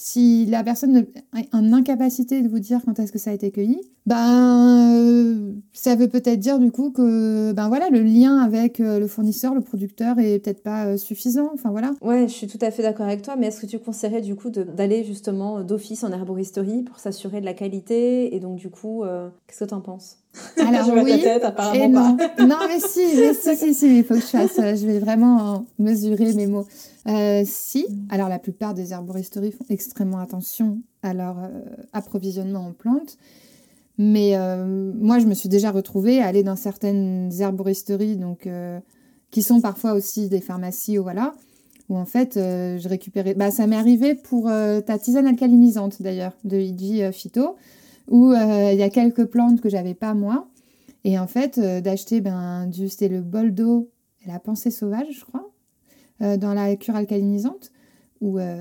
si 0.00 0.46
la 0.46 0.62
personne 0.62 1.06
a 1.32 1.58
une 1.58 1.74
incapacité 1.74 2.40
de 2.40 2.48
vous 2.48 2.60
dire 2.60 2.80
quand 2.84 3.00
est-ce 3.00 3.10
que 3.10 3.18
ça 3.18 3.30
a 3.30 3.32
été 3.32 3.50
cueilli, 3.50 3.80
ben 4.06 4.94
euh, 4.94 5.52
ça 5.72 5.96
veut 5.96 6.06
peut-être 6.06 6.38
dire 6.38 6.60
du 6.60 6.70
coup 6.70 6.92
que 6.92 7.50
ben 7.50 7.66
voilà 7.66 7.90
le 7.90 8.02
lien 8.02 8.38
avec 8.38 8.78
euh, 8.78 9.00
le 9.00 9.08
fournisseur, 9.08 9.56
le 9.56 9.60
producteur 9.60 10.20
est 10.20 10.38
peut-être 10.38 10.62
pas 10.62 10.86
euh, 10.86 10.96
suffisant. 10.96 11.50
Enfin 11.52 11.72
voilà. 11.72 11.94
Ouais, 12.00 12.28
je 12.28 12.32
suis 12.32 12.46
tout 12.46 12.60
à 12.60 12.70
fait 12.70 12.84
d'accord 12.84 13.06
avec 13.06 13.22
toi. 13.22 13.34
Mais 13.34 13.48
est-ce 13.48 13.60
que 13.60 13.66
tu 13.66 13.80
conseillerais 13.80 14.20
du 14.20 14.36
coup 14.36 14.50
d'aller 14.50 15.02
justement 15.02 15.64
d'office 15.64 16.04
en 16.04 16.12
herboristerie 16.12 16.84
pour 16.84 17.00
s'assurer 17.00 17.40
de 17.40 17.44
la 17.44 17.54
qualité 17.54 18.36
et 18.36 18.38
donc 18.38 18.54
du 18.54 18.70
coup 18.70 19.02
qu'est-ce 19.48 19.64
que 19.64 19.68
tu 19.68 19.74
en 19.74 19.80
penses? 19.80 20.18
alors 20.58 20.90
oui, 21.04 21.20
tête, 21.22 21.44
apparemment 21.44 22.16
non. 22.38 22.46
non. 22.46 22.56
mais 22.68 22.80
si, 22.80 23.00
mais 23.16 23.34
si, 23.34 23.56
si, 23.56 23.74
si, 23.74 23.98
il 23.98 24.04
faut 24.04 24.14
que 24.14 24.20
je 24.20 24.26
fasse. 24.26 24.56
Je 24.56 24.86
vais 24.86 24.98
vraiment 24.98 25.66
mesurer 25.78 26.32
mes 26.34 26.46
mots. 26.46 26.66
Euh, 27.06 27.42
si, 27.46 27.86
alors 28.10 28.28
la 28.28 28.38
plupart 28.38 28.74
des 28.74 28.92
herboristeries 28.92 29.52
font 29.52 29.64
extrêmement 29.70 30.18
attention 30.18 30.78
à 31.02 31.14
leur 31.14 31.38
euh, 31.38 31.48
approvisionnement 31.92 32.66
en 32.66 32.72
plantes. 32.72 33.16
Mais 33.96 34.36
euh, 34.36 34.92
moi, 34.94 35.18
je 35.18 35.26
me 35.26 35.34
suis 35.34 35.48
déjà 35.48 35.70
retrouvée 35.70 36.20
à 36.20 36.26
aller 36.26 36.42
dans 36.42 36.56
certaines 36.56 37.30
herboristeries, 37.40 38.16
donc, 38.16 38.48
qui 39.32 39.42
sont 39.42 39.60
parfois 39.60 39.94
aussi 39.94 40.28
des 40.28 40.40
pharmacies, 40.40 40.98
ou 40.98 41.02
voilà, 41.02 41.34
où 41.88 41.96
en 41.96 42.04
fait, 42.04 42.34
je 42.36 42.88
récupérais. 42.88 43.34
Bah, 43.34 43.50
ça 43.50 43.66
m'est 43.66 43.74
arrivé 43.74 44.14
pour 44.14 44.44
ta 44.44 44.98
tisane 44.98 45.26
alcalinisante 45.26 46.00
d'ailleurs, 46.00 46.34
de 46.44 46.58
Iji 46.58 47.12
Phyto, 47.12 47.56
où 48.08 48.32
il 48.32 48.76
y 48.76 48.82
a 48.82 48.90
quelques 48.90 49.26
plantes 49.26 49.60
que 49.60 49.68
j'avais 49.68 49.94
pas 49.94 50.14
moi. 50.14 50.48
Et 51.04 51.18
en 51.18 51.26
fait, 51.26 51.58
d'acheter 51.58 52.20
ben, 52.20 52.66
du. 52.66 52.88
C'était 52.88 53.08
le 53.08 53.20
bol 53.22 53.54
d'eau 53.54 53.90
et 54.24 54.28
la 54.28 54.38
pensée 54.38 54.70
sauvage, 54.70 55.06
je 55.10 55.24
crois 55.24 55.48
euh, 56.20 56.36
dans 56.36 56.52
la 56.52 56.74
cure 56.74 56.96
alcalinisante 56.96 57.70
où 58.20 58.40
euh, 58.40 58.60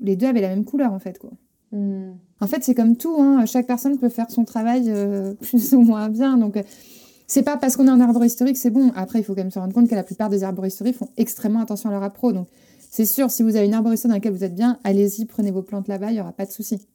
les 0.00 0.16
deux 0.16 0.26
avaient 0.26 0.40
la 0.40 0.48
même 0.48 0.64
couleur 0.64 0.92
en 0.92 0.98
fait 0.98 1.16
quoi. 1.20 1.30
Hmm. 1.70 2.14
En 2.40 2.48
fait, 2.48 2.64
c'est 2.64 2.74
comme 2.74 2.96
tout, 2.96 3.16
hein. 3.20 3.46
chaque 3.46 3.68
personne 3.68 3.96
peut 3.96 4.08
faire 4.08 4.28
son 4.28 4.44
travail 4.44 4.86
euh, 4.88 5.34
plus 5.40 5.72
ou 5.74 5.82
moins 5.82 6.08
bien. 6.08 6.36
Donc, 6.36 6.60
c'est 7.28 7.44
pas 7.44 7.56
parce 7.56 7.76
qu'on 7.76 7.86
est 7.86 7.92
en 7.92 8.00
arboristerie 8.00 8.52
que 8.52 8.58
c'est 8.58 8.70
bon. 8.70 8.90
Après, 8.96 9.20
il 9.20 9.22
faut 9.22 9.36
quand 9.36 9.42
même 9.42 9.52
se 9.52 9.60
rendre 9.60 9.72
compte 9.72 9.88
que 9.88 9.94
la 9.94 10.02
plupart 10.02 10.28
des 10.28 10.42
arboristeries 10.42 10.92
font 10.92 11.08
extrêmement 11.16 11.60
attention 11.60 11.88
à 11.88 11.92
leur 11.92 12.02
appro. 12.02 12.32
Donc, 12.32 12.48
c'est 12.90 13.06
sûr, 13.06 13.30
si 13.30 13.44
vous 13.44 13.54
avez 13.54 13.66
une 13.66 13.74
arboristerie 13.74 14.08
dans 14.08 14.16
laquelle 14.16 14.32
vous 14.32 14.42
êtes 14.42 14.56
bien, 14.56 14.80
allez-y, 14.82 15.24
prenez 15.24 15.52
vos 15.52 15.62
plantes 15.62 15.86
là-bas, 15.86 16.10
il 16.10 16.14
n'y 16.14 16.20
aura 16.20 16.32
pas 16.32 16.44
de 16.44 16.50
souci. 16.50 16.88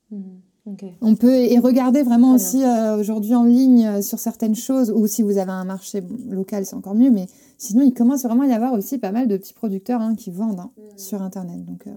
Hmm. 0.68 0.76
On 1.02 1.16
peut 1.16 1.34
et 1.34 1.58
regarder 1.60 2.04
vraiment 2.04 2.36
aussi 2.36 2.62
aujourd'hui 3.00 3.34
en 3.34 3.46
ligne 3.46 4.02
sur 4.02 4.20
certaines 4.20 4.56
choses, 4.56 4.92
ou 4.92 5.08
si 5.08 5.22
vous 5.22 5.38
avez 5.38 5.52
un 5.52 5.64
marché 5.64 6.04
local, 6.30 6.66
c'est 6.66 6.76
encore 6.76 6.94
mieux, 6.94 7.10
mais 7.10 7.28
Sinon, 7.58 7.84
il 7.84 7.94
commence 7.94 8.24
vraiment 8.24 8.44
à 8.44 8.48
y 8.48 8.54
avoir 8.54 8.74
aussi 8.74 9.00
pas 9.00 9.12
mal 9.12 9.28
de 9.28 9.36
petits 9.36 9.54
producteurs 9.54 10.02
hein, 10.02 10.16
qui 10.16 10.30
vendent 10.30 10.60
hein, 10.60 10.72
mm. 10.78 10.98
sur 10.98 11.22
Internet. 11.22 11.66
Donc, 11.66 11.88
euh. 11.88 11.92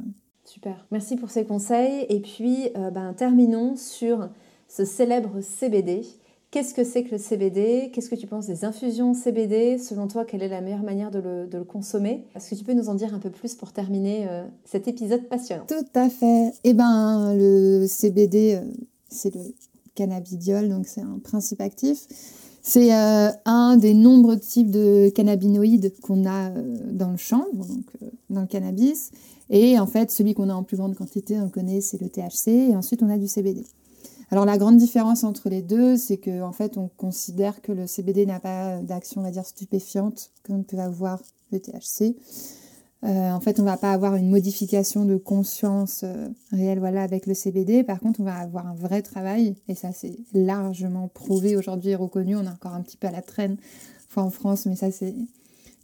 Super. 0.45 0.87
Merci 0.91 1.16
pour 1.16 1.31
ces 1.31 1.45
conseils. 1.45 2.07
Et 2.09 2.21
puis, 2.21 2.71
euh, 2.77 2.91
ben, 2.91 3.12
terminons 3.12 3.77
sur 3.77 4.29
ce 4.68 4.85
célèbre 4.85 5.41
CBD. 5.43 6.03
Qu'est-ce 6.51 6.74
que 6.74 6.82
c'est 6.82 7.05
que 7.05 7.12
le 7.12 7.18
CBD 7.18 7.92
Qu'est-ce 7.92 8.11
que 8.11 8.16
tu 8.16 8.26
penses 8.26 8.48
des 8.48 8.64
infusions 8.64 9.14
CBD 9.14 9.78
Selon 9.78 10.09
toi, 10.09 10.24
quelle 10.24 10.42
est 10.42 10.48
la 10.48 10.61
meilleure 10.61 10.82
manière 10.82 11.12
de 11.12 11.20
le, 11.20 11.64
consommer? 11.64 12.24
Est-ce 12.34 12.51
que 12.51 12.55
tu 12.57 12.64
peux 12.64 12.72
nous 12.72 12.88
en 12.88 12.94
dire 12.94 13.14
un 13.14 13.20
peu 13.20 13.30
plus 13.30 13.55
pour 13.55 13.72
terminer 13.72 14.26
euh, 14.28 14.44
cet 14.64 14.88
épisode 14.88 15.28
passionnant? 15.28 15.64
Tout 15.68 15.86
à 15.94 16.11
fait. 16.11 16.53
Eh 16.64 16.74
ben, 16.74 17.36
le 17.36 17.86
CBD, 17.86 18.59
c'est 19.09 19.32
le 19.32 19.40
cannabidiol, 19.94 20.68
donc 20.68 20.88
c'est 20.88 21.03
un 21.03 21.20
principe 21.22 21.61
actif. 21.61 22.09
C'est 22.62 22.92
euh, 22.94 23.30
un 23.44 23.76
des 23.76 23.94
nombreux 23.94 24.38
types 24.38 24.72
de 24.72 25.09
cannabinoïdes 25.14 25.94
qu'on 26.03 26.26
a 26.26 26.51
euh, 26.51 26.76
dans 26.90 27.12
le 27.12 27.16
champ, 27.16 27.44
donc 27.53 27.84
dans 28.28 28.40
le 28.40 28.48
cannabis. 28.48 29.12
Et 29.51 29.78
en 29.78 29.86
fait, 29.86 30.11
celui 30.11 30.34
qu'on 30.34 30.48
a 30.48 30.55
en 30.55 30.64
plus 30.64 30.76
grande 30.76 30.96
quantité, 30.96 31.38
on 31.38 31.44
le 31.44 31.48
connaît, 31.48 31.80
c'est 31.80 32.01
le 32.01 32.09
THC. 32.09 32.70
Et 32.70 32.76
ensuite, 32.76 33.05
on 33.05 33.09
a 33.09 33.18
du 33.18 33.28
CBD. 33.28 33.64
Alors 34.31 34.45
la 34.45 34.59
grande 34.59 34.76
différence 34.76 35.24
entre 35.24 35.49
les 35.49 35.62
deux, 35.62 35.97
c'est 35.97 36.18
qu'en 36.18 36.49
en 36.49 36.53
fait, 36.53 36.78
on 36.78 36.89
considère 36.89 37.61
que 37.62 37.72
le 37.72 37.87
CBD 37.87 38.26
n'a 38.26 38.39
pas 38.39 38.81
d'action, 38.81 39.20
on 39.20 39.24
va 39.24 39.33
dire, 39.33 39.45
stupéfiante, 39.45 40.31
comme 40.45 40.64
peut 40.64 40.78
avoir 40.78 41.20
le 41.51 41.59
THC. 41.59 42.16
Euh, 43.03 43.31
en 43.33 43.41
fait, 43.41 43.59
on 43.59 43.64
va 43.64 43.76
pas 43.76 43.93
avoir 43.93 44.14
une 44.14 44.28
modification 44.28 45.05
de 45.05 45.16
conscience 45.16 46.03
euh, 46.05 46.28
réelle 46.53 46.78
voilà, 46.78 47.03
avec 47.03 47.26
le 47.26 47.35
CBD. 47.35 47.83
Par 47.83 47.99
contre, 47.99 48.20
on 48.20 48.24
va 48.24 48.37
avoir 48.37 48.66
un 48.66 48.74
vrai 48.74 49.03
travail, 49.03 49.57
et 49.68 49.74
ça 49.74 49.91
c'est 49.93 50.16
largement 50.35 51.09
prouvé 51.09 51.57
aujourd'hui 51.57 51.91
et 51.91 51.97
reconnu. 51.97 52.37
On 52.37 52.45
est 52.45 52.49
encore 52.49 52.74
un 52.74 52.83
petit 52.83 52.99
peu 52.99 53.09
à 53.09 53.11
la 53.11 53.22
traîne 53.22 53.57
enfin, 54.11 54.22
en 54.22 54.31
France, 54.31 54.66
mais 54.66 54.76
ça 54.76 54.91
c'est 54.91 55.14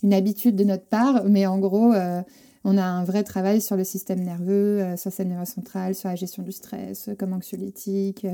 une 0.03 0.12
habitude 0.12 0.57
de 0.57 0.64
notre 0.64 0.84
part. 0.84 1.24
Mais 1.24 1.47
en 1.47 1.59
gros, 1.59 1.94
euh, 1.94 2.20
on 2.68 2.76
a 2.76 2.84
un 2.84 3.04
vrai 3.04 3.22
travail 3.22 3.60
sur 3.60 3.76
le 3.76 3.84
système 3.84 4.20
nerveux, 4.20 4.80
sur 4.96 5.08
le 5.08 5.12
système 5.12 5.28
nerveux 5.28 5.44
central, 5.46 5.94
sur 5.94 6.08
la 6.08 6.16
gestion 6.16 6.42
du 6.42 6.50
stress, 6.52 7.08
comme 7.18 7.32
anxiolytique. 7.32 8.26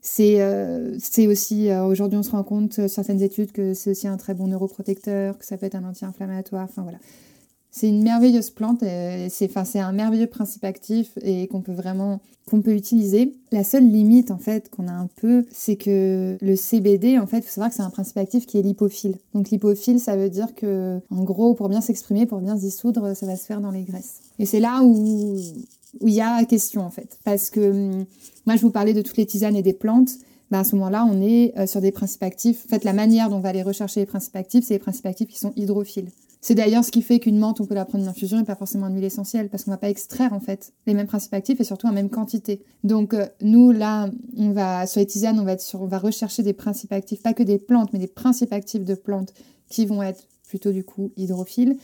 C'est 0.00 1.26
aussi, 1.26 1.70
aujourd'hui 1.72 2.18
on 2.18 2.22
se 2.22 2.30
rend 2.30 2.44
compte, 2.44 2.86
certaines 2.88 3.20
études, 3.20 3.50
que 3.50 3.74
c'est 3.74 3.90
aussi 3.90 4.06
un 4.06 4.16
très 4.16 4.32
bon 4.32 4.46
neuroprotecteur, 4.46 5.36
que 5.36 5.44
ça 5.44 5.58
peut 5.58 5.66
être 5.66 5.74
un 5.74 5.84
anti-inflammatoire. 5.84 6.68
Enfin 6.70 6.82
voilà. 6.82 6.98
C'est 7.70 7.88
une 7.88 8.02
merveilleuse 8.02 8.50
plante, 8.50 8.82
c'est 9.28 9.78
un 9.78 9.92
merveilleux 9.92 10.26
principe 10.26 10.64
actif 10.64 11.18
et 11.22 11.46
qu'on 11.48 11.60
peut 11.60 11.72
vraiment 11.72 12.20
qu'on 12.48 12.62
peut 12.62 12.74
utiliser. 12.74 13.34
La 13.52 13.62
seule 13.62 13.88
limite 13.88 14.30
en 14.30 14.38
fait 14.38 14.70
qu'on 14.70 14.88
a 14.88 14.92
un 14.92 15.08
peu, 15.16 15.44
c'est 15.52 15.76
que 15.76 16.36
le 16.40 16.56
CBD 16.56 17.18
en 17.18 17.26
fait, 17.26 17.42
faut 17.42 17.50
savoir 17.50 17.70
que 17.70 17.76
c'est 17.76 17.82
un 17.82 17.90
principe 17.90 18.16
actif 18.16 18.46
qui 18.46 18.58
est 18.58 18.62
lipophile. 18.62 19.16
Donc 19.34 19.50
lipophile, 19.50 20.00
ça 20.00 20.16
veut 20.16 20.30
dire 20.30 20.54
que 20.54 20.98
en 21.10 21.22
gros, 21.24 21.54
pour 21.54 21.68
bien 21.68 21.80
s'exprimer, 21.80 22.26
pour 22.26 22.40
bien 22.40 22.56
se 22.56 22.62
dissoudre, 22.62 23.14
ça 23.14 23.26
va 23.26 23.36
se 23.36 23.44
faire 23.44 23.60
dans 23.60 23.70
les 23.70 23.82
graisses. 23.82 24.20
Et 24.38 24.46
c'est 24.46 24.60
là 24.60 24.82
où 24.82 25.36
où 26.00 26.06
il 26.06 26.14
y 26.14 26.20
a 26.20 26.44
question 26.44 26.82
en 26.82 26.90
fait, 26.90 27.18
parce 27.24 27.50
que 27.50 27.70
hum, 27.70 28.04
moi 28.46 28.56
je 28.56 28.62
vous 28.62 28.70
parlais 28.70 28.94
de 28.94 29.02
toutes 29.02 29.16
les 29.16 29.26
tisanes 29.26 29.56
et 29.56 29.62
des 29.62 29.72
plantes. 29.72 30.10
Ben 30.50 30.60
à 30.60 30.64
ce 30.64 30.76
moment-là, 30.76 31.04
on 31.04 31.20
est 31.20 31.52
euh, 31.58 31.66
sur 31.66 31.82
des 31.82 31.92
principes 31.92 32.22
actifs. 32.22 32.64
En 32.64 32.68
fait, 32.70 32.82
la 32.82 32.94
manière 32.94 33.28
dont 33.28 33.36
on 33.36 33.40
va 33.40 33.50
aller 33.50 33.62
rechercher 33.62 34.00
les 34.00 34.06
principes 34.06 34.34
actifs, 34.34 34.64
c'est 34.64 34.74
les 34.74 34.78
principes 34.78 35.04
actifs 35.04 35.28
qui 35.28 35.38
sont 35.38 35.52
hydrophiles. 35.56 36.08
C'est 36.40 36.54
d'ailleurs 36.54 36.84
ce 36.84 36.92
qui 36.92 37.02
fait 37.02 37.18
qu'une 37.18 37.38
menthe, 37.38 37.60
on 37.60 37.66
peut 37.66 37.74
la 37.74 37.84
prendre 37.84 38.04
en 38.04 38.08
infusion 38.08 38.40
et 38.40 38.44
pas 38.44 38.54
forcément 38.54 38.86
en 38.86 38.90
huile 38.90 39.04
essentielle, 39.04 39.48
parce 39.48 39.64
qu'on 39.64 39.72
va 39.72 39.76
pas 39.76 39.90
extraire 39.90 40.32
en 40.32 40.40
fait 40.40 40.72
les 40.86 40.94
mêmes 40.94 41.06
principes 41.06 41.34
actifs 41.34 41.60
et 41.60 41.64
surtout 41.64 41.88
en 41.88 41.92
même 41.92 42.10
quantité. 42.10 42.62
Donc 42.84 43.12
euh, 43.12 43.26
nous 43.40 43.72
là, 43.72 44.08
on 44.36 44.52
va 44.52 44.86
sur 44.86 45.00
les 45.00 45.06
tisanes, 45.06 45.38
on 45.40 45.44
va 45.44 45.52
être 45.52 45.60
sur, 45.60 45.82
on 45.82 45.86
va 45.86 45.98
rechercher 45.98 46.42
des 46.42 46.52
principes 46.52 46.92
actifs, 46.92 47.22
pas 47.22 47.34
que 47.34 47.42
des 47.42 47.58
plantes, 47.58 47.92
mais 47.92 47.98
des 47.98 48.06
principes 48.06 48.52
actifs 48.52 48.84
de 48.84 48.94
plantes 48.94 49.32
qui 49.68 49.84
vont 49.84 50.02
être 50.02 50.24
plutôt 50.48 50.72
du 50.72 50.84
coup 50.84 51.12
hydrophiles. 51.16 51.76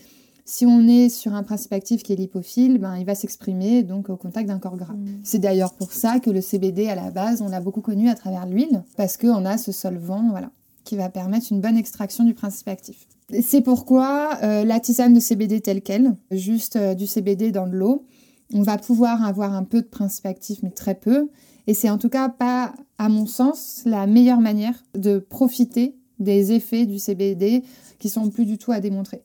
Si 0.47 0.67
on 0.67 0.87
est 0.87 1.09
sur 1.09 1.35
un 1.35 1.43
principe 1.43 1.73
actif 1.73 2.03
qui 2.03 2.13
est 2.13 2.17
lipophile, 2.17 2.79
ben, 2.79 2.97
il 2.97 3.07
va 3.07 3.15
s'exprimer 3.15 3.83
donc 3.83 4.11
au 4.11 4.17
contact 4.17 4.47
d'un 4.47 4.59
corps 4.59 4.77
gras. 4.77 4.93
Mmh. 4.93 5.21
C'est 5.25 5.39
d'ailleurs 5.39 5.73
pour 5.73 5.91
ça 5.93 6.21
que 6.21 6.29
le 6.29 6.43
CBD 6.43 6.87
à 6.89 6.95
la 6.95 7.11
base, 7.11 7.41
on 7.41 7.49
l'a 7.49 7.61
beaucoup 7.61 7.81
connu 7.81 8.11
à 8.11 8.15
travers 8.15 8.47
l'huile, 8.47 8.85
parce 8.99 9.17
qu'on 9.17 9.47
a 9.47 9.57
ce 9.57 9.73
solvant, 9.73 10.29
voilà, 10.29 10.51
qui 10.85 10.97
va 10.97 11.09
permettre 11.09 11.47
une 11.51 11.63
bonne 11.63 11.79
extraction 11.79 12.25
du 12.25 12.35
principe 12.35 12.69
actif. 12.69 13.07
C'est 13.41 13.63
pourquoi 13.63 14.39
euh, 14.43 14.65
la 14.65 14.81
tisane 14.81 15.15
de 15.15 15.21
CBD 15.21 15.61
telle 15.61 15.83
qu'elle, 15.83 16.15
juste 16.31 16.77
euh, 16.77 16.95
du 16.95 17.07
CBD 17.07 17.53
dans 17.53 17.67
de 17.67 17.73
l'eau, 17.73 18.07
on 18.53 18.63
va 18.63 18.77
pouvoir 18.77 19.25
avoir 19.25 19.55
un 19.55 19.65
peu 19.65 19.81
de 19.81 19.87
principe 19.87 20.27
actif, 20.27 20.59
mais 20.63 20.71
très 20.71 20.95
peu. 20.95 21.29
Et 21.67 21.75
c'est 21.75 21.89
en 21.89 21.97
tout 21.97 22.11
cas 22.11 22.29
pas, 22.29 22.75
à 22.99 23.09
mon 23.09 23.27
sens, 23.27 23.83
la 23.87 24.07
meilleure 24.07 24.41
manière 24.41 24.83
de 24.95 25.19
profiter 25.19 25.97
des 26.19 26.53
effets 26.53 26.87
du 26.87 26.99
CBD 26.99 27.65
qui 27.99 28.09
sont 28.09 28.29
plus 28.29 28.45
du 28.45 28.59
tout 28.59 28.73
à 28.73 28.81
démontrer. 28.81 29.23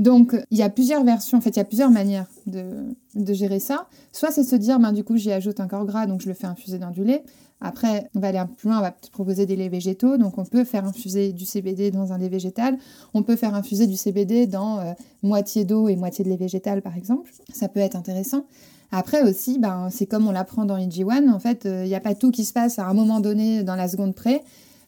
Donc, 0.00 0.34
il 0.50 0.56
y 0.56 0.62
a 0.62 0.70
plusieurs 0.70 1.04
versions, 1.04 1.36
en 1.36 1.40
fait, 1.42 1.50
il 1.50 1.58
y 1.58 1.60
a 1.60 1.64
plusieurs 1.64 1.90
manières 1.90 2.26
de, 2.46 2.96
gérer 3.34 3.60
ça. 3.60 3.86
Soit 4.12 4.30
c'est 4.30 4.44
se 4.44 4.56
dire, 4.56 4.80
ben, 4.80 4.92
du 4.92 5.04
coup, 5.04 5.18
j'y 5.18 5.30
ajoute 5.30 5.60
un 5.60 5.68
corps 5.68 5.84
gras, 5.84 6.06
donc 6.06 6.22
je 6.22 6.28
le 6.28 6.32
fais 6.32 6.46
infuser 6.46 6.78
dans 6.78 6.90
du 6.90 7.04
lait. 7.04 7.22
Après, 7.60 8.08
on 8.14 8.20
va 8.20 8.28
aller 8.28 8.38
un 8.38 8.46
peu 8.46 8.54
plus 8.54 8.68
loin, 8.70 8.78
on 8.78 8.80
va 8.80 8.94
proposer 9.12 9.44
des 9.44 9.56
laits 9.56 9.70
végétaux. 9.70 10.16
Donc, 10.16 10.38
on 10.38 10.46
peut 10.46 10.64
faire 10.64 10.86
infuser 10.86 11.34
du 11.34 11.44
CBD 11.44 11.90
dans 11.90 12.14
un 12.14 12.18
lait 12.18 12.30
végétal. 12.30 12.78
On 13.12 13.22
peut 13.22 13.36
faire 13.36 13.54
infuser 13.54 13.86
du 13.86 13.96
CBD 13.98 14.46
dans 14.46 14.78
euh, 14.78 14.94
moitié 15.22 15.66
d'eau 15.66 15.86
et 15.88 15.96
moitié 15.96 16.24
de 16.24 16.30
lait 16.30 16.38
végétal, 16.38 16.80
par 16.80 16.96
exemple. 16.96 17.30
Ça 17.52 17.68
peut 17.68 17.80
être 17.80 17.94
intéressant. 17.94 18.46
Après 18.92 19.22
aussi, 19.22 19.58
ben, 19.58 19.88
c'est 19.90 20.06
comme 20.06 20.26
on 20.26 20.32
l'apprend 20.32 20.64
dans 20.64 20.78
EG1. 20.78 21.30
En 21.30 21.40
fait, 21.40 21.66
il 21.66 21.70
euh, 21.70 21.84
n'y 21.84 21.94
a 21.94 22.00
pas 22.00 22.14
tout 22.14 22.30
qui 22.30 22.46
se 22.46 22.54
passe 22.54 22.78
à 22.78 22.86
un 22.86 22.94
moment 22.94 23.20
donné 23.20 23.64
dans 23.64 23.76
la 23.76 23.86
seconde 23.86 24.14
près. 24.14 24.42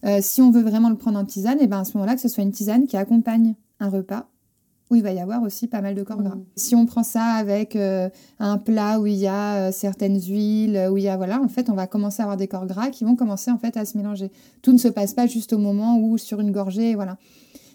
Euh, 0.06 0.20
si 0.22 0.40
on 0.40 0.50
veut 0.50 0.62
vraiment 0.62 0.88
le 0.88 0.96
prendre 0.96 1.18
en 1.18 1.26
tisane, 1.26 1.60
et 1.60 1.66
ben 1.66 1.80
à 1.80 1.84
ce 1.84 1.98
moment-là, 1.98 2.14
que 2.14 2.22
ce 2.22 2.28
soit 2.28 2.42
une 2.42 2.50
tisane 2.50 2.86
qui 2.86 2.96
accompagne 2.96 3.54
un 3.78 3.90
repas 3.90 4.31
où 4.92 4.94
il 4.94 5.02
va 5.02 5.12
y 5.12 5.20
avoir 5.20 5.42
aussi 5.42 5.66
pas 5.66 5.80
mal 5.80 5.94
de 5.94 6.02
corps 6.02 6.22
gras. 6.22 6.36
Mm. 6.36 6.44
Si 6.54 6.74
on 6.74 6.86
prend 6.86 7.02
ça 7.02 7.24
avec 7.24 7.76
euh, 7.76 8.10
un 8.38 8.58
plat 8.58 9.00
où 9.00 9.06
il 9.06 9.16
y 9.16 9.26
a 9.26 9.56
euh, 9.56 9.72
certaines 9.72 10.20
huiles, 10.20 10.88
où 10.90 10.98
il 10.98 11.04
y 11.04 11.08
a 11.08 11.16
voilà, 11.16 11.40
en 11.40 11.48
fait, 11.48 11.70
on 11.70 11.74
va 11.74 11.86
commencer 11.86 12.20
à 12.20 12.24
avoir 12.24 12.36
des 12.36 12.46
corps 12.46 12.66
gras 12.66 12.90
qui 12.90 13.04
vont 13.04 13.16
commencer 13.16 13.50
en 13.50 13.58
fait 13.58 13.76
à 13.76 13.84
se 13.84 13.96
mélanger. 13.96 14.30
Tout 14.60 14.72
ne 14.72 14.78
se 14.78 14.88
passe 14.88 15.14
pas 15.14 15.26
juste 15.26 15.52
au 15.52 15.58
moment 15.58 15.98
où 15.98 16.18
sur 16.18 16.40
une 16.40 16.52
gorgée, 16.52 16.94
voilà. 16.94 17.16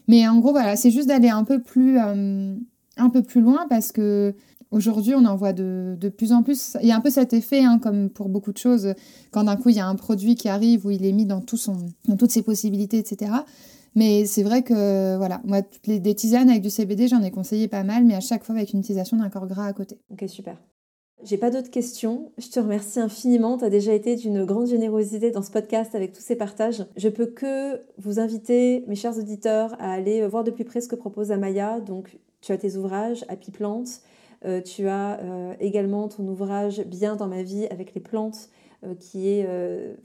Mais 0.08 0.28
en 0.28 0.40
gros, 0.40 0.52
voilà, 0.52 0.76
c'est 0.76 0.92
juste 0.92 1.08
d'aller 1.08 1.30
un 1.30 1.44
peu 1.44 1.60
plus 1.60 1.98
euh, 2.00 2.56
un 2.98 3.10
peu 3.10 3.24
plus 3.24 3.42
loin 3.42 3.66
parce 3.70 3.92
que 3.92 4.34
Aujourd'hui, 4.70 5.16
on 5.16 5.24
en 5.24 5.38
voit 5.38 5.54
de, 5.54 5.96
de, 5.98 6.10
plus 6.10 6.34
en 6.34 6.44
plus. 6.44 6.76
Il 6.82 6.90
y 6.90 6.92
a 6.92 6.98
un 6.98 7.00
peu 7.00 7.10
cet 7.10 7.32
effet, 7.32 7.64
hein, 7.64 7.80
comme 7.80 8.10
pour 8.10 8.28
beaucoup 8.28 8.52
de 8.52 8.58
choses, 8.58 8.94
quand 9.32 9.46
d'un 9.46 9.56
coup 9.56 9.70
il 9.70 9.78
y 9.78 9.80
a 9.80 9.88
un 9.88 9.96
produit 9.96 10.36
qui 10.36 10.50
arrive 10.50 10.86
où 10.86 10.92
il 10.92 11.06
est 11.06 11.14
mis 11.14 11.26
dans, 11.26 11.40
tout 11.40 11.56
son, 11.56 11.78
dans 12.06 12.18
toutes 12.18 12.32
ses 12.32 12.42
possibilités, 12.42 12.98
etc. 12.98 13.32
Mais 13.98 14.28
c'est 14.28 14.44
vrai 14.44 14.62
que, 14.62 15.18
voilà, 15.18 15.42
moi, 15.44 15.64
toutes 15.64 15.88
les, 15.88 16.00
des 16.00 16.14
tisanes 16.14 16.52
avec 16.52 16.62
du 16.62 16.70
CBD, 16.70 17.08
j'en 17.08 17.24
ai 17.24 17.32
conseillé 17.32 17.68
pas 17.68 17.82
mal, 17.82 18.06
mais 18.06 18.14
à 18.14 18.20
chaque 18.20 18.44
fois 18.44 18.54
avec 18.54 18.72
une 18.74 18.82
utilisation 18.82 19.18
d'un 19.18 19.32
corps 19.32 19.48
gras 19.48 19.66
à 19.66 19.74
côté. 19.74 19.98
Ok, 20.12 20.24
super. 20.30 20.56
J'ai 21.24 21.38
pas 21.38 21.50
d'autres 21.50 21.72
questions. 21.72 22.32
Je 22.38 22.48
te 22.48 22.60
remercie 22.60 23.00
infiniment. 23.00 23.58
Tu 23.58 23.66
as 23.66 23.72
déjà 23.72 23.94
été 23.94 24.16
d'une 24.16 24.46
grande 24.46 24.68
générosité 24.68 25.32
dans 25.32 25.42
ce 25.42 25.50
podcast 25.50 25.96
avec 25.96 26.12
tous 26.12 26.22
ces 26.22 26.36
partages. 26.36 26.86
Je 26.96 27.10
peux 27.10 27.26
que 27.26 27.82
vous 27.98 28.20
inviter, 28.20 28.84
mes 28.86 28.94
chers 28.94 29.18
auditeurs, 29.18 29.76
à 29.80 29.94
aller 29.94 30.28
voir 30.28 30.44
de 30.44 30.52
plus 30.52 30.64
près 30.64 30.80
ce 30.80 30.88
que 30.88 30.96
propose 30.96 31.32
Amaya. 31.32 31.80
Donc, 31.80 32.20
tu 32.42 32.52
as 32.52 32.58
tes 32.60 32.76
ouvrages, 32.76 33.26
Happy 33.30 33.50
Plante. 33.50 34.02
Euh, 34.46 34.62
tu 34.62 34.88
as 34.88 35.20
euh, 35.20 35.54
également 35.60 36.08
ton 36.08 36.28
ouvrage 36.28 36.82
Bien 36.86 37.16
dans 37.16 37.28
ma 37.28 37.44
vie 37.44 37.68
avec 37.68 37.94
les 37.94 38.02
plantes, 38.02 38.50
euh, 38.84 38.94
qui 38.96 39.30
est 39.30 39.48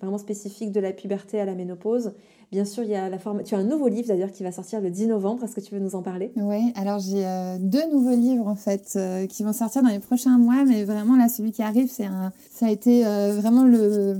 vraiment 0.00 0.18
spécifique 0.18 0.72
de 0.72 0.80
la 0.80 0.92
puberté 0.92 1.40
à 1.40 1.44
la 1.44 1.54
ménopause. 1.54 2.12
Bien 2.52 2.66
sûr, 2.66 2.82
il 2.82 2.90
y 2.90 2.94
a 2.94 3.08
la 3.08 3.18
forme. 3.18 3.42
Tu 3.44 3.54
as 3.54 3.58
un 3.58 3.64
nouveau 3.64 3.88
livre 3.88 4.08
d'ailleurs 4.08 4.30
qui 4.30 4.42
va 4.42 4.52
sortir 4.52 4.82
le 4.82 4.90
10 4.90 5.06
novembre. 5.06 5.42
Est-ce 5.42 5.54
que 5.54 5.62
tu 5.62 5.74
veux 5.74 5.80
nous 5.80 5.94
en 5.94 6.02
parler? 6.02 6.32
Oui, 6.36 6.70
alors 6.74 6.98
j'ai 6.98 7.24
euh, 7.24 7.56
deux 7.58 7.90
nouveaux 7.90 8.14
livres 8.14 8.46
en 8.46 8.56
fait 8.56 8.92
euh, 8.96 9.26
qui 9.26 9.42
vont 9.42 9.54
sortir 9.54 9.82
dans 9.82 9.88
les 9.88 10.00
prochains 10.00 10.36
mois, 10.36 10.62
mais 10.66 10.84
vraiment 10.84 11.16
là, 11.16 11.30
celui 11.30 11.50
qui 11.50 11.62
arrive, 11.62 11.90
c'est 11.90 12.04
un. 12.04 12.30
Ça 12.52 12.66
a 12.66 12.70
été 12.70 13.06
euh, 13.06 13.32
vraiment 13.40 13.64
le, 13.64 14.18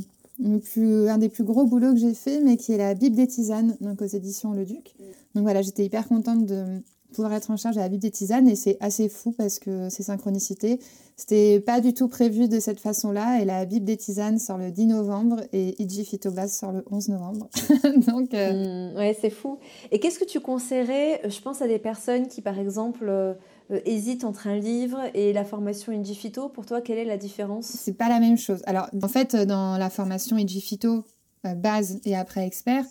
plus, 0.61 1.11
un 1.11 1.19
des 1.19 1.29
plus 1.29 1.45
gros 1.45 1.67
boulots 1.67 1.93
que 1.93 1.99
j'ai 1.99 2.15
fait, 2.15 2.41
mais 2.41 2.57
qui 2.57 2.73
est 2.73 2.79
la 2.79 2.95
Bible 2.95 3.17
des 3.17 3.27
tisanes, 3.27 3.77
donc 3.83 4.01
aux 4.01 4.07
éditions 4.07 4.53
Le 4.53 4.65
Duc. 4.65 4.95
Donc 5.35 5.43
voilà, 5.43 5.61
j'étais 5.61 5.85
hyper 5.85 6.09
contente 6.09 6.47
de 6.47 6.65
pouvoir 7.13 7.33
être 7.35 7.51
en 7.51 7.57
charge 7.57 7.77
de 7.77 7.81
la 7.81 7.89
Bible 7.89 8.03
des 8.03 8.11
tisanes 8.11 8.49
et 8.49 8.57
c'est 8.57 8.77
assez 8.81 9.09
fou 9.09 9.33
parce 9.33 9.59
que 9.59 9.89
c'est 9.91 10.03
synchronicité. 10.03 10.79
C'était 11.17 11.61
pas 11.61 11.81
du 11.81 11.95
tout 11.95 12.09
prévu 12.09 12.49
de 12.49 12.59
cette 12.59 12.81
façon-là 12.81 13.41
et 13.41 13.45
la 13.45 13.65
Bible 13.65 13.85
des 13.85 13.97
tisanes 13.97 14.39
sort 14.39 14.59
le 14.59 14.71
10 14.71 14.87
novembre 14.87 15.43
et 15.53 15.81
Iji 15.83 16.05
Phytobase 16.05 16.53
sort 16.53 16.73
le 16.73 16.85
11 16.91 17.09
novembre. 17.11 17.49
Donc, 18.09 18.35
euh, 18.35 18.93
mmh, 18.93 18.97
ouais, 18.97 19.17
c'est 19.21 19.31
fou. 19.31 19.59
Et 19.91 20.01
qu'est-ce 20.01 20.19
que 20.19 20.25
tu 20.25 20.41
conseillerais 20.41 21.21
Je 21.29 21.41
pense 21.41 21.63
à 21.63 21.69
des 21.69 21.79
personnes 21.79 22.29
qui, 22.29 22.41
par 22.41 22.59
exemple, 22.59 23.07
euh, 23.09 23.35
hésitent 23.85 24.25
entre 24.25 24.47
un 24.47 24.57
livre 24.57 24.99
et 25.15 25.33
la 25.33 25.45
formation 25.45 25.93
Iji 25.93 26.15
Phyto. 26.15 26.49
Pour 26.49 26.67
toi, 26.67 26.81
quelle 26.81 26.99
est 26.99 27.05
la 27.05 27.19
différence? 27.19 27.67
C'est 27.67 27.97
pas 27.97 28.09
la 28.09 28.19
même 28.19 28.39
chose. 28.39 28.63
Alors, 28.67 28.89
en 29.01 29.09
fait, 29.09 29.37
dans 29.37 29.77
la 29.77 29.91
formation 29.91 30.39
Iji 30.39 30.61
Phyto, 30.61 31.05
euh, 31.47 31.55
base 31.55 32.01
et 32.05 32.17
après 32.17 32.47
expert, 32.47 32.85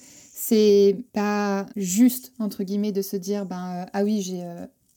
c'est 0.44 0.98
pas 1.14 1.68
juste, 1.76 2.34
entre 2.40 2.64
guillemets, 2.64 2.92
de 2.92 3.04
se 3.04 3.16
dire, 3.16 3.46
ben, 3.46 3.86
ah 3.94 4.04
oui, 4.04 4.22
j'ai 4.22 4.44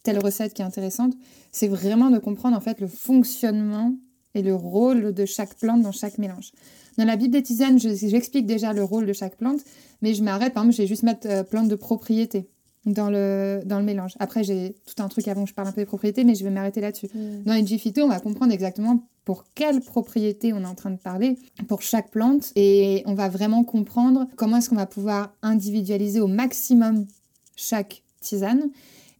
telle 0.02 0.18
recette 0.18 0.54
qui 0.54 0.62
est 0.62 0.64
intéressante, 0.64 1.12
c'est 1.52 1.68
vraiment 1.68 2.10
de 2.10 2.18
comprendre 2.18 2.56
en 2.56 2.60
fait 2.60 2.80
le 2.80 2.86
fonctionnement 2.86 3.94
et 4.34 4.40
le 4.42 4.54
rôle 4.54 5.12
de 5.12 5.26
chaque 5.26 5.54
plante 5.56 5.82
dans 5.82 5.92
chaque 5.92 6.16
mélange. 6.16 6.52
Dans 6.96 7.04
la 7.04 7.16
Bible 7.16 7.32
des 7.32 7.42
tisanes, 7.42 7.78
j'explique 7.78 8.46
déjà 8.46 8.72
le 8.72 8.84
rôle 8.84 9.04
de 9.04 9.12
chaque 9.12 9.36
plante, 9.36 9.60
mais 10.00 10.14
je 10.14 10.22
m'arrête, 10.22 10.54
par 10.54 10.62
exemple, 10.62 10.76
je 10.76 10.82
vais 10.82 10.88
juste 10.88 11.02
mettre 11.02 11.28
euh, 11.28 11.42
plante 11.42 11.68
de 11.68 11.74
propriété 11.74 12.48
dans 12.86 13.10
le, 13.10 13.62
dans 13.64 13.78
le 13.78 13.84
mélange. 13.84 14.14
Après, 14.18 14.44
j'ai 14.44 14.74
tout 14.86 15.02
un 15.02 15.08
truc 15.08 15.28
avant 15.28 15.42
où 15.42 15.46
je 15.46 15.54
parle 15.54 15.68
un 15.68 15.72
peu 15.72 15.80
des 15.80 15.86
propriétés, 15.86 16.24
mais 16.24 16.34
je 16.34 16.44
vais 16.44 16.50
m'arrêter 16.50 16.80
là-dessus. 16.80 17.08
Mm. 17.14 17.42
Dans 17.44 17.54
les 17.54 17.78
Phyto, 17.78 18.02
on 18.02 18.08
va 18.08 18.20
comprendre 18.20 18.52
exactement 18.52 19.06
pour 19.24 19.44
quelle 19.54 19.80
propriété 19.80 20.52
on 20.52 20.60
est 20.60 20.66
en 20.66 20.74
train 20.74 20.90
de 20.90 20.98
parler 20.98 21.38
pour 21.66 21.80
chaque 21.80 22.10
plante 22.10 22.52
et 22.56 23.02
on 23.06 23.14
va 23.14 23.30
vraiment 23.30 23.64
comprendre 23.64 24.26
comment 24.36 24.58
est-ce 24.58 24.68
qu'on 24.68 24.76
va 24.76 24.86
pouvoir 24.86 25.32
individualiser 25.42 26.20
au 26.20 26.26
maximum 26.26 27.06
chaque 27.56 28.02
tisane 28.20 28.70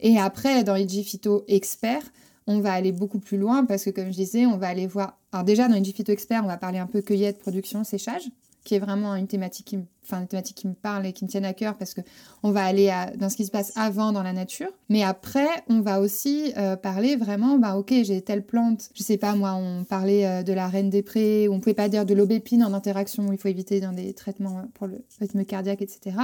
et 0.05 0.19
après, 0.19 0.65
dans 0.65 0.77
IG 0.77 1.03
Phyto 1.03 1.45
Expert, 1.49 2.03
on 2.47 2.61
va 2.61 2.73
aller 2.75 2.93
beaucoup 2.93 3.19
plus 3.19 3.39
loin 3.39 3.65
parce 3.65 3.85
que, 3.85 3.91
comme 3.91 4.07
je 4.07 4.17
disais, 4.17 4.45
on 4.45 4.59
va 4.59 4.69
aller 4.69 4.87
voir. 4.87 5.19
Alors, 5.33 5.45
déjà, 5.45 5.67
dans 5.67 5.77
IG 5.77 5.95
Phyto 5.95 6.13
Expert, 6.13 6.43
on 6.45 6.47
va 6.47 6.59
parler 6.59 6.79
un 6.79 6.87
peu 6.87 7.01
cueillette, 7.01 7.39
production, 7.39 7.85
séchage. 7.85 8.29
Qui 8.65 8.75
est 8.75 8.79
vraiment 8.79 9.15
une 9.15 9.27
thématique 9.27 9.67
qui, 9.67 9.77
me 9.77 10.73
parle 10.75 11.07
et 11.07 11.13
qui 11.13 11.25
me 11.25 11.29
tient 11.31 11.45
à 11.45 11.53
cœur 11.53 11.77
parce 11.77 11.93
que 11.93 12.01
on 12.43 12.51
va 12.51 12.65
aller 12.65 12.91
dans 13.17 13.29
ce 13.29 13.37
qui 13.37 13.45
se 13.45 13.51
passe 13.51 13.73
avant 13.77 14.11
dans 14.13 14.23
la 14.23 14.33
nature. 14.33 14.71
Mais 14.89 15.03
après, 15.03 15.49
on 15.69 15.81
va 15.81 16.01
aussi 16.01 16.53
euh, 16.57 16.77
parler 16.77 17.17
vraiment, 17.17 17.59
bah 17.59 17.77
ok, 17.77 17.93
j'ai 18.03 18.23
telle 18.23 18.45
plante, 18.45 18.91
je 18.95 19.03
sais 19.03 19.19
pas 19.19 19.35
moi, 19.35 19.55
on 19.55 19.85
parlait 19.85 20.27
euh, 20.27 20.43
de 20.43 20.53
la 20.53 20.69
reine 20.69 20.89
des 20.89 21.03
prés, 21.03 21.49
on 21.49 21.61
pouvait 21.61 21.75
pas 21.75 21.89
dire 21.89 22.07
de 22.07 22.15
l'aubépine 22.15 22.65
en 22.65 22.73
interaction, 22.73 23.31
il 23.33 23.39
faut 23.39 23.49
éviter 23.49 23.81
dans 23.81 23.93
des 23.93 24.15
traitements 24.15 24.65
pour 24.75 24.87
le 24.87 25.05
rythme 25.21 25.45
cardiaque, 25.45 25.83
etc. 25.83 26.17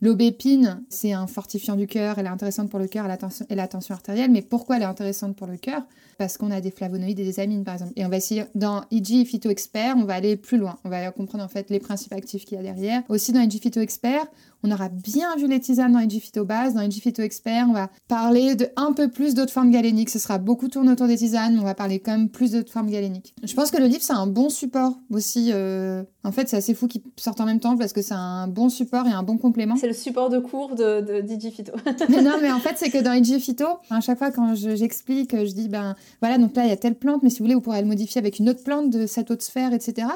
L'aubépine, 0.00 0.82
c'est 0.88 1.12
un 1.12 1.26
fortifiant 1.26 1.74
du 1.74 1.86
cœur, 1.86 2.18
elle 2.18 2.26
est 2.26 2.30
intéressante 2.30 2.70
pour 2.70 2.78
le 2.78 2.86
cœur 2.86 3.06
et 3.06 3.54
la 3.54 3.68
tension 3.68 3.94
artérielle, 3.94 4.30
mais 4.30 4.42
pourquoi 4.42 4.76
elle 4.76 4.82
est 4.82 4.86
intéressante 4.86 5.34
pour 5.36 5.46
le 5.46 5.56
cœur? 5.56 5.82
Parce 6.18 6.36
qu'on 6.36 6.50
a 6.50 6.60
des 6.60 6.72
flavonoïdes 6.72 7.20
et 7.20 7.24
des 7.24 7.38
amines, 7.38 7.62
par 7.62 7.74
exemple. 7.74 7.92
Et 7.94 8.04
on 8.04 8.08
va 8.08 8.16
essayer, 8.16 8.44
dans 8.56 8.82
IG 8.90 9.24
Phyto 9.24 9.50
Expert, 9.50 9.96
on 9.96 10.04
va 10.04 10.14
aller 10.14 10.36
plus 10.36 10.58
loin. 10.58 10.76
On 10.84 10.88
va 10.88 11.12
comprendre 11.12 11.44
en 11.44 11.48
fait 11.48 11.70
les 11.70 11.78
principes 11.78 12.12
actifs 12.12 12.44
qu'il 12.44 12.56
y 12.56 12.60
a 12.60 12.62
derrière. 12.62 13.02
Aussi, 13.08 13.32
dans 13.32 13.40
IG 13.40 13.60
Phyto 13.62 13.80
Expert, 13.80 14.26
on 14.64 14.72
aura 14.72 14.88
bien 14.88 15.36
vu 15.36 15.46
les 15.46 15.60
tisanes 15.60 15.92
dans 15.92 16.00
IG 16.00 16.20
Phyto 16.20 16.44
Base. 16.44 16.74
Dans 16.74 16.82
IG 16.82 16.94
Phyto 16.94 17.22
Expert, 17.22 17.66
on 17.68 17.72
va 17.72 17.88
parler 18.08 18.56
de 18.56 18.68
un 18.76 18.92
peu 18.92 19.08
plus 19.08 19.34
d'autres 19.34 19.52
formes 19.52 19.70
galéniques. 19.70 20.10
Ce 20.10 20.18
sera 20.18 20.38
beaucoup 20.38 20.66
tourné 20.66 20.90
autour 20.90 21.06
des 21.06 21.16
tisanes, 21.16 21.56
on 21.58 21.64
va 21.64 21.74
parler 21.74 22.00
quand 22.00 22.12
même 22.12 22.28
plus 22.28 22.50
d'autres 22.50 22.72
formes 22.72 22.90
galéniques. 22.90 23.34
Je 23.44 23.54
pense 23.54 23.70
que 23.70 23.78
le 23.78 23.86
livre, 23.86 24.02
c'est 24.02 24.12
un 24.12 24.26
bon 24.26 24.48
support 24.48 24.98
aussi. 25.10 25.50
Euh, 25.52 26.02
en 26.24 26.32
fait, 26.32 26.48
c'est 26.48 26.56
assez 26.56 26.74
fou 26.74 26.88
qu'il 26.88 27.02
sorte 27.16 27.40
en 27.40 27.46
même 27.46 27.60
temps 27.60 27.76
parce 27.76 27.92
que 27.92 28.02
c'est 28.02 28.14
un 28.14 28.48
bon 28.48 28.68
support 28.68 29.06
et 29.06 29.12
un 29.12 29.22
bon 29.22 29.38
complément. 29.38 29.76
Le 29.88 29.94
support 29.94 30.28
de 30.28 30.38
cours 30.38 30.74
de, 30.74 31.00
de 31.00 31.50
Phyto. 31.50 31.72
non, 32.10 32.34
mais 32.42 32.52
en 32.52 32.58
fait, 32.58 32.74
c'est 32.76 32.90
que 32.90 32.98
dans 32.98 33.12
IG 33.12 33.38
Phyto, 33.38 33.66
à 33.90 34.00
chaque 34.00 34.18
fois 34.18 34.30
quand 34.30 34.54
j'explique, 34.54 35.34
je, 35.34 35.46
je 35.46 35.52
dis, 35.52 35.68
ben 35.68 35.96
voilà, 36.20 36.36
donc 36.36 36.54
là, 36.54 36.64
il 36.64 36.68
y 36.68 36.72
a 36.72 36.76
telle 36.76 36.94
plante, 36.94 37.22
mais 37.22 37.30
si 37.30 37.38
vous 37.38 37.44
voulez, 37.44 37.54
vous 37.54 37.62
pourrez 37.62 37.80
le 37.80 37.88
modifier 37.88 38.18
avec 38.18 38.38
une 38.38 38.50
autre 38.50 38.62
plante 38.62 38.90
de 38.90 39.06
cette 39.06 39.30
autre 39.30 39.42
sphère, 39.42 39.72
etc. 39.72 40.08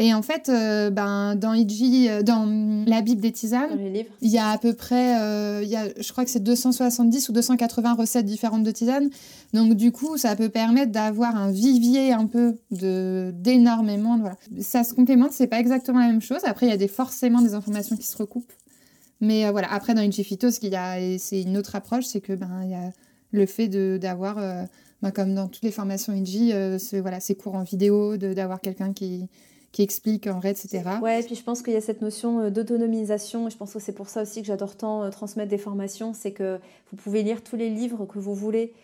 Et 0.00 0.14
en 0.14 0.22
fait, 0.22 0.48
euh, 0.48 0.88
ben, 0.88 1.34
dans 1.36 1.52
euh, 1.54 2.22
dans 2.22 2.84
la 2.86 3.02
Bible 3.02 3.20
des 3.20 3.32
tisanes, 3.32 3.78
il 4.22 4.30
y 4.30 4.38
a 4.38 4.48
à 4.48 4.56
peu 4.56 4.72
près, 4.72 5.20
euh, 5.20 5.60
il 5.62 5.68
y 5.68 5.76
a, 5.76 5.88
je 5.94 6.10
crois 6.10 6.24
que 6.24 6.30
c'est 6.30 6.42
270 6.42 7.28
ou 7.28 7.32
280 7.34 7.92
recettes 7.92 8.24
différentes 8.24 8.62
de 8.62 8.70
tisanes. 8.70 9.10
Donc 9.52 9.74
du 9.74 9.92
coup, 9.92 10.16
ça 10.16 10.36
peut 10.36 10.48
permettre 10.48 10.90
d'avoir 10.90 11.36
un 11.36 11.50
vivier 11.50 12.14
un 12.14 12.24
peu 12.24 12.56
de 12.70 13.30
d'énormément. 13.34 14.18
Voilà. 14.18 14.36
Ça 14.62 14.84
se 14.84 14.94
complémente, 14.94 15.32
c'est 15.32 15.48
pas 15.48 15.60
exactement 15.60 16.00
la 16.00 16.06
même 16.06 16.22
chose. 16.22 16.40
Après, 16.44 16.64
il 16.64 16.70
y 16.70 16.72
a 16.72 16.78
des, 16.78 16.88
forcément 16.88 17.42
des 17.42 17.52
informations 17.52 17.94
qui 17.98 18.06
se 18.06 18.16
recoupent. 18.16 18.52
Mais 19.20 19.50
voilà, 19.50 19.72
après 19.72 19.94
dans 19.94 20.10
Phyto, 20.10 20.50
ce 20.50 20.60
qu'il 20.60 20.72
y 20.72 20.76
a, 20.76 20.96
c'est 21.18 21.42
une 21.42 21.58
autre 21.58 21.76
approche, 21.76 22.04
c'est 22.04 22.20
que 22.20 22.32
ben 22.32 22.62
il 22.64 22.70
y 22.70 22.74
a 22.74 22.90
le 23.32 23.46
fait 23.46 23.68
d'avoir 23.68 24.66
bah, 25.02 25.10
comme 25.10 25.34
dans 25.34 25.48
toutes 25.48 25.62
les 25.62 25.70
formations 25.70 26.12
IG, 26.12 26.52
euh, 26.52 26.78
c'est 26.78 27.00
voilà, 27.00 27.18
cours 27.42 27.54
en 27.54 27.62
vidéo, 27.62 28.16
d'avoir 28.16 28.60
quelqu'un 28.60 28.92
qui, 28.92 29.28
qui 29.72 29.82
explique 29.82 30.26
en 30.26 30.38
vrai, 30.38 30.50
etc. 30.50 30.82
Ouais, 31.02 31.20
et 31.20 31.22
puis 31.22 31.34
je 31.34 31.42
pense 31.42 31.62
qu'il 31.62 31.72
y 31.72 31.76
a 31.76 31.80
cette 31.80 32.02
notion 32.02 32.40
euh, 32.40 32.50
d'autonomisation, 32.50 33.48
et 33.48 33.50
je 33.50 33.56
pense 33.56 33.72
que 33.72 33.78
c'est 33.78 33.94
pour 33.94 34.08
ça 34.08 34.22
aussi 34.22 34.42
que 34.42 34.46
j'adore 34.46 34.76
tant 34.76 35.02
euh, 35.02 35.10
transmettre 35.10 35.48
des 35.48 35.58
formations, 35.58 36.12
c'est 36.12 36.32
que 36.32 36.60
vous 36.90 36.96
pouvez 36.96 37.22
lire 37.22 37.42
tous 37.42 37.56
les 37.56 37.70
livres 37.70 38.04
que 38.04 38.18
vous 38.18 38.34
voulez 38.34 38.74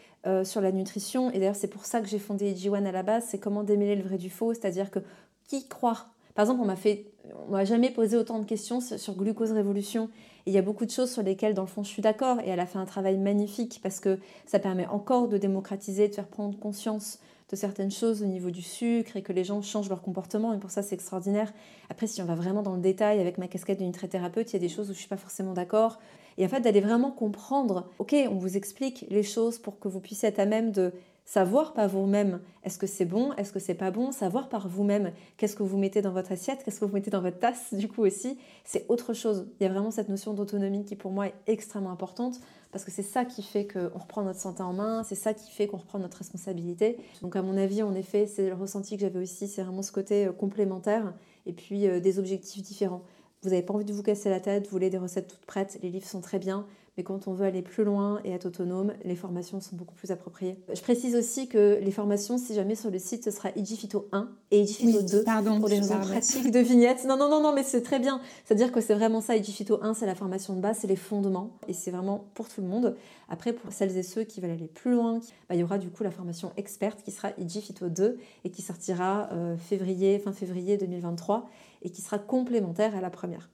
sur 0.43 0.61
la 0.61 0.73
nutrition, 0.73 1.31
et 1.31 1.39
d'ailleurs 1.39 1.55
c'est 1.55 1.69
pour 1.69 1.85
ça 1.85 2.01
que 2.01 2.09
j'ai 2.09 2.19
fondé 2.19 2.53
IG1 2.53 2.85
à 2.85 2.91
la 2.91 3.05
base, 3.05 3.27
c'est 3.29 3.39
comment 3.39 3.63
démêler 3.63 3.95
le 3.95 4.03
vrai 4.03 4.19
du 4.19 4.29
faux, 4.29 4.53
c'est-à-dire 4.55 4.91
que 4.91 4.99
qui 5.47 5.69
croire. 5.69 6.11
Par 6.35 6.43
exemple, 6.43 6.63
on 6.63 6.67
m'a 6.67 6.75
fait, 6.75 7.07
on 7.47 7.53
m'a 7.53 7.65
jamais 7.65 7.91
posé 7.91 8.17
autant 8.17 8.39
de 8.39 8.45
questions 8.45 8.81
sur 8.81 9.15
Glucose 9.15 9.53
Révolution, 9.53 10.11
il 10.47 10.53
y 10.53 10.59
a 10.59 10.63
beaucoup 10.63 10.87
de 10.87 10.91
choses 10.91 11.11
sur 11.11 11.23
lesquelles, 11.23 11.55
dans 11.55 11.63
le 11.63 11.69
fond, 11.69 11.83
je 11.83 11.89
suis 11.89 12.03
d'accord. 12.03 12.41
Et 12.41 12.49
elle 12.49 12.61
a 12.61 12.67
fait 12.67 12.79
un 12.79 12.85
travail 12.85 13.19
magnifique 13.19 13.81
parce 13.83 14.01
que 14.01 14.19
ça 14.47 14.59
permet 14.59 14.87
encore 14.87 15.29
de 15.29 15.39
démocratiser, 15.39 16.09
de 16.09 16.15
faire 16.15 16.29
prendre 16.29 16.57
conscience 16.59 17.19
de 17.49 17.57
certaines 17.57 17.91
choses 17.91 18.23
au 18.23 18.27
niveau 18.27 18.51
du 18.51 18.63
sucre 18.63 19.17
et 19.17 19.23
que 19.23 19.33
les 19.33 19.45
gens 19.45 19.63
changent 19.63 19.89
leur 19.89 20.03
comportement. 20.03 20.53
Et 20.53 20.59
pour 20.59 20.71
ça, 20.71 20.83
c'est 20.83 20.95
extraordinaire. 20.95 21.53
Après, 21.91 22.07
si 22.07 22.23
on 22.23 22.25
va 22.25 22.35
vraiment 22.35 22.63
dans 22.63 22.75
le 22.75 22.81
détail 22.81 23.21
avec 23.21 23.39
ma 23.39 23.49
casquette 23.49 23.79
de 23.81 23.85
nutrithérapeute, 23.85 24.53
il 24.53 24.55
y 24.55 24.57
a 24.57 24.61
des 24.61 24.69
choses 24.69 24.91
où 24.91 24.93
je 24.93 24.99
suis 24.99 25.09
pas 25.09 25.17
forcément 25.17 25.53
d'accord. 25.53 25.99
Et 26.39 26.45
en 26.45 26.49
fait, 26.49 26.61
d'aller 26.61 26.81
vraiment 26.81 27.11
comprendre, 27.11 27.89
ok, 27.99 28.15
on 28.31 28.35
vous 28.35 28.57
explique 28.57 29.07
les 29.11 29.23
choses 29.23 29.59
pour 29.59 29.79
que 29.79 29.89
vous 29.89 30.01
puissiez 30.01 30.29
être 30.29 30.39
à 30.39 30.47
même 30.47 30.71
de 30.71 30.93
savoir 31.27 31.75
par 31.75 31.89
vous-même 31.89 32.41
est-ce 32.63 32.79
que 32.79 32.87
c'est 32.87 33.05
bon, 33.05 33.33
est-ce 33.35 33.53
que 33.53 33.59
c'est 33.59 33.75
pas 33.75 33.91
bon, 33.91 34.13
savoir 34.13 34.49
par 34.49 34.69
vous-même 34.69 35.13
qu'est-ce 35.37 35.57
que 35.57 35.65
vous 35.65 35.77
mettez 35.77 36.01
dans 36.01 36.13
votre 36.13 36.33
assiette, 36.33 36.63
qu'est-ce 36.65 36.81
que 36.81 36.85
vous 36.85 36.95
mettez 36.95 37.11
dans 37.11 37.21
votre 37.21 37.39
tasse, 37.39 37.75
du 37.75 37.89
coup 37.89 38.03
aussi, 38.03 38.39
c'est 38.65 38.87
autre 38.89 39.13
chose. 39.13 39.47
Il 39.61 39.65
y 39.65 39.67
a 39.67 39.73
vraiment 39.73 39.91
cette 39.91 40.09
notion 40.09 40.33
d'autonomie 40.33 40.85
qui 40.85 40.97
pour 40.97 41.11
moi 41.11 41.27
est 41.27 41.35
extrêmement 41.49 41.91
importante 41.91 42.41
parce 42.71 42.85
que 42.85 42.91
c'est 42.91 43.03
ça 43.03 43.25
qui 43.25 43.43
fait 43.43 43.67
qu'on 43.67 43.99
reprend 43.99 44.23
notre 44.23 44.41
santé 44.41 44.63
en 44.63 44.73
main, 44.73 45.03
c'est 45.03 45.17
ça 45.17 45.35
qui 45.35 45.51
fait 45.51 45.67
qu'on 45.67 45.79
reprend 45.79 45.99
notre 45.99 46.19
responsabilité. 46.19 46.97
Donc 47.23 47.35
à 47.35 47.43
mon 47.43 47.57
avis, 47.57 47.83
en 47.83 47.95
effet, 47.95 48.27
c'est 48.27 48.49
le 48.49 48.55
ressenti 48.55 48.97
que 48.97 49.01
j'avais 49.03 49.19
aussi, 49.19 49.49
c'est 49.49 49.63
vraiment 49.63 49.83
ce 49.83 49.93
côté 49.93 50.27
euh, 50.27 50.33
complémentaire 50.33 51.13
et 51.45 51.53
puis 51.53 51.89
euh, 51.89 52.01
des 52.01 52.19
objectifs 52.19 52.63
différents. 52.63 53.03
Vous 53.43 53.51
n'avez 53.51 53.63
pas 53.63 53.75
envie 53.75 53.85
de 53.85 53.93
vous 53.93 54.03
casser 54.03 54.31
la 54.31 54.41
tête, 54.41 54.65
vous 54.65 54.71
voulez 54.71 54.91
des 54.91 54.99
recettes 54.99 55.29
toutes 55.29 55.47
prêtes, 55.47 55.79
les 55.83 55.91
livres 55.91 56.07
sont 56.07 56.21
très 56.21 56.39
bien, 56.39 56.67
mais 56.97 57.03
quand 57.03 57.29
on 57.29 57.35
veut 57.35 57.45
aller 57.45 57.63
plus 57.63 57.85
loin 57.85 58.21
et 58.25 58.31
être 58.31 58.47
autonome, 58.47 58.95
les 59.05 59.17
formations 59.17 59.61
sont 59.61 59.77
beaucoup 59.77 59.95
plus 59.95 60.11
appropriées. 60.11 60.59
Je 60.73 60.81
précise 60.81 61.15
aussi 61.15 61.47
que 61.47 61.79
les 61.83 61.91
formations, 61.91 62.39
si 62.39 62.55
jamais 62.55 62.75
sur 62.75 62.91
le 62.91 62.99
site, 62.99 63.25
ce 63.25 63.31
sera 63.31 63.51
Igifito 63.55 64.09
1 64.13 64.29
et 64.51 64.61
Igifito 64.61 65.03
2 65.03 65.25
pardon, 65.25 65.61
pour 65.61 65.69
des 65.69 65.77
raisons 65.77 66.01
pratiques 66.01 66.51
de 66.51 66.59
vignettes. 66.61 67.05
Non, 67.05 67.19
non, 67.19 67.29
non, 67.29 67.43
non, 67.43 67.53
mais 67.53 67.65
c'est 67.65 67.83
très 67.83 67.99
bien. 67.99 68.21
C'est-à-dire 68.45 68.73
que 68.73 68.81
c'est 68.81 68.95
vraiment 68.95 69.21
ça. 69.21 69.37
Igifito 69.37 69.79
1, 69.83 69.93
c'est 69.95 70.07
la 70.07 70.15
formation 70.15 70.55
de 70.55 70.61
base, 70.61 70.79
c'est 70.81 70.87
les 70.87 70.97
fondements 70.97 71.59
et 71.69 71.75
c'est 71.75 71.91
vraiment 71.91 72.31
pour 72.35 72.49
tout 72.49 72.63
le 72.63 72.69
monde. 72.69 72.97
Après, 73.29 73.53
pour 73.53 73.73
celles 73.73 73.97
et 73.99 74.03
ceux 74.03 74.25
qui 74.25 74.41
veulent 74.41 74.53
aller 74.53 74.69
plus 74.69 74.93
loin, 74.93 75.21
bah, 75.49 75.55
il 75.55 75.61
y 75.61 75.63
aura 75.63 75.77
du 75.79 75.91
coup 75.91 76.03
la 76.03 76.11
formation 76.11 76.53
experte 76.57 77.03
qui 77.03 77.11
sera 77.11 77.31
Igifito 77.39 77.89
2 77.89 78.19
et 78.45 78.51
qui 78.51 78.63
sortira 78.63 79.29
euh, 79.33 79.57
février, 79.59 80.19
fin 80.19 80.33
février 80.33 80.79
2023 80.79 81.49
et 81.83 81.91
qui 81.91 82.01
sera 82.01 82.19
complémentaire 82.19 82.97
à 82.97 83.03
la 83.03 83.11
première. 83.11 83.51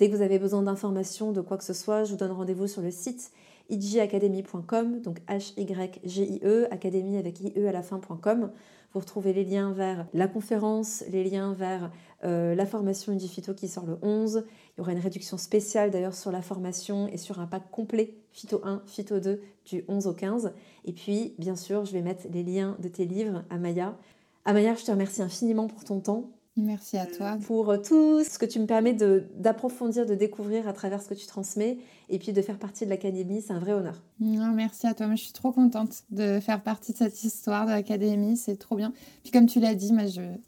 Dès 0.00 0.08
que 0.08 0.16
vous 0.16 0.22
avez 0.22 0.38
besoin 0.38 0.62
d'informations, 0.62 1.30
de 1.30 1.42
quoi 1.42 1.58
que 1.58 1.64
ce 1.64 1.74
soit, 1.74 2.04
je 2.04 2.12
vous 2.12 2.16
donne 2.16 2.30
rendez-vous 2.30 2.66
sur 2.66 2.80
le 2.80 2.90
site 2.90 3.32
igacademy.com, 3.68 5.02
donc 5.02 5.20
H-Y-G-I-E, 5.28 6.68
académie 6.70 7.18
avec 7.18 7.38
I-E 7.42 7.68
à 7.68 7.72
la 7.72 7.82
fin.com. 7.82 8.50
Vous 8.94 8.98
retrouvez 8.98 9.34
les 9.34 9.44
liens 9.44 9.72
vers 9.72 10.06
la 10.14 10.26
conférence, 10.26 11.04
les 11.12 11.22
liens 11.22 11.52
vers 11.52 11.90
euh, 12.24 12.54
la 12.54 12.64
formation 12.64 13.14
Phyto 13.18 13.52
qui 13.52 13.68
sort 13.68 13.84
le 13.84 13.98
11. 14.00 14.46
Il 14.46 14.78
y 14.78 14.80
aura 14.80 14.92
une 14.92 15.00
réduction 15.00 15.36
spéciale 15.36 15.90
d'ailleurs 15.90 16.14
sur 16.14 16.32
la 16.32 16.40
formation 16.40 17.06
et 17.08 17.18
sur 17.18 17.38
un 17.38 17.46
pack 17.46 17.70
complet 17.70 18.14
Phyto 18.32 18.62
1, 18.64 18.80
Phyto 18.86 19.20
2 19.20 19.42
du 19.66 19.84
11 19.86 20.06
au 20.06 20.14
15. 20.14 20.54
Et 20.86 20.94
puis, 20.94 21.34
bien 21.38 21.56
sûr, 21.56 21.84
je 21.84 21.92
vais 21.92 22.00
mettre 22.00 22.26
les 22.32 22.42
liens 22.42 22.74
de 22.78 22.88
tes 22.88 23.04
livres, 23.04 23.44
Amaya. 23.50 23.98
Amaya, 24.46 24.74
je 24.76 24.84
te 24.86 24.90
remercie 24.92 25.20
infiniment 25.20 25.66
pour 25.66 25.84
ton 25.84 26.00
temps. 26.00 26.30
Merci 26.56 26.98
à 26.98 27.06
toi. 27.06 27.38
Pour 27.46 27.80
tout 27.80 28.24
ce 28.24 28.38
que 28.38 28.44
tu 28.44 28.58
me 28.58 28.66
permets 28.66 28.92
d'approfondir, 28.92 30.04
de, 30.04 30.14
découvrir 30.14 30.68
à 30.68 30.72
travers 30.72 31.00
ce 31.00 31.08
que 31.08 31.14
tu 31.14 31.26
transmets 31.26 31.78
et 32.08 32.18
puis 32.18 32.32
de 32.32 32.42
faire 32.42 32.58
partie 32.58 32.84
de 32.84 32.90
l'Académie, 32.90 33.40
c'est 33.40 33.52
un 33.52 33.60
vrai 33.60 33.72
honneur. 33.72 34.02
merci 34.18 34.86
à 34.86 34.94
toi. 34.94 35.06
Moi, 35.06 35.14
je 35.14 35.22
suis 35.22 35.32
trop 35.32 35.52
contente 35.52 36.02
de 36.10 36.40
faire 36.40 36.62
partie 36.62 36.92
de 36.92 36.98
cette 36.98 37.22
histoire 37.22 37.66
de 37.66 37.70
l'Académie, 37.70 38.36
c'est 38.36 38.56
trop 38.56 38.76
bien. 38.76 38.92
Puis 39.22 39.30
comme 39.30 39.46
tu 39.46 39.60
l'as 39.60 39.74
dit, 39.74 39.92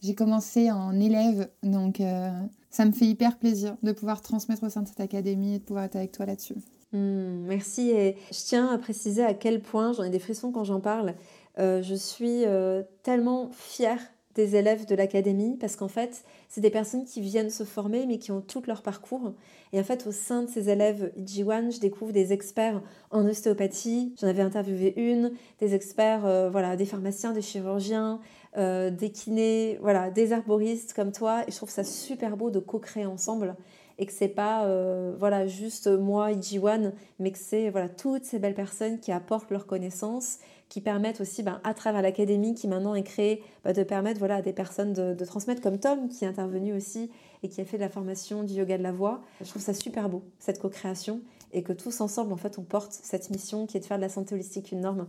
j'ai 0.02 0.14
commencé 0.14 0.70
en 0.70 0.98
élève, 0.98 1.48
donc 1.62 2.00
euh, 2.00 2.30
ça 2.70 2.84
me 2.84 2.92
fait 2.92 3.06
hyper 3.06 3.38
plaisir 3.38 3.76
de 3.82 3.92
pouvoir 3.92 4.22
transmettre 4.22 4.64
au 4.64 4.68
sein 4.68 4.82
de 4.82 4.88
cette 4.88 5.00
Académie 5.00 5.54
et 5.54 5.58
de 5.60 5.64
pouvoir 5.64 5.84
être 5.84 5.96
avec 5.96 6.12
toi 6.12 6.26
là-dessus. 6.26 6.56
Hmm, 6.92 7.46
merci 7.46 7.90
et 7.90 8.16
je 8.30 8.44
tiens 8.44 8.68
à 8.68 8.76
préciser 8.76 9.24
à 9.24 9.34
quel 9.34 9.62
point, 9.62 9.92
j'en 9.92 10.02
ai 10.02 10.10
des 10.10 10.18
frissons 10.18 10.52
quand 10.52 10.64
j'en 10.64 10.80
parle, 10.80 11.14
euh, 11.58 11.82
je 11.82 11.94
suis 11.94 12.44
euh, 12.44 12.82
tellement 13.02 13.50
fière 13.52 14.00
des 14.34 14.56
élèves 14.56 14.86
de 14.86 14.94
l'académie 14.94 15.56
parce 15.58 15.76
qu'en 15.76 15.88
fait, 15.88 16.24
c'est 16.48 16.60
des 16.60 16.70
personnes 16.70 17.04
qui 17.04 17.20
viennent 17.20 17.50
se 17.50 17.64
former 17.64 18.06
mais 18.06 18.18
qui 18.18 18.32
ont 18.32 18.40
tout 18.40 18.62
leur 18.66 18.82
parcours. 18.82 19.32
Et 19.72 19.80
en 19.80 19.84
fait, 19.84 20.06
au 20.06 20.12
sein 20.12 20.42
de 20.42 20.48
ces 20.48 20.70
élèves 20.70 21.12
IG1, 21.18 21.74
je 21.74 21.80
découvre 21.80 22.12
des 22.12 22.32
experts 22.32 22.82
en 23.10 23.26
ostéopathie. 23.26 24.14
J'en 24.20 24.28
avais 24.28 24.42
interviewé 24.42 24.94
une, 24.96 25.32
des 25.60 25.74
experts, 25.74 26.26
euh, 26.26 26.50
voilà, 26.50 26.76
des 26.76 26.86
pharmaciens, 26.86 27.32
des 27.32 27.42
chirurgiens, 27.42 28.20
euh, 28.56 28.90
des 28.90 29.10
kinés, 29.10 29.78
voilà, 29.80 30.10
des 30.10 30.32
herboristes 30.32 30.92
comme 30.92 31.12
toi. 31.12 31.42
Et 31.46 31.50
je 31.50 31.56
trouve 31.56 31.70
ça 31.70 31.84
super 31.84 32.36
beau 32.36 32.50
de 32.50 32.58
co-créer 32.58 33.06
ensemble 33.06 33.56
et 33.98 34.06
que 34.06 34.12
c'est 34.12 34.28
pas 34.28 34.64
euh, 34.64 35.14
voilà 35.18 35.46
juste 35.46 35.86
moi 35.86 36.32
IG1 36.32 36.92
mais 37.18 37.30
que 37.30 37.38
c'est 37.38 37.70
voilà 37.70 37.88
toutes 37.88 38.24
ces 38.24 38.38
belles 38.38 38.54
personnes 38.54 38.98
qui 38.98 39.12
apportent 39.12 39.50
leurs 39.50 39.66
connaissances 39.66 40.38
qui 40.72 40.80
permettent 40.80 41.20
aussi, 41.20 41.42
ben, 41.42 41.60
à 41.64 41.74
travers 41.74 42.00
l'académie 42.00 42.54
qui 42.54 42.66
maintenant 42.66 42.94
est 42.94 43.02
créée, 43.02 43.42
ben, 43.62 43.74
de 43.74 43.82
permettre 43.82 44.18
voilà, 44.18 44.36
à 44.36 44.40
des 44.40 44.54
personnes 44.54 44.94
de, 44.94 45.24
transmettre, 45.26 45.60
comme 45.60 45.78
Tom 45.78 46.08
qui 46.08 46.24
est 46.24 46.26
intervenu 46.26 46.72
aussi 46.72 47.10
et 47.42 47.50
qui 47.50 47.60
a 47.60 47.66
fait 47.66 47.76
de 47.76 47.82
la 47.82 47.90
formation 47.90 48.42
du 48.42 48.54
yoga 48.54 48.78
de 48.78 48.82
la 48.82 48.90
voix. 48.90 49.20
Je 49.42 49.50
trouve 49.50 49.60
ça 49.60 49.74
super 49.74 50.08
beau, 50.08 50.22
cette 50.38 50.58
co-création, 50.58 51.20
et 51.52 51.62
que 51.62 51.74
tous 51.74 52.00
ensemble, 52.00 52.32
en 52.32 52.38
fait, 52.38 52.58
on 52.58 52.62
porte 52.62 52.90
cette 52.90 53.28
mission 53.28 53.66
qui 53.66 53.76
est 53.76 53.80
de 53.80 53.84
faire 53.84 53.98
de 53.98 54.02
la 54.02 54.08
santé 54.08 54.34
holistique 54.34 54.72
une 54.72 54.80
norme. 54.80 55.08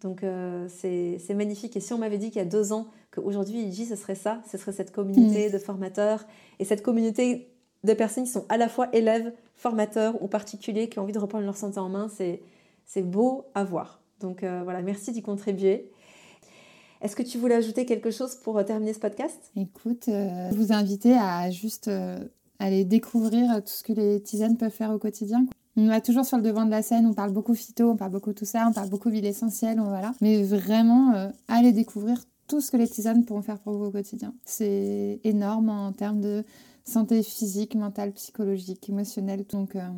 Donc 0.00 0.22
euh, 0.22 0.68
c'est 0.68 1.34
magnifique. 1.34 1.76
Et 1.76 1.80
si 1.80 1.92
on 1.92 1.98
m'avait 1.98 2.18
dit 2.18 2.28
qu'il 2.28 2.38
y 2.38 2.44
a 2.44 2.48
deux 2.48 2.72
ans 2.72 2.86
qu'aujourd'hui, 3.10 3.62
IJ, 3.62 3.88
ce 3.88 3.96
serait 3.96 4.14
ça, 4.14 4.40
ce 4.48 4.58
serait 4.58 4.70
cette 4.70 4.92
communauté 4.92 5.48
mmh. 5.48 5.52
de 5.52 5.58
formateurs 5.58 6.24
et 6.60 6.64
cette 6.64 6.84
communauté 6.84 7.50
de 7.82 7.94
personnes 7.94 8.24
qui 8.24 8.30
sont 8.30 8.46
à 8.48 8.56
la 8.56 8.68
fois 8.68 8.88
élèves, 8.94 9.32
formateurs 9.56 10.22
ou 10.22 10.28
particuliers 10.28 10.88
qui 10.88 11.00
ont 11.00 11.02
envie 11.02 11.12
de 11.12 11.18
reprendre 11.18 11.46
leur 11.46 11.56
santé 11.56 11.80
en 11.80 11.88
main, 11.88 12.08
c'est 12.08 13.02
beau 13.02 13.46
à 13.56 13.64
voir. 13.64 13.99
Donc 14.20 14.42
euh, 14.42 14.62
voilà, 14.64 14.82
merci 14.82 15.12
d'y 15.12 15.22
contribuer. 15.22 15.90
Est-ce 17.00 17.16
que 17.16 17.22
tu 17.22 17.38
voulais 17.38 17.54
ajouter 17.54 17.86
quelque 17.86 18.10
chose 18.10 18.36
pour 18.36 18.58
euh, 18.58 18.62
terminer 18.62 18.92
ce 18.92 18.98
podcast? 18.98 19.50
Écoute, 19.56 20.04
je 20.06 20.54
vous 20.54 20.72
invite 20.72 21.06
à 21.06 21.50
juste 21.50 21.90
aller 22.58 22.84
découvrir 22.84 23.62
tout 23.64 23.72
ce 23.72 23.82
que 23.82 23.92
les 23.92 24.22
tisanes 24.22 24.56
peuvent 24.56 24.70
faire 24.70 24.90
au 24.90 24.98
quotidien. 24.98 25.46
On 25.76 25.86
va 25.86 26.00
toujours 26.00 26.26
sur 26.26 26.36
le 26.36 26.42
devant 26.42 26.66
de 26.66 26.70
la 26.70 26.82
scène, 26.82 27.06
on 27.06 27.14
parle 27.14 27.32
beaucoup 27.32 27.54
phyto, 27.54 27.90
on 27.90 27.96
parle 27.96 28.10
beaucoup 28.10 28.32
tout 28.32 28.44
ça, 28.44 28.66
on 28.68 28.72
parle 28.72 28.90
beaucoup 28.90 29.08
huile 29.08 29.24
essentielle, 29.24 29.80
voilà. 29.80 30.12
Mais 30.20 30.42
vraiment, 30.42 31.30
aller 31.48 31.72
découvrir 31.72 32.22
tout 32.48 32.60
ce 32.60 32.70
que 32.70 32.76
les 32.76 32.88
tisanes 32.88 33.24
pourront 33.24 33.42
faire 33.42 33.60
pour 33.60 33.78
vous 33.78 33.84
au 33.86 33.90
quotidien. 33.92 34.34
C'est 34.44 35.20
énorme 35.24 35.70
en 35.70 35.92
termes 35.92 36.20
de 36.20 36.44
santé 36.84 37.22
physique, 37.22 37.74
mentale, 37.74 38.12
psychologique, 38.12 38.88
émotionnelle. 38.88 39.44
Donc, 39.46 39.76
euh, 39.76 39.88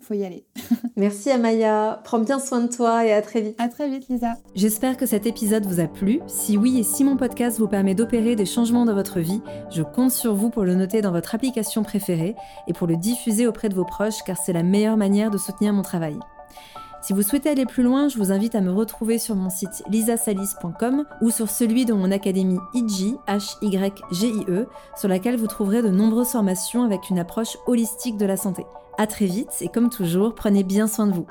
faut 0.00 0.14
y 0.14 0.24
aller. 0.24 0.44
Merci 0.96 1.30
Amaya. 1.30 2.00
Prends 2.04 2.18
bien 2.18 2.38
soin 2.38 2.60
de 2.60 2.68
toi 2.68 3.04
et 3.04 3.12
à 3.12 3.22
très 3.22 3.40
vite. 3.40 3.56
À 3.60 3.68
très 3.68 3.88
vite, 3.88 4.08
Lisa. 4.08 4.34
J'espère 4.54 4.96
que 4.96 5.06
cet 5.06 5.26
épisode 5.26 5.66
vous 5.66 5.80
a 5.80 5.86
plu. 5.86 6.20
Si 6.26 6.56
oui 6.56 6.78
et 6.78 6.82
si 6.82 7.04
mon 7.04 7.16
podcast 7.16 7.58
vous 7.58 7.68
permet 7.68 7.94
d'opérer 7.94 8.36
des 8.36 8.46
changements 8.46 8.84
dans 8.84 8.94
votre 8.94 9.20
vie, 9.20 9.40
je 9.70 9.82
compte 9.82 10.12
sur 10.12 10.34
vous 10.34 10.50
pour 10.50 10.64
le 10.64 10.74
noter 10.74 11.00
dans 11.00 11.12
votre 11.12 11.34
application 11.34 11.82
préférée 11.82 12.34
et 12.66 12.72
pour 12.72 12.86
le 12.86 12.96
diffuser 12.96 13.46
auprès 13.46 13.68
de 13.68 13.74
vos 13.74 13.84
proches 13.84 14.22
car 14.24 14.36
c'est 14.36 14.52
la 14.52 14.62
meilleure 14.62 14.96
manière 14.96 15.30
de 15.30 15.38
soutenir 15.38 15.72
mon 15.72 15.82
travail. 15.82 16.18
Si 17.00 17.12
vous 17.12 17.22
souhaitez 17.22 17.48
aller 17.48 17.64
plus 17.64 17.82
loin, 17.82 18.08
je 18.08 18.18
vous 18.18 18.32
invite 18.32 18.54
à 18.54 18.60
me 18.60 18.72
retrouver 18.72 19.18
sur 19.18 19.36
mon 19.36 19.50
site 19.50 19.84
lisasalis.com 19.88 21.04
ou 21.20 21.30
sur 21.30 21.48
celui 21.48 21.84
de 21.84 21.92
mon 21.92 22.10
académie 22.10 22.58
IG, 22.74 23.16
H-Y-G-I-E, 23.28 24.66
sur 24.96 25.08
laquelle 25.08 25.36
vous 25.36 25.46
trouverez 25.46 25.82
de 25.82 25.88
nombreuses 25.88 26.32
formations 26.32 26.82
avec 26.82 27.08
une 27.08 27.18
approche 27.18 27.56
holistique 27.66 28.16
de 28.16 28.26
la 28.26 28.36
santé. 28.36 28.66
A 28.98 29.06
très 29.06 29.26
vite 29.26 29.54
et 29.60 29.68
comme 29.68 29.90
toujours, 29.90 30.34
prenez 30.34 30.64
bien 30.64 30.88
soin 30.88 31.06
de 31.06 31.12
vous. 31.12 31.26